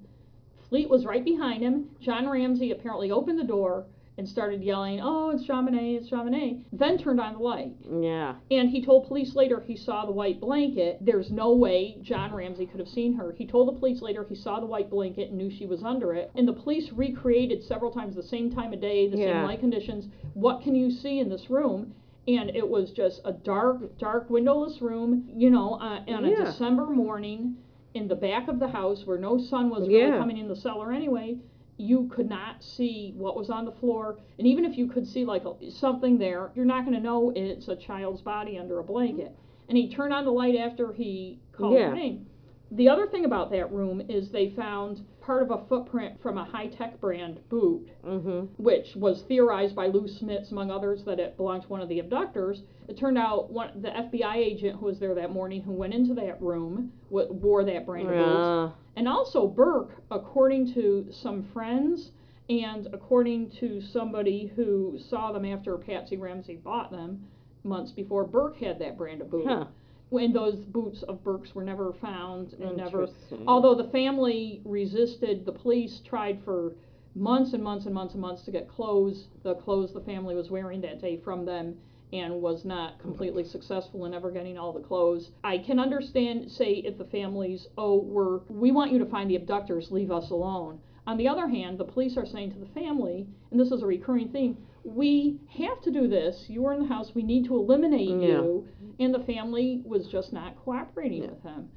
Fleet 0.70 0.90
was 0.90 1.06
right 1.06 1.24
behind 1.24 1.62
him. 1.64 1.90
John 2.00 2.30
Ramsey 2.30 2.72
apparently 2.72 3.12
opened 3.12 3.40
the 3.40 3.44
door 3.44 3.86
and 4.18 4.28
started 4.28 4.62
yelling, 4.62 5.00
"Oh, 5.02 5.30
it's 5.32 5.44
Chamonix, 5.46 5.96
it's 5.96 6.10
Chamonix!" 6.10 6.66
Then 6.74 6.98
turned 6.98 7.20
on 7.20 7.34
the 7.34 7.40
light. 7.40 7.74
Yeah. 7.90 8.36
And 8.52 8.70
he 8.70 8.84
told 8.84 9.08
police 9.08 9.36
later 9.36 9.62
he 9.62 9.76
saw 9.78 10.06
the 10.06 10.12
white 10.12 10.40
blanket. 10.42 10.98
There's 11.02 11.32
no 11.32 11.54
way 11.54 11.98
John 12.02 12.34
Ramsey 12.34 12.66
could 12.66 12.80
have 12.82 12.90
seen 12.90 13.14
her. 13.14 13.32
He 13.32 13.46
told 13.48 13.70
the 13.70 13.80
police 13.80 14.02
later 14.02 14.26
he 14.28 14.36
saw 14.36 14.60
the 14.60 14.66
white 14.66 14.90
blanket 14.90 15.30
and 15.30 15.38
knew 15.38 15.50
she 15.50 15.66
was 15.66 15.82
under 15.84 16.14
it. 16.14 16.30
And 16.36 16.48
the 16.48 16.54
police 16.54 16.92
recreated 16.92 17.64
several 17.64 17.92
times 17.92 18.16
the 18.16 18.22
same 18.24 18.52
time 18.52 18.74
of 18.74 18.82
day, 18.82 19.08
the 19.08 19.18
Yeah. 19.18 19.26
same 19.40 19.44
light 19.46 19.60
conditions. 19.62 20.10
What 20.34 20.62
can 20.62 20.76
you 20.76 20.92
see 20.92 21.20
in 21.20 21.30
this 21.30 21.50
room? 21.50 21.96
And 22.28 22.52
it 22.52 22.68
was 22.68 22.92
just 22.92 23.22
a 23.26 23.32
dark, 23.34 23.98
dark, 23.98 24.30
windowless 24.30 24.82
room, 24.82 25.28
you 25.36 25.50
know, 25.50 25.74
uh, 25.76 26.04
on 26.08 26.26
a 26.26 26.30
Yeah. 26.30 26.44
December 26.46 26.86
morning 26.88 27.58
in 27.94 28.08
the 28.08 28.16
back 28.16 28.48
of 28.48 28.60
the 28.60 28.68
house 28.68 29.06
where 29.06 29.18
no 29.18 29.38
sun 29.38 29.70
was 29.70 29.88
really 29.88 30.02
Yeah. 30.10 30.18
coming 30.18 30.38
in 30.38 30.48
the 30.48 30.56
cellar 30.56 30.92
anyway. 30.92 31.38
you 31.78 32.06
could 32.10 32.30
not 32.30 32.62
see 32.62 33.12
what 33.18 33.36
was 33.36 33.50
on 33.50 33.66
the 33.66 33.72
floor, 33.72 34.20
and 34.38 34.46
even 34.46 34.66
if 34.66 34.78
you 34.78 34.86
could 34.86 35.08
see 35.08 35.26
like 35.26 35.44
a, 35.46 35.72
something 35.72 36.20
there, 36.20 36.52
you're 36.54 36.64
not 36.64 36.86
going 36.86 36.96
to 36.96 37.02
know 37.02 37.32
it's 37.36 37.70
a 37.70 37.76
child's 37.76 38.22
body 38.22 38.60
under 38.60 38.78
a 38.78 38.84
blanket. 38.84 39.36
And 39.68 39.76
he 39.76 39.90
turned 39.90 40.14
on 40.14 40.24
the 40.24 40.32
light 40.32 40.56
after 40.56 40.94
he 40.94 41.40
called 41.54 41.74
Yeah. 41.74 41.90
her 41.90 41.96
name. 41.96 42.28
The 42.70 42.88
other 42.88 43.08
thing 43.08 43.26
about 43.26 43.50
that 43.50 43.72
room 43.74 44.00
is 44.10 44.30
they 44.30 44.50
found 44.52 45.04
part 45.22 45.44
of 45.44 45.52
a 45.52 45.66
footprint 45.68 46.22
from 46.22 46.38
a 46.38 46.44
high 46.44 46.68
tech 46.68 47.00
brand 47.00 47.40
boot 47.50 47.88
Mm-hmm. 48.06 48.62
which 48.62 48.96
was 48.96 49.22
theorized 49.28 49.76
by 49.76 49.88
Lou 49.88 50.08
Smits, 50.08 50.52
among 50.52 50.72
others, 50.72 51.04
that 51.06 51.20
it 51.20 51.38
belonged 51.38 51.64
to 51.64 51.70
one 51.70 51.82
of 51.82 51.88
the 51.90 52.00
abductors. 52.00 52.64
It 52.88 52.98
turned 52.98 53.18
out 53.18 53.52
one, 53.52 53.82
the 53.82 53.90
FBI 53.90 54.36
agent 54.36 54.80
who 54.80 54.88
was 54.88 55.00
there 55.00 55.14
that 55.16 55.32
morning, 55.32 55.62
who 55.62 55.72
went 55.72 55.94
into 55.94 56.14
that 56.16 56.42
room, 56.42 56.92
w- 57.10 57.32
wore 57.32 57.64
that 57.64 57.86
brand 57.86 58.10
of 58.10 58.14
boot. 58.16 58.74
And 58.96 59.08
also, 59.08 59.48
Burke, 59.48 59.92
according 60.10 60.74
to 60.74 61.08
some 61.12 61.44
friends 61.54 62.12
and 62.50 62.88
according 62.92 63.52
to 63.60 63.80
somebody 63.82 64.52
who 64.56 64.98
saw 65.10 65.32
them 65.32 65.46
after 65.46 65.78
Patsy 65.78 66.18
Ramsey 66.18 66.56
bought 66.56 66.92
them 66.92 67.28
months 67.64 67.92
before, 67.92 68.26
Burke 68.26 68.58
had 68.58 68.80
that 68.80 68.98
brand 68.98 69.22
of 69.22 69.30
boot. 69.30 69.46
Huh. 69.48 69.66
When 70.12 70.34
those 70.34 70.66
boots 70.66 71.04
of 71.04 71.24
Burke's 71.24 71.56
were 71.56 71.64
never 71.64 71.94
found 71.94 72.54
and 72.60 72.76
never 72.76 73.08
Although 73.48 73.76
the 73.76 73.86
family 73.86 74.62
resisted, 74.66 75.46
the 75.46 75.54
police 75.54 76.02
tried 76.02 76.44
for 76.44 76.76
months 77.16 77.54
and 77.54 77.64
months 77.64 77.86
and 77.86 77.96
months 77.96 78.14
and 78.14 78.22
months 78.22 78.44
to 78.44 78.52
get 78.52 78.68
clothes, 78.68 79.30
the 79.44 79.56
clothes 79.56 79.94
the 79.94 80.02
family 80.02 80.36
was 80.36 80.52
wearing 80.52 80.82
that 80.82 81.00
day 81.00 81.16
from 81.16 81.46
them, 81.46 81.78
and 82.12 82.42
was 82.42 82.66
not 82.66 83.00
completely 83.00 83.46
successful 83.46 84.06
in 84.06 84.14
ever 84.14 84.32
getting 84.32 84.58
all 84.58 84.74
the 84.74 84.82
clothes. 84.82 85.32
I 85.46 85.58
can 85.58 85.80
understand, 85.80 86.52
say, 86.52 86.74
if 86.74 86.98
the 86.98 87.06
families, 87.06 87.70
oh, 87.78 88.02
we're, 88.02 88.40
we 88.50 88.72
want 88.72 88.92
you 88.92 89.00
to 89.00 89.06
find 89.06 89.30
the 89.30 89.38
abductors, 89.38 89.92
leave 89.92 90.12
us 90.12 90.30
alone. 90.30 90.82
On 91.08 91.16
the 91.16 91.30
other 91.30 91.48
hand, 91.48 91.78
the 91.78 91.86
police 91.86 92.18
are 92.18 92.26
saying 92.26 92.52
to 92.52 92.60
the 92.60 92.80
family, 92.80 93.28
and 93.50 93.58
this 93.58 93.72
is 93.72 93.82
a 93.82 93.88
recurring 93.88 94.28
theme, 94.28 94.58
we 94.84 95.40
have 95.58 95.82
to 95.82 95.92
do 95.92 96.08
this. 96.08 96.46
You 96.50 96.62
were 96.64 96.74
in 96.74 96.82
the 96.82 96.88
house. 96.88 97.14
We 97.14 97.24
need 97.24 97.46
to 97.46 97.56
eliminate 97.56 98.08
Yeah. 98.10 98.16
you. 98.16 98.68
And 99.00 99.14
the 99.14 99.20
family 99.20 99.82
was 99.86 100.08
just 100.08 100.34
not 100.34 100.56
cooperating 100.64 101.24
Yeah. 101.24 101.30
with 101.30 101.44
him. 101.44 101.70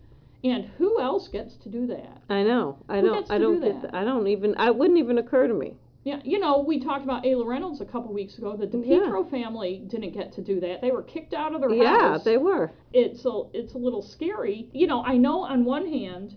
And 0.42 0.64
who 0.76 1.00
else 1.00 1.28
gets 1.28 1.56
to 1.58 1.68
do 1.70 1.86
that? 1.86 2.20
I 2.28 2.42
know. 2.42 2.76
I 2.88 3.00
Who 3.00 3.06
don't. 3.06 3.30
I 3.30 3.38
don't 3.38 3.60
do 3.60 3.66
get. 3.66 3.82
that? 3.82 3.92
th- 3.92 3.94
I 3.94 4.04
don't 4.04 4.26
even. 4.28 4.54
I 4.58 4.70
wouldn't 4.70 4.98
even 4.98 5.16
occur 5.18 5.46
to 5.46 5.54
me. 5.54 5.74
Yeah, 6.04 6.20
you 6.22 6.38
know, 6.38 6.58
we 6.58 6.78
talked 6.80 7.02
about 7.02 7.24
Ayla 7.24 7.46
Reynolds 7.46 7.80
a 7.80 7.86
couple 7.86 8.12
weeks 8.12 8.36
ago. 8.36 8.54
The 8.54 8.66
Yeah. 8.78 9.22
Family 9.30 9.82
didn't 9.86 10.10
get 10.12 10.32
to 10.32 10.42
do 10.42 10.60
that. 10.60 10.82
They 10.82 10.90
were 10.90 11.02
kicked 11.02 11.32
out 11.32 11.54
of 11.54 11.62
their 11.62 11.70
Yeah, 11.70 11.98
house. 11.98 12.24
they 12.24 12.36
were. 12.36 12.72
it's 12.92 13.24
a 13.24 13.42
it's 13.54 13.72
a 13.72 13.78
little 13.78 14.02
scary. 14.02 14.68
You 14.74 14.86
know, 14.86 15.02
I 15.02 15.16
know 15.16 15.40
on 15.44 15.64
one 15.64 15.86
hand, 15.86 16.36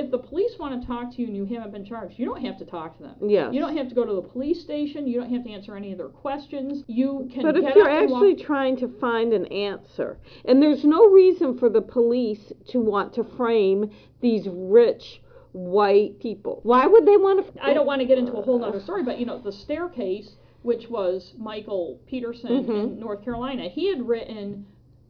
if 0.00 0.10
the 0.10 0.18
police 0.18 0.58
want 0.58 0.80
to 0.80 0.86
talk 0.86 1.14
to 1.14 1.20
you 1.22 1.28
and 1.28 1.36
you 1.36 1.44
haven't 1.44 1.72
been 1.72 1.84
charged, 1.84 2.18
you 2.18 2.24
don't 2.24 2.40
have 2.44 2.58
to 2.58 2.64
talk 2.64 2.96
to 2.96 3.02
them. 3.02 3.14
Yes. 3.28 3.52
You 3.54 3.60
don't 3.60 3.76
have 3.76 3.88
to 3.88 3.94
go 3.94 4.04
to 4.04 4.14
the 4.14 4.22
police 4.22 4.60
station. 4.60 5.06
You 5.06 5.20
don't 5.20 5.30
have 5.32 5.44
to 5.44 5.50
answer 5.50 5.76
any 5.76 5.92
of 5.92 5.98
their 5.98 6.08
questions. 6.08 6.82
You 6.88 7.28
can 7.32 7.42
But 7.42 7.54
get 7.54 7.64
if 7.70 7.76
you're 7.76 7.88
and 7.88 8.10
walk- 8.10 8.22
actually 8.24 8.42
trying 8.42 8.76
to 8.78 8.88
find 8.88 9.32
an 9.32 9.46
answer, 9.46 10.18
and 10.46 10.62
there's 10.62 10.84
no 10.84 11.06
reason 11.06 11.58
for 11.58 11.68
the 11.68 11.82
police 11.82 12.52
to 12.68 12.80
want 12.80 13.12
to 13.14 13.24
frame 13.24 13.90
these 14.20 14.48
rich 14.48 15.20
white 15.52 16.18
people, 16.20 16.60
why 16.62 16.86
would 16.86 17.04
they 17.06 17.16
want 17.16 17.54
to? 17.54 17.64
I 17.64 17.74
don't 17.74 17.86
want 17.86 18.00
to 18.00 18.06
get 18.06 18.18
into 18.18 18.32
a 18.32 18.42
whole 18.42 18.64
other 18.64 18.80
story, 18.80 19.02
but 19.02 19.18
you 19.18 19.26
know, 19.26 19.38
the 19.38 19.52
staircase, 19.52 20.36
which 20.62 20.88
was 20.88 21.34
Michael 21.38 21.98
Peterson 22.06 22.64
Mhm. 22.64 22.68
in 22.84 23.00
North 23.00 23.22
Carolina, 23.24 23.68
he 23.68 23.88
had 23.88 24.06
written 24.06 24.64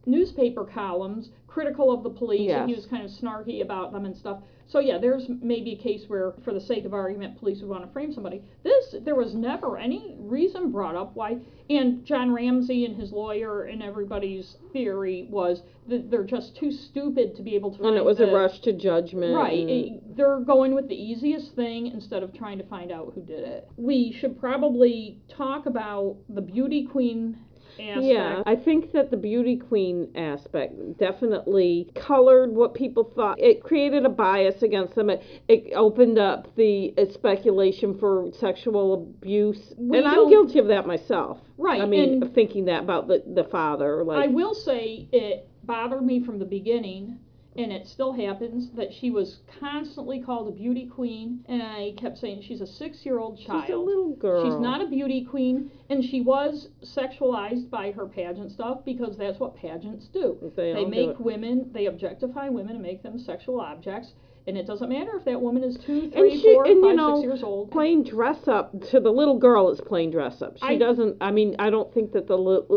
newspaper 0.07 0.65
columns 0.65 1.31
critical 1.47 1.93
of 1.93 2.03
the 2.03 2.11
police, 2.11 2.51
and 2.51 2.71
he 2.71 2.75
was 2.77 2.87
kind 2.87 3.05
of 3.05 3.11
snarky 3.11 3.61
about 3.61 3.93
them 3.93 4.05
and 4.07 4.17
stuff. 4.17 4.39
So 4.71 4.79
yeah, 4.79 4.99
there's 4.99 5.25
maybe 5.43 5.73
a 5.73 5.77
case 5.83 6.05
where, 6.07 6.33
for 6.45 6.55
the 6.55 6.61
sake 6.61 6.85
of 6.85 6.95
argument, 6.95 7.39
police 7.41 7.61
would 7.61 7.69
want 7.69 7.85
to 7.85 7.93
frame 7.93 8.13
somebody. 8.13 8.41
This, 8.63 8.95
there 9.05 9.17
was 9.17 9.35
never 9.35 9.77
any 9.77 10.15
reason 10.19 10.71
brought 10.71 10.95
up 10.95 11.17
why. 11.17 11.39
And 11.69 12.05
John 12.05 12.33
Ramsey 12.33 12.85
and 12.85 12.97
his 13.01 13.11
lawyer 13.11 13.65
and 13.65 13.83
everybody's 13.83 14.57
theory 14.73 15.27
was 15.29 15.63
that 15.89 16.09
they're 16.11 16.25
just 16.25 16.57
too 16.57 16.71
stupid 16.71 17.35
to 17.37 17.43
be 17.43 17.57
able 17.57 17.77
to. 17.77 17.87
And 17.87 17.97
it 17.97 18.05
was 18.05 18.19
the, 18.19 18.31
a 18.31 18.35
rush 18.35 18.61
to 18.61 18.73
judgment. 18.73 19.35
Right. 19.35 19.59
it- 19.69 20.17
they're 20.17 20.41
going 20.41 20.75
with 20.75 20.89
the 20.89 20.95
easiest 20.95 21.55
thing 21.57 21.87
instead 21.89 22.23
of 22.23 22.33
trying 22.33 22.59
to 22.59 22.65
find 22.65 22.93
out 22.93 23.13
who 23.15 23.23
did 23.23 23.41
it. 23.41 23.69
We 23.77 24.13
should 24.21 24.39
probably 24.39 25.19
talk 25.29 25.67
about 25.67 26.17
the 26.29 26.43
beauty 26.43 26.85
queen 26.87 27.39
aspect. 27.79 28.03
Yeah, 28.03 28.43
I 28.47 28.57
think 28.57 28.93
that 28.93 29.11
the 29.11 29.17
beauty 29.17 29.57
queen 29.57 30.11
aspect 30.15 30.99
definitely 30.99 31.91
colored 31.95 32.51
what 32.51 32.75
people 32.75 33.05
thought. 33.05 33.41
It 33.41 33.63
created 33.63 34.05
a 34.05 34.09
bias 34.09 34.63
against 34.63 34.95
them. 34.95 35.11
It, 35.11 35.23
it 35.49 35.73
opened 35.75 36.19
up 36.19 36.55
the 36.57 36.95
uh, 36.97 37.13
speculation 37.13 37.99
for 37.99 38.31
sexual 38.39 38.95
abuse, 38.95 39.75
We 39.77 39.99
and 39.99 40.07
I'm 40.07 40.29
guilty 40.29 40.59
of 40.59 40.69
that 40.69 40.87
myself. 40.87 41.39
Right, 41.57 41.81
I 41.81 41.87
mean, 41.87 42.31
thinking 42.35 42.65
that 42.67 42.83
about 42.83 43.09
the 43.09 43.23
the 43.27 43.45
father, 43.45 44.05
I 44.11 44.29
will 44.29 44.55
say 44.55 45.09
it 45.13 45.49
bothered 45.65 46.03
me 46.03 46.25
from 46.25 46.39
the 46.39 46.45
beginning, 46.45 47.19
and 47.63 47.73
it 47.73 47.87
still 47.87 48.13
happens, 48.13 48.71
that 48.77 48.93
she 48.93 49.11
was 49.11 49.41
constantly 49.59 50.21
called 50.21 50.49
a 50.49 50.53
beauty 50.53 50.87
queen, 50.87 51.45
and 51.49 51.63
I 51.63 51.93
kept 51.97 52.19
saying 52.19 52.43
she's 52.43 52.61
a 52.61 52.67
six 52.67 53.05
year 53.05 53.19
old 53.19 53.39
child. 53.39 53.65
she's 53.67 53.75
a 53.75 53.79
little 53.79 54.17
girl. 54.17 54.45
She's 54.45 54.61
not 54.61 54.81
a 54.81 54.87
beauty 54.87 55.25
queen, 55.25 55.71
and 55.89 56.05
she 56.05 56.21
was 56.21 56.69
sexualized 56.83 57.71
by 57.71 57.93
her 57.93 58.07
pageant 58.07 58.53
stuff 58.53 58.85
because 58.85 59.17
that's 59.17 59.39
what 59.39 59.57
pageants 59.57 60.09
do. 60.09 60.53
They, 60.57 60.73
They 60.73 60.85
make 60.85 61.19
women, 61.19 61.71
they 61.73 61.87
objectify 61.87 62.49
women 62.49 62.75
and 62.75 62.83
make 62.83 63.03
them 63.03 63.19
sexual 63.19 63.61
objects, 63.61 64.15
and 64.51 64.59
it 64.59 64.67
doesn't 64.67 64.89
matter 64.89 65.17
if 65.17 65.25
that 65.25 65.41
woman 65.41 65.63
is 65.65 65.79
two, 65.87 66.11
And 66.15 66.33
she- 66.33 66.53
four, 66.55 66.65
and 66.67 66.77
you 66.77 66.83
five, 66.89 66.97
know, 66.97 67.15
six 67.17 67.25
years 67.25 67.43
old. 67.43 67.71
plain 67.71 68.03
dress 68.03 68.49
up 68.49 68.79
to 68.91 68.99
the 69.01 69.11
little 69.13 69.39
girl 69.39 69.71
is 69.71 69.81
plain 69.81 70.11
dress 70.11 70.43
up. 70.43 70.59
She 70.59 70.65
I- 70.67 70.77
doesn't. 70.77 71.17
I 71.21 71.31
mean, 71.31 71.55
I 71.59 71.71
don't 71.71 71.93
think 71.95 72.13
that 72.13 72.27
the 72.27 72.35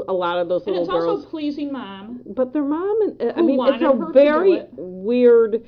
a 0.07 0.13
lot 0.13 0.37
of 0.37 0.47
those 0.49 0.65
And 0.67 0.75
little 0.77 0.83
it's 0.83 1.03
girls. 1.03 1.17
also 1.19 1.29
pleasing 1.29 1.71
mom. 1.71 2.21
but 2.27 2.53
their 2.53 2.63
mom 2.63 3.01
and 3.19 3.33
I 3.35 3.41
mean, 3.41 3.59
it's 3.59 3.81
a 3.81 3.85
her 3.87 3.91
to 3.93 4.05
do 4.05 4.13
very 4.13 4.53
it. 4.53 4.69
weird. 4.77 5.63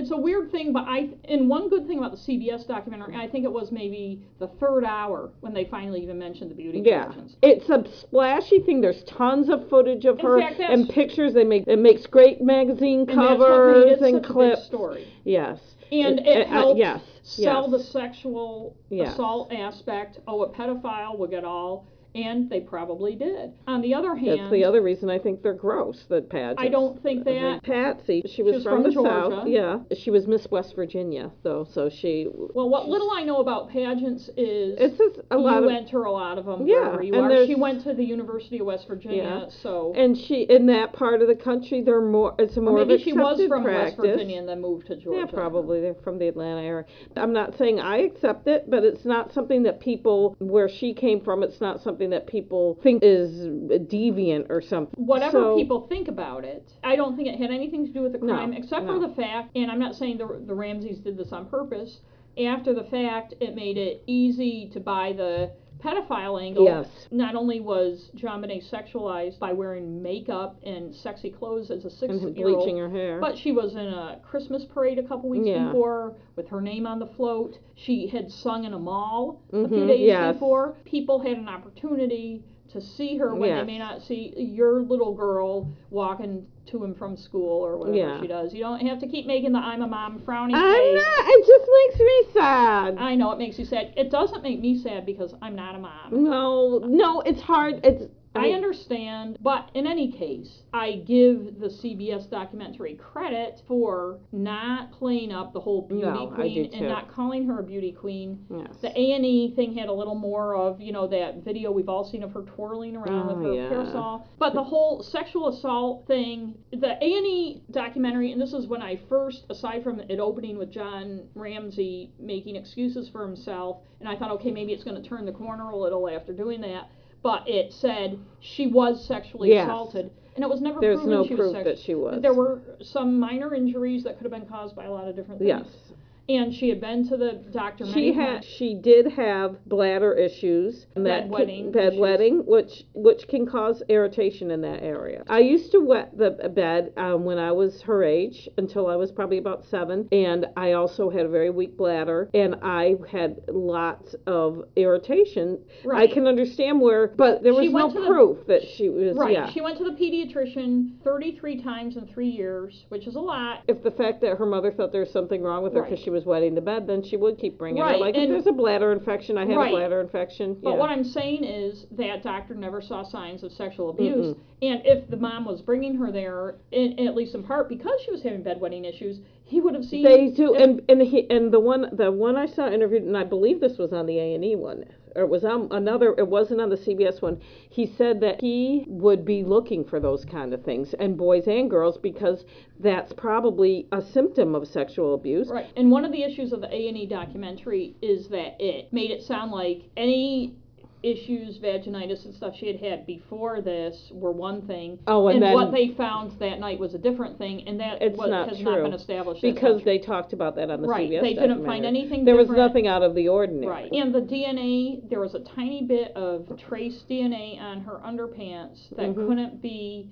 It's 0.00 0.10
a 0.12 0.16
weird 0.16 0.50
thing, 0.50 0.72
but 0.72 0.84
I 0.88 1.10
and 1.26 1.46
one 1.46 1.68
good 1.68 1.86
thing 1.86 1.98
about 1.98 2.12
the 2.12 2.16
CBS 2.16 2.66
documentary, 2.66 3.14
I 3.16 3.28
think 3.28 3.44
it 3.44 3.52
was 3.52 3.70
maybe 3.70 4.22
the 4.38 4.48
third 4.48 4.82
hour 4.82 5.30
when 5.40 5.52
they 5.52 5.66
finally 5.66 6.02
even 6.02 6.18
mentioned 6.18 6.50
the 6.50 6.54
beauty 6.54 6.80
Yeah, 6.82 7.08
pageants. 7.08 7.36
it's 7.42 7.68
a 7.68 7.84
splashy 8.00 8.60
thing. 8.60 8.80
There's 8.80 9.04
tons 9.04 9.50
of 9.50 9.68
footage 9.68 10.06
of 10.06 10.18
In 10.18 10.24
her 10.24 10.40
fact, 10.40 10.58
and 10.58 10.88
pictures. 10.88 11.34
They 11.34 11.44
make 11.44 11.66
it 11.66 11.78
makes 11.78 12.06
great 12.06 12.40
magazine 12.40 13.00
And 13.00 13.08
that's 13.10 13.18
what 13.18 13.18
made 13.18 13.36
covers 13.38 13.84
it 13.90 14.00
and 14.00 14.00
such 14.00 14.10
a 14.14 14.14
big 14.20 14.24
clips. 14.32 14.64
story. 14.64 15.06
Yes, 15.24 15.60
And 15.92 16.20
Uh, 16.20 16.22
it 16.30 16.46
uh, 16.46 16.50
helps 16.50 16.78
yes, 16.78 17.02
sell 17.22 17.68
yes. 17.68 17.70
the 17.70 17.78
sexual 17.90 18.74
Yes. 18.88 19.12
assault 19.12 19.52
aspect. 19.52 20.20
Oh, 20.26 20.42
a 20.44 20.48
pedophile 20.48 21.18
will 21.18 21.26
get 21.26 21.44
all, 21.44 21.84
and 22.14 22.50
they 22.50 22.60
probably 22.60 23.14
did. 23.14 23.52
On 23.66 23.80
the 23.80 23.94
other 23.94 24.16
hand, 24.16 24.40
That's 24.40 24.52
the 24.52 24.64
other 24.64 24.82
reason 24.82 25.08
I 25.10 25.18
think 25.18 25.42
they're 25.42 25.52
gross. 25.54 26.04
The 26.08 26.22
pageants. 26.22 26.62
I 26.62 26.68
don't 26.68 27.00
think 27.02 27.26
I 27.26 27.30
mean, 27.30 27.42
that. 27.42 27.62
Patsy, 27.62 28.22
she 28.34 28.42
was, 28.42 28.54
was 28.56 28.64
from, 28.64 28.82
from 28.82 28.82
the 28.84 28.92
South. 28.92 29.32
Georgia. 29.32 29.50
Yeah, 29.50 29.78
she 29.96 30.10
was 30.10 30.26
Miss 30.26 30.46
West 30.50 30.74
Virginia 30.74 31.30
though, 31.42 31.66
so 31.72 31.88
she. 31.88 32.26
Well, 32.30 32.68
what 32.68 32.88
little 32.88 33.10
I 33.12 33.22
know 33.22 33.38
about 33.38 33.70
pageants 33.70 34.28
is 34.36 34.76
It's 34.78 34.98
just 34.98 35.20
a 35.30 35.36
lot 35.38 35.62
you 35.62 35.68
of. 35.68 35.74
enter 35.74 36.02
a 36.04 36.12
lot 36.12 36.38
of 36.38 36.46
them 36.46 36.66
Yeah, 36.66 36.80
wherever 36.80 37.02
you 37.02 37.14
are. 37.14 37.46
She 37.46 37.54
went 37.54 37.82
to 37.84 37.94
the 37.94 38.04
University 38.04 38.58
of 38.58 38.66
West 38.66 38.86
Virginia, 38.88 39.46
Yeah. 39.46 39.54
so 39.62 39.92
and 39.96 40.16
she 40.16 40.42
in 40.42 40.66
that 40.66 40.92
part 40.92 41.22
of 41.22 41.28
the 41.28 41.34
country, 41.34 41.82
they're 41.82 42.00
more. 42.00 42.34
It's 42.38 42.56
more 42.56 42.78
maybe 42.78 42.94
of 42.94 43.00
she 43.00 43.12
was 43.12 43.40
from 43.48 43.62
practice. 43.64 43.98
West 43.98 44.10
Virginia 44.10 44.38
and 44.38 44.48
then 44.48 44.60
moved 44.60 44.86
to 44.88 44.96
Georgia. 44.96 45.26
Yeah, 45.26 45.32
probably. 45.32 45.80
They're 45.80 45.94
from 46.02 46.18
the 46.18 46.28
Atlanta 46.28 46.62
area. 46.62 46.84
I'm 47.16 47.32
not 47.32 47.56
saying 47.56 47.80
I 47.80 47.98
accept 47.98 48.46
it, 48.48 48.68
but 48.70 48.84
it's 48.84 49.04
not 49.04 49.32
something 49.32 49.62
that 49.64 49.80
people, 49.80 50.36
where 50.38 50.68
she 50.68 50.94
came 50.94 51.20
from, 51.20 51.42
it's 51.42 51.60
not 51.60 51.80
something 51.82 51.99
that 52.08 52.26
people 52.26 52.78
think 52.82 53.02
is 53.02 53.46
deviant 53.86 54.46
or 54.48 54.62
something. 54.62 55.04
Whatever 55.04 55.32
So- 55.42 55.56
people 55.56 55.82
think 55.88 56.08
about 56.08 56.46
it, 56.46 56.72
I 56.82 56.96
don't 56.96 57.14
think 57.16 57.28
it 57.28 57.38
had 57.38 57.50
anything 57.50 57.84
to 57.84 57.92
do 57.92 58.00
with 58.00 58.12
the 58.12 58.18
No, 58.18 58.34
crime, 58.34 58.54
except 58.54 58.86
no. 58.86 58.94
for 58.94 59.06
the 59.06 59.14
fact, 59.14 59.54
and 59.54 59.70
I'm 59.70 59.78
not 59.78 59.94
saying 59.94 60.16
the, 60.16 60.40
the 60.46 60.54
Ramseys 60.54 61.00
did 61.00 61.18
this 61.18 61.32
on 61.32 61.44
purpose. 61.46 62.00
After 62.42 62.72
the 62.72 62.84
fact, 62.84 63.34
it 63.40 63.54
made 63.54 63.76
it 63.76 64.02
easy 64.06 64.70
to 64.72 64.80
buy 64.80 65.12
the 65.12 65.50
pedophile 65.80 66.40
angle. 66.40 66.64
Yes. 66.64 67.08
Not 67.10 67.34
only 67.34 67.60
was 67.60 68.10
John 68.14 68.40
sexualized 68.42 69.38
by 69.38 69.52
wearing 69.52 70.02
makeup 70.02 70.58
and 70.64 70.94
sexy 70.94 71.30
clothes 71.30 71.70
as 71.70 71.84
a 71.84 71.88
And 71.88 71.92
six-year-old, 72.20 72.34
bleaching 72.34 72.78
her 72.78 72.88
hair. 72.88 73.20
But 73.20 73.36
she 73.36 73.52
was 73.52 73.74
in 73.74 73.86
a 73.86 74.20
Christmas 74.22 74.64
parade 74.64 74.98
a 74.98 75.02
couple 75.02 75.28
weeks 75.28 75.46
Yeah. 75.46 75.66
before 75.66 76.16
with 76.36 76.48
her 76.48 76.60
name 76.60 76.86
on 76.86 76.98
the 76.98 77.06
float. 77.06 77.58
She 77.74 78.06
had 78.06 78.30
sung 78.30 78.64
in 78.64 78.72
a 78.74 78.78
mall 78.78 79.40
a 79.52 79.68
few 79.68 79.78
Mhm, 79.78 79.86
days 79.88 80.00
yes. 80.00 80.34
before. 80.34 80.76
People 80.84 81.18
had 81.20 81.36
an 81.38 81.48
opportunity 81.48 82.42
to 82.72 82.80
see 82.80 83.16
her 83.18 83.34
when 83.34 83.48
Yes. 83.50 83.60
they 83.60 83.66
may 83.66 83.78
not 83.78 84.02
see 84.02 84.32
your 84.36 84.82
little 84.82 85.12
girl 85.14 85.68
walking 85.90 86.46
to 86.66 86.84
and 86.84 86.96
from 86.96 87.16
school 87.16 87.64
or 87.64 87.76
whatever 87.76 87.96
Yeah. 87.96 88.20
she 88.20 88.26
does. 88.28 88.54
You 88.54 88.60
don't 88.60 88.80
have 88.86 89.00
to 89.00 89.08
keep 89.08 89.26
making 89.26 89.52
the 89.52 89.58
I'm 89.58 89.82
a 89.82 89.86
mom 89.88 90.20
frowny 90.20 90.54
I'm 90.54 90.72
face. 90.74 91.02
not. 91.04 91.24
It 91.28 91.46
just 91.46 91.70
makes 91.88 92.00
me 92.00 92.40
sad. 92.40 92.96
I 92.98 93.14
know 93.16 93.32
it 93.32 93.38
makes 93.38 93.58
you 93.58 93.64
sad. 93.64 93.92
It 93.96 94.10
doesn't 94.10 94.42
make 94.42 94.60
me 94.60 94.78
sad 94.82 95.04
because 95.04 95.34
I'm 95.42 95.56
not 95.56 95.74
a 95.74 95.78
mom. 95.78 96.24
No, 96.24 96.78
no, 96.84 97.20
it's 97.22 97.40
hard. 97.40 97.80
It's 97.82 98.04
I 98.34 98.42
mean- 98.42 98.54
understand, 98.54 99.38
but 99.42 99.70
in 99.74 99.86
any 99.88 100.12
case, 100.12 100.62
I 100.72 100.92
give 100.92 101.58
the 101.58 101.68
CBS 101.68 102.26
documentary 102.30 102.94
credit 102.94 103.60
for 103.66 104.20
not 104.30 104.92
playing 104.92 105.32
up 105.32 105.52
the 105.52 105.58
whole 105.58 105.82
beauty 105.82 106.06
No, 106.06 106.28
queen 106.28 106.70
and 106.72 106.86
not 106.86 107.08
calling 107.12 107.46
her 107.46 107.58
a 107.58 107.62
beauty 107.64 107.90
queen. 107.90 108.46
Yes. 108.48 108.76
The 108.82 108.96
A 108.98 109.12
and 109.12 109.26
E 109.26 109.52
thing 109.56 109.74
had 109.74 109.88
a 109.88 109.92
little 109.92 110.14
more 110.14 110.54
of 110.54 110.80
you 110.80 110.92
know 110.92 111.08
that 111.08 111.42
video 111.42 111.72
we've 111.72 111.88
all 111.88 112.04
seen 112.04 112.22
of 112.22 112.32
her 112.32 112.42
twirling 112.42 112.96
around 112.96 113.30
Oh, 113.30 113.34
with 113.34 113.46
her 113.46 113.54
yeah. 113.54 113.68
parasol, 113.68 114.26
but 114.38 114.54
the 114.54 114.62
whole 114.62 115.02
sexual 115.02 115.48
assault 115.48 116.06
thing, 116.06 116.54
the 116.70 116.92
A 117.04 117.16
and 117.16 117.26
E 117.26 117.62
documentary, 117.72 118.30
and 118.30 118.40
this 118.40 118.52
is 118.52 118.68
when 118.68 118.80
I 118.80 118.94
first, 119.08 119.44
aside 119.50 119.82
from 119.82 119.98
it 120.00 120.20
opening 120.20 120.56
with 120.56 120.70
John 120.70 121.26
Ramsey 121.34 122.12
making 122.20 122.54
excuses 122.54 123.08
for 123.08 123.26
himself, 123.26 123.78
and 123.98 124.08
I 124.08 124.14
thought, 124.16 124.30
okay, 124.32 124.52
maybe 124.52 124.72
it's 124.72 124.84
going 124.84 125.00
to 125.02 125.08
turn 125.08 125.26
the 125.26 125.32
corner 125.32 125.70
a 125.70 125.76
little 125.76 126.08
after 126.08 126.32
doing 126.32 126.60
that, 126.60 126.90
but 127.22 127.46
it 127.46 127.72
said 127.72 128.18
she 128.40 128.66
was 128.66 129.00
sexually 129.00 129.50
Yes. 129.50 129.66
assaulted, 129.66 130.10
and 130.34 130.44
it 130.44 130.48
was 130.48 130.60
never 130.60 130.80
There's 130.80 130.96
proven 131.00 131.10
no 131.10 131.22
she 131.24 131.34
proof 131.34 131.38
was 131.40 131.52
sexually. 131.52 131.64
that 131.74 131.78
she 131.78 131.94
was. 131.94 132.22
There 132.22 132.32
were 132.32 132.60
some 132.82 133.18
minor 133.18 133.54
injuries 133.54 134.02
that 134.04 134.16
could 134.16 134.24
have 134.24 134.32
been 134.32 134.46
caused 134.46 134.74
by 134.74 134.84
a 134.84 134.90
lot 134.90 135.08
of 135.08 135.14
different 135.16 135.40
things. 135.40 135.48
Yes. 135.64 135.92
And 136.30 136.54
she 136.54 136.68
had 136.68 136.80
been 136.80 137.08
to 137.08 137.16
the 137.16 137.32
doctor 137.50 137.84
many 137.84 137.94
She 137.94 138.12
had 138.12 138.26
times. 138.34 138.44
she 138.44 138.74
did 138.74 139.06
have 139.12 139.64
bladder 139.66 140.12
issues 140.14 140.86
and 140.94 141.04
that 141.06 141.22
can- 141.22 141.30
Bedwetting 141.30 141.72
bedwetting, 141.72 142.44
which 142.46 142.84
which 142.94 143.26
can 143.28 143.46
cause 143.46 143.82
irritation 143.88 144.50
in 144.52 144.60
that 144.60 144.82
area. 144.82 145.24
I 145.28 145.40
used 145.40 145.72
to 145.72 145.80
wet 145.80 146.16
the 146.16 146.30
bed 146.54 146.92
um, 146.96 147.24
when 147.24 147.38
I 147.38 147.50
was 147.50 147.82
her 147.82 148.04
age 148.04 148.48
until 148.58 148.86
I 148.86 148.94
was 148.96 149.10
probably 149.10 149.38
about 149.38 149.64
seven, 149.64 150.06
and 150.12 150.46
I 150.56 150.72
also 150.72 151.10
had 151.10 151.26
a 151.26 151.28
very 151.28 151.50
weak 151.50 151.76
bladder, 151.76 152.30
and 152.32 152.54
I 152.62 152.94
had 153.10 153.40
lots 153.48 154.14
of 154.26 154.64
irritation. 154.76 155.58
Right. 155.84 156.08
I 156.08 156.12
can 156.14 156.26
understand 156.28 156.80
where, 156.80 157.08
but 157.08 157.42
there 157.42 157.54
was 157.54 157.70
no 157.72 157.88
to 157.92 158.00
the- 158.00 158.06
proof 158.06 158.46
that 158.46 158.62
she 158.76 158.88
was. 158.88 159.16
Right. 159.16 159.32
Yeah. 159.32 159.50
She 159.50 159.60
went 159.60 159.78
to 159.78 159.84
the 159.84 159.92
pediatrician 159.96 161.00
33 161.02 161.62
times 161.62 161.96
in 161.96 162.06
three 162.06 162.28
years, 162.28 162.84
which 162.88 163.06
is 163.08 163.16
a 163.16 163.20
lot. 163.20 163.62
if 163.68 163.82
the 163.82 163.90
fact 163.90 164.20
that 164.20 164.36
her 164.38 164.46
mother 164.46 164.70
thought 164.70 164.92
there 164.92 165.00
was 165.00 165.10
something 165.10 165.42
wrong 165.42 165.62
with 165.62 165.72
her 165.74 165.80
because 165.82 165.98
Right. 165.98 166.04
she 166.04 166.10
was 166.10 166.19
wetting 166.24 166.54
the 166.54 166.60
bed, 166.60 166.86
then 166.86 167.02
she 167.02 167.16
would 167.16 167.38
keep 167.38 167.58
bringing 167.58 167.82
Right, 167.82 167.96
it. 167.96 168.00
Like 168.00 168.14
if 168.16 168.22
and- 168.22 168.32
there's 168.32 168.46
a 168.46 168.52
bladder 168.52 168.92
infection, 168.92 169.36
I 169.38 169.46
had 169.46 169.56
Right. 169.56 169.72
a 169.72 169.76
bladder 169.76 170.00
infection. 170.00 170.56
But 170.62 170.70
yeah. 170.70 170.76
what 170.76 170.90
I'm 170.90 171.04
saying 171.04 171.44
is 171.44 171.86
that 171.92 172.22
doctor 172.22 172.54
never 172.54 172.80
saw 172.80 173.02
signs 173.02 173.42
of 173.42 173.52
sexual 173.52 173.90
abuse. 173.90 174.36
And 174.62 174.82
if 174.84 175.08
the 175.08 175.16
mom 175.16 175.44
was 175.46 175.62
bringing 175.62 175.94
her 175.96 176.12
there, 176.12 176.56
in, 176.72 176.98
at 177.06 177.14
least 177.14 177.34
in 177.34 177.42
part 177.42 177.68
because 177.68 178.00
she 178.04 178.10
was 178.10 178.22
having 178.22 178.42
bedwetting 178.42 178.86
issues, 178.86 179.20
he 179.44 179.60
would 179.60 179.74
have 179.74 179.84
seen. 179.84 180.04
They 180.04 180.28
do, 180.28 180.54
and 180.54 180.82
and 180.88 181.02
he 181.02 181.28
and 181.30 181.50
the 181.52 181.58
one 181.60 181.88
the 181.92 182.12
one 182.12 182.36
I 182.36 182.46
saw 182.46 182.68
interviewed, 182.68 183.02
and 183.02 183.16
I 183.16 183.24
believe 183.24 183.60
this 183.60 183.78
was 183.78 183.92
on 183.92 184.06
the 184.06 184.18
A 184.18 184.34
and 184.34 184.44
E 184.44 184.54
one, 184.54 184.84
or 185.16 185.22
it 185.22 185.28
was 185.28 185.44
on 185.44 185.68
another. 185.70 186.14
It 186.18 186.28
wasn't 186.28 186.60
on 186.60 186.70
the 186.70 186.76
CBS 186.76 187.20
one. 187.22 187.40
He 187.68 187.86
said 187.86 188.20
that 188.20 188.40
he 188.40 188.84
would 188.86 189.24
be 189.24 189.42
looking 189.42 189.84
for 189.84 190.00
those 190.00 190.24
kind 190.24 190.52
of 190.54 190.64
things, 190.64 190.94
and 190.94 191.16
boys 191.16 191.46
and 191.46 191.70
girls, 191.70 191.98
because 191.98 192.44
that's 192.78 193.12
probably 193.12 193.86
a 193.92 194.02
symptom 194.02 194.54
of 194.54 194.66
sexual 194.66 195.14
abuse. 195.14 195.48
Right. 195.48 195.66
And 195.76 195.90
one 195.90 196.04
of 196.04 196.12
the 196.12 196.22
issues 196.22 196.52
of 196.52 196.60
the 196.60 196.74
A 196.74 196.88
and 196.88 196.96
E 196.96 197.06
documentary 197.06 197.94
is 198.02 198.28
that 198.28 198.56
it 198.58 198.92
made 198.92 199.10
it 199.10 199.22
sound 199.22 199.52
like 199.52 199.82
any 199.96 200.54
issues, 201.02 201.58
vaginitis 201.58 202.24
and 202.24 202.34
stuff 202.34 202.54
she 202.56 202.66
had 202.66 202.76
had 202.76 203.06
before 203.06 203.60
this 203.60 204.10
were 204.12 204.32
one 204.32 204.62
thing, 204.62 204.98
Oh, 205.06 205.28
and 205.28 205.42
then- 205.42 205.54
what 205.54 205.72
they 205.72 205.88
found 205.88 206.32
that 206.38 206.60
night 206.60 206.78
was 206.78 206.94
a 206.94 206.98
different 206.98 207.38
thing, 207.38 207.66
and 207.66 207.80
that 207.80 208.02
It's 208.02 208.18
was, 208.18 208.28
not 208.30 208.48
has 208.48 208.58
true, 208.60 208.70
not 208.72 208.82
been 208.82 208.92
established 208.92 209.42
Because 209.42 209.82
they 209.82 209.98
talked 209.98 210.32
about 210.32 210.56
that 210.56 210.70
on 210.70 210.82
the 210.82 210.88
Right, 210.88 211.08
CBS. 211.08 211.22
they 211.22 211.34
didn't 211.34 211.64
find 211.64 211.84
anything 211.86 212.24
There 212.24 212.36
was 212.36 212.50
nothing 212.50 212.86
out 212.86 213.02
of 213.02 213.14
the 213.14 213.28
ordinary. 213.28 213.66
Right. 213.66 213.92
And 213.92 214.14
the 214.14 214.20
DNA, 214.20 215.00
there 215.08 215.20
was 215.20 215.34
a 215.34 215.40
tiny 215.40 215.82
bit 215.82 216.12
of 216.16 216.54
trace 216.58 217.02
DNA 217.08 217.58
on 217.60 217.80
her 217.80 218.00
underpants 218.04 218.90
that 218.96 219.10
Mhm. 219.10 219.26
couldn't 219.26 219.62
be 219.62 220.06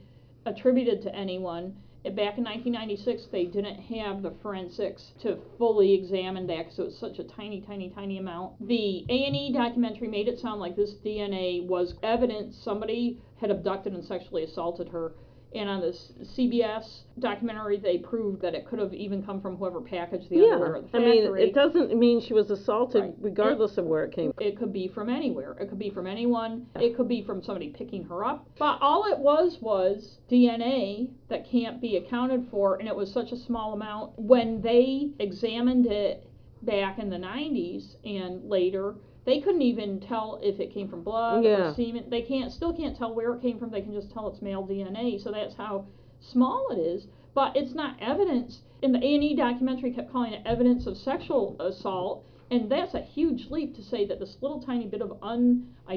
attributed 0.47 1.03
to 1.03 1.14
anyone. 1.14 1.74
Back 2.09 2.39
in 2.39 2.45
1996, 2.45 3.27
they 3.27 3.45
didn't 3.45 3.79
have 3.81 4.23
the 4.23 4.31
forensics 4.31 5.13
to 5.21 5.37
fully 5.59 5.93
examine 5.93 6.47
that 6.47 6.65
because 6.65 6.79
it 6.79 6.85
was 6.85 6.97
such 6.97 7.19
a 7.19 7.25
tiny, 7.25 7.61
tiny, 7.61 7.91
tiny 7.91 8.19
amount. 8.19 8.67
The 8.67 9.05
A&E 9.09 9.53
documentary 9.53 10.09
made 10.09 10.27
it 10.27 10.39
sound 10.39 10.61
like 10.61 10.75
this 10.75 10.95
DNA 10.95 11.67
was 11.67 11.95
evidence 12.03 12.57
somebody 12.57 13.19
had 13.41 13.51
abducted 13.51 13.93
and 13.93 14.05
sexually 14.05 14.45
assaulted 14.45 14.89
her. 14.89 15.13
And 15.55 15.68
on 15.68 15.80
this 15.80 16.12
CBS 16.36 17.05
documentary, 17.18 17.78
they 17.78 17.96
proved 17.96 18.42
that 18.42 18.55
it 18.55 18.66
could 18.66 18.78
have 18.78 18.92
even 18.92 19.22
come 19.22 19.40
from 19.40 19.57
whoever 19.57 19.80
packaged 19.80 20.28
the 20.28 20.42
underwear 20.42 20.72
Yeah, 20.72 20.76
at 20.78 20.92
the 20.92 20.99
I 20.99 21.01
mean, 21.01 21.36
it 21.38 21.55
doesn't 21.55 21.96
mean 21.99 22.20
she 22.20 22.34
was 22.34 22.51
assaulted, 22.51 23.03
Right. 23.03 23.14
regardless 23.18 23.78
of 23.78 23.86
where 23.86 24.05
it 24.05 24.12
came. 24.12 24.32
from. 24.34 24.44
It 24.46 24.59
could 24.59 24.74
be 24.74 24.88
from 24.88 25.09
anywhere. 25.09 25.57
It 25.59 25.68
could 25.70 25.78
be 25.78 25.88
from 25.88 26.07
anyone. 26.07 26.66
It 26.78 26.96
could 26.96 27.09
be 27.09 27.22
from 27.22 27.42
somebody 27.42 27.70
picking 27.70 28.05
her 28.05 28.26
up. 28.26 28.46
But 28.59 28.78
all 28.82 29.05
it 29.11 29.18
was 29.18 29.59
was 29.62 30.18
DNA 30.30 31.09
that 31.28 31.46
can't 31.49 31.80
be 31.80 31.96
accounted 31.96 32.46
for, 32.51 32.76
and 32.76 32.86
it 32.86 32.94
was 32.94 33.11
such 33.11 33.32
a 33.32 33.36
small 33.36 33.72
amount. 33.72 34.18
When 34.18 34.61
they 34.61 35.12
examined 35.18 35.86
it 35.86 36.24
back 36.62 36.99
in 36.99 37.09
the 37.09 37.16
90s 37.18 37.96
and 38.05 38.44
later, 38.51 38.96
they 39.29 39.41
couldn't 39.41 39.61
even 39.61 40.01
tell 40.01 40.41
if 40.43 40.59
it 40.59 40.72
came 40.72 40.89
from 40.89 41.03
blood 41.03 41.45
Yeah. 41.45 41.70
or 41.70 41.74
semen. 41.74 42.05
They 42.09 42.22
can't 42.22 42.51
still 42.51 42.72
can't 42.72 42.97
tell 42.97 43.14
where 43.14 43.35
it 43.35 43.43
came 43.43 43.59
from. 43.59 43.70
They 43.70 43.83
can 43.83 43.93
just 43.93 44.11
tell 44.11 44.26
it's 44.29 44.41
male 44.41 44.66
DNA. 44.66 45.20
So 45.20 45.31
that's 45.31 45.55
how 45.55 45.85
small 46.18 46.68
it 46.70 46.79
is. 46.79 47.07
But 47.35 47.55
it's 47.55 47.74
not 47.74 47.97
evidence. 48.01 48.62
In 48.81 48.93
the 48.93 48.99
A&E 48.99 49.37
documentary, 49.37 49.93
kept 49.93 50.11
calling 50.11 50.33
it 50.33 50.43
evidence 50.47 50.87
of 50.87 50.97
sexual 50.97 51.57
assault, 51.61 52.24
and 52.51 52.70
that's 52.70 52.95
a 52.95 53.03
huge 53.03 53.51
leap 53.51 53.76
to 53.76 53.83
say 53.83 54.07
that 54.07 54.18
this 54.18 54.39
little 54.41 54.62
tiny 54.62 54.87
bit 54.87 55.03
of 55.03 55.18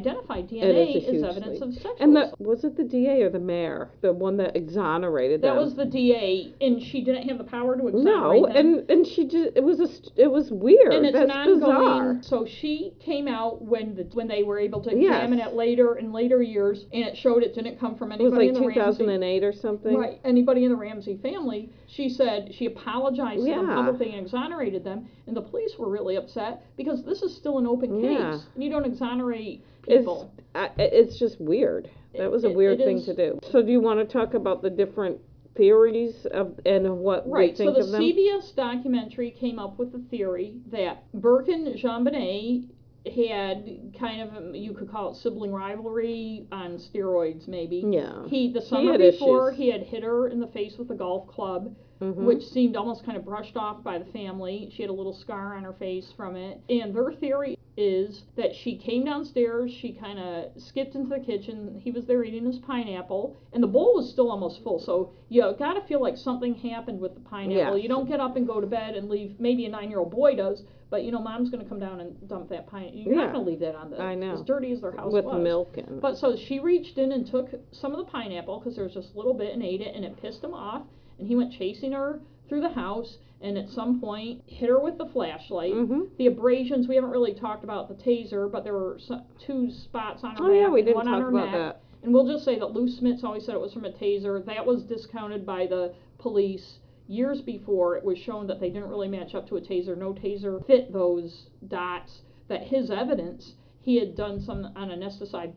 unidentified 0.01 0.47
DNA 0.49 0.95
is 1.07 1.23
a 1.23 1.29
evidence 1.29 1.61
of 1.61 1.73
sexual 1.73 1.95
And 1.99 2.15
the 2.15 2.21
assault. 2.25 2.39
was 2.41 2.63
it 2.63 2.77
the 2.77 2.83
DA 2.83 3.21
or 3.23 3.29
the 3.29 3.39
mayor, 3.39 3.89
the 4.01 4.13
one 4.13 4.37
that 4.37 4.55
exonerated 4.55 5.41
That 5.41 5.55
them? 5.55 5.57
was 5.63 5.75
the 5.75 5.85
DA, 5.85 6.53
and 6.61 6.81
she 6.81 7.03
didn't 7.03 7.27
have 7.27 7.37
the 7.37 7.43
power 7.43 7.77
to 7.77 7.87
exonerate 7.87 8.05
no, 8.41 8.47
them. 8.47 8.55
and 8.55 8.89
and 8.89 9.07
she 9.07 9.27
just 9.27 9.51
it 9.55 9.63
was 9.63 9.79
a 9.79 9.89
it 10.21 10.31
was 10.31 10.51
weird. 10.51 10.93
and 10.93 11.05
it's 11.05 11.13
That's 11.17 11.31
an 11.31 11.53
bizarre. 11.59 12.17
So 12.21 12.45
she 12.45 12.93
came 12.99 13.27
out 13.27 13.61
when 13.61 13.95
the 13.95 14.03
when 14.13 14.27
they 14.27 14.43
were 14.43 14.59
able 14.59 14.81
to 14.81 14.91
Yes. 14.95 15.15
examine 15.23 15.39
it 15.39 15.53
later 15.53 15.95
in 15.97 16.11
later 16.11 16.41
years, 16.41 16.85
and 16.93 17.03
it 17.03 17.17
showed 17.17 17.43
it 17.43 17.53
didn't 17.53 17.79
come 17.79 17.95
from 17.95 18.11
It 18.11 18.19
was 18.19 18.33
anybody 18.33 18.47
like 18.47 18.55
in 18.55 18.61
the 18.61 18.67
Ramsey 18.67 19.03
2008 19.03 19.43
or 19.43 19.53
something. 19.53 19.95
Right. 19.97 20.19
Anybody 20.23 20.63
in 20.65 20.71
the 20.71 20.77
Ramsey 20.77 21.17
family, 21.21 21.69
she 21.87 22.09
said 22.09 22.53
she 22.53 22.65
apologized 22.65 23.45
to 23.45 23.49
them 23.51 23.67
publicly 23.67 24.11
and 24.13 24.21
exonerated 24.25 24.83
them, 24.83 25.07
and 25.27 25.35
the 25.35 25.41
police 25.41 25.77
were 25.77 25.89
really 25.89 26.15
upset 26.15 26.63
because 26.77 27.03
this 27.03 27.21
is 27.21 27.35
still 27.35 27.57
an 27.57 27.67
open 27.67 28.01
case, 28.01 28.11
Yeah. 28.19 28.39
and 28.55 28.63
you 28.63 28.69
don't 28.69 28.85
exonerate 28.85 29.63
It's 29.87 29.99
people. 30.01 30.31
I, 30.55 30.69
it's 30.77 31.17
just 31.17 31.39
weird. 31.39 31.89
That 32.17 32.29
was 32.31 32.43
a 32.43 32.49
It- 32.49 32.55
weird 32.55 32.79
it 32.81 32.85
thing 32.85 32.97
is. 32.97 33.05
to 33.05 33.15
do. 33.15 33.39
So 33.51 33.61
do 33.61 33.71
you 33.71 33.79
want 33.79 33.99
to 33.99 34.05
talk 34.05 34.33
about 34.33 34.61
the 34.61 34.69
different 34.69 35.19
theories 35.55 36.25
of 36.27 36.59
and 36.65 36.99
what 36.99 37.25
we 37.27 37.31
Right. 37.33 37.57
So 37.57 37.71
the? 37.71 37.81
CBS 37.81 38.55
documentary 38.55 39.31
came 39.31 39.59
up 39.59 39.77
with 39.79 39.91
the 39.91 39.99
theory 40.09 40.55
that 40.71 41.03
Burke 41.13 41.49
and 41.49 41.67
JonBenet 41.67 42.69
had 43.15 43.93
kind 43.99 44.21
of 44.21 44.55
you 44.55 44.73
could 44.73 44.89
call 44.89 45.11
it 45.11 45.15
sibling 45.15 45.51
rivalry 45.51 46.45
on 46.51 46.77
steroids, 46.77 47.47
maybe. 47.47 47.83
yeah. 47.89 48.25
He 48.27 48.51
the 48.51 48.61
summer 48.61 48.91
had 48.93 49.01
before 49.01 49.49
issues. 49.49 49.57
he 49.59 49.71
had 49.71 49.81
hit 49.83 50.03
her 50.03 50.27
in 50.27 50.39
the 50.39 50.47
face 50.47 50.77
with 50.77 50.89
a 50.91 50.95
golf 50.95 51.27
club. 51.27 51.75
Mhm. 52.01 52.15
which 52.25 52.43
seemed 52.47 52.75
almost 52.75 53.05
kind 53.05 53.15
of 53.15 53.23
brushed 53.23 53.55
off 53.55 53.83
by 53.83 53.99
the 53.99 54.05
family. 54.05 54.69
She 54.73 54.81
had 54.81 54.89
a 54.89 54.93
little 54.93 55.13
scar 55.13 55.55
on 55.55 55.63
her 55.63 55.73
face 55.73 56.11
from 56.17 56.35
it. 56.35 56.59
And 56.67 56.95
their 56.95 57.11
theory 57.11 57.59
is 57.77 58.23
that 58.35 58.53
she 58.53 58.75
came 58.77 59.05
downstairs, 59.05 59.71
she 59.71 59.93
kind 59.93 60.19
of 60.19 60.51
skipped 60.61 60.93
into 60.95 61.09
the 61.09 61.19
kitchen. 61.19 61.79
He 61.83 61.91
was 61.91 62.05
there 62.05 62.23
eating 62.23 62.45
his 62.45 62.59
pineapple, 62.59 63.37
and 63.53 63.63
the 63.63 63.67
bowl 63.67 63.95
was 63.95 64.09
still 64.09 64.29
almost 64.29 64.61
full. 64.63 64.77
So 64.79 65.11
you 65.29 65.41
got 65.57 65.73
to 65.73 65.81
feel 65.87 66.01
like 66.01 66.17
something 66.17 66.53
happened 66.55 66.99
with 66.99 67.13
the 67.15 67.21
pineapple. 67.21 67.77
Yes. 67.77 67.83
You 67.83 67.89
don't 67.89 68.07
get 68.09 68.19
up 68.19 68.35
and 68.35 68.45
go 68.45 68.59
to 68.59 68.67
bed 68.67 68.95
and 68.95 69.09
leave, 69.09 69.39
maybe 69.39 69.65
a 69.65 69.69
nine 69.69 69.89
year 69.89 69.99
old 69.99 70.11
boy 70.11 70.35
does. 70.35 70.63
But 70.89 71.03
you 71.03 71.11
know, 71.13 71.19
mom's 71.19 71.49
going 71.49 71.63
to 71.63 71.69
come 71.69 71.79
down 71.79 72.01
and 72.01 72.27
dump 72.27 72.49
that 72.49 72.67
pine. 72.67 72.91
You're 72.93 73.15
Yeah. 73.15 73.21
not 73.27 73.33
going 73.33 73.45
to 73.45 73.49
leave 73.51 73.61
that 73.61 73.75
on 73.75 73.91
the 73.91 74.01
I 74.01 74.15
know. 74.15 74.33
as 74.33 74.41
dirty 74.41 74.73
as 74.73 74.81
their 74.81 74.91
house 74.91 75.13
with 75.13 75.23
was. 75.23 75.41
milk 75.41 75.77
and 75.77 76.01
But 76.01 76.17
so 76.17 76.35
she 76.35 76.59
reached 76.59 76.97
in 76.97 77.13
and 77.13 77.25
took 77.25 77.49
some 77.71 77.93
of 77.93 77.97
the 78.05 78.11
pineapple 78.11 78.59
because 78.59 78.75
there 78.75 78.83
was 78.83 78.93
just 78.93 79.13
a 79.13 79.17
little 79.17 79.33
bit 79.33 79.53
and 79.53 79.63
ate 79.63 79.79
it, 79.79 79.95
and 79.95 80.03
it 80.03 80.21
pissed 80.21 80.43
him 80.43 80.53
off. 80.53 80.81
And 81.17 81.27
he 81.27 81.35
went 81.37 81.53
chasing 81.53 81.93
her 81.93 82.19
through 82.51 82.59
the 82.59 82.67
house, 82.69 83.17
and 83.39 83.57
at 83.57 83.69
some 83.69 84.01
point 84.01 84.41
hit 84.45 84.67
her 84.67 84.77
with 84.77 84.97
the 84.97 85.05
flashlight. 85.05 85.73
Mhm. 85.73 86.09
The 86.17 86.27
abrasions 86.27 86.85
we 86.85 86.95
haven't 86.95 87.11
really 87.11 87.33
talked 87.33 87.63
about 87.63 87.87
the 87.87 87.95
taser, 87.95 88.51
but 88.51 88.65
there 88.65 88.73
were 88.73 88.99
two 89.39 89.71
spots 89.71 90.25
on 90.25 90.31
her 90.35 90.43
Oh 90.43 90.47
back 90.49 90.55
yeah, 90.57 90.67
we 90.69 90.81
didn't 90.81 90.95
one 90.97 91.05
talk 91.05 91.15
on 91.15 91.21
her 91.21 91.29
about 91.29 91.45
neck. 91.45 91.53
that. 91.53 91.81
And 92.03 92.13
we'll 92.13 92.27
just 92.27 92.43
say 92.43 92.59
that 92.59 92.73
Lou 92.73 92.87
Smits 92.89 93.23
always 93.23 93.45
said 93.45 93.55
it 93.55 93.61
was 93.61 93.73
from 93.73 93.85
a 93.85 93.89
taser. 93.89 94.43
That 94.43 94.65
was 94.65 94.83
discounted 94.83 95.45
by 95.45 95.65
the 95.65 95.93
police 96.17 96.79
years 97.07 97.41
before. 97.41 97.95
It 97.95 98.03
was 98.03 98.17
shown 98.17 98.47
that 98.47 98.59
they 98.59 98.69
didn't 98.69 98.89
really 98.89 99.07
match 99.07 99.33
up 99.33 99.47
to 99.47 99.55
a 99.55 99.61
taser. 99.61 99.97
No 99.97 100.11
taser 100.13 100.65
fit 100.65 100.91
those 100.91 101.47
dots. 101.69 102.23
That 102.49 102.63
his 102.63 102.91
evidence, 102.91 103.55
he 103.79 103.95
had 103.95 104.13
done 104.15 104.41
some 104.41 104.73
anesthetized 104.75 105.53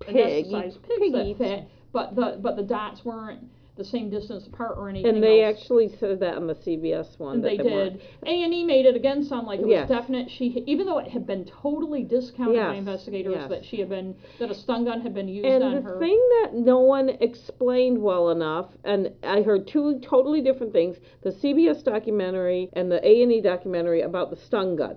Pig. 0.00 0.44
anesthetized 0.44 0.82
pigs 0.82 1.12
that 1.12 1.38
fit, 1.38 1.64
but 1.90 2.14
the 2.14 2.38
but 2.42 2.56
the 2.56 2.62
dots 2.64 3.02
weren't. 3.02 3.44
The 3.78 3.84
same 3.84 4.10
distance 4.10 4.46
apart 4.46 4.74
or 4.76 4.88
anything. 4.90 5.14
And 5.14 5.22
they 5.22 5.42
else. 5.44 5.56
actually 5.58 5.88
said 5.98 6.20
that 6.20 6.34
on 6.34 6.46
the 6.46 6.54
CBS 6.56 7.18
one. 7.18 7.36
And 7.36 7.44
that 7.44 7.56
they 7.56 7.62
weren't. 7.70 7.92
did. 7.94 8.02
A 8.26 8.42
and 8.42 8.52
E 8.52 8.64
made 8.64 8.84
it 8.84 8.94
again 8.96 9.22
sound 9.24 9.46
like 9.46 9.60
it 9.60 9.66
was 9.66 9.70
Yes. 9.70 9.88
definite. 9.88 10.28
She, 10.30 10.62
even 10.66 10.84
though 10.84 10.98
it 10.98 11.08
had 11.08 11.26
been 11.26 11.44
totally 11.46 12.02
discounted 12.02 12.56
by 12.56 12.74
investigators 12.74 13.36
yes. 13.38 13.48
that 13.48 13.64
she 13.64 13.78
had 13.78 13.88
been 13.88 14.14
that 14.40 14.50
a 14.50 14.54
stun 14.54 14.84
gun 14.84 15.00
had 15.00 15.14
been 15.14 15.28
used 15.28 15.46
And 15.46 15.62
on 15.64 15.70
her. 15.72 15.78
And 15.78 15.86
the 15.86 15.98
thing 15.98 16.28
that 16.42 16.54
no 16.54 16.80
one 16.80 17.08
explained 17.20 18.02
well 18.02 18.30
enough, 18.30 18.66
and 18.84 19.12
I 19.22 19.42
heard 19.42 19.66
two 19.68 20.00
totally 20.00 20.40
different 20.42 20.72
things: 20.72 20.96
the 21.22 21.30
CBS 21.30 21.82
documentary 21.84 22.68
and 22.74 22.90
the 22.92 23.06
A 23.08 23.22
and 23.22 23.32
E 23.32 23.40
documentary 23.40 24.02
about 24.02 24.30
the 24.30 24.36
stun 24.36 24.76
gun. 24.76 24.96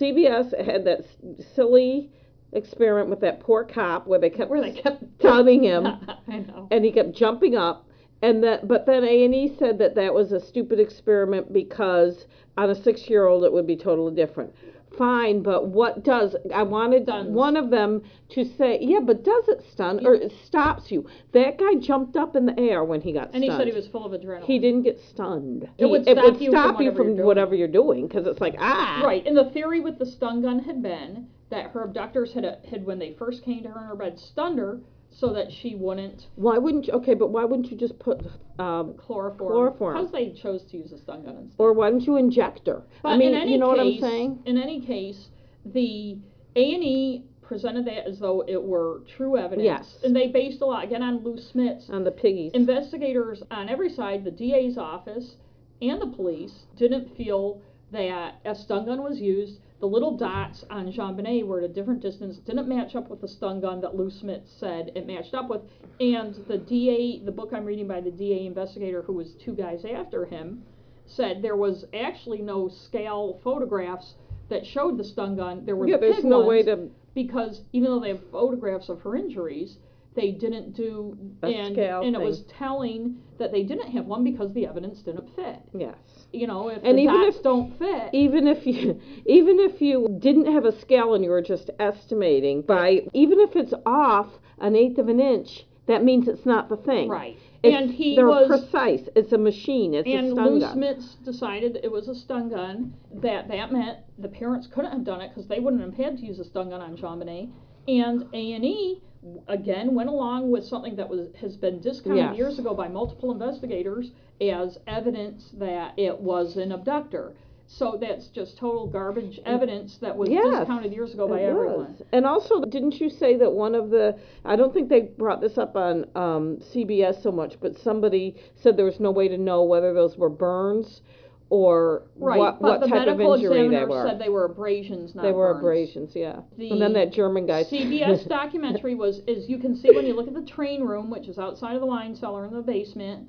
CBS 0.00 0.52
had 0.66 0.84
that 0.84 1.00
s- 1.00 1.44
silly 1.54 2.10
experiment 2.52 3.08
with 3.10 3.20
that 3.20 3.40
poor 3.40 3.64
cop 3.64 4.06
where 4.06 4.18
they 4.18 4.30
kept 4.30 4.50
where 4.50 4.60
they 4.60 4.72
kept 4.72 5.02
stunning 5.18 5.62
him, 5.64 5.86
I 6.28 6.38
know. 6.38 6.68
and 6.70 6.84
he 6.84 6.92
kept 6.92 7.12
jumping 7.14 7.54
up. 7.56 7.86
And 8.22 8.42
that, 8.44 8.66
but 8.66 8.86
then 8.86 9.04
A 9.04 9.24
and 9.24 9.34
E 9.34 9.54
said 9.58 9.78
that 9.78 9.94
that 9.96 10.12
was 10.14 10.32
a 10.32 10.40
stupid 10.40 10.80
experiment 10.80 11.52
because 11.52 12.26
on 12.56 12.70
a 12.70 12.74
six-year-old 12.74 13.44
it 13.44 13.52
would 13.52 13.66
be 13.66 13.76
totally 13.76 14.14
different. 14.14 14.54
Fine, 14.96 15.42
but 15.42 15.68
what 15.68 16.02
does 16.04 16.34
I 16.54 16.62
wanted 16.62 17.02
Stuns. 17.02 17.28
one 17.28 17.56
of 17.58 17.68
them 17.68 18.02
to 18.30 18.44
say, 18.56 18.78
yeah, 18.80 19.00
but 19.00 19.22
does 19.24 19.48
it 19.48 19.62
stun 19.70 20.06
or 20.06 20.14
it 20.14 20.32
stops 20.46 20.90
you? 20.90 21.06
That 21.32 21.58
guy 21.58 21.74
jumped 21.78 22.16
up 22.16 22.34
in 22.34 22.46
the 22.46 22.58
air 22.58 22.82
when 22.82 23.02
he 23.02 23.12
got 23.12 23.34
And 23.34 23.44
he 23.44 23.50
said 23.50 23.66
he 23.66 23.74
was 23.74 23.86
full 23.88 24.06
of 24.06 24.18
adrenaline. 24.18 24.44
He 24.44 24.58
didn't 24.58 24.82
get 24.84 24.98
stunned. 25.10 25.64
It 25.76 25.84
He- 25.84 25.90
would 25.90 26.08
it 26.08 26.16
stop 26.16 26.24
would 26.24 26.40
you 26.40 26.50
from 26.50 26.58
stop 26.58 26.80
you 26.80 26.86
whatever 26.86 26.96
from 26.96 27.06
you're 27.08 27.16
doing. 27.16 27.26
whatever 27.26 27.54
you're 27.54 27.68
doing 27.68 28.06
because 28.06 28.26
it's 28.26 28.40
like 28.40 28.54
ah 28.58 29.02
Right, 29.04 29.26
and 29.26 29.36
the 29.36 29.50
theory 29.50 29.80
with 29.80 29.98
the 29.98 30.06
stun 30.06 30.40
gun 30.40 30.60
had 30.60 30.82
been 30.82 31.26
that 31.50 31.72
her 31.72 31.82
abductors 31.82 32.32
had, 32.32 32.44
had 32.70 32.86
when 32.86 32.98
they 32.98 33.12
first 33.18 33.44
came 33.44 33.62
to 33.64 33.68
her 33.68 33.80
in 33.82 33.86
her 33.88 33.94
bed, 33.96 34.18
stunned 34.18 34.58
her 34.58 34.80
so 35.18 35.32
that 35.32 35.46
she 35.50 35.74
wouldn't 35.74 36.26
Why 36.36 36.58
wouldn't 36.58 36.86
you? 36.86 36.92
Okay, 36.94 37.14
but 37.14 37.30
why 37.30 37.44
wouldn't 37.44 37.70
you 37.70 37.76
just 37.76 37.98
put 37.98 38.20
um, 38.58 38.94
chloroform. 38.98 39.52
Chloroform. 39.52 39.96
Because 39.96 40.12
they 40.12 40.30
chose 40.40 40.62
to 40.70 40.76
use 40.76 40.92
a 40.92 40.98
stun 40.98 41.24
gun 41.24 41.36
instead. 41.36 41.56
or 41.58 41.72
why 41.72 41.90
don't 41.90 42.02
you 42.02 42.16
inject 42.16 42.66
her? 42.66 42.82
But 43.02 43.10
I 43.10 43.16
mean, 43.16 43.34
in 43.34 43.42
any 43.42 43.52
you 43.52 43.58
know 43.58 43.68
what 43.68 43.80
I'm 43.80 43.92
case- 43.92 44.00
saying? 44.00 44.42
In 44.46 44.56
any 44.56 44.80
case, 44.80 45.28
the 45.64 46.18
A 46.54 46.74
and 46.74 46.84
E 46.84 47.24
presented 47.42 47.84
that 47.86 48.08
as 48.08 48.18
though 48.18 48.44
it 48.46 48.62
were 48.62 49.02
true 49.16 49.36
evidence. 49.36 49.64
Yes. 49.64 49.98
And 50.02 50.14
they 50.14 50.28
based 50.28 50.60
a 50.62 50.66
lot 50.66 50.84
again 50.84 51.02
on 51.02 51.22
Lou 51.22 51.36
Smits. 51.36 51.88
On 51.90 52.04
the 52.04 52.10
piggies. 52.10 52.52
Investigators 52.54 53.42
on 53.50 53.68
every 53.68 53.90
side, 53.90 54.24
the 54.24 54.30
DA's 54.30 54.76
office 54.76 55.36
and 55.80 56.00
the 56.00 56.06
police, 56.06 56.64
didn't 56.76 57.14
feel 57.16 57.60
that 57.92 58.40
a 58.44 58.54
stun 58.54 58.86
gun 58.86 59.02
was 59.02 59.18
used. 59.20 59.58
The 59.78 59.86
little 59.86 60.16
dots 60.16 60.64
on 60.70 60.90
JonBenet 60.90 61.46
were 61.46 61.58
at 61.58 61.64
a 61.64 61.68
different 61.68 62.00
distance, 62.00 62.38
didn't 62.38 62.66
match 62.66 62.96
up 62.96 63.10
with 63.10 63.20
the 63.20 63.28
stun 63.28 63.60
gun 63.60 63.80
that 63.82 63.94
Lou 63.94 64.10
Smith 64.10 64.42
said 64.58 64.90
it 64.94 65.06
matched 65.06 65.34
up 65.34 65.50
with. 65.50 65.60
And 66.00 66.34
the 66.48 66.58
DA, 66.58 67.20
the 67.20 67.32
book 67.32 67.50
I'm 67.52 67.66
reading 67.66 67.86
by 67.86 68.00
the 68.00 68.10
DA 68.10 68.46
investigator, 68.46 69.02
who 69.02 69.12
was 69.12 69.34
two 69.34 69.54
guys 69.54 69.84
after 69.84 70.24
him, 70.24 70.62
said 71.04 71.42
there 71.42 71.56
was 71.56 71.84
actually 71.94 72.40
no 72.40 72.68
scale 72.68 73.38
photographs 73.44 74.14
that 74.48 74.64
showed 74.64 74.96
the 74.96 75.04
stun 75.04 75.36
gun. 75.36 75.64
There 75.66 75.76
were 75.76 75.86
yeah, 75.86 75.96
the 75.96 76.10
there's 76.10 76.24
no 76.24 76.46
way 76.46 76.62
to 76.62 76.88
because 77.14 77.62
even 77.72 77.90
though 77.90 78.00
they 78.00 78.10
have 78.10 78.30
photographs 78.30 78.88
of 78.88 79.00
her 79.02 79.14
injuries, 79.16 79.78
they 80.14 80.30
didn't 80.30 80.74
do 80.74 81.16
A 81.42 81.46
and 81.46 81.74
scale 81.74 82.02
and 82.02 82.16
it 82.16 82.20
was 82.20 82.44
telling 82.58 83.16
that 83.38 83.52
they 83.52 83.62
didn't 83.62 83.90
have 83.90 84.06
one 84.06 84.24
because 84.24 84.52
the 84.52 84.66
evidence 84.66 85.00
didn't 85.00 85.34
fit. 85.36 85.60
yes. 85.74 86.15
You 86.36 86.46
know, 86.46 86.68
if 86.68 86.78
And 86.84 86.98
the 86.98 87.02
even 87.02 87.20
dots 87.22 87.36
if- 87.38 87.42
don't 87.42 87.78
fit, 87.78 88.10
Even 88.12 88.46
if 88.46 88.66
you 88.66 89.00
even 89.26 89.58
if 89.58 89.80
you 89.80 90.16
didn't 90.20 90.52
have 90.52 90.64
a 90.64 90.78
scale 90.80 91.14
and 91.14 91.24
you 91.24 91.30
were 91.30 91.42
just 91.42 91.70
estimating 91.78 92.62
by 92.62 93.02
even 93.14 93.40
if 93.40 93.56
it's 93.56 93.74
off 93.84 94.28
an 94.58 94.76
eighth 94.76 94.98
of 94.98 95.08
an 95.08 95.20
inch, 95.20 95.66
that 95.86 96.02
means 96.04 96.28
it's 96.28 96.44
not 96.46 96.68
the 96.68 96.76
thing. 96.76 97.08
right? 97.08 97.36
It's, 97.62 97.74
and 97.76 97.90
he 97.90 98.14
they're 98.16 98.26
was 98.26 98.48
precise. 98.48 99.08
It's 99.16 99.32
a 99.32 99.38
machine. 99.38 99.94
It's 99.94 100.06
a 100.06 100.12
and 100.12 100.32
stun 100.32 100.46
Lou 100.54 100.60
gun. 100.60 100.78
Smits 100.78 101.24
decided 101.24 101.80
it 101.82 101.90
was 101.90 102.06
a 102.08 102.14
stun 102.14 102.48
gun. 102.50 102.94
That 103.22 103.48
that 103.48 103.72
meant 103.72 103.98
the 104.18 104.28
parents 104.28 104.68
couldn't 104.72 104.92
have 104.92 105.04
done 105.04 105.20
it 105.20 105.30
because 105.34 105.48
they 105.48 105.58
wouldn't 105.58 105.82
have 105.82 105.94
had 105.94 106.18
to 106.18 106.26
use 106.26 106.38
a 106.38 106.44
stun 106.44 106.70
gun 106.70 106.80
on 106.80 106.96
Bonnet. 106.96 107.48
And 107.88 108.24
A 108.32 108.52
and 108.52 108.64
E 108.64 109.00
again 109.48 109.94
went 109.94 110.08
along 110.08 110.50
with 110.50 110.64
something 110.64 110.96
that 110.96 111.08
was 111.08 111.28
has 111.40 111.56
been 111.56 111.80
discounted 111.80 112.16
Yes. 112.16 112.36
years 112.36 112.58
ago 112.58 112.74
by 112.74 112.88
multiple 112.88 113.32
investigators 113.32 114.12
as 114.40 114.78
evidence 114.86 115.50
that 115.58 115.94
it 115.96 116.18
was 116.20 116.56
an 116.56 116.72
abductor. 116.72 117.34
So 117.68 117.98
that's 118.00 118.28
just 118.28 118.56
total 118.58 118.86
garbage 118.86 119.40
evidence 119.44 119.98
that 119.98 120.16
was 120.16 120.30
Yes, 120.30 120.58
discounted 120.60 120.92
years 120.92 121.14
ago 121.14 121.26
by 121.26 121.42
everyone. 121.42 121.94
was. 121.94 122.02
And 122.12 122.24
also, 122.24 122.60
didn't 122.60 123.00
you 123.00 123.10
say 123.10 123.36
that 123.36 123.50
one 123.50 123.74
of 123.74 123.90
the, 123.90 124.16
I 124.44 124.54
don't 124.54 124.72
think 124.72 124.88
they 124.88 125.00
brought 125.00 125.40
this 125.40 125.58
up 125.58 125.74
on 125.74 126.06
um, 126.14 126.58
CBS 126.58 127.20
so 127.22 127.32
much, 127.32 127.58
but 127.60 127.76
somebody 127.76 128.36
said 128.54 128.76
there 128.76 128.84
was 128.84 129.00
no 129.00 129.10
way 129.10 129.26
to 129.26 129.36
know 129.36 129.64
whether 129.64 129.92
those 129.92 130.16
were 130.16 130.30
burns 130.30 131.02
or 131.48 132.02
Right, 132.16 132.38
what, 132.38 132.60
but 132.60 132.68
what 132.68 132.80
the 132.80 132.86
type 132.88 133.02
of 133.02 133.18
medical 133.18 133.34
injury 133.34 133.50
they 133.54 133.64
examiner 133.66 133.86
were. 133.88 134.06
said 134.08 134.18
they 134.18 134.28
were 134.28 134.44
abrasions, 134.46 135.14
not 135.14 135.22
they 135.22 135.32
were 135.32 135.52
burns. 135.54 135.62
abrasions, 135.62 136.12
yeah. 136.16 136.40
The 136.58 136.70
and 136.70 136.80
then 136.82 136.92
that 136.94 137.12
German 137.12 137.46
guy. 137.46 137.62
CBS 137.64 138.28
documentary 138.28 138.94
was, 138.96 139.20
as 139.28 139.48
you 139.48 139.58
can 139.58 139.76
see 139.76 139.90
when 139.92 140.06
you 140.06 140.14
look 140.14 140.26
at 140.26 140.34
the 140.34 140.42
train 140.42 140.82
room, 140.82 141.08
which 141.10 141.28
is 141.28 141.38
outside 141.38 141.74
of 141.76 141.80
the 141.80 141.86
wine 141.86 142.16
cellar 142.16 142.46
in 142.46 142.52
the 142.54 142.62
basement. 142.62 143.28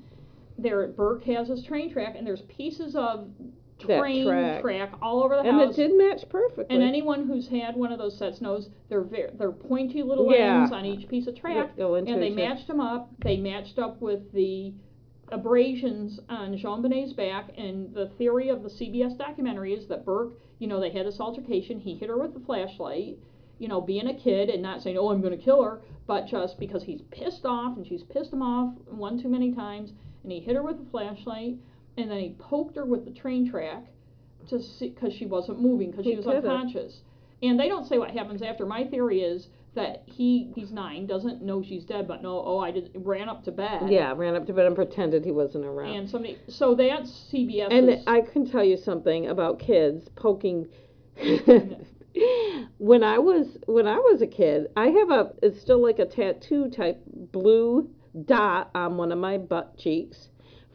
There, 0.60 0.82
at 0.82 0.96
Burke 0.96 1.22
has 1.24 1.46
his 1.46 1.62
train 1.64 1.92
track, 1.92 2.16
and 2.16 2.26
there's 2.26 2.42
pieces 2.48 2.96
of 2.96 3.28
train 3.78 4.26
track. 4.60 4.92
all 5.00 5.22
over 5.22 5.36
the 5.36 5.44
house. 5.44 5.52
and 5.52 5.70
it 5.70 5.76
did 5.76 5.96
match 5.96 6.28
perfectly. 6.28 6.64
and 6.74 6.82
anyone 6.82 7.28
who's 7.28 7.46
had 7.46 7.76
one 7.76 7.92
of 7.92 7.98
those 8.00 8.18
sets 8.18 8.40
knows 8.40 8.68
they're 8.88 9.02
very, 9.04 9.30
they're 9.38 9.52
pointy 9.52 10.02
little 10.02 10.32
Yeah. 10.32 10.62
ends 10.62 10.72
on 10.72 10.84
each 10.84 11.06
piece 11.08 11.28
of 11.28 11.36
track, 11.36 11.54
That 11.68 11.76
go 11.76 11.94
into 11.94 12.12
and 12.12 12.20
they 12.20 12.30
matched 12.30 12.66
them 12.66 12.80
up. 12.80 13.08
They 13.22 13.36
matched 13.36 13.78
up 13.78 14.00
with 14.00 14.32
the 14.32 14.72
abrasions 15.32 16.20
on 16.28 16.56
JonBenet's 16.56 17.12
back, 17.12 17.50
and 17.56 17.94
the 17.94 18.08
theory 18.18 18.48
of 18.48 18.62
the 18.62 18.68
CBS 18.68 19.16
documentary 19.16 19.74
is 19.74 19.86
that 19.88 20.04
Burke, 20.04 20.34
you 20.58 20.66
know, 20.66 20.80
they 20.80 20.90
had 20.90 21.06
this 21.06 21.20
altercation. 21.20 21.80
He 21.80 21.94
hit 21.94 22.08
her 22.08 22.18
with 22.18 22.34
the 22.34 22.40
flashlight, 22.40 23.18
you 23.58 23.68
know, 23.68 23.80
being 23.80 24.08
a 24.08 24.14
kid 24.14 24.48
and 24.48 24.62
not 24.62 24.82
saying, 24.82 24.96
"Oh, 24.96 25.10
I'm 25.10 25.20
going 25.20 25.36
to 25.36 25.44
kill 25.44 25.62
her," 25.62 25.82
but 26.06 26.26
just 26.26 26.58
because 26.58 26.82
he's 26.84 27.02
pissed 27.10 27.44
off 27.44 27.76
and 27.76 27.86
she's 27.86 28.02
pissed 28.04 28.32
him 28.32 28.42
off 28.42 28.74
one 28.86 29.20
too 29.20 29.28
many 29.28 29.52
times, 29.52 29.92
and 30.22 30.32
he 30.32 30.40
hit 30.40 30.56
her 30.56 30.62
with 30.62 30.78
the 30.78 30.90
flashlight, 30.90 31.56
and 31.96 32.10
then 32.10 32.20
he 32.20 32.34
poked 32.38 32.76
her 32.76 32.84
with 32.84 33.04
the 33.04 33.10
train 33.10 33.50
track 33.50 33.86
to 34.48 34.62
see 34.62 34.90
because 34.90 35.12
she 35.12 35.26
wasn't 35.26 35.60
moving 35.60 35.90
because 35.90 36.06
she 36.06 36.16
was 36.16 36.24
could've. 36.24 36.44
unconscious. 36.44 37.02
And 37.42 37.58
they 37.58 37.68
don't 37.68 37.86
say 37.86 37.98
what 37.98 38.10
happens 38.10 38.42
after. 38.42 38.66
My 38.66 38.84
theory 38.84 39.20
is 39.20 39.48
that 39.78 40.02
he 40.06 40.52
he's 40.54 40.70
nine, 40.72 41.06
doesn't 41.06 41.42
know 41.42 41.62
she's 41.62 41.84
dead, 41.84 42.06
but 42.06 42.22
no, 42.22 42.42
oh, 42.44 42.58
I 42.58 42.70
did 42.70 42.90
ran 42.94 43.28
up 43.28 43.44
to 43.44 43.52
bed. 43.52 43.90
yeah, 43.90 44.12
ran 44.14 44.34
up 44.34 44.46
to 44.46 44.52
bed 44.52 44.66
and 44.66 44.76
pretended 44.76 45.24
he 45.24 45.32
wasn't 45.32 45.64
around. 45.64 45.94
And 45.94 46.10
somebody, 46.10 46.38
so 46.48 46.74
that's 46.74 47.10
CBS. 47.32 47.68
And 47.70 48.02
I 48.06 48.20
can 48.20 48.50
tell 48.50 48.64
you 48.64 48.76
something 48.76 49.28
about 49.28 49.58
kids 49.58 50.08
poking. 50.16 50.68
when 52.78 53.02
I 53.02 53.18
was 53.18 53.58
when 53.66 53.86
I 53.86 53.96
was 53.96 54.22
a 54.22 54.26
kid, 54.26 54.66
I 54.76 54.88
have 54.88 55.10
a 55.10 55.32
it's 55.42 55.60
still 55.60 55.82
like 55.82 55.98
a 55.98 56.06
tattoo 56.06 56.70
type 56.70 57.02
blue 57.32 57.90
dot 58.24 58.70
on 58.74 58.96
one 58.96 59.12
of 59.12 59.18
my 59.18 59.38
butt 59.38 59.76
cheeks 59.78 60.28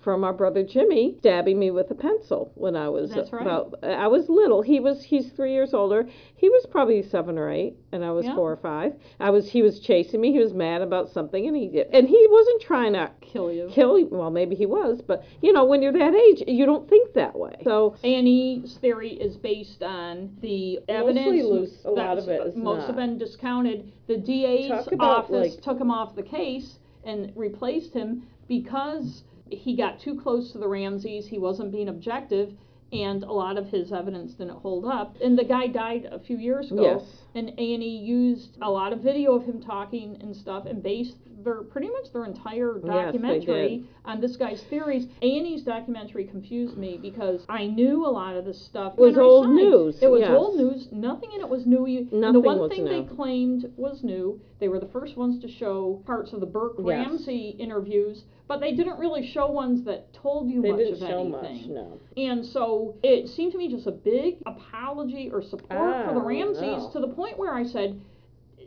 from 0.04 0.24
our 0.26 0.34
brother 0.34 0.64
Jimmy 0.64 1.16
stabbing 1.20 1.58
me 1.58 1.72
with 1.72 1.90
a 1.90 1.96
pencil 1.96 2.52
when 2.56 2.76
I 2.76 2.90
was 2.90 3.10
That's 3.12 3.32
right. 3.32 3.42
about 3.42 3.76
I 3.84 4.08
was 4.08 4.28
little. 4.28 4.62
He 4.62 4.80
was 4.82 5.02
he's 5.04 5.30
3 5.32 5.54
years 5.54 5.74
older. 5.74 6.08
He 6.36 6.50
was 6.50 6.66
probably 6.70 7.02
7 7.02 7.38
or 7.38 7.50
8 7.50 7.74
and 7.94 8.04
I 8.04 8.12
was 8.12 8.26
Yeah. 8.26 8.36
4 8.36 8.52
or 8.52 8.56
5. 8.58 8.94
I 9.22 9.30
was 9.30 9.50
he 9.50 9.62
was 9.62 9.80
chasing 9.80 10.20
me. 10.20 10.34
He 10.34 10.40
was 10.40 10.54
mad 10.54 10.82
about 10.82 11.10
something 11.10 11.48
and 11.48 11.56
he 11.56 11.70
did. 11.70 11.88
And 11.94 12.08
he 12.08 12.28
wasn't 12.30 12.62
trying 12.62 12.94
to 12.94 13.12
kill 13.22 13.52
you. 13.52 13.70
kill 13.72 13.98
you. 13.98 14.08
Well, 14.12 14.30
maybe 14.30 14.56
he 14.56 14.66
was, 14.66 15.02
but 15.02 15.24
you 15.42 15.54
know, 15.54 15.64
when 15.64 15.82
you're 15.82 15.94
that 15.94 16.14
age, 16.14 16.44
you 16.48 16.66
don't 16.66 16.88
think 16.90 17.14
that 17.14 17.38
way. 17.38 17.56
So 17.64 17.96
Annie's 18.04 18.76
theory 18.76 19.14
is 19.14 19.38
based 19.38 19.84
on 19.84 20.36
the 20.42 20.82
evidence. 20.90 21.44
loose. 21.46 21.86
A 21.86 21.92
lot 21.92 22.18
of 22.18 22.28
it 22.28 22.46
is 22.46 22.56
most 22.58 22.80
not. 22.80 22.88
have 22.88 22.96
been 22.98 23.18
discounted. 23.18 23.92
The 24.08 24.18
DA's 24.18 24.70
office 25.00 25.56
like- 25.56 25.62
took 25.62 25.80
him 25.80 25.90
off 25.92 26.16
the 26.16 26.24
case 26.24 26.80
and 27.06 27.32
replaced 27.36 27.94
him 27.94 28.24
because 28.48 29.24
he 29.56 29.76
got 29.76 30.00
too 30.00 30.20
close 30.20 30.52
to 30.52 30.58
the 30.58 30.68
Ramseys. 30.68 31.28
He 31.28 31.40
wasn't 31.40 31.72
being 31.72 31.90
objective, 31.90 32.54
and 32.92 33.24
a 33.24 33.32
lot 33.32 33.58
of 33.58 33.68
his 33.68 33.92
evidence 33.92 34.34
didn't 34.34 34.58
hold 34.58 34.86
up. 34.86 35.18
And 35.22 35.38
the 35.38 35.44
guy 35.44 35.68
died 35.68 36.08
a 36.12 36.20
few 36.20 36.38
years 36.38 36.72
ago. 36.72 37.00
Yes. 37.00 37.04
And 37.36 37.50
A 37.50 37.74
and 37.74 37.84
E 37.84 37.98
used 37.98 38.58
a 38.62 38.70
lot 38.70 38.94
of 38.94 39.00
video 39.00 39.34
of 39.34 39.46
him 39.46 39.62
talking 39.62 40.18
and 40.22 40.36
stuff, 40.36 40.66
and 40.66 40.84
based 40.84 41.18
their 41.44 41.64
pretty 41.64 41.90
much 41.90 42.12
their 42.14 42.26
entire 42.26 42.80
documentary 42.86 43.78
did. 43.78 43.88
on 44.06 44.22
this 44.22 44.36
guy's 44.38 44.62
theories. 44.64 45.06
A 45.22 45.38
and 45.38 45.48
E's 45.48 45.64
documentary 45.64 46.26
confused 46.26 46.78
me 46.78 46.98
because 47.02 47.46
I 47.50 47.66
knew 47.68 48.06
a 48.06 48.10
lot 48.10 48.36
of 48.36 48.46
this 48.46 48.62
stuff. 48.64 48.94
It 48.98 49.02
was 49.02 49.18
old 49.18 49.50
news, 49.50 49.98
It 50.02 50.08
was 50.10 50.22
yes. 50.22 50.32
old 50.32 50.58
news. 50.58 50.88
Nothing 50.92 51.32
in 51.34 51.42
it 51.42 51.50
was 51.50 51.66
new. 51.66 51.86
You, 51.88 52.08
and 52.12 52.36
the 52.36 52.40
one 52.40 52.70
thing 52.70 52.86
they 52.86 53.04
claimed 53.04 53.72
was 53.78 54.04
new. 54.04 54.40
They 54.60 54.68
were 54.70 54.80
the 54.80 54.88
first 54.88 55.18
ones 55.18 55.42
to 55.42 55.50
show 55.50 56.02
parts 56.06 56.32
of 56.34 56.40
the 56.40 56.46
Burke 56.46 56.76
Yes. 56.80 56.86
Ramsey 56.88 57.56
interviews, 57.60 58.24
but 58.48 58.60
they 58.62 58.74
didn't 58.74 58.98
really 58.98 59.28
show 59.28 59.50
ones 59.52 59.84
that 59.86 60.14
told 60.14 60.50
you 60.50 60.62
they 60.62 60.72
much 60.72 60.80
didn't 60.80 60.94
of 61.04 61.10
show 61.10 61.20
anything. 61.22 61.58
much, 61.58 61.66
no. 61.68 62.00
And 62.16 62.46
so 62.46 62.96
it 63.04 63.28
seemed 63.28 63.52
to 63.52 63.58
me 63.58 63.68
just 63.70 63.88
a 63.88 63.92
big 63.92 64.38
apology 64.46 65.30
or 65.34 65.42
support 65.42 66.06
for 66.08 66.14
the 66.14 66.20
Oh, 66.22 66.26
Ramseys 66.26 66.62
no. 66.84 66.90
to 66.94 67.00
the 67.00 67.08
point 67.10 67.38
where 67.38 67.54
I 67.54 67.64
said, 67.66 68.00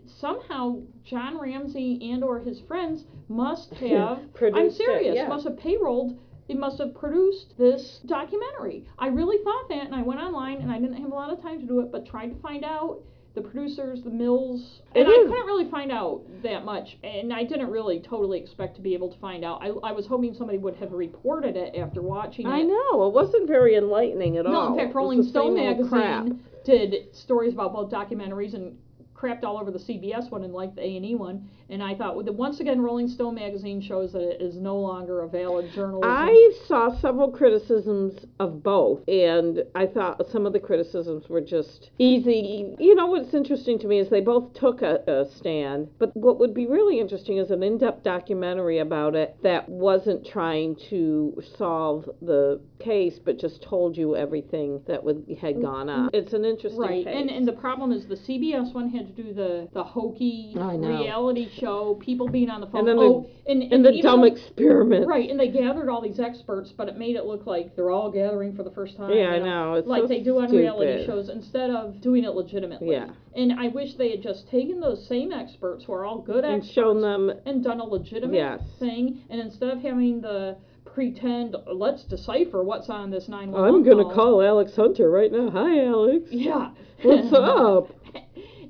somehow 0.09 0.79
John 1.05 1.39
Ramsey 1.39 2.11
and 2.13 2.23
or 2.25 2.39
his 2.41 2.61
friends 2.61 3.05
must 3.29 3.73
have 3.75 4.19
I'm 4.19 4.29
Produced 4.31 4.81
it, 4.81 4.85
serious, 4.85 5.17
yeah. 5.17 5.29
must 5.29 5.45
have 5.47 5.57
payrolled 5.57 6.19
it 6.49 6.57
must 6.57 6.79
have 6.79 6.95
produced 6.95 7.55
this 7.59 7.99
documentary. 8.07 8.85
I 9.01 9.09
really 9.09 9.43
thought 9.43 9.69
that 9.69 9.85
and 9.87 9.95
I 9.95 10.03
went 10.03 10.21
online 10.21 10.59
and 10.63 10.71
I 10.71 10.79
didn't 10.79 10.95
have 11.03 11.11
a 11.11 11.15
lot 11.15 11.33
of 11.33 11.43
time 11.43 11.59
to 11.61 11.67
do 11.67 11.81
it, 11.81 11.91
but 11.91 12.07
tried 12.07 12.29
to 12.29 12.41
find 12.41 12.65
out 12.65 13.01
the 13.35 13.41
producers, 13.43 14.03
the 14.03 14.11
mills, 14.11 14.81
It 14.95 15.01
and 15.01 15.09
I 15.09 15.11
is. 15.11 15.29
couldn't 15.29 15.45
really 15.47 15.69
find 15.71 15.91
out 15.93 16.23
that 16.43 16.65
much, 16.65 16.97
and 17.05 17.33
I 17.35 17.43
didn't 17.45 17.69
really 17.71 17.99
totally 18.01 18.39
expect 18.41 18.77
to 18.77 18.81
be 18.81 18.95
able 18.95 19.13
to 19.13 19.19
find 19.19 19.45
out. 19.45 19.61
I, 19.61 19.67
I 19.89 19.93
was 19.93 20.07
hoping 20.07 20.33
somebody 20.35 20.57
would 20.57 20.77
have 20.77 20.93
reported 20.93 21.55
it 21.57 21.75
after 21.77 22.01
watching 22.01 22.47
it. 22.47 22.51
I 22.51 22.63
know 22.63 23.07
it 23.09 23.13
wasn't 23.13 23.47
very 23.49 23.75
enlightening 23.75 24.39
at 24.39 24.45
No, 24.47 24.55
all. 24.55 24.69
No, 24.71 24.79
in 24.79 24.85
fact, 24.87 24.95
Rolling 24.95 25.23
Stone 25.25 25.59
old 25.59 25.89
crap. 25.91 26.25
magazine 26.25 26.41
did 26.65 27.15
stories 27.15 27.53
about 27.53 27.73
both 27.75 27.91
documentaries 27.91 28.55
and 28.55 28.79
crapped 29.17 29.45
all 29.45 29.59
over 29.59 29.71
the 29.71 29.79
CBS 29.79 30.31
one 30.31 30.45
and 30.45 30.53
like 30.53 30.75
the 30.75 30.83
A 30.83 30.97
and 30.97 31.05
E 31.05 31.15
one. 31.15 31.49
And 31.69 31.83
I 31.83 31.95
thought, 31.95 32.15
well, 32.15 32.25
the- 32.25 32.33
once 32.33 32.61
again, 32.61 32.81
Rolling 32.81 33.09
Stone 33.09 33.35
magazine 33.35 33.81
shows 33.81 34.13
that 34.13 34.23
it 34.23 34.41
is 34.41 34.57
no 34.57 34.77
longer 34.77 35.23
a 35.23 35.29
valid 35.29 35.71
journalism. 35.73 36.03
I 36.05 36.53
saw 36.67 36.97
several 37.01 37.31
criticisms 37.31 38.25
of 38.39 38.63
both, 38.63 39.09
and 39.09 39.65
I 39.75 39.87
thought 39.87 40.25
some 40.31 40.47
of 40.47 40.53
the 40.53 40.61
criticisms 40.61 41.29
were 41.29 41.41
just 41.41 41.91
easy. 41.99 42.77
You 42.79 42.95
know 42.95 43.07
what's 43.07 43.35
interesting 43.35 43.79
to 43.81 43.89
me 43.89 43.99
is 43.99 44.09
they 44.11 44.21
both 44.21 44.53
took 44.55 44.83
a, 44.83 45.03
a 45.09 45.27
stand, 45.39 45.89
but 45.99 46.17
what 46.17 46.39
would 46.39 46.55
be 46.55 46.67
really 46.67 47.01
interesting 47.01 47.39
is 47.39 47.51
an 47.51 47.63
in 47.63 47.79
depth 47.79 48.05
documentary 48.05 48.79
about 48.79 49.17
it 49.17 49.37
that 49.43 49.69
wasn't 49.69 50.25
trying 50.27 50.77
to 50.91 51.43
solve 51.57 52.09
the 52.23 52.61
case, 52.79 53.19
but 53.25 53.39
just 53.39 53.63
told 53.63 53.97
you 53.97 54.15
everything 54.15 54.81
that 54.87 55.03
would, 55.03 55.25
had 55.41 55.57
mm, 55.57 55.63
gone 55.63 55.87
mm. 55.87 55.97
on. 55.99 56.11
It's 56.13 56.33
an 56.33 56.45
interesting 56.45 56.81
Right, 56.81 57.05
case. 57.05 57.15
and 57.17 57.31
and 57.31 57.47
the 57.47 57.53
problem 57.53 57.93
is 57.93 58.07
the 58.07 58.17
CBS 58.17 58.73
one 58.73 58.89
had 58.91 59.06
to 59.07 59.23
do 59.23 59.33
the 59.33 59.69
the 59.73 59.83
hokey 59.85 60.53
reality 60.57 61.49
show, 61.59 61.95
people 61.95 62.29
being 62.29 62.51
on 62.51 62.61
the 62.61 62.67
phone. 62.67 62.81
And 62.81 62.89
then 62.89 62.97
the- 62.97 63.03
oh, 63.03 63.27
and, 63.49 63.63
and 63.73 63.85
the 63.85 63.91
even 63.91 64.03
dumb 64.03 64.25
experiment. 64.25 65.07
Right, 65.07 65.31
and 65.31 65.39
they 65.39 65.49
gathered 65.49 65.89
all 65.89 66.01
these 66.01 66.19
experts, 66.19 66.73
but 66.77 66.89
it 66.89 66.97
made 66.99 67.17
it 67.17 67.25
look 67.27 67.47
like 67.47 67.77
they're 67.77 67.91
all 67.91 68.11
gathering 68.11 68.55
for 68.57 68.63
the 68.65 68.71
first 68.73 68.97
time. 68.97 69.11
Yeah, 69.13 69.33
I 69.33 69.37
you 69.37 69.45
know. 69.45 69.75
It's 69.75 69.87
like 69.89 70.03
so 70.03 70.09
they 70.09 70.21
do 70.21 70.39
on 70.41 70.51
reality 70.51 71.07
shows 71.07 71.29
instead 71.29 71.71
of 71.71 72.01
doing 72.01 72.25
it 72.25 72.31
legitimately. 72.35 72.91
Yeah. 72.91 73.09
And 73.37 73.53
I 73.61 73.69
wish 73.69 73.95
they 73.95 74.11
had 74.11 74.23
just 74.23 74.49
taken 74.51 74.81
those 74.81 75.07
same 75.07 75.31
experts 75.33 75.85
who 75.85 75.93
are 75.93 76.05
all 76.05 76.19
good 76.19 76.45
And 76.45 76.57
experts 76.57 76.75
shown 76.75 77.01
them 77.03 77.31
and 77.47 77.63
done 77.63 77.81
a 77.81 77.85
legitimate 77.85 78.35
Yes. 78.37 78.61
thing, 78.79 79.21
and 79.31 79.41
instead 79.41 79.71
of 79.71 79.81
having 79.83 80.21
the 80.23 80.57
pretend, 80.85 81.55
let's 81.73 82.05
decipher 82.05 82.63
what's 82.63 82.89
on 82.89 83.11
this 83.11 83.29
911 83.29 83.75
I'm 83.75 83.85
gonna 83.85 84.05
call. 84.05 84.15
call 84.15 84.43
Alex 84.43 84.75
Hunter 84.75 85.11
right 85.11 85.31
now. 85.31 85.51
Hi, 85.51 85.85
Alex. 85.87 86.25
Yeah. 86.31 86.71
What's 87.03 87.31
up? 87.35 87.89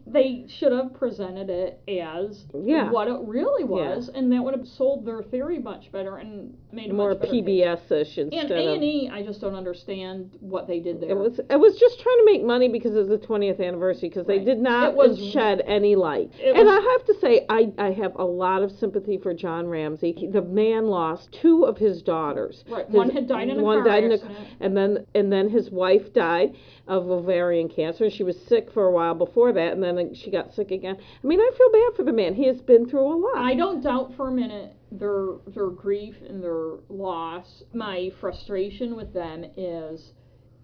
They 0.06 0.44
should 0.48 0.70
have 0.72 0.94
presented 0.94 1.50
it 1.50 1.80
as 1.88 2.46
Yeah. 2.54 2.90
what 2.92 3.08
it 3.08 3.18
really 3.22 3.64
was, 3.64 4.08
and 4.08 4.30
that 4.32 4.42
would 4.44 4.54
have 4.54 4.68
sold 4.68 5.04
their 5.04 5.22
theory 5.22 5.58
much 5.58 5.90
better 5.90 6.16
and 6.18 6.56
made 6.76 6.90
a 6.90 6.94
More 6.94 7.08
much 7.10 7.20
better 7.22 7.32
case. 7.32 7.42
PBS-ish 7.44 8.18
And 8.18 8.32
instead 8.32 8.52
A 8.58 8.68
of. 8.68 8.74
and 8.74 8.84
E, 8.84 9.10
I 9.12 9.22
just 9.22 9.40
don't 9.40 9.54
understand 9.54 10.30
what 10.40 10.68
they 10.68 10.78
did 10.78 11.00
there. 11.00 11.10
It 11.10 11.16
was 11.16 11.40
it 11.50 11.56
was 11.58 11.76
just 11.78 11.98
trying 12.00 12.18
to 12.18 12.24
make 12.26 12.44
money 12.44 12.68
because 12.68 12.94
it 12.94 12.98
was 12.98 13.08
the 13.08 13.18
20th 13.18 13.60
anniversary 13.60 14.08
because 14.10 14.26
they 14.26 14.36
Right. 14.36 14.46
did 14.46 14.58
not 14.60 14.90
It 14.90 14.96
was- 14.96 15.18
shed 15.32 15.62
any 15.66 15.96
light. 15.96 16.30
It 16.38 16.54
and 16.54 16.66
was- 16.68 16.78
I 16.78 16.80
have 16.92 17.04
to 17.06 17.14
say 17.20 17.46
I 17.48 17.72
I 17.78 17.90
have 17.92 18.14
a 18.16 18.24
lot 18.24 18.62
of 18.62 18.70
sympathy 18.70 19.16
for 19.16 19.32
John 19.34 19.66
Ramsey. 19.66 20.12
He- 20.12 20.26
the 20.26 20.42
man 20.42 20.86
lost 20.86 21.32
two 21.32 21.64
of 21.64 21.78
his 21.78 22.02
daughters. 22.02 22.64
right. 22.70 22.86
His- 22.86 22.94
One 22.94 23.10
had 23.10 23.26
died 23.26 23.48
in 23.48 23.58
a 23.58 23.62
one 23.62 23.78
car 23.82 23.88
died 23.88 24.04
in 24.04 24.10
a- 24.12 24.14
accident. 24.14 24.38
and 24.60 24.76
then 24.76 25.06
and 25.14 25.32
then 25.32 25.48
his 25.48 25.70
wife 25.70 26.12
died 26.12 26.54
of 26.86 27.10
ovarian 27.10 27.68
cancer 27.68 28.04
and 28.04 28.12
she 28.12 28.22
was 28.22 28.36
sick 28.42 28.70
for 28.70 28.86
a 28.86 28.92
while 28.92 29.14
before 29.14 29.52
that 29.52 29.72
and 29.72 29.82
then 29.82 29.98
uh, 29.98 30.04
she 30.12 30.30
got 30.30 30.52
sick 30.54 30.70
again. 30.70 30.96
I 31.22 31.26
mean, 31.26 31.40
I 31.40 31.50
feel 31.56 31.70
bad 31.72 31.96
for 31.96 32.04
the 32.04 32.12
man. 32.12 32.34
He 32.34 32.44
has 32.46 32.60
been 32.60 32.86
through 32.86 33.06
a 33.06 33.16
lot. 33.16 33.36
I 33.38 33.54
don't 33.54 33.82
doubt 33.82 34.14
for 34.14 34.28
a 34.28 34.32
minute 34.32 34.72
their 34.90 35.36
their 35.46 35.70
grief 35.70 36.16
and 36.28 36.42
their 36.42 36.78
loss. 36.88 37.62
My 37.72 38.10
frustration 38.20 38.96
with 38.96 39.12
them 39.12 39.44
is 39.56 40.12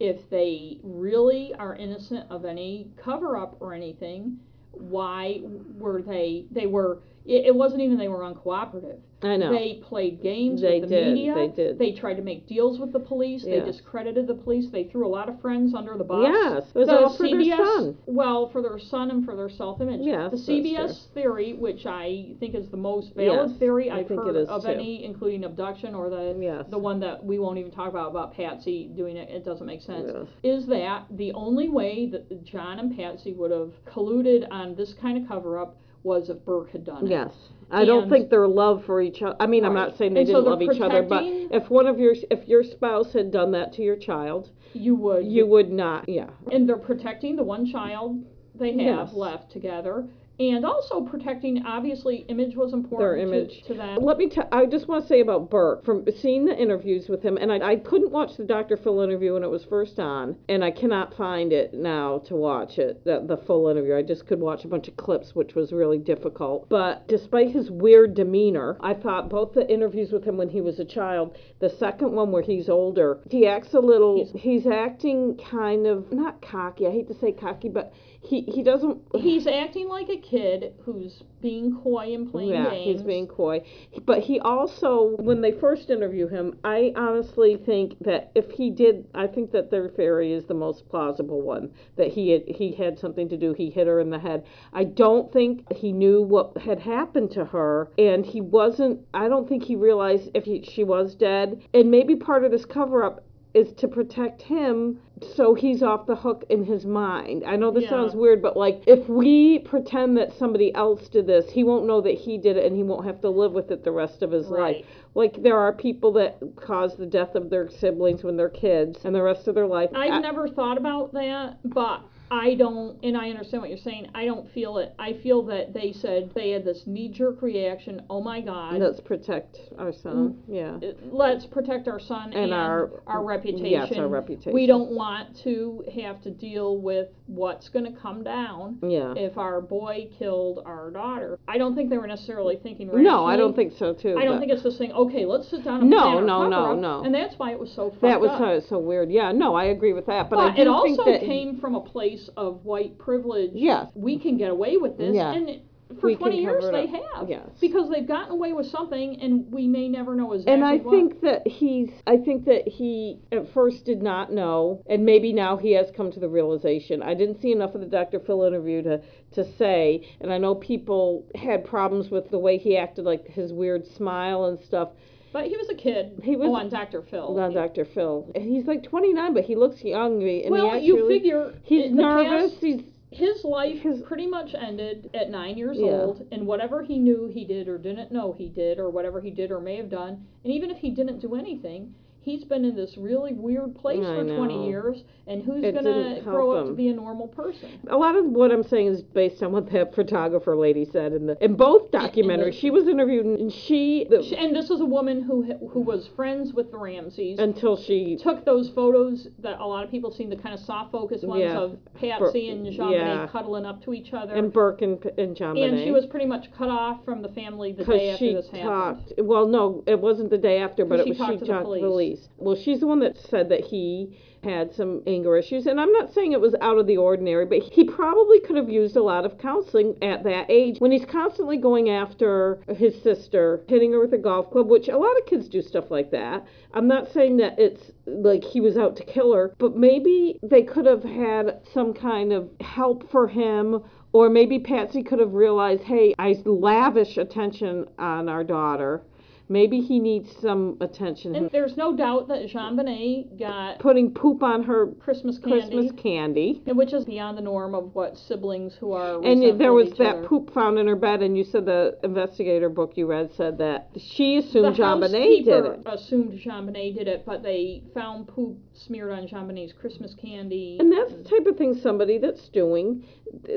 if 0.00 0.28
they 0.30 0.78
really 0.82 1.54
are 1.54 1.76
innocent 1.76 2.30
of 2.30 2.44
any 2.44 2.90
cover 2.96 3.36
up 3.36 3.56
or 3.60 3.74
anything, 3.74 4.38
why 4.72 5.40
were 5.78 6.02
they 6.02 6.46
they 6.50 6.66
were 6.66 7.02
it, 7.24 7.46
it 7.46 7.54
wasn't 7.54 7.82
even 7.82 7.98
they 7.98 8.08
were 8.08 8.20
uncooperative. 8.20 8.98
I 9.24 9.36
know. 9.36 9.52
They 9.52 9.74
played 9.84 10.20
games 10.20 10.62
They 10.62 10.80
with 10.80 10.88
the 10.90 10.96
did, 10.96 11.14
media. 11.14 11.34
they 11.34 11.46
did. 11.48 11.78
They 11.78 11.92
tried 11.92 12.14
to 12.14 12.22
make 12.22 12.48
deals 12.48 12.80
with 12.80 12.92
the 12.92 12.98
police. 12.98 13.44
They 13.44 13.60
discredited 13.60 14.26
the 14.26 14.34
police. 14.34 14.68
They 14.70 14.84
threw 14.84 15.06
a 15.06 15.08
lot 15.08 15.28
of 15.28 15.40
friends 15.40 15.74
under 15.74 15.96
the 15.96 16.02
bus. 16.02 16.24
Yes, 16.32 16.64
it 16.74 16.78
was 16.78 16.88
the 16.88 16.98
all 16.98 17.16
for 17.16 17.28
their 17.28 17.44
son. 17.56 17.98
Well, 18.06 18.48
for 18.48 18.62
their 18.62 18.80
son 18.80 19.12
and 19.12 19.24
for 19.24 19.36
their 19.36 19.48
self-image. 19.48 20.00
Yes, 20.02 20.32
the 20.32 20.36
CBS 20.38 21.06
theory, 21.14 21.52
which 21.52 21.86
I 21.86 22.34
think 22.40 22.56
is 22.56 22.68
the 22.70 22.76
most 22.76 23.14
valid 23.14 23.50
Yes, 23.50 23.58
theory 23.60 23.90
I 23.90 24.00
I've 24.00 24.08
think 24.08 24.24
heard 24.24 24.34
is 24.34 24.48
of 24.48 24.62
too. 24.62 24.68
any, 24.70 25.04
including 25.04 25.44
abduction 25.44 25.94
or 25.94 26.10
the 26.10 26.36
Yes. 26.40 26.66
the 26.68 26.78
one 26.78 26.98
that 27.00 27.24
we 27.24 27.38
won't 27.38 27.58
even 27.58 27.70
talk 27.70 27.88
about 27.90 28.10
about 28.10 28.34
Patsy 28.34 28.90
doing 28.96 29.16
it. 29.16 29.30
It 29.30 29.44
doesn't 29.44 29.66
make 29.66 29.82
sense. 29.82 30.10
Yes. 30.12 30.26
Is 30.42 30.66
that 30.66 31.06
the 31.12 31.32
only 31.34 31.68
way 31.68 32.06
that 32.10 32.44
John 32.44 32.80
and 32.80 32.96
Patsy 32.96 33.34
would 33.34 33.52
have 33.52 33.70
colluded 33.86 34.48
on 34.50 34.74
this 34.74 34.94
kind 34.94 35.16
of 35.22 35.28
cover-up 35.28 35.76
was 36.04 36.30
if 36.30 36.44
Burke 36.44 36.70
had 36.70 36.84
done 36.84 37.06
it. 37.06 37.10
Yes. 37.10 37.32
I 37.70 37.84
don't 37.84 38.02
And- 38.04 38.12
think 38.12 38.28
their 38.30 38.46
love 38.48 38.84
for 38.84 39.00
each 39.00 39.22
other. 39.22 39.36
I 39.40 39.46
mean, 39.46 39.64
I'm 39.64 39.74
Right. 39.74 39.88
not 39.88 39.96
saying 39.96 40.14
they 40.14 40.20
And 40.20 40.28
so 40.28 40.34
didn't 40.34 40.44
they're 40.44 40.52
love 40.66 40.76
each 40.76 40.80
other, 40.82 41.02
but 41.02 41.22
protecting- 41.22 41.48
if 41.52 41.70
one 41.70 41.86
of 41.86 41.98
your 41.98 42.14
if 42.30 42.46
your 42.48 42.62
spouse 42.62 43.12
had 43.12 43.30
done 43.30 43.52
that 43.52 43.72
to 43.74 43.82
your 43.82 43.96
child, 43.96 44.50
You 44.74 44.94
would. 44.96 45.24
you 45.26 45.46
would 45.46 45.70
not. 45.72 46.08
Yeah. 46.08 46.30
and 46.50 46.68
they're 46.68 46.76
protecting 46.76 47.36
the 47.36 47.44
one 47.44 47.64
child 47.66 48.18
they 48.54 48.72
have 48.72 48.80
Yes. 49.08 49.14
left 49.14 49.50
together 49.50 50.06
and 50.40 50.64
also 50.64 51.02
protecting 51.02 51.64
obviously 51.66 52.24
image 52.28 52.56
was 52.56 52.72
important 52.72 53.00
Their 53.00 53.16
to- 53.16 53.22
image. 53.22 53.62
to, 53.66 53.74
them 53.74 53.98
Let 54.02 54.18
me 54.18 54.28
tell. 54.28 54.48
I 54.50 54.66
just 54.66 54.88
want 54.88 55.02
to 55.04 55.08
say 55.08 55.20
about 55.20 55.50
Burke 55.50 55.84
from 55.84 56.04
seeing 56.20 56.44
the 56.44 56.56
interviews 56.56 57.08
with 57.08 57.22
him, 57.22 57.36
and 57.36 57.52
I, 57.52 57.72
I 57.72 57.76
couldn't 57.76 58.10
watch 58.10 58.36
the 58.36 58.44
Dr. 58.44 58.76
Phil 58.76 59.00
interview 59.00 59.34
when 59.34 59.44
it 59.44 59.50
was 59.50 59.64
first 59.64 59.98
on, 59.98 60.36
and 60.48 60.64
I 60.64 60.70
cannot 60.70 61.14
find 61.14 61.52
it 61.52 61.74
now 61.74 62.18
to 62.26 62.34
watch 62.34 62.78
it 62.78 63.04
the, 63.04 63.24
the 63.26 63.36
full 63.46 63.68
interview. 63.68 63.94
I 63.94 64.02
just 64.02 64.26
could 64.26 64.40
watch 64.40 64.64
a 64.64 64.68
bunch 64.68 64.88
of 64.88 64.96
clips, 64.96 65.34
which 65.34 65.54
was 65.54 65.72
really 65.72 65.98
difficult. 65.98 66.68
But 66.68 67.06
despite 67.08 67.50
his 67.50 67.70
weird 67.70 68.14
demeanor, 68.14 68.76
I 68.80 68.94
thought 68.94 69.28
both 69.28 69.52
the 69.54 69.70
interviews 69.70 70.12
with 70.12 70.24
him 70.24 70.36
when 70.36 70.48
he 70.48 70.60
was 70.60 70.78
a 70.80 70.84
child, 70.84 71.36
the 71.60 71.70
second 71.78 72.12
one 72.12 72.32
where 72.32 72.42
he's 72.42 72.68
older, 72.68 73.20
he 73.30 73.46
acts 73.46 73.74
a 73.74 73.80
little. 73.80 74.16
He's- 74.16 74.30
He's, 74.42 74.66
acting 74.66 75.38
kind 75.50 75.86
of 75.86 76.10
not 76.12 76.40
cocky. 76.42 76.86
I 76.86 76.90
hate 76.90 77.08
to 77.08 77.14
say 77.14 77.32
cocky, 77.32 77.68
but 77.68 77.92
he 78.22 78.42
he 78.42 78.62
doesn't. 78.62 79.00
he's 79.16 79.46
acting 79.46 79.88
like 79.88 80.08
a 80.08 80.16
kid 80.16 80.74
who's 80.84 81.24
being 81.40 81.76
coy 81.82 82.14
and 82.14 82.30
playing 82.30 82.50
yeah, 82.50 82.70
games 82.70 82.84
he's 82.84 83.02
being 83.02 83.26
coy. 83.26 83.60
But 84.06 84.20
he 84.20 84.38
also, 84.38 85.16
when 85.18 85.40
they 85.40 85.50
first 85.50 85.90
interview 85.90 86.28
him, 86.28 86.56
I 86.62 86.92
honestly 86.94 87.56
think 87.56 87.96
that 88.00 88.30
if 88.36 88.48
he 88.52 88.70
did, 88.70 89.08
I 89.12 89.26
think 89.26 89.50
that 89.50 89.72
their 89.72 89.88
theory 89.88 90.32
is 90.32 90.44
the 90.44 90.54
most 90.54 90.88
plausible 90.88 91.42
one. 91.42 91.70
That 91.96 92.08
he 92.08 92.30
had 92.30 92.42
he 92.46 92.72
had 92.72 92.96
something 92.96 93.28
to 93.28 93.36
do. 93.36 93.54
He 93.54 93.70
hit 93.70 93.88
her 93.88 93.98
in 93.98 94.10
the 94.10 94.20
head. 94.20 94.46
I 94.72 94.84
don't 94.84 95.32
think 95.32 95.70
he 95.72 95.90
knew 95.90 96.22
what 96.22 96.56
had 96.58 96.78
happened 96.78 97.32
to 97.32 97.44
her, 97.46 97.90
and 97.98 98.24
he 98.24 98.40
wasn't. 98.40 99.00
I 99.12 99.28
don't 99.28 99.48
think 99.48 99.64
he 99.64 99.74
realized 99.74 100.30
if 100.32 100.44
he, 100.44 100.62
she 100.62 100.84
was 100.84 101.16
dead. 101.16 101.60
And 101.74 101.90
maybe 101.90 102.14
part 102.14 102.44
of 102.44 102.52
this 102.52 102.64
cover 102.64 103.02
up 103.02 103.24
is 103.54 103.72
to 103.74 103.86
protect 103.88 104.42
him 104.42 104.98
so 105.36 105.54
he's 105.54 105.82
off 105.84 106.06
the 106.06 106.16
hook 106.16 106.44
in 106.48 106.64
his 106.64 106.84
mind. 106.84 107.44
I 107.46 107.54
know 107.54 107.70
this 107.70 107.84
Yeah. 107.84 107.90
sounds 107.90 108.14
weird, 108.16 108.42
but 108.42 108.56
like 108.56 108.82
if 108.86 109.08
we 109.08 109.60
pretend 109.60 110.16
that 110.16 110.32
somebody 110.32 110.74
else 110.74 111.08
did 111.08 111.26
this, 111.28 111.48
he 111.50 111.62
won't 111.62 111.86
know 111.86 112.00
that 112.00 112.14
he 112.14 112.38
did 112.38 112.56
it 112.56 112.64
and 112.64 112.74
he 112.74 112.82
won't 112.82 113.04
have 113.04 113.20
to 113.20 113.30
live 113.30 113.52
with 113.52 113.70
it 113.70 113.84
the 113.84 113.92
rest 113.92 114.22
of 114.22 114.32
his 114.32 114.48
Right. 114.48 114.76
life. 114.78 114.86
Like 115.14 115.42
there 115.42 115.58
are 115.58 115.72
people 115.72 116.10
that 116.12 116.38
cause 116.56 116.96
the 116.96 117.06
death 117.06 117.36
of 117.36 117.50
their 117.50 117.68
siblings 117.68 118.24
when 118.24 118.36
they're 118.36 118.48
kids 118.48 119.04
and 119.04 119.14
the 119.14 119.22
rest 119.22 119.46
of 119.46 119.54
their 119.54 119.66
life. 119.66 119.90
i've 119.94 120.12
I- 120.14 120.18
never 120.20 120.48
thought 120.48 120.78
about 120.78 121.12
that 121.12 121.58
but 121.64 122.00
i 122.32 122.54
don't 122.54 122.98
and 123.04 123.16
i 123.16 123.28
understand 123.28 123.60
what 123.60 123.68
you're 123.68 123.78
saying 123.78 124.06
i 124.14 124.24
don't 124.24 124.50
feel 124.52 124.78
it 124.78 124.94
i 124.98 125.12
feel 125.22 125.42
that 125.42 125.74
they 125.74 125.92
said 125.92 126.30
they 126.34 126.50
had 126.50 126.64
this 126.64 126.82
knee-jerk 126.86 127.42
reaction 127.42 128.00
oh 128.08 128.20
my 128.22 128.40
god 128.40 128.74
let's 128.78 129.00
protect 129.00 129.58
our 129.78 129.92
son. 129.92 130.36
Mm. 130.48 130.80
Yeah. 130.82 130.88
Uh, 130.88 130.92
let's 131.10 131.46
protect 131.46 131.88
our 131.88 132.00
son 132.00 132.32
and, 132.32 132.44
And 132.44 132.54
our- 132.54 133.02
our 133.06 133.22
reputation. 133.22 133.66
yes, 133.66 133.92
our 133.96 134.08
reputation. 134.08 134.52
We 134.52 134.66
don't 134.66 134.90
want 134.92 135.36
to 135.44 135.84
have 135.94 136.20
to 136.22 136.30
deal 136.30 136.78
with 136.78 137.08
what's 137.26 137.68
going 137.68 137.84
to 137.84 137.98
come 138.00 138.22
down 138.22 138.78
Yeah. 138.82 139.14
if 139.16 139.38
our 139.38 139.60
boy 139.60 140.08
killed 140.18 140.62
our 140.64 140.90
daughter. 140.90 141.38
I 141.48 141.58
don't 141.58 141.74
think 141.74 141.90
they 141.90 141.98
were 141.98 142.06
necessarily 142.06 142.56
thinking 142.56 142.90
No, 142.92 143.24
I 143.24 143.36
don't 143.36 143.54
think 143.54 143.72
so 143.78 143.92
too. 143.94 144.16
I 144.18 144.24
don't 144.24 144.38
think 144.40 144.52
it's 144.52 144.62
this 144.62 144.78
thing. 144.78 144.92
Okay, 144.92 145.24
let's 145.24 145.48
sit 145.48 145.64
down 145.64 145.82
and 145.82 145.90
No, 145.90 146.20
no, 146.20 146.48
no, 146.48 146.56
cover-up," 146.56 146.78
no. 146.78 147.02
And 147.02 147.14
that's 147.14 147.38
why 147.38 147.52
it 147.52 147.58
was 147.58 147.72
so 147.72 147.90
fucked 147.90 148.02
that 148.02 148.20
was 148.20 148.30
so, 148.38 148.60
so 148.68 148.78
weird. 148.78 149.10
Yeah, 149.10 149.32
no, 149.32 149.54
I 149.54 149.64
agree 149.64 149.92
with 149.92 150.06
that. 150.06 150.28
But, 150.30 150.36
But, 150.36 150.58
it 150.58 150.66
also 150.66 151.04
that 151.04 151.20
came 151.20 151.58
from 151.60 151.74
a 151.74 151.80
place 151.80 152.21
of 152.36 152.64
white 152.64 152.98
privilege. 152.98 153.50
Yes. 153.54 153.86
we 153.94 154.18
can 154.18 154.36
get 154.38 154.50
away 154.50 154.76
with 154.76 154.96
this, 154.98 155.14
Yeah. 155.14 155.32
and 155.32 155.60
for 156.00 156.06
we 156.06 156.16
20 156.16 156.40
years 156.40 156.64
they 156.70 156.86
have. 156.86 157.28
Yes. 157.28 157.48
Because 157.60 157.90
they've 157.90 158.06
gotten 158.08 158.32
away 158.32 158.52
with 158.54 158.66
something 158.66 159.20
and 159.20 159.52
we 159.52 159.68
may 159.68 159.88
never 159.88 160.14
know 160.14 160.32
exactly 160.32 160.54
and 160.54 160.64
I 160.64 160.76
what. 160.76 160.90
think 160.90 161.20
that 161.20 161.46
he's 161.46 161.90
I 162.06 162.16
think 162.16 162.46
that 162.46 162.66
he 162.66 163.18
at 163.30 163.52
first 163.52 163.84
did 163.84 164.02
not 164.02 164.32
know 164.32 164.82
and 164.88 165.04
maybe 165.04 165.34
now 165.34 165.58
he 165.58 165.72
has 165.72 165.90
come 165.94 166.10
to 166.12 166.18
the 166.20 166.30
realization. 166.30 167.02
I 167.02 167.12
didn't 167.12 167.42
see 167.42 167.52
enough 167.52 167.74
of 167.74 167.82
the 167.82 167.86
Dr. 167.86 168.20
Phil 168.20 168.42
interview 168.44 168.82
to 168.84 169.02
to 169.32 169.44
say 169.58 170.08
and 170.22 170.32
I 170.32 170.38
know 170.38 170.54
people 170.54 171.26
had 171.34 171.64
problems 171.64 172.10
with 172.10 172.30
the 172.30 172.38
way 172.38 172.56
he 172.56 172.76
acted 172.76 173.04
like 173.04 173.26
his 173.28 173.52
weird 173.52 173.86
smile 173.86 174.46
and 174.46 174.58
stuff 174.60 174.90
But 175.32 175.46
he 175.46 175.56
was 175.56 175.68
a 175.70 175.74
kid. 175.74 176.20
He 176.22 176.36
was- 176.36 176.48
on 176.50 176.68
Dr. 176.68 177.02
Phil. 177.02 177.38
on 177.40 177.52
Dr. 177.54 177.84
Phil. 177.84 178.30
And 178.34 178.44
he's 178.44 178.66
like 178.66 178.82
29 178.82 179.32
but 179.34 179.44
he 179.44 179.56
looks 179.56 179.82
young 179.82 180.22
and 180.22 180.50
well, 180.50 180.70
he 180.78 180.86
you 180.86 181.08
figure 181.08 181.54
he's 181.64 181.90
nervous. 181.90 182.52
past- 182.52 182.60
he's 182.62 182.82
his 183.10 183.44
life 183.44 183.80
His- 183.80 184.00
pretty 184.02 184.26
much 184.26 184.54
ended 184.54 185.10
at 185.12 185.30
nine 185.30 185.58
years 185.58 185.78
Yeah. 185.78 186.02
old, 186.02 186.26
and 186.32 186.46
whatever 186.46 186.82
he 186.82 186.98
knew 186.98 187.26
he 187.26 187.44
did 187.44 187.68
or 187.68 187.76
didn't 187.76 188.10
know 188.10 188.32
he 188.32 188.48
did, 188.48 188.78
or 188.78 188.88
whatever 188.88 189.20
he 189.20 189.30
did 189.30 189.50
or 189.50 189.60
may 189.60 189.76
have 189.76 189.90
done, 189.90 190.24
and 190.44 190.52
even 190.52 190.70
if 190.70 190.78
he 190.78 190.88
didn't 190.90 191.18
do 191.18 191.34
anything, 191.34 191.94
he's 192.22 192.44
been 192.44 192.64
in 192.64 192.74
this 192.76 192.96
really 192.96 193.32
weird 193.32 193.74
place 193.74 194.00
I 194.00 194.16
for 194.16 194.24
know. 194.24 194.36
20 194.36 194.66
years, 194.68 195.02
and 195.26 195.42
who's 195.42 195.60
going 195.62 195.84
to 195.84 196.20
grow 196.24 196.52
up 196.52 196.66
to 196.66 196.72
be 196.72 196.88
a 196.88 196.92
normal 196.94 197.28
person? 197.28 197.68
a 197.88 197.96
lot 197.96 198.14
of 198.16 198.24
what 198.26 198.50
I'm 198.50 198.62
saying 198.62 198.86
is 198.88 199.02
based 199.02 199.42
on 199.42 199.52
what 199.52 199.70
that 199.72 199.94
photographer 199.94 200.56
lady 200.56 200.84
said 200.84 201.12
in 201.12 201.26
the 201.26 201.36
in 201.44 201.54
both 201.54 201.90
the- 201.90 201.98
documentaries. 201.98 202.54
she 202.58 202.70
was 202.70 202.86
interviewed 202.88 203.26
and 203.26 203.52
she, 203.52 204.06
the, 204.08 204.22
She- 204.22 204.36
And 204.36 204.54
this 204.54 204.70
is 204.70 204.80
a 204.80 204.84
woman 204.84 205.22
who 205.22 205.42
who 205.72 205.80
was 205.80 206.08
friends 206.16 206.52
with 206.52 206.70
the 206.70 206.78
Ramseys. 206.78 207.38
until 207.38 207.76
she 207.76 208.16
took 208.22 208.44
those 208.44 208.70
photos 208.70 209.28
that 209.40 209.60
a 209.60 209.66
lot 209.66 209.84
of 209.84 209.90
people 209.90 210.10
seen 210.12 210.30
the 210.30 210.36
kind 210.36 210.54
of 210.54 210.60
soft 210.60 210.92
focus 210.92 211.22
ones 211.22 211.40
Yeah. 211.42 211.58
of 211.58 211.78
Patsy 211.94 212.50
and 212.50 212.64
Jean 212.72 212.92
yeah. 212.92 213.26
cuddling 213.30 213.64
up 213.66 213.82
to 213.84 213.92
each 213.94 214.12
other. 214.12 214.34
and 214.34 214.52
Burke 214.52 214.82
and, 214.82 215.04
and 215.18 215.36
John 215.36 215.56
and 215.58 215.78
she 215.78 215.90
was 215.90 216.06
pretty 216.06 216.26
much 216.26 216.52
cut 216.56 216.68
off 216.68 217.04
from 217.04 217.22
the 217.22 217.28
family 217.30 217.72
the 217.72 217.84
day 217.84 218.10
after 218.10 218.18
she 218.24 218.34
this 218.34 218.46
happened. 218.46 218.62
talked. 218.68 219.12
Well, 219.18 219.46
no, 219.46 219.82
it 219.86 219.98
wasn't 220.00 220.30
the 220.30 220.38
day 220.38 220.58
after, 220.58 220.84
but 220.84 221.00
it 221.00 221.04
she 221.04 221.10
was 221.10 221.18
she 221.18 221.22
talked 221.24 221.38
to 221.40 221.44
the 221.44 221.52
talked 221.52 221.64
to 221.64 221.70
the 221.74 221.80
police. 221.80 221.82
police. 221.82 222.11
Well, 222.36 222.56
she's 222.56 222.80
the 222.80 222.86
one 222.86 223.00
that 223.00 223.16
said 223.16 223.48
that 223.50 223.60
he 223.60 224.16
had 224.42 224.74
some 224.74 225.02
anger 225.06 225.36
issues, 225.36 225.66
and 225.66 225.80
I'm 225.80 225.92
not 225.92 226.12
saying 226.12 226.32
it 226.32 226.40
was 226.40 226.54
out 226.60 226.78
of 226.78 226.86
the 226.86 226.96
ordinary, 226.96 227.46
but 227.46 227.60
he 227.60 227.84
probably 227.84 228.40
could 228.40 228.56
have 228.56 228.68
used 228.68 228.96
a 228.96 229.02
lot 229.02 229.24
of 229.24 229.38
counseling 229.38 229.96
at 230.02 230.24
that 230.24 230.46
age 230.48 230.80
when 230.80 230.90
he's 230.90 231.04
constantly 231.04 231.56
going 231.56 231.90
after 231.90 232.60
his 232.76 233.00
sister, 233.02 233.62
hitting 233.68 233.92
her 233.92 234.00
with 234.00 234.12
a 234.14 234.18
golf 234.18 234.50
club, 234.50 234.68
which 234.68 234.88
a 234.88 234.98
lot 234.98 235.16
of 235.16 235.26
kids 235.26 235.48
do 235.48 235.62
stuff 235.62 235.90
like 235.90 236.10
that. 236.10 236.44
I'm 236.74 236.88
not 236.88 237.12
saying 237.12 237.36
that 237.36 237.58
it's 237.58 237.92
like 238.06 238.42
he 238.42 238.60
was 238.60 238.76
out 238.76 238.96
to 238.96 239.04
kill 239.04 239.32
her, 239.32 239.54
but 239.58 239.76
maybe 239.76 240.40
they 240.42 240.62
could 240.62 240.86
have 240.86 241.04
had 241.04 241.60
some 241.72 241.94
kind 241.94 242.32
of 242.32 242.50
help 242.60 243.10
for 243.10 243.28
him 243.28 243.82
or 244.12 244.28
maybe 244.28 244.58
Patsy 244.58 245.02
could 245.02 245.18
have 245.20 245.32
realized, 245.32 245.82
hey, 245.84 246.14
I 246.18 246.36
lavish 246.44 247.16
attention 247.16 247.88
on 247.98 248.28
our 248.28 248.44
daughter. 248.44 249.02
Maybe 249.48 249.80
he 249.80 249.98
needs 249.98 250.34
some 250.40 250.76
attention. 250.80 251.34
And 251.34 251.50
there's 251.50 251.76
no 251.76 251.94
doubt 251.94 252.28
that 252.28 252.48
JonBenet 252.48 253.38
got 253.38 253.78
Putting 253.80 254.12
poop 254.12 254.42
on 254.42 254.62
her 254.64 254.86
Christmas 255.00 255.38
candy, 255.38 255.60
Christmas 255.60 255.92
candy. 256.00 256.62
and 256.66 256.76
which 256.76 256.92
is 256.92 257.04
beyond 257.04 257.36
the 257.36 257.42
norm 257.42 257.74
of 257.74 257.94
what 257.94 258.16
siblings 258.16 258.74
who 258.74 258.92
are 258.92 259.22
And 259.22 259.60
there 259.60 259.72
was 259.72 259.90
that 259.98 260.16
other. 260.16 260.26
poop 260.28 260.52
found 260.54 260.78
in 260.78 260.86
her 260.86 260.96
bed, 260.96 261.22
and 261.22 261.36
you 261.36 261.44
said 261.44 261.66
the 261.66 261.98
investigator 262.02 262.68
book 262.68 262.92
you 262.96 263.06
read 263.06 263.30
said 263.34 263.58
that 263.58 263.88
she 263.98 264.40
The 264.40 264.46
assumed 264.46 264.76
JonBenet 264.76 265.44
did 265.44 265.48
housekeeper 265.48 265.74
it. 265.74 265.80
assumed 265.86 266.40
JonBenet 266.40 266.94
did 266.96 267.08
it, 267.08 267.24
but 267.26 267.42
they 267.42 267.82
found 267.94 268.28
poop 268.28 268.58
smeared 268.74 269.12
on 269.12 269.26
Bonnet's 269.46 269.72
Christmas 269.72 270.14
candy. 270.20 270.76
And 270.80 270.90
that's 270.92 271.12
the 271.12 271.24
type 271.24 271.46
of 271.46 271.56
thing 271.56 271.74
somebody 271.82 272.18
that's 272.18 272.48
doing, 272.48 273.04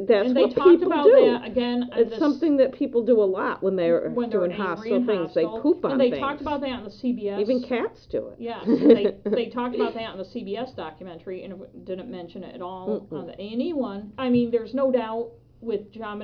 that's 0.08 0.28
and 0.28 0.36
they 0.36 0.42
what 0.44 0.56
talked 0.56 0.70
people 0.70 0.88
about 0.88 1.04
do. 1.06 1.12
that 1.32 1.46
again. 1.46 1.90
uh, 1.94 2.00
It's 2.00 2.10
this- 2.12 2.20
something 2.20 2.58
that 2.58 2.74
people 2.74 3.04
do 3.06 3.22
a 3.22 3.26
lot 3.26 3.64
when 3.64 3.76
they're 3.76 4.10
when 4.12 4.30
they're 4.30 4.40
doing 4.40 4.52
angry 4.52 4.66
hostile 4.68 5.06
things. 5.06 5.34
They 5.34 5.46
poop 5.46 5.86
on 5.86 5.94
and 5.94 6.02
they 6.02 6.10
things. 6.12 6.20
talked 6.22 6.42
about 6.42 6.62
that 6.62 6.70
on 6.72 6.84
the 6.84 6.90
CBS. 6.92 7.40
Even 7.40 7.64
cats 7.64 8.06
do 8.12 8.28
it. 8.30 8.36
Yes, 8.40 8.66
they, 8.66 9.16
they 9.30 9.46
talked 9.54 9.76
about 9.76 9.94
that 9.94 10.10
on 10.10 10.18
the 10.18 10.26
CBS 10.26 10.76
documentary 10.76 11.44
and 11.44 11.54
didn't 11.86 12.10
mention 12.10 12.44
it 12.44 12.54
at 12.56 12.62
all 12.62 13.02
Mm-mm. 13.10 13.18
on 13.20 13.28
the 13.28 13.34
A 13.42 13.54
and 13.54 13.62
E 13.62 13.74
one. 13.74 14.12
I 14.18 14.30
mean, 14.30 14.52
there's 14.52 14.74
no 14.74 14.92
doubt 14.92 15.30
with 15.66 15.92
John 15.92 16.22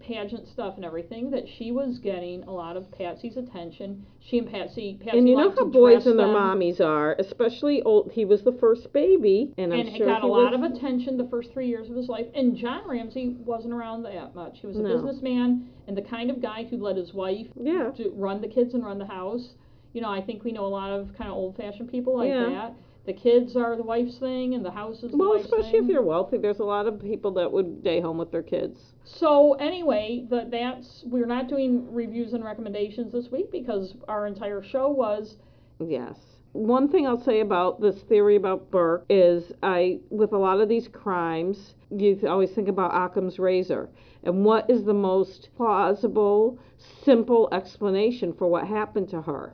pageant 0.00 0.46
stuff 0.48 0.76
and 0.76 0.84
everything 0.84 1.30
that 1.30 1.44
she 1.58 1.72
was 1.72 1.98
getting 1.98 2.44
a 2.44 2.50
lot 2.52 2.76
of 2.76 2.90
Patsy's 2.92 3.36
attention. 3.36 4.06
She 4.20 4.38
and 4.38 4.48
Patsy, 4.50 4.98
Patsy 5.02 5.18
and 5.18 5.28
you 5.28 5.36
know 5.36 5.50
how 5.50 5.64
boys 5.66 6.06
and 6.06 6.18
their 6.18 6.28
mommies 6.28 6.80
are, 6.80 7.16
especially 7.18 7.82
old. 7.82 8.10
He 8.12 8.24
was 8.24 8.42
the 8.42 8.52
first 8.52 8.92
baby, 8.92 9.52
and 9.58 9.72
I'm 9.72 9.80
it 9.80 9.96
sure 9.96 10.06
got 10.06 10.22
he 10.22 10.28
a 10.28 10.30
lot 10.30 10.52
was, 10.58 10.70
of 10.70 10.76
attention 10.76 11.16
the 11.16 11.28
first 11.28 11.52
three 11.52 11.66
years 11.66 11.90
of 11.90 11.96
his 11.96 12.08
life. 12.08 12.26
And 12.34 12.56
John 12.56 12.88
Ramsey 12.88 13.36
wasn't 13.44 13.74
around 13.74 14.04
that 14.04 14.34
much. 14.34 14.60
He 14.60 14.66
was 14.66 14.76
a 14.76 14.82
No. 14.82 14.94
businessman 14.94 15.68
and 15.88 15.96
the 15.96 16.02
kind 16.02 16.30
of 16.30 16.40
guy 16.40 16.64
who 16.64 16.76
let 16.78 16.96
his 16.96 17.12
wife 17.12 17.48
Yeah, 17.60 17.90
run 18.14 18.40
the 18.40 18.48
kids 18.48 18.74
and 18.74 18.84
run 18.84 18.98
the 18.98 19.06
house. 19.06 19.54
You 19.92 20.00
know, 20.02 20.10
I 20.10 20.20
think 20.20 20.44
we 20.44 20.52
know 20.52 20.66
a 20.66 20.68
lot 20.68 20.90
of 20.90 21.14
kind 21.16 21.30
of 21.30 21.36
old 21.36 21.56
fashioned 21.56 21.90
people 21.90 22.16
like 22.16 22.28
Yeah. 22.28 22.48
that. 22.50 22.74
The 23.06 23.12
kids 23.12 23.56
are 23.56 23.76
the 23.76 23.84
wife's 23.84 24.18
thing, 24.18 24.54
and 24.54 24.64
the 24.64 24.70
house 24.70 24.96
is 25.02 25.12
the 25.12 25.16
wife's. 25.16 25.18
well, 25.18 25.34
wife's 25.34 25.44
especially 25.46 25.78
if 25.78 25.86
you're 25.86 26.02
wealthy, 26.02 26.38
there's 26.38 26.58
a 26.58 26.64
lot 26.64 26.86
of 26.86 27.00
people 27.00 27.30
that 27.34 27.50
would 27.50 27.78
stay 27.80 28.00
home 28.00 28.18
with 28.18 28.32
their 28.32 28.42
kids. 28.42 28.80
So 29.04 29.54
anyway, 29.54 30.26
the, 30.28 30.48
that's 30.50 31.04
we're 31.06 31.26
not 31.26 31.48
doing 31.48 31.92
reviews 31.94 32.32
and 32.32 32.44
recommendations 32.44 33.12
this 33.12 33.30
week 33.30 33.52
because 33.52 33.94
our 34.08 34.26
entire 34.26 34.62
show 34.62 34.88
was 34.88 35.36
Yes. 35.78 36.18
One 36.52 36.88
thing 36.88 37.06
I'll 37.06 37.22
say 37.22 37.40
about 37.40 37.82
this 37.82 38.00
theory 38.02 38.36
about 38.36 38.70
Burke 38.70 39.04
is 39.10 39.52
I, 39.62 40.00
with 40.08 40.32
a 40.32 40.38
lot 40.38 40.60
of 40.60 40.68
these 40.70 40.88
crimes, 40.88 41.74
you 41.90 42.18
always 42.26 42.50
think 42.52 42.68
about 42.68 42.94
Occam's 42.94 43.38
razor. 43.38 43.90
And 44.24 44.44
what 44.44 44.68
is 44.70 44.84
the 44.84 44.94
most 44.94 45.50
plausible, 45.56 46.58
simple 47.04 47.48
explanation 47.52 48.32
for 48.32 48.48
what 48.48 48.66
happened 48.66 49.10
to 49.10 49.20
her? 49.20 49.52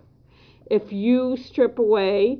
If 0.70 0.92
you 0.92 1.36
strip 1.36 1.80
away 1.80 2.38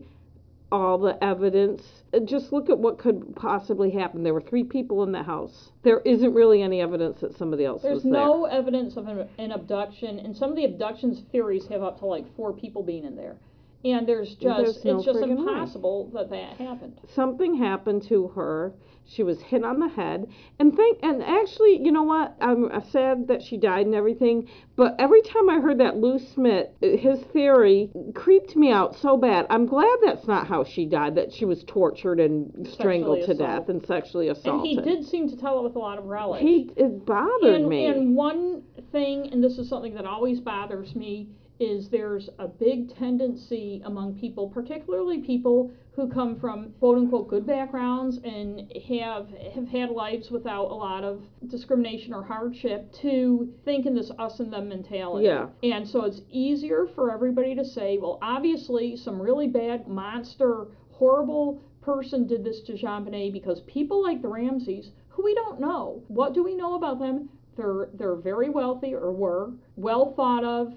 all 0.73 0.99
the 0.99 1.23
evidence, 1.23 1.83
uh, 2.15 2.21
just 2.21 2.53
look 2.53 2.71
at 2.71 2.79
what 2.79 2.99
could 2.99 3.37
possibly 3.37 3.91
happen. 3.91 4.23
There 4.23 4.35
were 4.35 4.41
three 4.41 4.65
people 4.65 5.03
in 5.03 5.13
the 5.13 5.23
house. 5.23 5.71
There 5.83 6.01
isn't 6.01 6.33
really 6.33 6.63
any 6.63 6.81
evidence 6.81 7.21
that 7.21 7.37
somebody 7.37 7.65
else 7.65 7.83
there's 7.83 7.97
was 7.97 8.03
there. 8.05 8.13
There's 8.13 8.25
no 8.25 8.45
evidence 8.47 8.97
of 8.97 9.07
an, 9.07 9.29
an 9.39 9.53
abduction, 9.53 10.19
and 10.19 10.35
some 10.35 10.51
of 10.51 10.57
the 10.57 10.65
abductions 10.65 11.23
theories 11.31 11.67
have 11.69 11.83
up 11.83 11.99
to 12.01 12.07
like 12.07 12.25
four 12.35 12.53
people 12.53 12.83
being 12.83 13.05
in 13.05 13.15
there, 13.15 13.37
and 13.85 14.07
there's 14.07 14.35
just 14.35 14.43
There's 14.43 14.85
no 14.85 14.97
it's 14.97 15.05
just 15.07 15.19
friggin' 15.19 15.37
way. 15.37 15.53
impossible 15.53 16.11
that 16.15 16.31
that 16.31 16.57
happened. 16.57 17.01
something 17.15 17.55
happened 17.57 18.03
to 18.09 18.29
her. 18.29 18.75
She 19.05 19.25
was 19.25 19.41
hit 19.43 19.65
on 19.65 19.81
the 19.81 19.89
head, 19.89 20.29
and 20.61 20.75
think, 20.77 21.01
and 21.03 21.25
actually, 21.25 21.83
you 21.83 21.91
know 21.91 22.05
what? 22.05 22.37
I'm 22.41 22.71
sad 22.93 23.27
that 23.27 23.43
she 23.43 23.57
died 23.57 23.85
and 23.85 23.97
everything. 23.97 24.49
But 24.77 24.95
every 25.01 25.21
time 25.23 25.51
I 25.51 25.59
heard 25.59 25.79
that 25.79 25.97
Lou 25.97 26.21
Smith, 26.21 26.69
his 26.81 27.21
theory 27.33 27.91
creeped 28.15 28.55
me 28.55 28.71
out 28.71 28.95
so 28.95 29.17
bad. 29.17 29.47
I'm 29.51 29.67
glad 29.67 29.99
that's 30.05 30.29
not 30.29 30.47
how 30.47 30.63
she 30.63 30.87
died. 30.87 31.17
That 31.17 31.33
she 31.33 31.45
was 31.45 31.65
tortured 31.65 32.21
and 32.21 32.67
strangled 32.69 33.19
to 33.27 33.33
assaulted. 33.33 33.39
death 33.39 33.69
and 33.69 33.85
sexually 33.85 34.29
assaulted. 34.29 34.79
And 34.79 34.87
he 34.87 34.95
did 34.95 35.05
seem 35.05 35.29
to 35.31 35.37
tell 35.37 35.59
it 35.59 35.65
with 35.65 35.75
a 35.75 35.81
lot 35.81 35.99
of 35.99 36.05
relish. 36.05 36.41
He 36.41 36.71
it 36.77 37.05
bothered 37.05 37.55
and, 37.57 37.69
me. 37.69 37.87
and 37.87 38.15
one 38.15 38.63
thing, 38.93 39.31
and 39.33 39.43
this 39.43 39.59
is 39.59 39.69
something 39.69 39.95
that 39.95 40.07
always 40.07 40.39
bothers 40.41 40.95
me, 40.95 41.29
is 41.61 41.89
there's 41.89 42.29
a 42.39 42.49
big 42.49 42.95
tendency 42.97 43.83
among 43.85 44.19
people, 44.19 44.49
particularly 44.49 45.19
people 45.19 45.71
who 45.95 46.09
come 46.09 46.41
from 46.41 46.71
quote 46.79 46.97
unquote 46.97 47.29
good 47.29 47.47
backgrounds 47.47 48.19
and 48.25 48.73
have 48.89 49.29
have 49.55 49.69
had 49.69 49.91
lives 49.91 50.31
without 50.31 50.71
a 50.71 50.75
lot 50.75 51.05
of 51.05 51.23
discrimination 51.49 52.15
or 52.15 52.25
hardship, 52.25 52.91
to 52.93 53.53
think 53.65 53.87
in 53.87 53.95
this 53.95 54.11
us 54.19 54.41
and 54.41 54.53
them 54.53 54.69
mentality. 54.69 55.27
Yeah. 55.27 55.49
And 55.63 55.87
so 55.87 56.05
it's 56.05 56.23
easier 56.31 56.89
for 56.95 57.13
everybody 57.13 57.55
to 57.55 57.65
say, 57.65 57.99
well, 57.99 58.19
obviously 58.23 58.97
some 58.97 59.21
really 59.21 59.49
bad 59.49 59.87
monster, 59.87 60.67
horrible 60.91 61.63
person 61.83 62.27
did 62.27 62.45
this 62.45 62.61
to 62.63 62.73
JonBenet 62.73 63.33
because 63.33 63.61
people 63.63 64.03
like 64.03 64.23
the 64.23 64.29
Ramseys, 64.29 64.93
who 65.11 65.25
we 65.25 65.35
don't 65.35 65.61
know, 65.61 66.03
what 66.09 66.33
do 66.33 66.43
we 66.43 66.55
know 66.55 66.75
about 66.75 66.99
them? 66.99 67.29
They're 67.57 67.89
they're 67.93 68.17
very 68.17 68.49
wealthy 68.49 68.95
or 68.95 69.13
were 69.13 69.53
well 69.77 70.15
thought 70.15 70.45
of, 70.45 70.73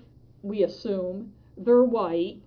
we 0.45 0.63
assume. 0.63 1.33
They're 1.57 1.83
white, 1.83 2.37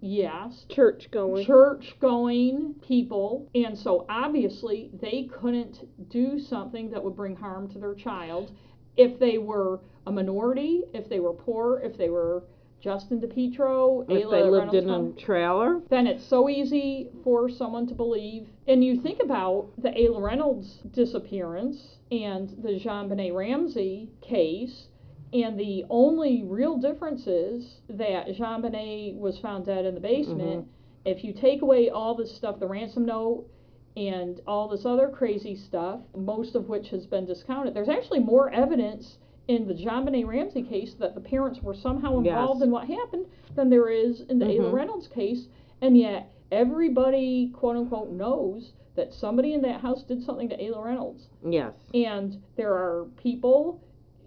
yes. 0.00 0.64
Church 0.68 1.10
going. 1.10 1.44
Church 1.44 1.96
going 2.00 2.74
people, 2.86 3.48
and 3.54 3.76
so 3.76 4.06
obviously 4.08 4.90
they 5.00 5.28
couldn't 5.32 6.10
do 6.10 6.38
something 6.38 6.90
that 6.90 7.02
would 7.02 7.16
bring 7.16 7.36
harm 7.36 7.68
to 7.72 7.78
their 7.78 7.94
child 7.94 8.52
if 8.96 9.18
they 9.18 9.38
were 9.38 9.80
a 10.06 10.12
minority, 10.12 10.82
if 10.92 11.08
they 11.08 11.20
were 11.20 11.32
poor, 11.32 11.80
if 11.80 11.96
they 11.96 12.08
were 12.08 12.42
Justin 12.80 13.20
DiPietro, 13.20 14.04
if 14.10 14.26
Ayla 14.26 14.30
they 14.30 14.42
lived 14.42 14.74
Reynolds 14.74 15.16
in 15.16 15.22
a 15.22 15.24
trailer. 15.24 15.80
then 15.88 16.08
it's 16.08 16.24
so 16.24 16.48
easy 16.48 17.08
for 17.22 17.48
someone 17.48 17.86
to 17.86 17.94
believe. 17.94 18.48
And 18.66 18.82
you 18.84 19.00
think 19.00 19.20
about 19.22 19.68
the 19.78 19.90
Ayla 19.90 20.20
Reynolds 20.20 20.80
disappearance 20.90 21.98
and 22.10 22.50
the 22.60 22.80
JonBenet 22.80 23.34
Ramsey 23.34 24.10
case, 24.20 24.88
and 25.32 25.58
the 25.58 25.84
only 25.88 26.42
real 26.44 26.76
difference 26.76 27.26
is 27.26 27.80
that 27.88 28.26
JonBenet 28.28 29.16
was 29.16 29.38
found 29.38 29.66
dead 29.66 29.84
in 29.86 29.94
the 29.94 30.00
basement. 30.00 30.66
If 31.04 31.24
you 31.24 31.32
take 31.32 31.62
away 31.62 31.90
all 31.90 32.14
this 32.14 32.34
stuff, 32.36 32.60
the 32.60 32.66
ransom 32.66 33.06
note, 33.06 33.46
and 33.96 34.40
all 34.46 34.68
this 34.68 34.84
other 34.86 35.08
crazy 35.08 35.54
stuff, 35.56 36.00
most 36.16 36.54
of 36.54 36.68
which 36.68 36.88
has 36.90 37.06
been 37.06 37.26
discounted, 37.26 37.74
there's 37.74 37.88
actually 37.88 38.20
more 38.20 38.50
evidence 38.50 39.18
in 39.48 39.66
the 39.66 39.74
JonBenet 39.74 40.26
Ramsey 40.26 40.62
case 40.62 40.94
that 40.94 41.14
the 41.14 41.20
parents 41.20 41.60
were 41.62 41.74
somehow 41.74 42.18
involved 42.18 42.60
Yes. 42.60 42.64
in 42.66 42.70
what 42.70 42.86
happened 42.86 43.26
than 43.54 43.68
there 43.70 43.88
is 43.88 44.20
in 44.22 44.38
the 44.38 44.46
Ayla 44.46 44.70
Mhm. 44.70 44.72
Reynolds 44.72 45.08
case, 45.08 45.48
and 45.80 45.96
yet 45.96 46.30
everybody 46.50 47.48
quote 47.48 47.76
unquote 47.76 48.10
knows 48.10 48.72
that 48.94 49.12
somebody 49.12 49.52
in 49.54 49.62
that 49.62 49.80
house 49.80 50.02
did 50.04 50.22
something 50.22 50.48
to 50.50 50.56
Ayla 50.56 50.84
Reynolds. 50.84 51.28
Yes. 51.44 51.74
And 51.92 52.40
there 52.56 52.72
are 52.72 53.06
people 53.16 53.80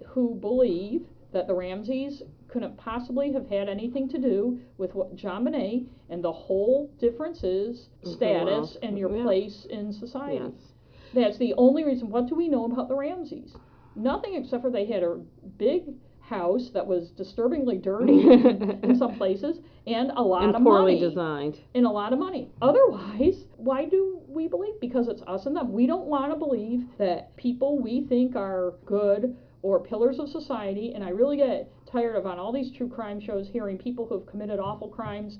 who 0.07 0.35
believe 0.35 1.01
that 1.33 1.47
the 1.47 1.53
Ramseys 1.53 2.23
couldn't 2.47 2.77
possibly 2.77 3.33
have 3.33 3.47
had 3.49 3.67
anything 3.67 4.07
to 4.09 4.17
do 4.17 4.59
with 4.77 4.95
what 4.95 5.15
JonBenet 5.15 5.85
and 6.09 6.23
the 6.23 6.31
whole 6.31 6.89
difference 6.99 7.43
is 7.43 7.89
status 8.03 8.77
and 8.81 8.97
your 8.97 9.13
yeah. 9.13 9.23
place 9.23 9.67
in 9.69 9.91
society. 9.91 10.45
Yes. 10.45 10.73
That's 11.13 11.37
the 11.37 11.53
only 11.57 11.83
reason. 11.83 12.09
What 12.09 12.27
do 12.27 12.35
we 12.35 12.47
know 12.47 12.65
about 12.65 12.87
the 12.87 12.95
Ramseys? 12.95 13.53
Nothing 13.95 14.35
except 14.35 14.63
for 14.63 14.71
they 14.71 14.85
had 14.85 15.03
a 15.03 15.19
big 15.57 15.83
house 16.21 16.71
that 16.73 16.85
was 16.85 17.11
disturbingly 17.11 17.77
dirty 17.77 18.29
in 18.31 18.95
some 18.97 19.15
places 19.17 19.59
and 19.85 20.11
a 20.15 20.21
lot 20.21 20.43
and 20.43 20.55
of 20.55 20.63
poorly 20.63 20.95
money 20.95 20.99
designed. 20.99 21.59
and 21.75 21.85
a 21.85 21.89
lot 21.89 22.13
of 22.13 22.19
money. 22.19 22.49
Otherwise, 22.61 23.45
why 23.57 23.85
do 23.85 24.21
we 24.27 24.47
believe? 24.47 24.79
Because 24.81 25.07
it's 25.07 25.21
us 25.27 25.45
and 25.45 25.55
them. 25.55 25.71
We 25.71 25.85
don't 25.85 26.05
want 26.05 26.31
to 26.31 26.37
believe 26.37 26.85
that 26.97 27.35
people 27.37 27.79
we 27.79 28.05
think 28.07 28.35
are 28.35 28.73
good 28.85 29.35
or 29.65 29.79
pillars 29.79 30.19
of 30.19 30.29
society, 30.29 30.93
and 30.93 31.03
I 31.03 31.09
really 31.09 31.37
get 31.37 31.73
tired 31.91 32.15
of 32.15 32.27
on 32.27 32.37
all 32.37 32.51
these 32.51 32.71
true 32.71 32.87
crime 32.87 33.19
shows 33.19 33.47
hearing 33.51 33.79
people 33.79 34.05
who 34.05 34.19
have 34.19 34.27
committed 34.27 34.59
awful 34.59 34.89
crimes 34.89 35.39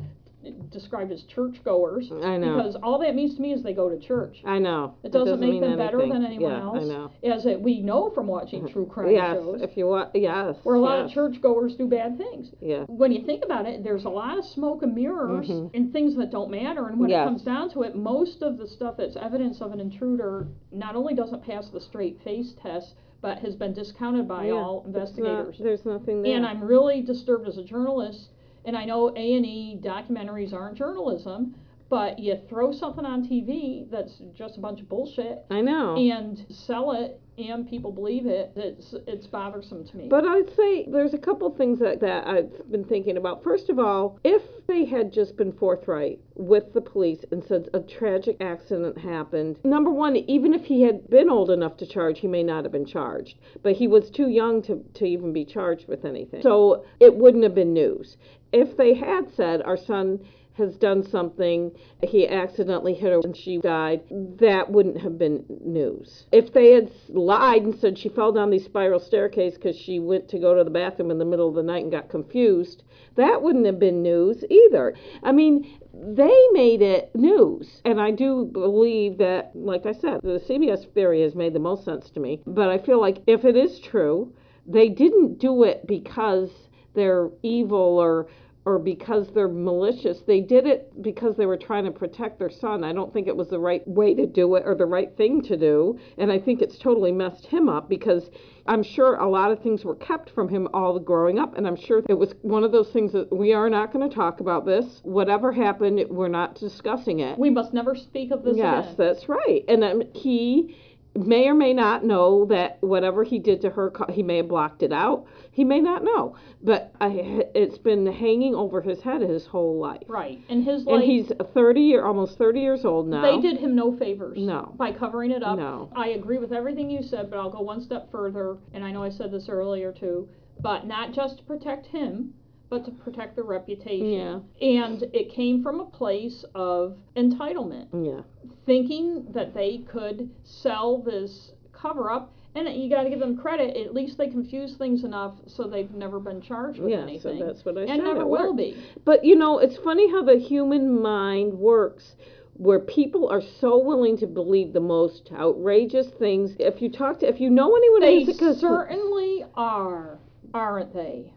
described 0.71 1.11
as 1.11 1.23
churchgoers. 1.23 2.11
I 2.23 2.37
know. 2.37 2.57
Because 2.57 2.75
all 2.83 2.99
that 2.99 3.15
means 3.15 3.35
to 3.35 3.41
me 3.41 3.53
is 3.53 3.63
they 3.63 3.73
go 3.73 3.89
to 3.89 3.99
church. 3.99 4.41
I 4.45 4.59
know. 4.59 4.95
It 5.03 5.11
doesn't, 5.11 5.39
make 5.39 5.51
mean 5.51 5.61
them 5.61 5.77
better 5.77 5.99
than 5.99 6.23
anyone 6.25 6.51
yeah, 6.51 6.61
else. 6.61 6.83
I 6.83 6.87
know. 6.87 7.11
As 7.23 7.45
it, 7.45 7.59
we 7.61 7.81
know 7.81 8.09
from 8.11 8.27
watching 8.27 8.67
true 8.67 8.85
crime 8.85 9.11
yes, 9.11 9.35
shows, 9.35 9.61
if 9.61 9.75
you 9.77 9.87
want, 9.87 10.09
yes. 10.15 10.55
where 10.63 10.75
a 10.75 10.79
lot 10.79 10.99
yes. 10.99 11.07
of 11.09 11.13
churchgoers 11.13 11.75
do 11.75 11.87
bad 11.87 12.17
things 12.17 12.51
Yeah. 12.61 12.83
when 12.87 13.11
you 13.11 13.23
think 13.25 13.43
about 13.43 13.65
it, 13.65 13.83
there's 13.83 14.05
a 14.05 14.09
lot 14.09 14.37
of 14.37 14.45
smoke 14.45 14.83
and 14.83 14.93
mirrors 14.95 15.47
Mhm. 15.47 15.71
and 15.73 15.91
things 15.93 16.15
that 16.15 16.31
don't 16.31 16.49
matter. 16.51 16.87
And 16.87 16.99
when 16.99 17.09
Yes. 17.09 17.25
it 17.25 17.29
comes 17.29 17.41
down 17.43 17.69
to 17.71 17.83
it, 17.83 17.95
most 17.95 18.41
of 18.41 18.57
the 18.57 18.67
stuff 18.67 18.97
that's 18.97 19.15
evidence 19.15 19.61
of 19.61 19.71
an 19.73 19.79
intruder 19.79 20.47
not 20.71 20.95
only 20.95 21.13
doesn't 21.13 21.43
pass 21.43 21.69
the 21.69 21.79
straight 21.81 22.21
face 22.21 22.53
test, 22.61 22.95
but 23.21 23.39
has 23.39 23.55
been 23.55 23.73
discounted 23.73 24.27
by 24.27 24.45
Yeah, 24.45 24.53
all 24.53 24.83
It's 24.85 24.87
not- 24.87 24.95
investigators. 24.95 25.57
there's 25.57 25.85
nothing 25.85 26.21
there. 26.21 26.35
And 26.35 26.45
I'm 26.45 26.63
really 26.63 27.01
disturbed 27.01 27.47
as 27.47 27.57
a 27.57 27.63
journalist. 27.63 28.29
And 28.65 28.75
I 28.75 28.85
know 28.85 29.09
A 29.15 29.33
and 29.35 29.45
E 29.45 29.79
documentaries 29.81 30.53
aren't 30.53 30.77
journalism, 30.77 31.55
but 31.89 32.17
you 32.17 32.39
throw 32.49 32.71
something 32.71 33.05
on 33.05 33.23
TV 33.23 33.89
that's 33.91 34.19
just 34.33 34.57
a 34.57 34.59
bunch 34.59 34.81
of 34.81 34.89
bullshit 34.89 35.45
I 35.51 35.61
know. 35.61 35.95
and 35.95 36.43
sell 36.49 36.91
it, 36.93 37.21
and 37.37 37.69
people 37.69 37.91
believe 37.91 38.25
it. 38.25 38.51
It's 38.55 38.95
it's 39.05 39.27
bothersome 39.27 39.85
to 39.85 39.97
me. 39.97 40.07
But 40.07 40.25
I'd 40.25 40.49
say 40.55 40.87
there's 40.89 41.13
a 41.13 41.17
couple 41.17 41.49
things 41.51 41.79
that, 41.79 41.99
that 41.99 42.25
I've 42.25 42.71
been 42.71 42.85
thinking 42.85 43.17
about. 43.17 43.43
First 43.43 43.69
of 43.69 43.77
all, 43.77 44.19
if 44.23 44.41
they 44.67 44.85
had 44.85 45.13
just 45.13 45.35
been 45.37 45.51
forthright 45.51 46.19
with 46.33 46.73
the 46.73 46.81
police 46.81 47.23
and 47.31 47.43
said 47.43 47.69
a 47.73 47.81
tragic 47.81 48.37
accident 48.41 48.97
happened, 48.97 49.57
number 49.63 49.91
one, 49.91 50.15
even 50.15 50.53
if 50.53 50.63
he 50.65 50.81
had 50.81 51.07
been 51.09 51.29
old 51.29 51.51
enough 51.51 51.77
to 51.77 51.85
charge, 51.85 52.19
he 52.19 52.27
may 52.27 52.41
not 52.41 52.63
have 52.63 52.71
been 52.71 52.85
charged. 52.85 53.37
But 53.61 53.73
he 53.73 53.87
was 53.87 54.09
too 54.09 54.29
young 54.29 54.61
to, 54.63 54.83
to 54.95 55.05
even 55.05 55.33
be 55.33 55.45
charged 55.45 55.87
with 55.87 56.03
anything. 56.03 56.41
So 56.41 56.85
it 56.99 57.13
wouldn't 57.13 57.43
have 57.43 57.53
been 57.53 57.73
news. 57.73 58.17
If 58.55 58.77
they 58.77 58.93
had 58.93 59.29
said, 59.35 59.61
our 59.63 59.75
son 59.75 60.21
has 60.53 60.77
done 60.77 61.03
something, 61.03 61.73
he 62.01 62.25
accidentally 62.25 62.93
hit 62.93 63.11
her 63.11 63.19
and 63.21 63.35
she 63.35 63.57
died, 63.57 64.01
that 64.39 64.71
wouldn't 64.71 65.01
have 65.01 65.17
been 65.17 65.43
news. 65.59 66.25
If 66.31 66.53
they 66.53 66.71
had 66.71 66.89
lied 67.09 67.63
and 67.63 67.75
said 67.75 67.97
she 67.97 68.07
fell 68.07 68.31
down 68.31 68.51
the 68.51 68.59
spiral 68.59 69.01
staircase 69.01 69.55
because 69.55 69.75
she 69.75 69.99
went 69.99 70.29
to 70.29 70.39
go 70.39 70.55
to 70.55 70.63
the 70.63 70.69
bathroom 70.69 71.11
in 71.11 71.17
the 71.17 71.25
middle 71.25 71.49
of 71.49 71.55
the 71.55 71.63
night 71.63 71.83
and 71.83 71.91
got 71.91 72.07
confused, 72.07 72.83
that 73.15 73.41
wouldn't 73.41 73.65
have 73.65 73.77
been 73.77 74.01
news 74.01 74.45
either. 74.49 74.95
I 75.21 75.33
mean, 75.33 75.77
they 75.93 76.47
made 76.53 76.81
it 76.81 77.13
news. 77.13 77.81
And 77.83 77.99
I 77.99 78.11
do 78.11 78.45
believe 78.45 79.17
that, 79.17 79.51
like 79.53 79.85
I 79.85 79.91
said, 79.91 80.21
the 80.23 80.41
CBS 80.47 80.89
theory 80.93 81.23
has 81.23 81.35
made 81.35 81.51
the 81.51 81.59
most 81.59 81.83
sense 81.83 82.09
to 82.11 82.21
me. 82.21 82.41
But 82.47 82.69
I 82.69 82.77
feel 82.77 83.01
like 83.01 83.17
if 83.27 83.43
it 83.43 83.57
is 83.57 83.79
true, 83.79 84.33
they 84.65 84.87
didn't 84.87 85.39
do 85.39 85.63
it 85.63 85.85
because 85.85 86.49
they're 86.93 87.29
evil 87.43 87.99
or 87.99 88.27
or 88.65 88.79
because 88.79 89.27
they're 89.33 89.47
malicious. 89.47 90.21
They 90.25 90.41
did 90.41 90.65
it 90.65 90.91
because 91.03 91.35
they 91.37 91.45
were 91.45 91.57
trying 91.57 91.85
to 91.85 91.91
protect 91.91 92.39
their 92.39 92.49
son. 92.49 92.83
I 92.83 92.93
don't 92.93 93.13
think 93.13 93.27
it 93.27 93.35
was 93.37 93.47
the 93.49 93.59
right 93.59 93.87
way 93.87 94.15
to 94.15 94.25
do 94.25 94.55
it 94.55 94.63
or 94.65 94.73
the 94.73 94.87
right 94.87 95.15
thing 95.15 95.43
to 95.43 95.55
do. 95.55 95.99
And 96.17 96.31
I 96.31 96.39
think 96.39 96.61
it's 96.61 96.79
totally 96.79 97.11
messed 97.11 97.45
him 97.45 97.69
up 97.69 97.87
because 97.87 98.23
I'm 98.65 98.81
sure 98.81 99.15
a 99.17 99.29
lot 99.29 99.51
of 99.51 99.61
things 99.61 99.85
were 99.85 99.95
kept 99.95 100.31
from 100.31 100.49
him 100.49 100.67
all 100.73 100.97
growing 100.97 101.37
up. 101.37 101.55
And 101.55 101.67
I'm 101.67 101.75
sure 101.75 102.01
it 102.09 102.15
was 102.15 102.33
one 102.41 102.63
of 102.63 102.71
those 102.71 102.89
things 102.89 103.11
that 103.13 103.31
we 103.31 103.53
are 103.53 103.69
not 103.69 103.93
going 103.93 104.09
to 104.09 104.15
talk 104.15 104.39
about 104.39 104.65
this. 104.65 104.99
Whatever 105.03 105.51
happened, 105.51 106.03
we're 106.09 106.27
not 106.27 106.55
discussing 106.55 107.19
it. 107.19 107.37
we 107.37 107.51
must 107.51 107.71
never 107.71 107.93
speak 107.93 108.31
of 108.31 108.41
this 108.43 108.57
Yes, 108.57 108.85
again. 108.85 108.95
that's 108.97 109.29
right. 109.29 109.63
And 109.67 109.83
um, 109.83 110.01
he 110.13 110.75
may 111.15 111.47
or 111.47 111.53
may 111.53 111.73
not 111.73 112.03
know 112.03 112.45
that 112.45 112.77
whatever 112.81 113.23
he 113.23 113.39
did 113.39 113.61
to 113.61 113.69
her, 113.69 113.91
he 114.09 114.21
may 114.21 114.37
have 114.37 114.47
blocked 114.47 114.83
it 114.83 114.91
out. 114.91 115.25
He 115.51 115.63
may 115.63 115.79
not 115.79 116.03
know, 116.03 116.35
but 116.61 116.93
I, 116.99 117.45
it's 117.55 117.77
been 117.77 118.05
hanging 118.05 118.53
over 118.53 118.81
his 118.81 119.01
head 119.01 119.21
his 119.21 119.45
whole 119.45 119.79
life. 119.79 120.03
Right. 120.07 120.41
And 120.49 120.63
his 120.63 120.85
And 120.85 121.01
he's 121.01 121.31
30 121.53 121.81
year, 121.81 122.05
almost 122.05 122.37
30 122.37 122.59
years 122.59 122.85
old 122.85 123.07
now. 123.07 123.21
They 123.21 123.41
did 123.41 123.57
him 123.57 123.75
no 123.75 123.95
favors. 123.97 124.37
No. 124.39 124.73
By 124.77 124.91
covering 124.91 125.31
it 125.31 125.43
up. 125.43 125.57
No. 125.57 125.89
I 125.95 126.09
agree 126.09 126.37
with 126.37 126.51
everything 126.51 126.89
you 126.89 127.01
said, 127.01 127.29
but 127.29 127.39
I'll 127.39 127.49
go 127.49 127.61
one 127.61 127.81
step 127.81 128.11
further, 128.11 128.57
and 128.73 128.83
I 128.83 128.91
know 128.91 129.03
I 129.03 129.09
said 129.09 129.31
this 129.31 129.47
earlier 129.47 129.93
too, 129.93 130.27
but 130.59 130.85
not 130.85 131.13
just 131.13 131.37
to 131.37 131.43
protect 131.43 131.87
him, 131.87 132.33
but 132.69 132.83
to 132.85 132.91
protect 132.91 133.35
their 133.35 133.45
reputation. 133.45 134.07
Yeah. 134.11 134.39
And 134.67 135.03
it 135.13 135.31
came 135.31 135.61
from 135.63 135.79
a 135.79 135.85
place 135.85 136.43
of 136.55 136.97
entitlement, 137.15 137.87
Yeah. 137.93 138.21
thinking 138.65 139.25
that 139.33 139.53
they 139.53 139.79
could 139.79 140.29
sell 140.43 140.97
this 140.99 141.53
cover 141.73 142.09
up. 142.11 142.31
And 142.57 142.69
you 142.69 142.89
got 142.89 143.03
to 143.03 143.09
give 143.09 143.19
them 143.19 143.35
credit. 143.35 143.75
At 143.75 143.93
least 143.93 144.17
they 144.17 144.29
confused 144.29 144.77
things 144.77 145.03
enough 145.03 145.33
so 145.45 145.63
they've 145.63 145.91
never 145.91 146.21
been 146.21 146.39
charged 146.41 146.79
with 146.79 146.89
Yeah, 146.89 146.99
so 147.01 147.03
anything, 147.03 147.39
that's 147.45 147.65
what 147.65 147.77
I 147.77 147.81
said. 147.85 147.95
and 147.95 148.03
never 148.05 148.25
will 148.25 148.53
be. 148.53 148.77
But 149.03 149.25
you 149.25 149.35
know, 149.35 149.59
it's 149.59 149.75
funny 149.77 150.09
how 150.09 150.23
the 150.23 150.37
human 150.37 151.01
mind 151.01 151.53
works 151.59 152.15
where 152.57 152.79
people 152.79 153.27
are 153.27 153.41
so 153.59 153.77
willing 153.77 154.17
to 154.19 154.25
believe 154.27 154.71
the 154.71 154.79
most 154.79 155.29
outrageous 155.33 156.07
things. 156.11 156.55
If 156.57 156.81
you 156.81 156.89
talk 156.89 157.19
to 157.19 157.27
if 157.27 157.41
you 157.41 157.49
know 157.49 157.75
anyone 157.75 157.99
They 158.01 158.23
certainly 158.53 159.43
are, 159.55 160.17
aren't 160.53 160.93
they? 160.93 161.33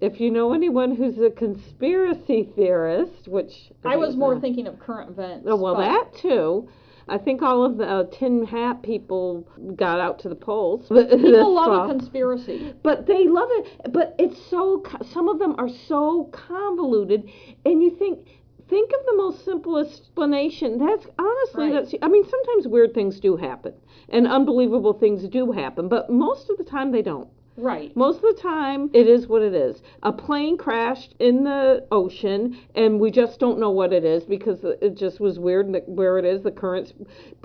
If 0.00 0.20
you 0.20 0.30
know 0.30 0.52
anyone 0.52 0.94
who's 0.94 1.18
a 1.18 1.30
conspiracy 1.30 2.48
theorist, 2.54 3.26
which 3.28 3.72
I 3.84 3.96
was 3.96 4.16
more 4.16 4.34
is 4.34 4.40
thinking 4.40 4.66
of 4.66 4.78
current 4.78 5.10
events. 5.10 5.46
Oh 5.48 5.56
well, 5.56 5.74
but- 5.74 5.82
that 5.82 6.14
too. 6.14 6.68
I 7.10 7.16
think 7.16 7.40
all 7.40 7.64
of 7.64 7.78
the 7.78 7.86
uh, 7.88 8.04
tin 8.12 8.44
hat 8.44 8.82
people 8.82 9.48
got 9.76 9.98
out 9.98 10.18
to 10.20 10.28
the 10.28 10.34
polls. 10.34 10.88
People 10.88 11.54
love 11.54 11.66
fall. 11.66 11.84
a 11.86 11.88
conspiracy. 11.88 12.74
But 12.82 13.06
they 13.06 13.26
love 13.26 13.48
it. 13.52 13.92
But 13.94 14.14
it's 14.18 14.36
so, 14.50 14.82
some 15.10 15.26
of 15.30 15.38
them 15.38 15.54
are 15.56 15.70
so 15.70 16.24
convoluted. 16.32 17.30
And 17.64 17.82
you 17.82 17.96
think, 17.96 18.28
think 18.68 18.90
of 18.90 19.06
the 19.06 19.16
most 19.16 19.42
simple 19.42 19.78
explanation. 19.78 20.76
That's 20.78 21.06
honestly, 21.18 21.70
Right. 21.70 21.72
that's, 21.72 21.94
I 22.02 22.08
mean, 22.08 22.24
sometimes 22.28 22.68
weird 22.68 22.92
things 22.92 23.18
do 23.20 23.36
happen 23.36 23.72
and 24.10 24.26
unbelievable 24.26 24.92
things 24.92 25.26
do 25.28 25.50
happen, 25.50 25.88
but 25.88 26.10
most 26.10 26.50
of 26.50 26.58
the 26.58 26.64
time 26.64 26.92
they 26.92 27.00
don't. 27.02 27.28
Right. 27.58 27.94
Most 27.96 28.16
of 28.22 28.36
the 28.36 28.40
time, 28.40 28.88
it 28.94 29.08
is 29.08 29.26
what 29.26 29.42
it 29.42 29.52
is. 29.52 29.82
A 30.04 30.12
plane 30.12 30.56
crashed 30.56 31.14
in 31.18 31.42
the 31.42 31.86
ocean, 31.90 32.56
and 32.76 33.00
we 33.00 33.10
just 33.10 33.40
don't 33.40 33.58
know 33.58 33.70
what 33.70 33.92
it 33.92 34.04
is 34.04 34.22
because 34.24 34.60
it 34.62 34.96
just 34.96 35.18
was 35.18 35.38
weird 35.40 35.66
and 35.66 35.82
where 35.86 36.18
it 36.18 36.24
is. 36.24 36.42
The 36.42 36.52
currents, 36.52 36.92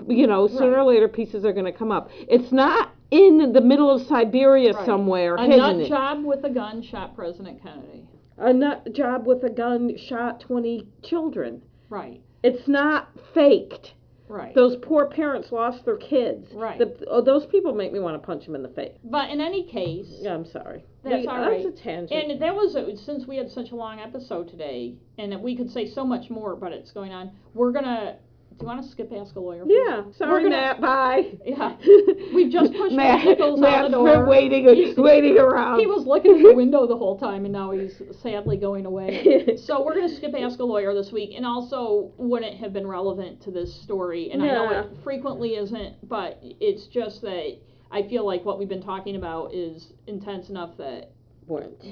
you 0.08 0.26
know, 0.28 0.46
sooner 0.46 0.78
or 0.78 0.84
later, 0.84 1.08
pieces 1.08 1.44
are 1.44 1.52
going 1.52 1.64
to 1.64 1.72
come 1.72 1.90
up. 1.90 2.10
It's 2.28 2.52
not 2.52 2.92
in 3.10 3.52
the 3.52 3.60
middle 3.60 3.90
of 3.90 4.02
Siberia 4.06 4.72
Right. 4.72 4.86
somewhere 4.86 5.34
A 5.36 5.46
nut 5.48 5.88
job 5.88 6.24
with 6.24 6.44
a 6.44 6.50
gun 6.50 6.80
shot 6.82 7.14
President 7.16 7.60
Kennedy. 7.62 8.06
a 8.38 8.52
nut 8.52 8.92
job 8.92 9.26
with 9.26 9.42
a 9.44 9.50
gun 9.50 9.96
shot 9.96 10.40
20 10.40 10.86
children. 11.02 11.60
Right. 11.90 12.20
It's 12.42 12.66
not 12.68 13.08
faked. 13.34 13.94
Right. 14.28 14.54
Those 14.54 14.76
poor 14.76 15.06
parents 15.06 15.52
lost 15.52 15.84
their 15.84 15.96
kids. 15.96 16.46
Right. 16.52 16.78
The, 16.78 17.04
oh, 17.10 17.20
those 17.20 17.44
people 17.46 17.74
make 17.74 17.92
me 17.92 17.98
want 18.00 18.20
to 18.20 18.26
punch 18.26 18.46
them 18.46 18.54
in 18.54 18.62
the 18.62 18.68
face. 18.70 18.96
but 19.04 19.30
in 19.30 19.40
any 19.40 19.64
case, 19.64 20.06
Yeah, 20.20 20.34
I'm 20.34 20.46
sorry. 20.46 20.84
That's 21.02 21.26
all 21.26 21.50
That's 21.50 21.66
a 21.66 21.82
tangent. 21.82 22.12
and 22.30 22.40
that 22.40 22.54
was 22.54 22.74
a, 22.74 22.96
since 22.96 23.26
we 23.26 23.36
had 23.36 23.50
such 23.50 23.70
a 23.72 23.76
long 23.76 24.00
episode 24.00 24.48
today, 24.48 24.94
and 25.18 25.38
we 25.42 25.54
could 25.54 25.70
say 25.70 25.86
so 25.86 26.04
much 26.04 26.30
more, 26.30 26.56
but 26.56 26.72
it's 26.72 26.90
going 26.92 27.12
on. 27.12 27.32
We're 27.52 27.72
gonna. 27.72 28.16
Do 28.58 28.66
you 28.66 28.66
want 28.68 28.84
to 28.84 28.88
skip 28.90 29.12
Ask 29.12 29.34
a 29.34 29.40
Lawyer? 29.40 29.64
please? 29.64 29.76
Yeah, 29.88 30.02
sorry, 30.16 30.44
gonna- 30.44 30.56
Matt. 30.56 30.80
Bye. 30.80 31.32
Yeah. 31.44 31.76
We've 32.34 32.52
just 32.52 32.72
pushed 32.72 32.94
Matt. 32.94 33.24
Nichols 33.24 33.58
out 33.58 33.62
Matt's 33.62 33.90
the 33.90 33.96
been 33.96 34.04
door. 34.04 34.26
waiting, 34.26 34.68
He's- 34.68 34.96
waiting 34.96 35.38
around. 35.38 35.80
He 35.80 35.86
was 35.86 36.06
looking 36.06 36.36
at 36.38 36.42
the 36.44 36.54
window 36.56 36.86
the 36.86 36.96
whole 36.96 37.18
time, 37.18 37.44
and 37.44 37.52
now 37.52 37.72
he's 37.72 38.00
sadly 38.22 38.56
going 38.56 38.86
away. 38.86 39.56
So 39.64 39.84
we're 39.84 39.94
going 39.94 40.08
to 40.08 40.14
skip 40.16 40.34
Ask 40.38 40.60
a 40.60 40.64
Lawyer 40.64 40.94
this 40.94 41.10
week, 41.10 41.32
and 41.36 41.44
also 41.44 42.12
wouldn't 42.16 42.56
have 42.58 42.72
been 42.72 42.86
relevant 42.86 43.42
to 43.42 43.50
this 43.50 43.74
story. 43.82 44.30
And 44.30 44.42
I 44.42 44.46
know 44.46 44.70
it 44.70 44.86
frequently 45.02 45.56
isn't, 45.56 46.08
but 46.08 46.38
it's 46.42 46.86
just 46.86 47.22
that 47.22 47.56
I 47.90 48.02
feel 48.08 48.24
like 48.24 48.44
what 48.44 48.58
we've 48.60 48.68
been 48.68 48.82
talking 48.82 49.16
about 49.16 49.52
is 49.52 49.92
intense 50.06 50.48
enough 50.48 50.76
that 50.78 51.10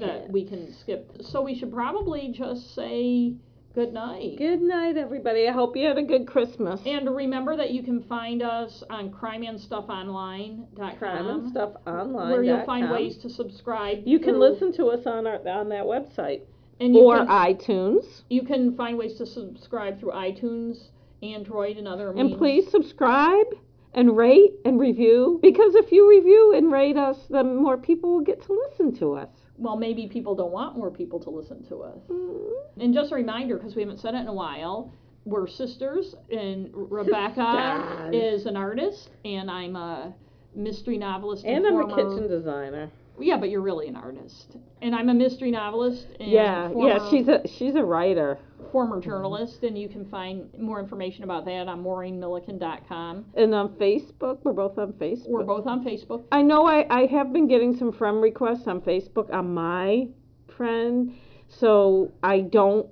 that 0.00 0.26
we 0.30 0.44
can 0.46 0.72
skip. 0.80 1.10
So 1.20 1.42
we 1.42 1.54
should 1.58 1.72
probably 1.72 2.32
just 2.32 2.74
say 2.74 3.34
good 3.74 3.92
night. 3.92 4.36
Good 4.38 4.60
night, 4.60 4.96
everybody. 4.96 5.48
I 5.48 5.52
hope 5.52 5.76
you 5.76 5.86
had 5.86 5.98
a 5.98 6.02
good 6.02 6.26
Christmas. 6.26 6.80
And 6.86 7.14
remember 7.14 7.56
that 7.56 7.70
you 7.70 7.82
can 7.82 8.02
find 8.04 8.42
us 8.42 8.82
on 8.90 9.10
crimeandstuffonline.com. 9.10 10.96
Crime 10.98 11.26
and 11.28 11.50
stuff 11.50 11.72
online. 11.86 12.30
where 12.30 12.42
you'll 12.42 12.64
find 12.64 12.90
ways 12.90 13.16
to 13.18 13.30
subscribe. 13.30 14.02
You 14.04 14.18
can 14.18 14.34
through- 14.34 14.40
listen 14.40 14.72
to 14.74 14.86
us 14.86 15.06
on 15.06 15.26
our 15.26 15.36
on 15.48 15.68
that 15.70 15.84
website 15.84 16.42
and 16.80 16.94
you 16.94 17.02
or 17.02 17.18
can, 17.18 17.28
iTunes. 17.28 18.22
you 18.28 18.42
can 18.42 18.76
find 18.76 18.98
ways 18.98 19.14
to 19.18 19.26
subscribe 19.26 20.00
through 20.00 20.12
iTunes, 20.12 20.88
Android, 21.22 21.76
and 21.76 21.86
other 21.86 22.10
And 22.10 22.36
please 22.36 22.70
subscribe 22.70 23.46
and 23.94 24.16
rate 24.16 24.54
and 24.64 24.80
review 24.80 25.38
because 25.42 25.74
if 25.74 25.92
you 25.92 26.08
review 26.08 26.54
and 26.54 26.72
rate 26.72 26.96
us, 26.96 27.18
then 27.28 27.56
more 27.56 27.76
people 27.76 28.10
will 28.12 28.20
get 28.20 28.42
to 28.46 28.52
listen 28.52 28.96
to 28.98 29.14
us. 29.14 29.28
Well, 29.58 29.76
maybe 29.76 30.06
people 30.06 30.34
don't 30.34 30.52
want 30.52 30.76
more 30.76 30.90
people 30.90 31.20
to 31.20 31.30
listen 31.30 31.62
to 31.68 31.82
us. 31.82 31.98
Mm. 32.08 32.52
And 32.80 32.94
just 32.94 33.12
a 33.12 33.14
reminder, 33.14 33.56
because 33.56 33.74
we 33.76 33.82
haven't 33.82 34.00
said 34.00 34.14
it 34.14 34.18
in 34.18 34.28
a 34.28 34.32
while, 34.32 34.92
we're 35.24 35.46
sisters, 35.46 36.14
and 36.30 36.70
Rebecca 36.72 38.10
is 38.12 38.46
an 38.46 38.56
artist, 38.56 39.10
and 39.24 39.50
I'm 39.50 39.76
a 39.76 40.14
mystery 40.54 40.98
novelist. 40.98 41.44
And 41.44 41.66
I'm 41.66 41.78
a 41.78 41.88
kitchen 41.88 42.28
designer. 42.28 42.90
Yeah, 43.18 43.36
but 43.36 43.50
you're 43.50 43.60
really 43.60 43.88
an 43.88 43.96
artist, 43.96 44.56
and 44.80 44.94
I'm 44.94 45.08
a 45.08 45.14
mystery 45.14 45.50
novelist. 45.50 46.06
And 46.18 46.30
Yeah, 46.30 46.70
former, 46.70 46.88
yeah, 46.88 47.10
she's 47.10 47.28
a 47.28 47.46
she's 47.46 47.74
a 47.74 47.84
writer. 47.84 48.38
former 48.72 48.96
mm-hmm. 48.96 49.10
journalist, 49.10 49.62
and 49.64 49.76
you 49.76 49.88
can 49.88 50.04
find 50.06 50.48
more 50.58 50.80
information 50.80 51.24
about 51.24 51.44
that 51.44 51.68
on 51.68 51.84
MaureenMilliken.com. 51.84 53.26
And 53.34 53.54
on 53.54 53.68
Facebook, 53.70 54.38
we're 54.44 54.52
both 54.54 54.78
on 54.78 54.94
Facebook. 54.94 55.28
We're 55.28 55.44
both 55.44 55.66
on 55.66 55.84
Facebook. 55.84 56.24
I 56.32 56.42
know 56.42 56.66
I, 56.66 56.86
I 56.90 57.06
have 57.06 57.32
been 57.32 57.48
getting 57.48 57.76
some 57.76 57.92
friend 57.92 58.22
requests 58.22 58.66
on 58.66 58.80
Facebook 58.80 59.32
on 59.32 59.52
my 59.52 60.08
friend, 60.56 61.14
so 61.48 62.12
I 62.22 62.40
don't. 62.40 62.88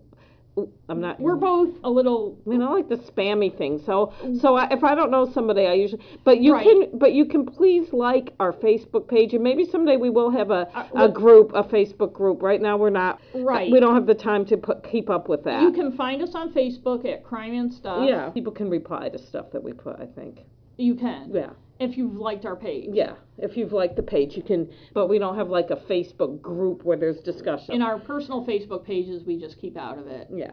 I'm 0.88 1.00
not. 1.00 1.20
We're 1.20 1.36
both 1.36 1.70
a 1.84 1.90
little. 1.90 2.38
I 2.46 2.50
mean, 2.50 2.62
I 2.62 2.68
like 2.70 2.88
the 2.88 2.96
spammy 2.96 3.56
thing. 3.56 3.80
So, 3.86 4.12
so 4.40 4.56
I, 4.56 4.72
if 4.72 4.82
I 4.84 4.94
don't 4.94 5.10
know 5.10 5.30
somebody, 5.32 5.66
I 5.66 5.74
usually. 5.74 6.02
But 6.24 6.40
you 6.40 6.52
Right. 6.54 6.66
can, 6.66 6.98
but 6.98 7.12
you 7.12 7.24
can 7.26 7.46
please 7.46 7.92
like 7.92 8.34
our 8.40 8.52
Facebook 8.52 9.08
page, 9.08 9.34
and 9.34 9.42
maybe 9.42 9.64
someday 9.64 9.96
we 9.96 10.10
will 10.10 10.30
have 10.30 10.50
a, 10.50 10.68
Uh, 10.74 11.04
a 11.06 11.08
group, 11.08 11.52
a 11.54 11.62
Facebook 11.64 12.12
group. 12.12 12.42
Right 12.42 12.60
now, 12.60 12.76
we're 12.76 12.90
not. 12.90 13.20
Right. 13.34 13.70
We 13.70 13.80
don't 13.80 13.94
have 13.94 14.06
the 14.06 14.14
time 14.14 14.44
to 14.46 14.56
put 14.56 14.82
keep 14.84 15.08
up 15.10 15.28
with 15.28 15.44
that. 15.44 15.62
You 15.62 15.72
can 15.72 15.92
find 15.92 16.22
us 16.22 16.34
on 16.34 16.52
Facebook 16.52 17.04
at 17.04 17.22
Crime 17.24 17.54
and 17.54 17.72
Stuff. 17.72 18.08
yeah, 18.08 18.30
people 18.30 18.52
can 18.52 18.68
reply 18.70 19.08
to 19.08 19.18
stuff 19.18 19.50
that 19.52 19.62
we 19.62 19.72
put. 19.72 19.96
I 20.00 20.06
think. 20.06 20.40
You 20.76 20.94
can. 20.94 21.30
Yeah. 21.32 21.50
If 21.80 21.96
you've 21.96 22.14
liked 22.14 22.44
our 22.44 22.56
page. 22.56 22.90
Yeah, 22.92 23.14
if 23.38 23.56
you've 23.56 23.72
liked 23.72 23.96
the 23.96 24.02
page, 24.02 24.36
you 24.36 24.42
can. 24.42 24.70
But 24.92 25.08
we 25.08 25.18
don't 25.18 25.36
have 25.36 25.48
like 25.48 25.70
a 25.70 25.76
Facebook 25.76 26.42
group 26.42 26.84
where 26.84 26.96
there's 26.98 27.20
discussion. 27.20 27.74
In 27.74 27.80
our 27.82 27.98
personal 27.98 28.44
Facebook 28.46 28.84
pages, 28.84 29.24
we 29.24 29.38
just 29.40 29.58
keep 29.60 29.76
out 29.78 29.98
of 29.98 30.06
it. 30.06 30.28
yeah, 30.32 30.50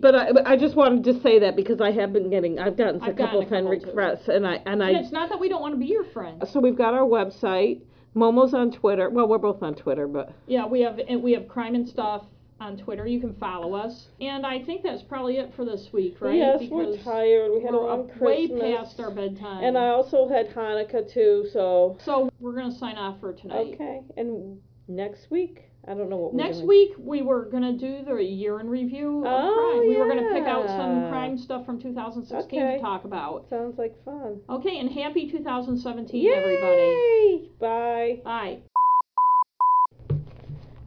but 0.00 0.14
I, 0.14 0.32
but 0.32 0.46
I 0.46 0.56
just 0.56 0.74
wanted 0.76 1.04
to 1.04 1.20
say 1.22 1.38
that 1.40 1.54
because 1.54 1.80
I 1.82 1.90
have 1.92 2.12
been 2.14 2.30
getting, 2.30 2.58
I've 2.58 2.76
gotten 2.78 3.00
a 3.02 3.04
I've 3.04 3.16
couple 3.16 3.42
gotten 3.42 3.44
a 3.44 3.48
friend 3.48 3.66
couple, 3.66 3.80
too. 3.80 3.86
requests, 3.88 4.28
and 4.28 4.46
I 4.46 4.54
and 4.66 4.82
And 4.82 4.82
I. 4.82 4.90
it's 5.00 5.12
not 5.12 5.28
that 5.28 5.38
we 5.38 5.48
don't 5.50 5.60
want 5.60 5.74
to 5.74 5.78
be 5.78 5.86
your 5.86 6.04
friend. 6.04 6.42
So 6.50 6.60
we've 6.60 6.76
got 6.78 6.94
our 6.94 7.06
website. 7.06 7.82
Momo's 8.16 8.54
on 8.54 8.72
Twitter. 8.72 9.08
Well, 9.10 9.28
we're 9.28 9.38
both 9.38 9.62
on 9.62 9.74
Twitter, 9.74 10.08
but 10.08 10.32
Yeah, 10.48 10.66
we 10.66 10.80
have 10.80 10.98
we 11.20 11.32
have 11.32 11.46
Crime 11.46 11.74
and 11.74 11.88
Stuff 11.88 12.24
on 12.60 12.76
Twitter. 12.76 13.06
You 13.06 13.20
can 13.20 13.34
follow 13.36 13.74
us. 13.74 14.08
And 14.20 14.44
I 14.46 14.62
think 14.62 14.82
that's 14.82 15.02
probably 15.02 15.38
it 15.38 15.52
for 15.56 15.64
this 15.64 15.88
week, 15.92 16.20
right? 16.20 16.36
yes, 16.36 16.62
we're 16.70 16.96
tired. 16.98 17.50
We 17.52 17.62
had 17.62 17.72
we're 17.72 17.86
long 17.86 18.10
up 18.10 18.20
way 18.20 18.46
past 18.48 19.00
our 19.00 19.10
bedtime. 19.10 19.64
And 19.64 19.76
I 19.78 19.88
also 19.88 20.28
had 20.28 20.48
Hanukkah 20.54 21.10
too. 21.12 21.46
So 21.52 21.96
so 22.04 22.30
we're 22.38 22.54
gonna 22.54 22.74
sign 22.76 22.96
off 22.96 23.18
for 23.20 23.32
tonight. 23.32 23.72
okay, 23.74 24.00
and 24.16 24.58
next 24.88 25.30
week 25.30 25.62
I 25.88 25.94
don't 25.94 26.10
know 26.10 26.18
what 26.18 26.34
we're 26.34 26.42
Next 26.42 26.56
doing. 26.58 26.68
week 26.68 26.90
we 26.98 27.22
were 27.22 27.46
gonna 27.46 27.72
do 27.72 28.04
the 28.04 28.16
year 28.22 28.60
in 28.60 28.68
review 28.68 29.20
of 29.20 29.26
Oh, 29.26 29.54
crime. 29.78 29.88
We 29.88 29.96
were 29.96 30.08
gonna 30.08 30.30
pick 30.34 30.44
out 30.46 30.66
some 30.66 31.08
crime 31.08 31.38
stuff 31.38 31.64
from 31.64 31.80
2016 31.80 32.60
Okay. 32.62 32.76
to 32.76 32.80
talk 32.82 33.04
about. 33.04 33.48
Sounds 33.48 33.78
like 33.78 33.94
fun. 34.04 34.40
Okay, 34.50 34.78
and 34.78 34.90
happy 34.90 35.30
2017, 35.30 36.22
Yay! 36.22 36.32
everybody. 36.32 37.50
Bye. 37.58 38.20
Bye. 38.24 38.62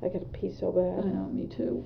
I 0.04 0.10
gotta 0.10 0.26
pee 0.26 0.52
so 0.52 0.72
bad. 0.72 1.06
I 1.06 1.08
know, 1.08 1.30
me 1.32 1.48
too. 1.48 1.82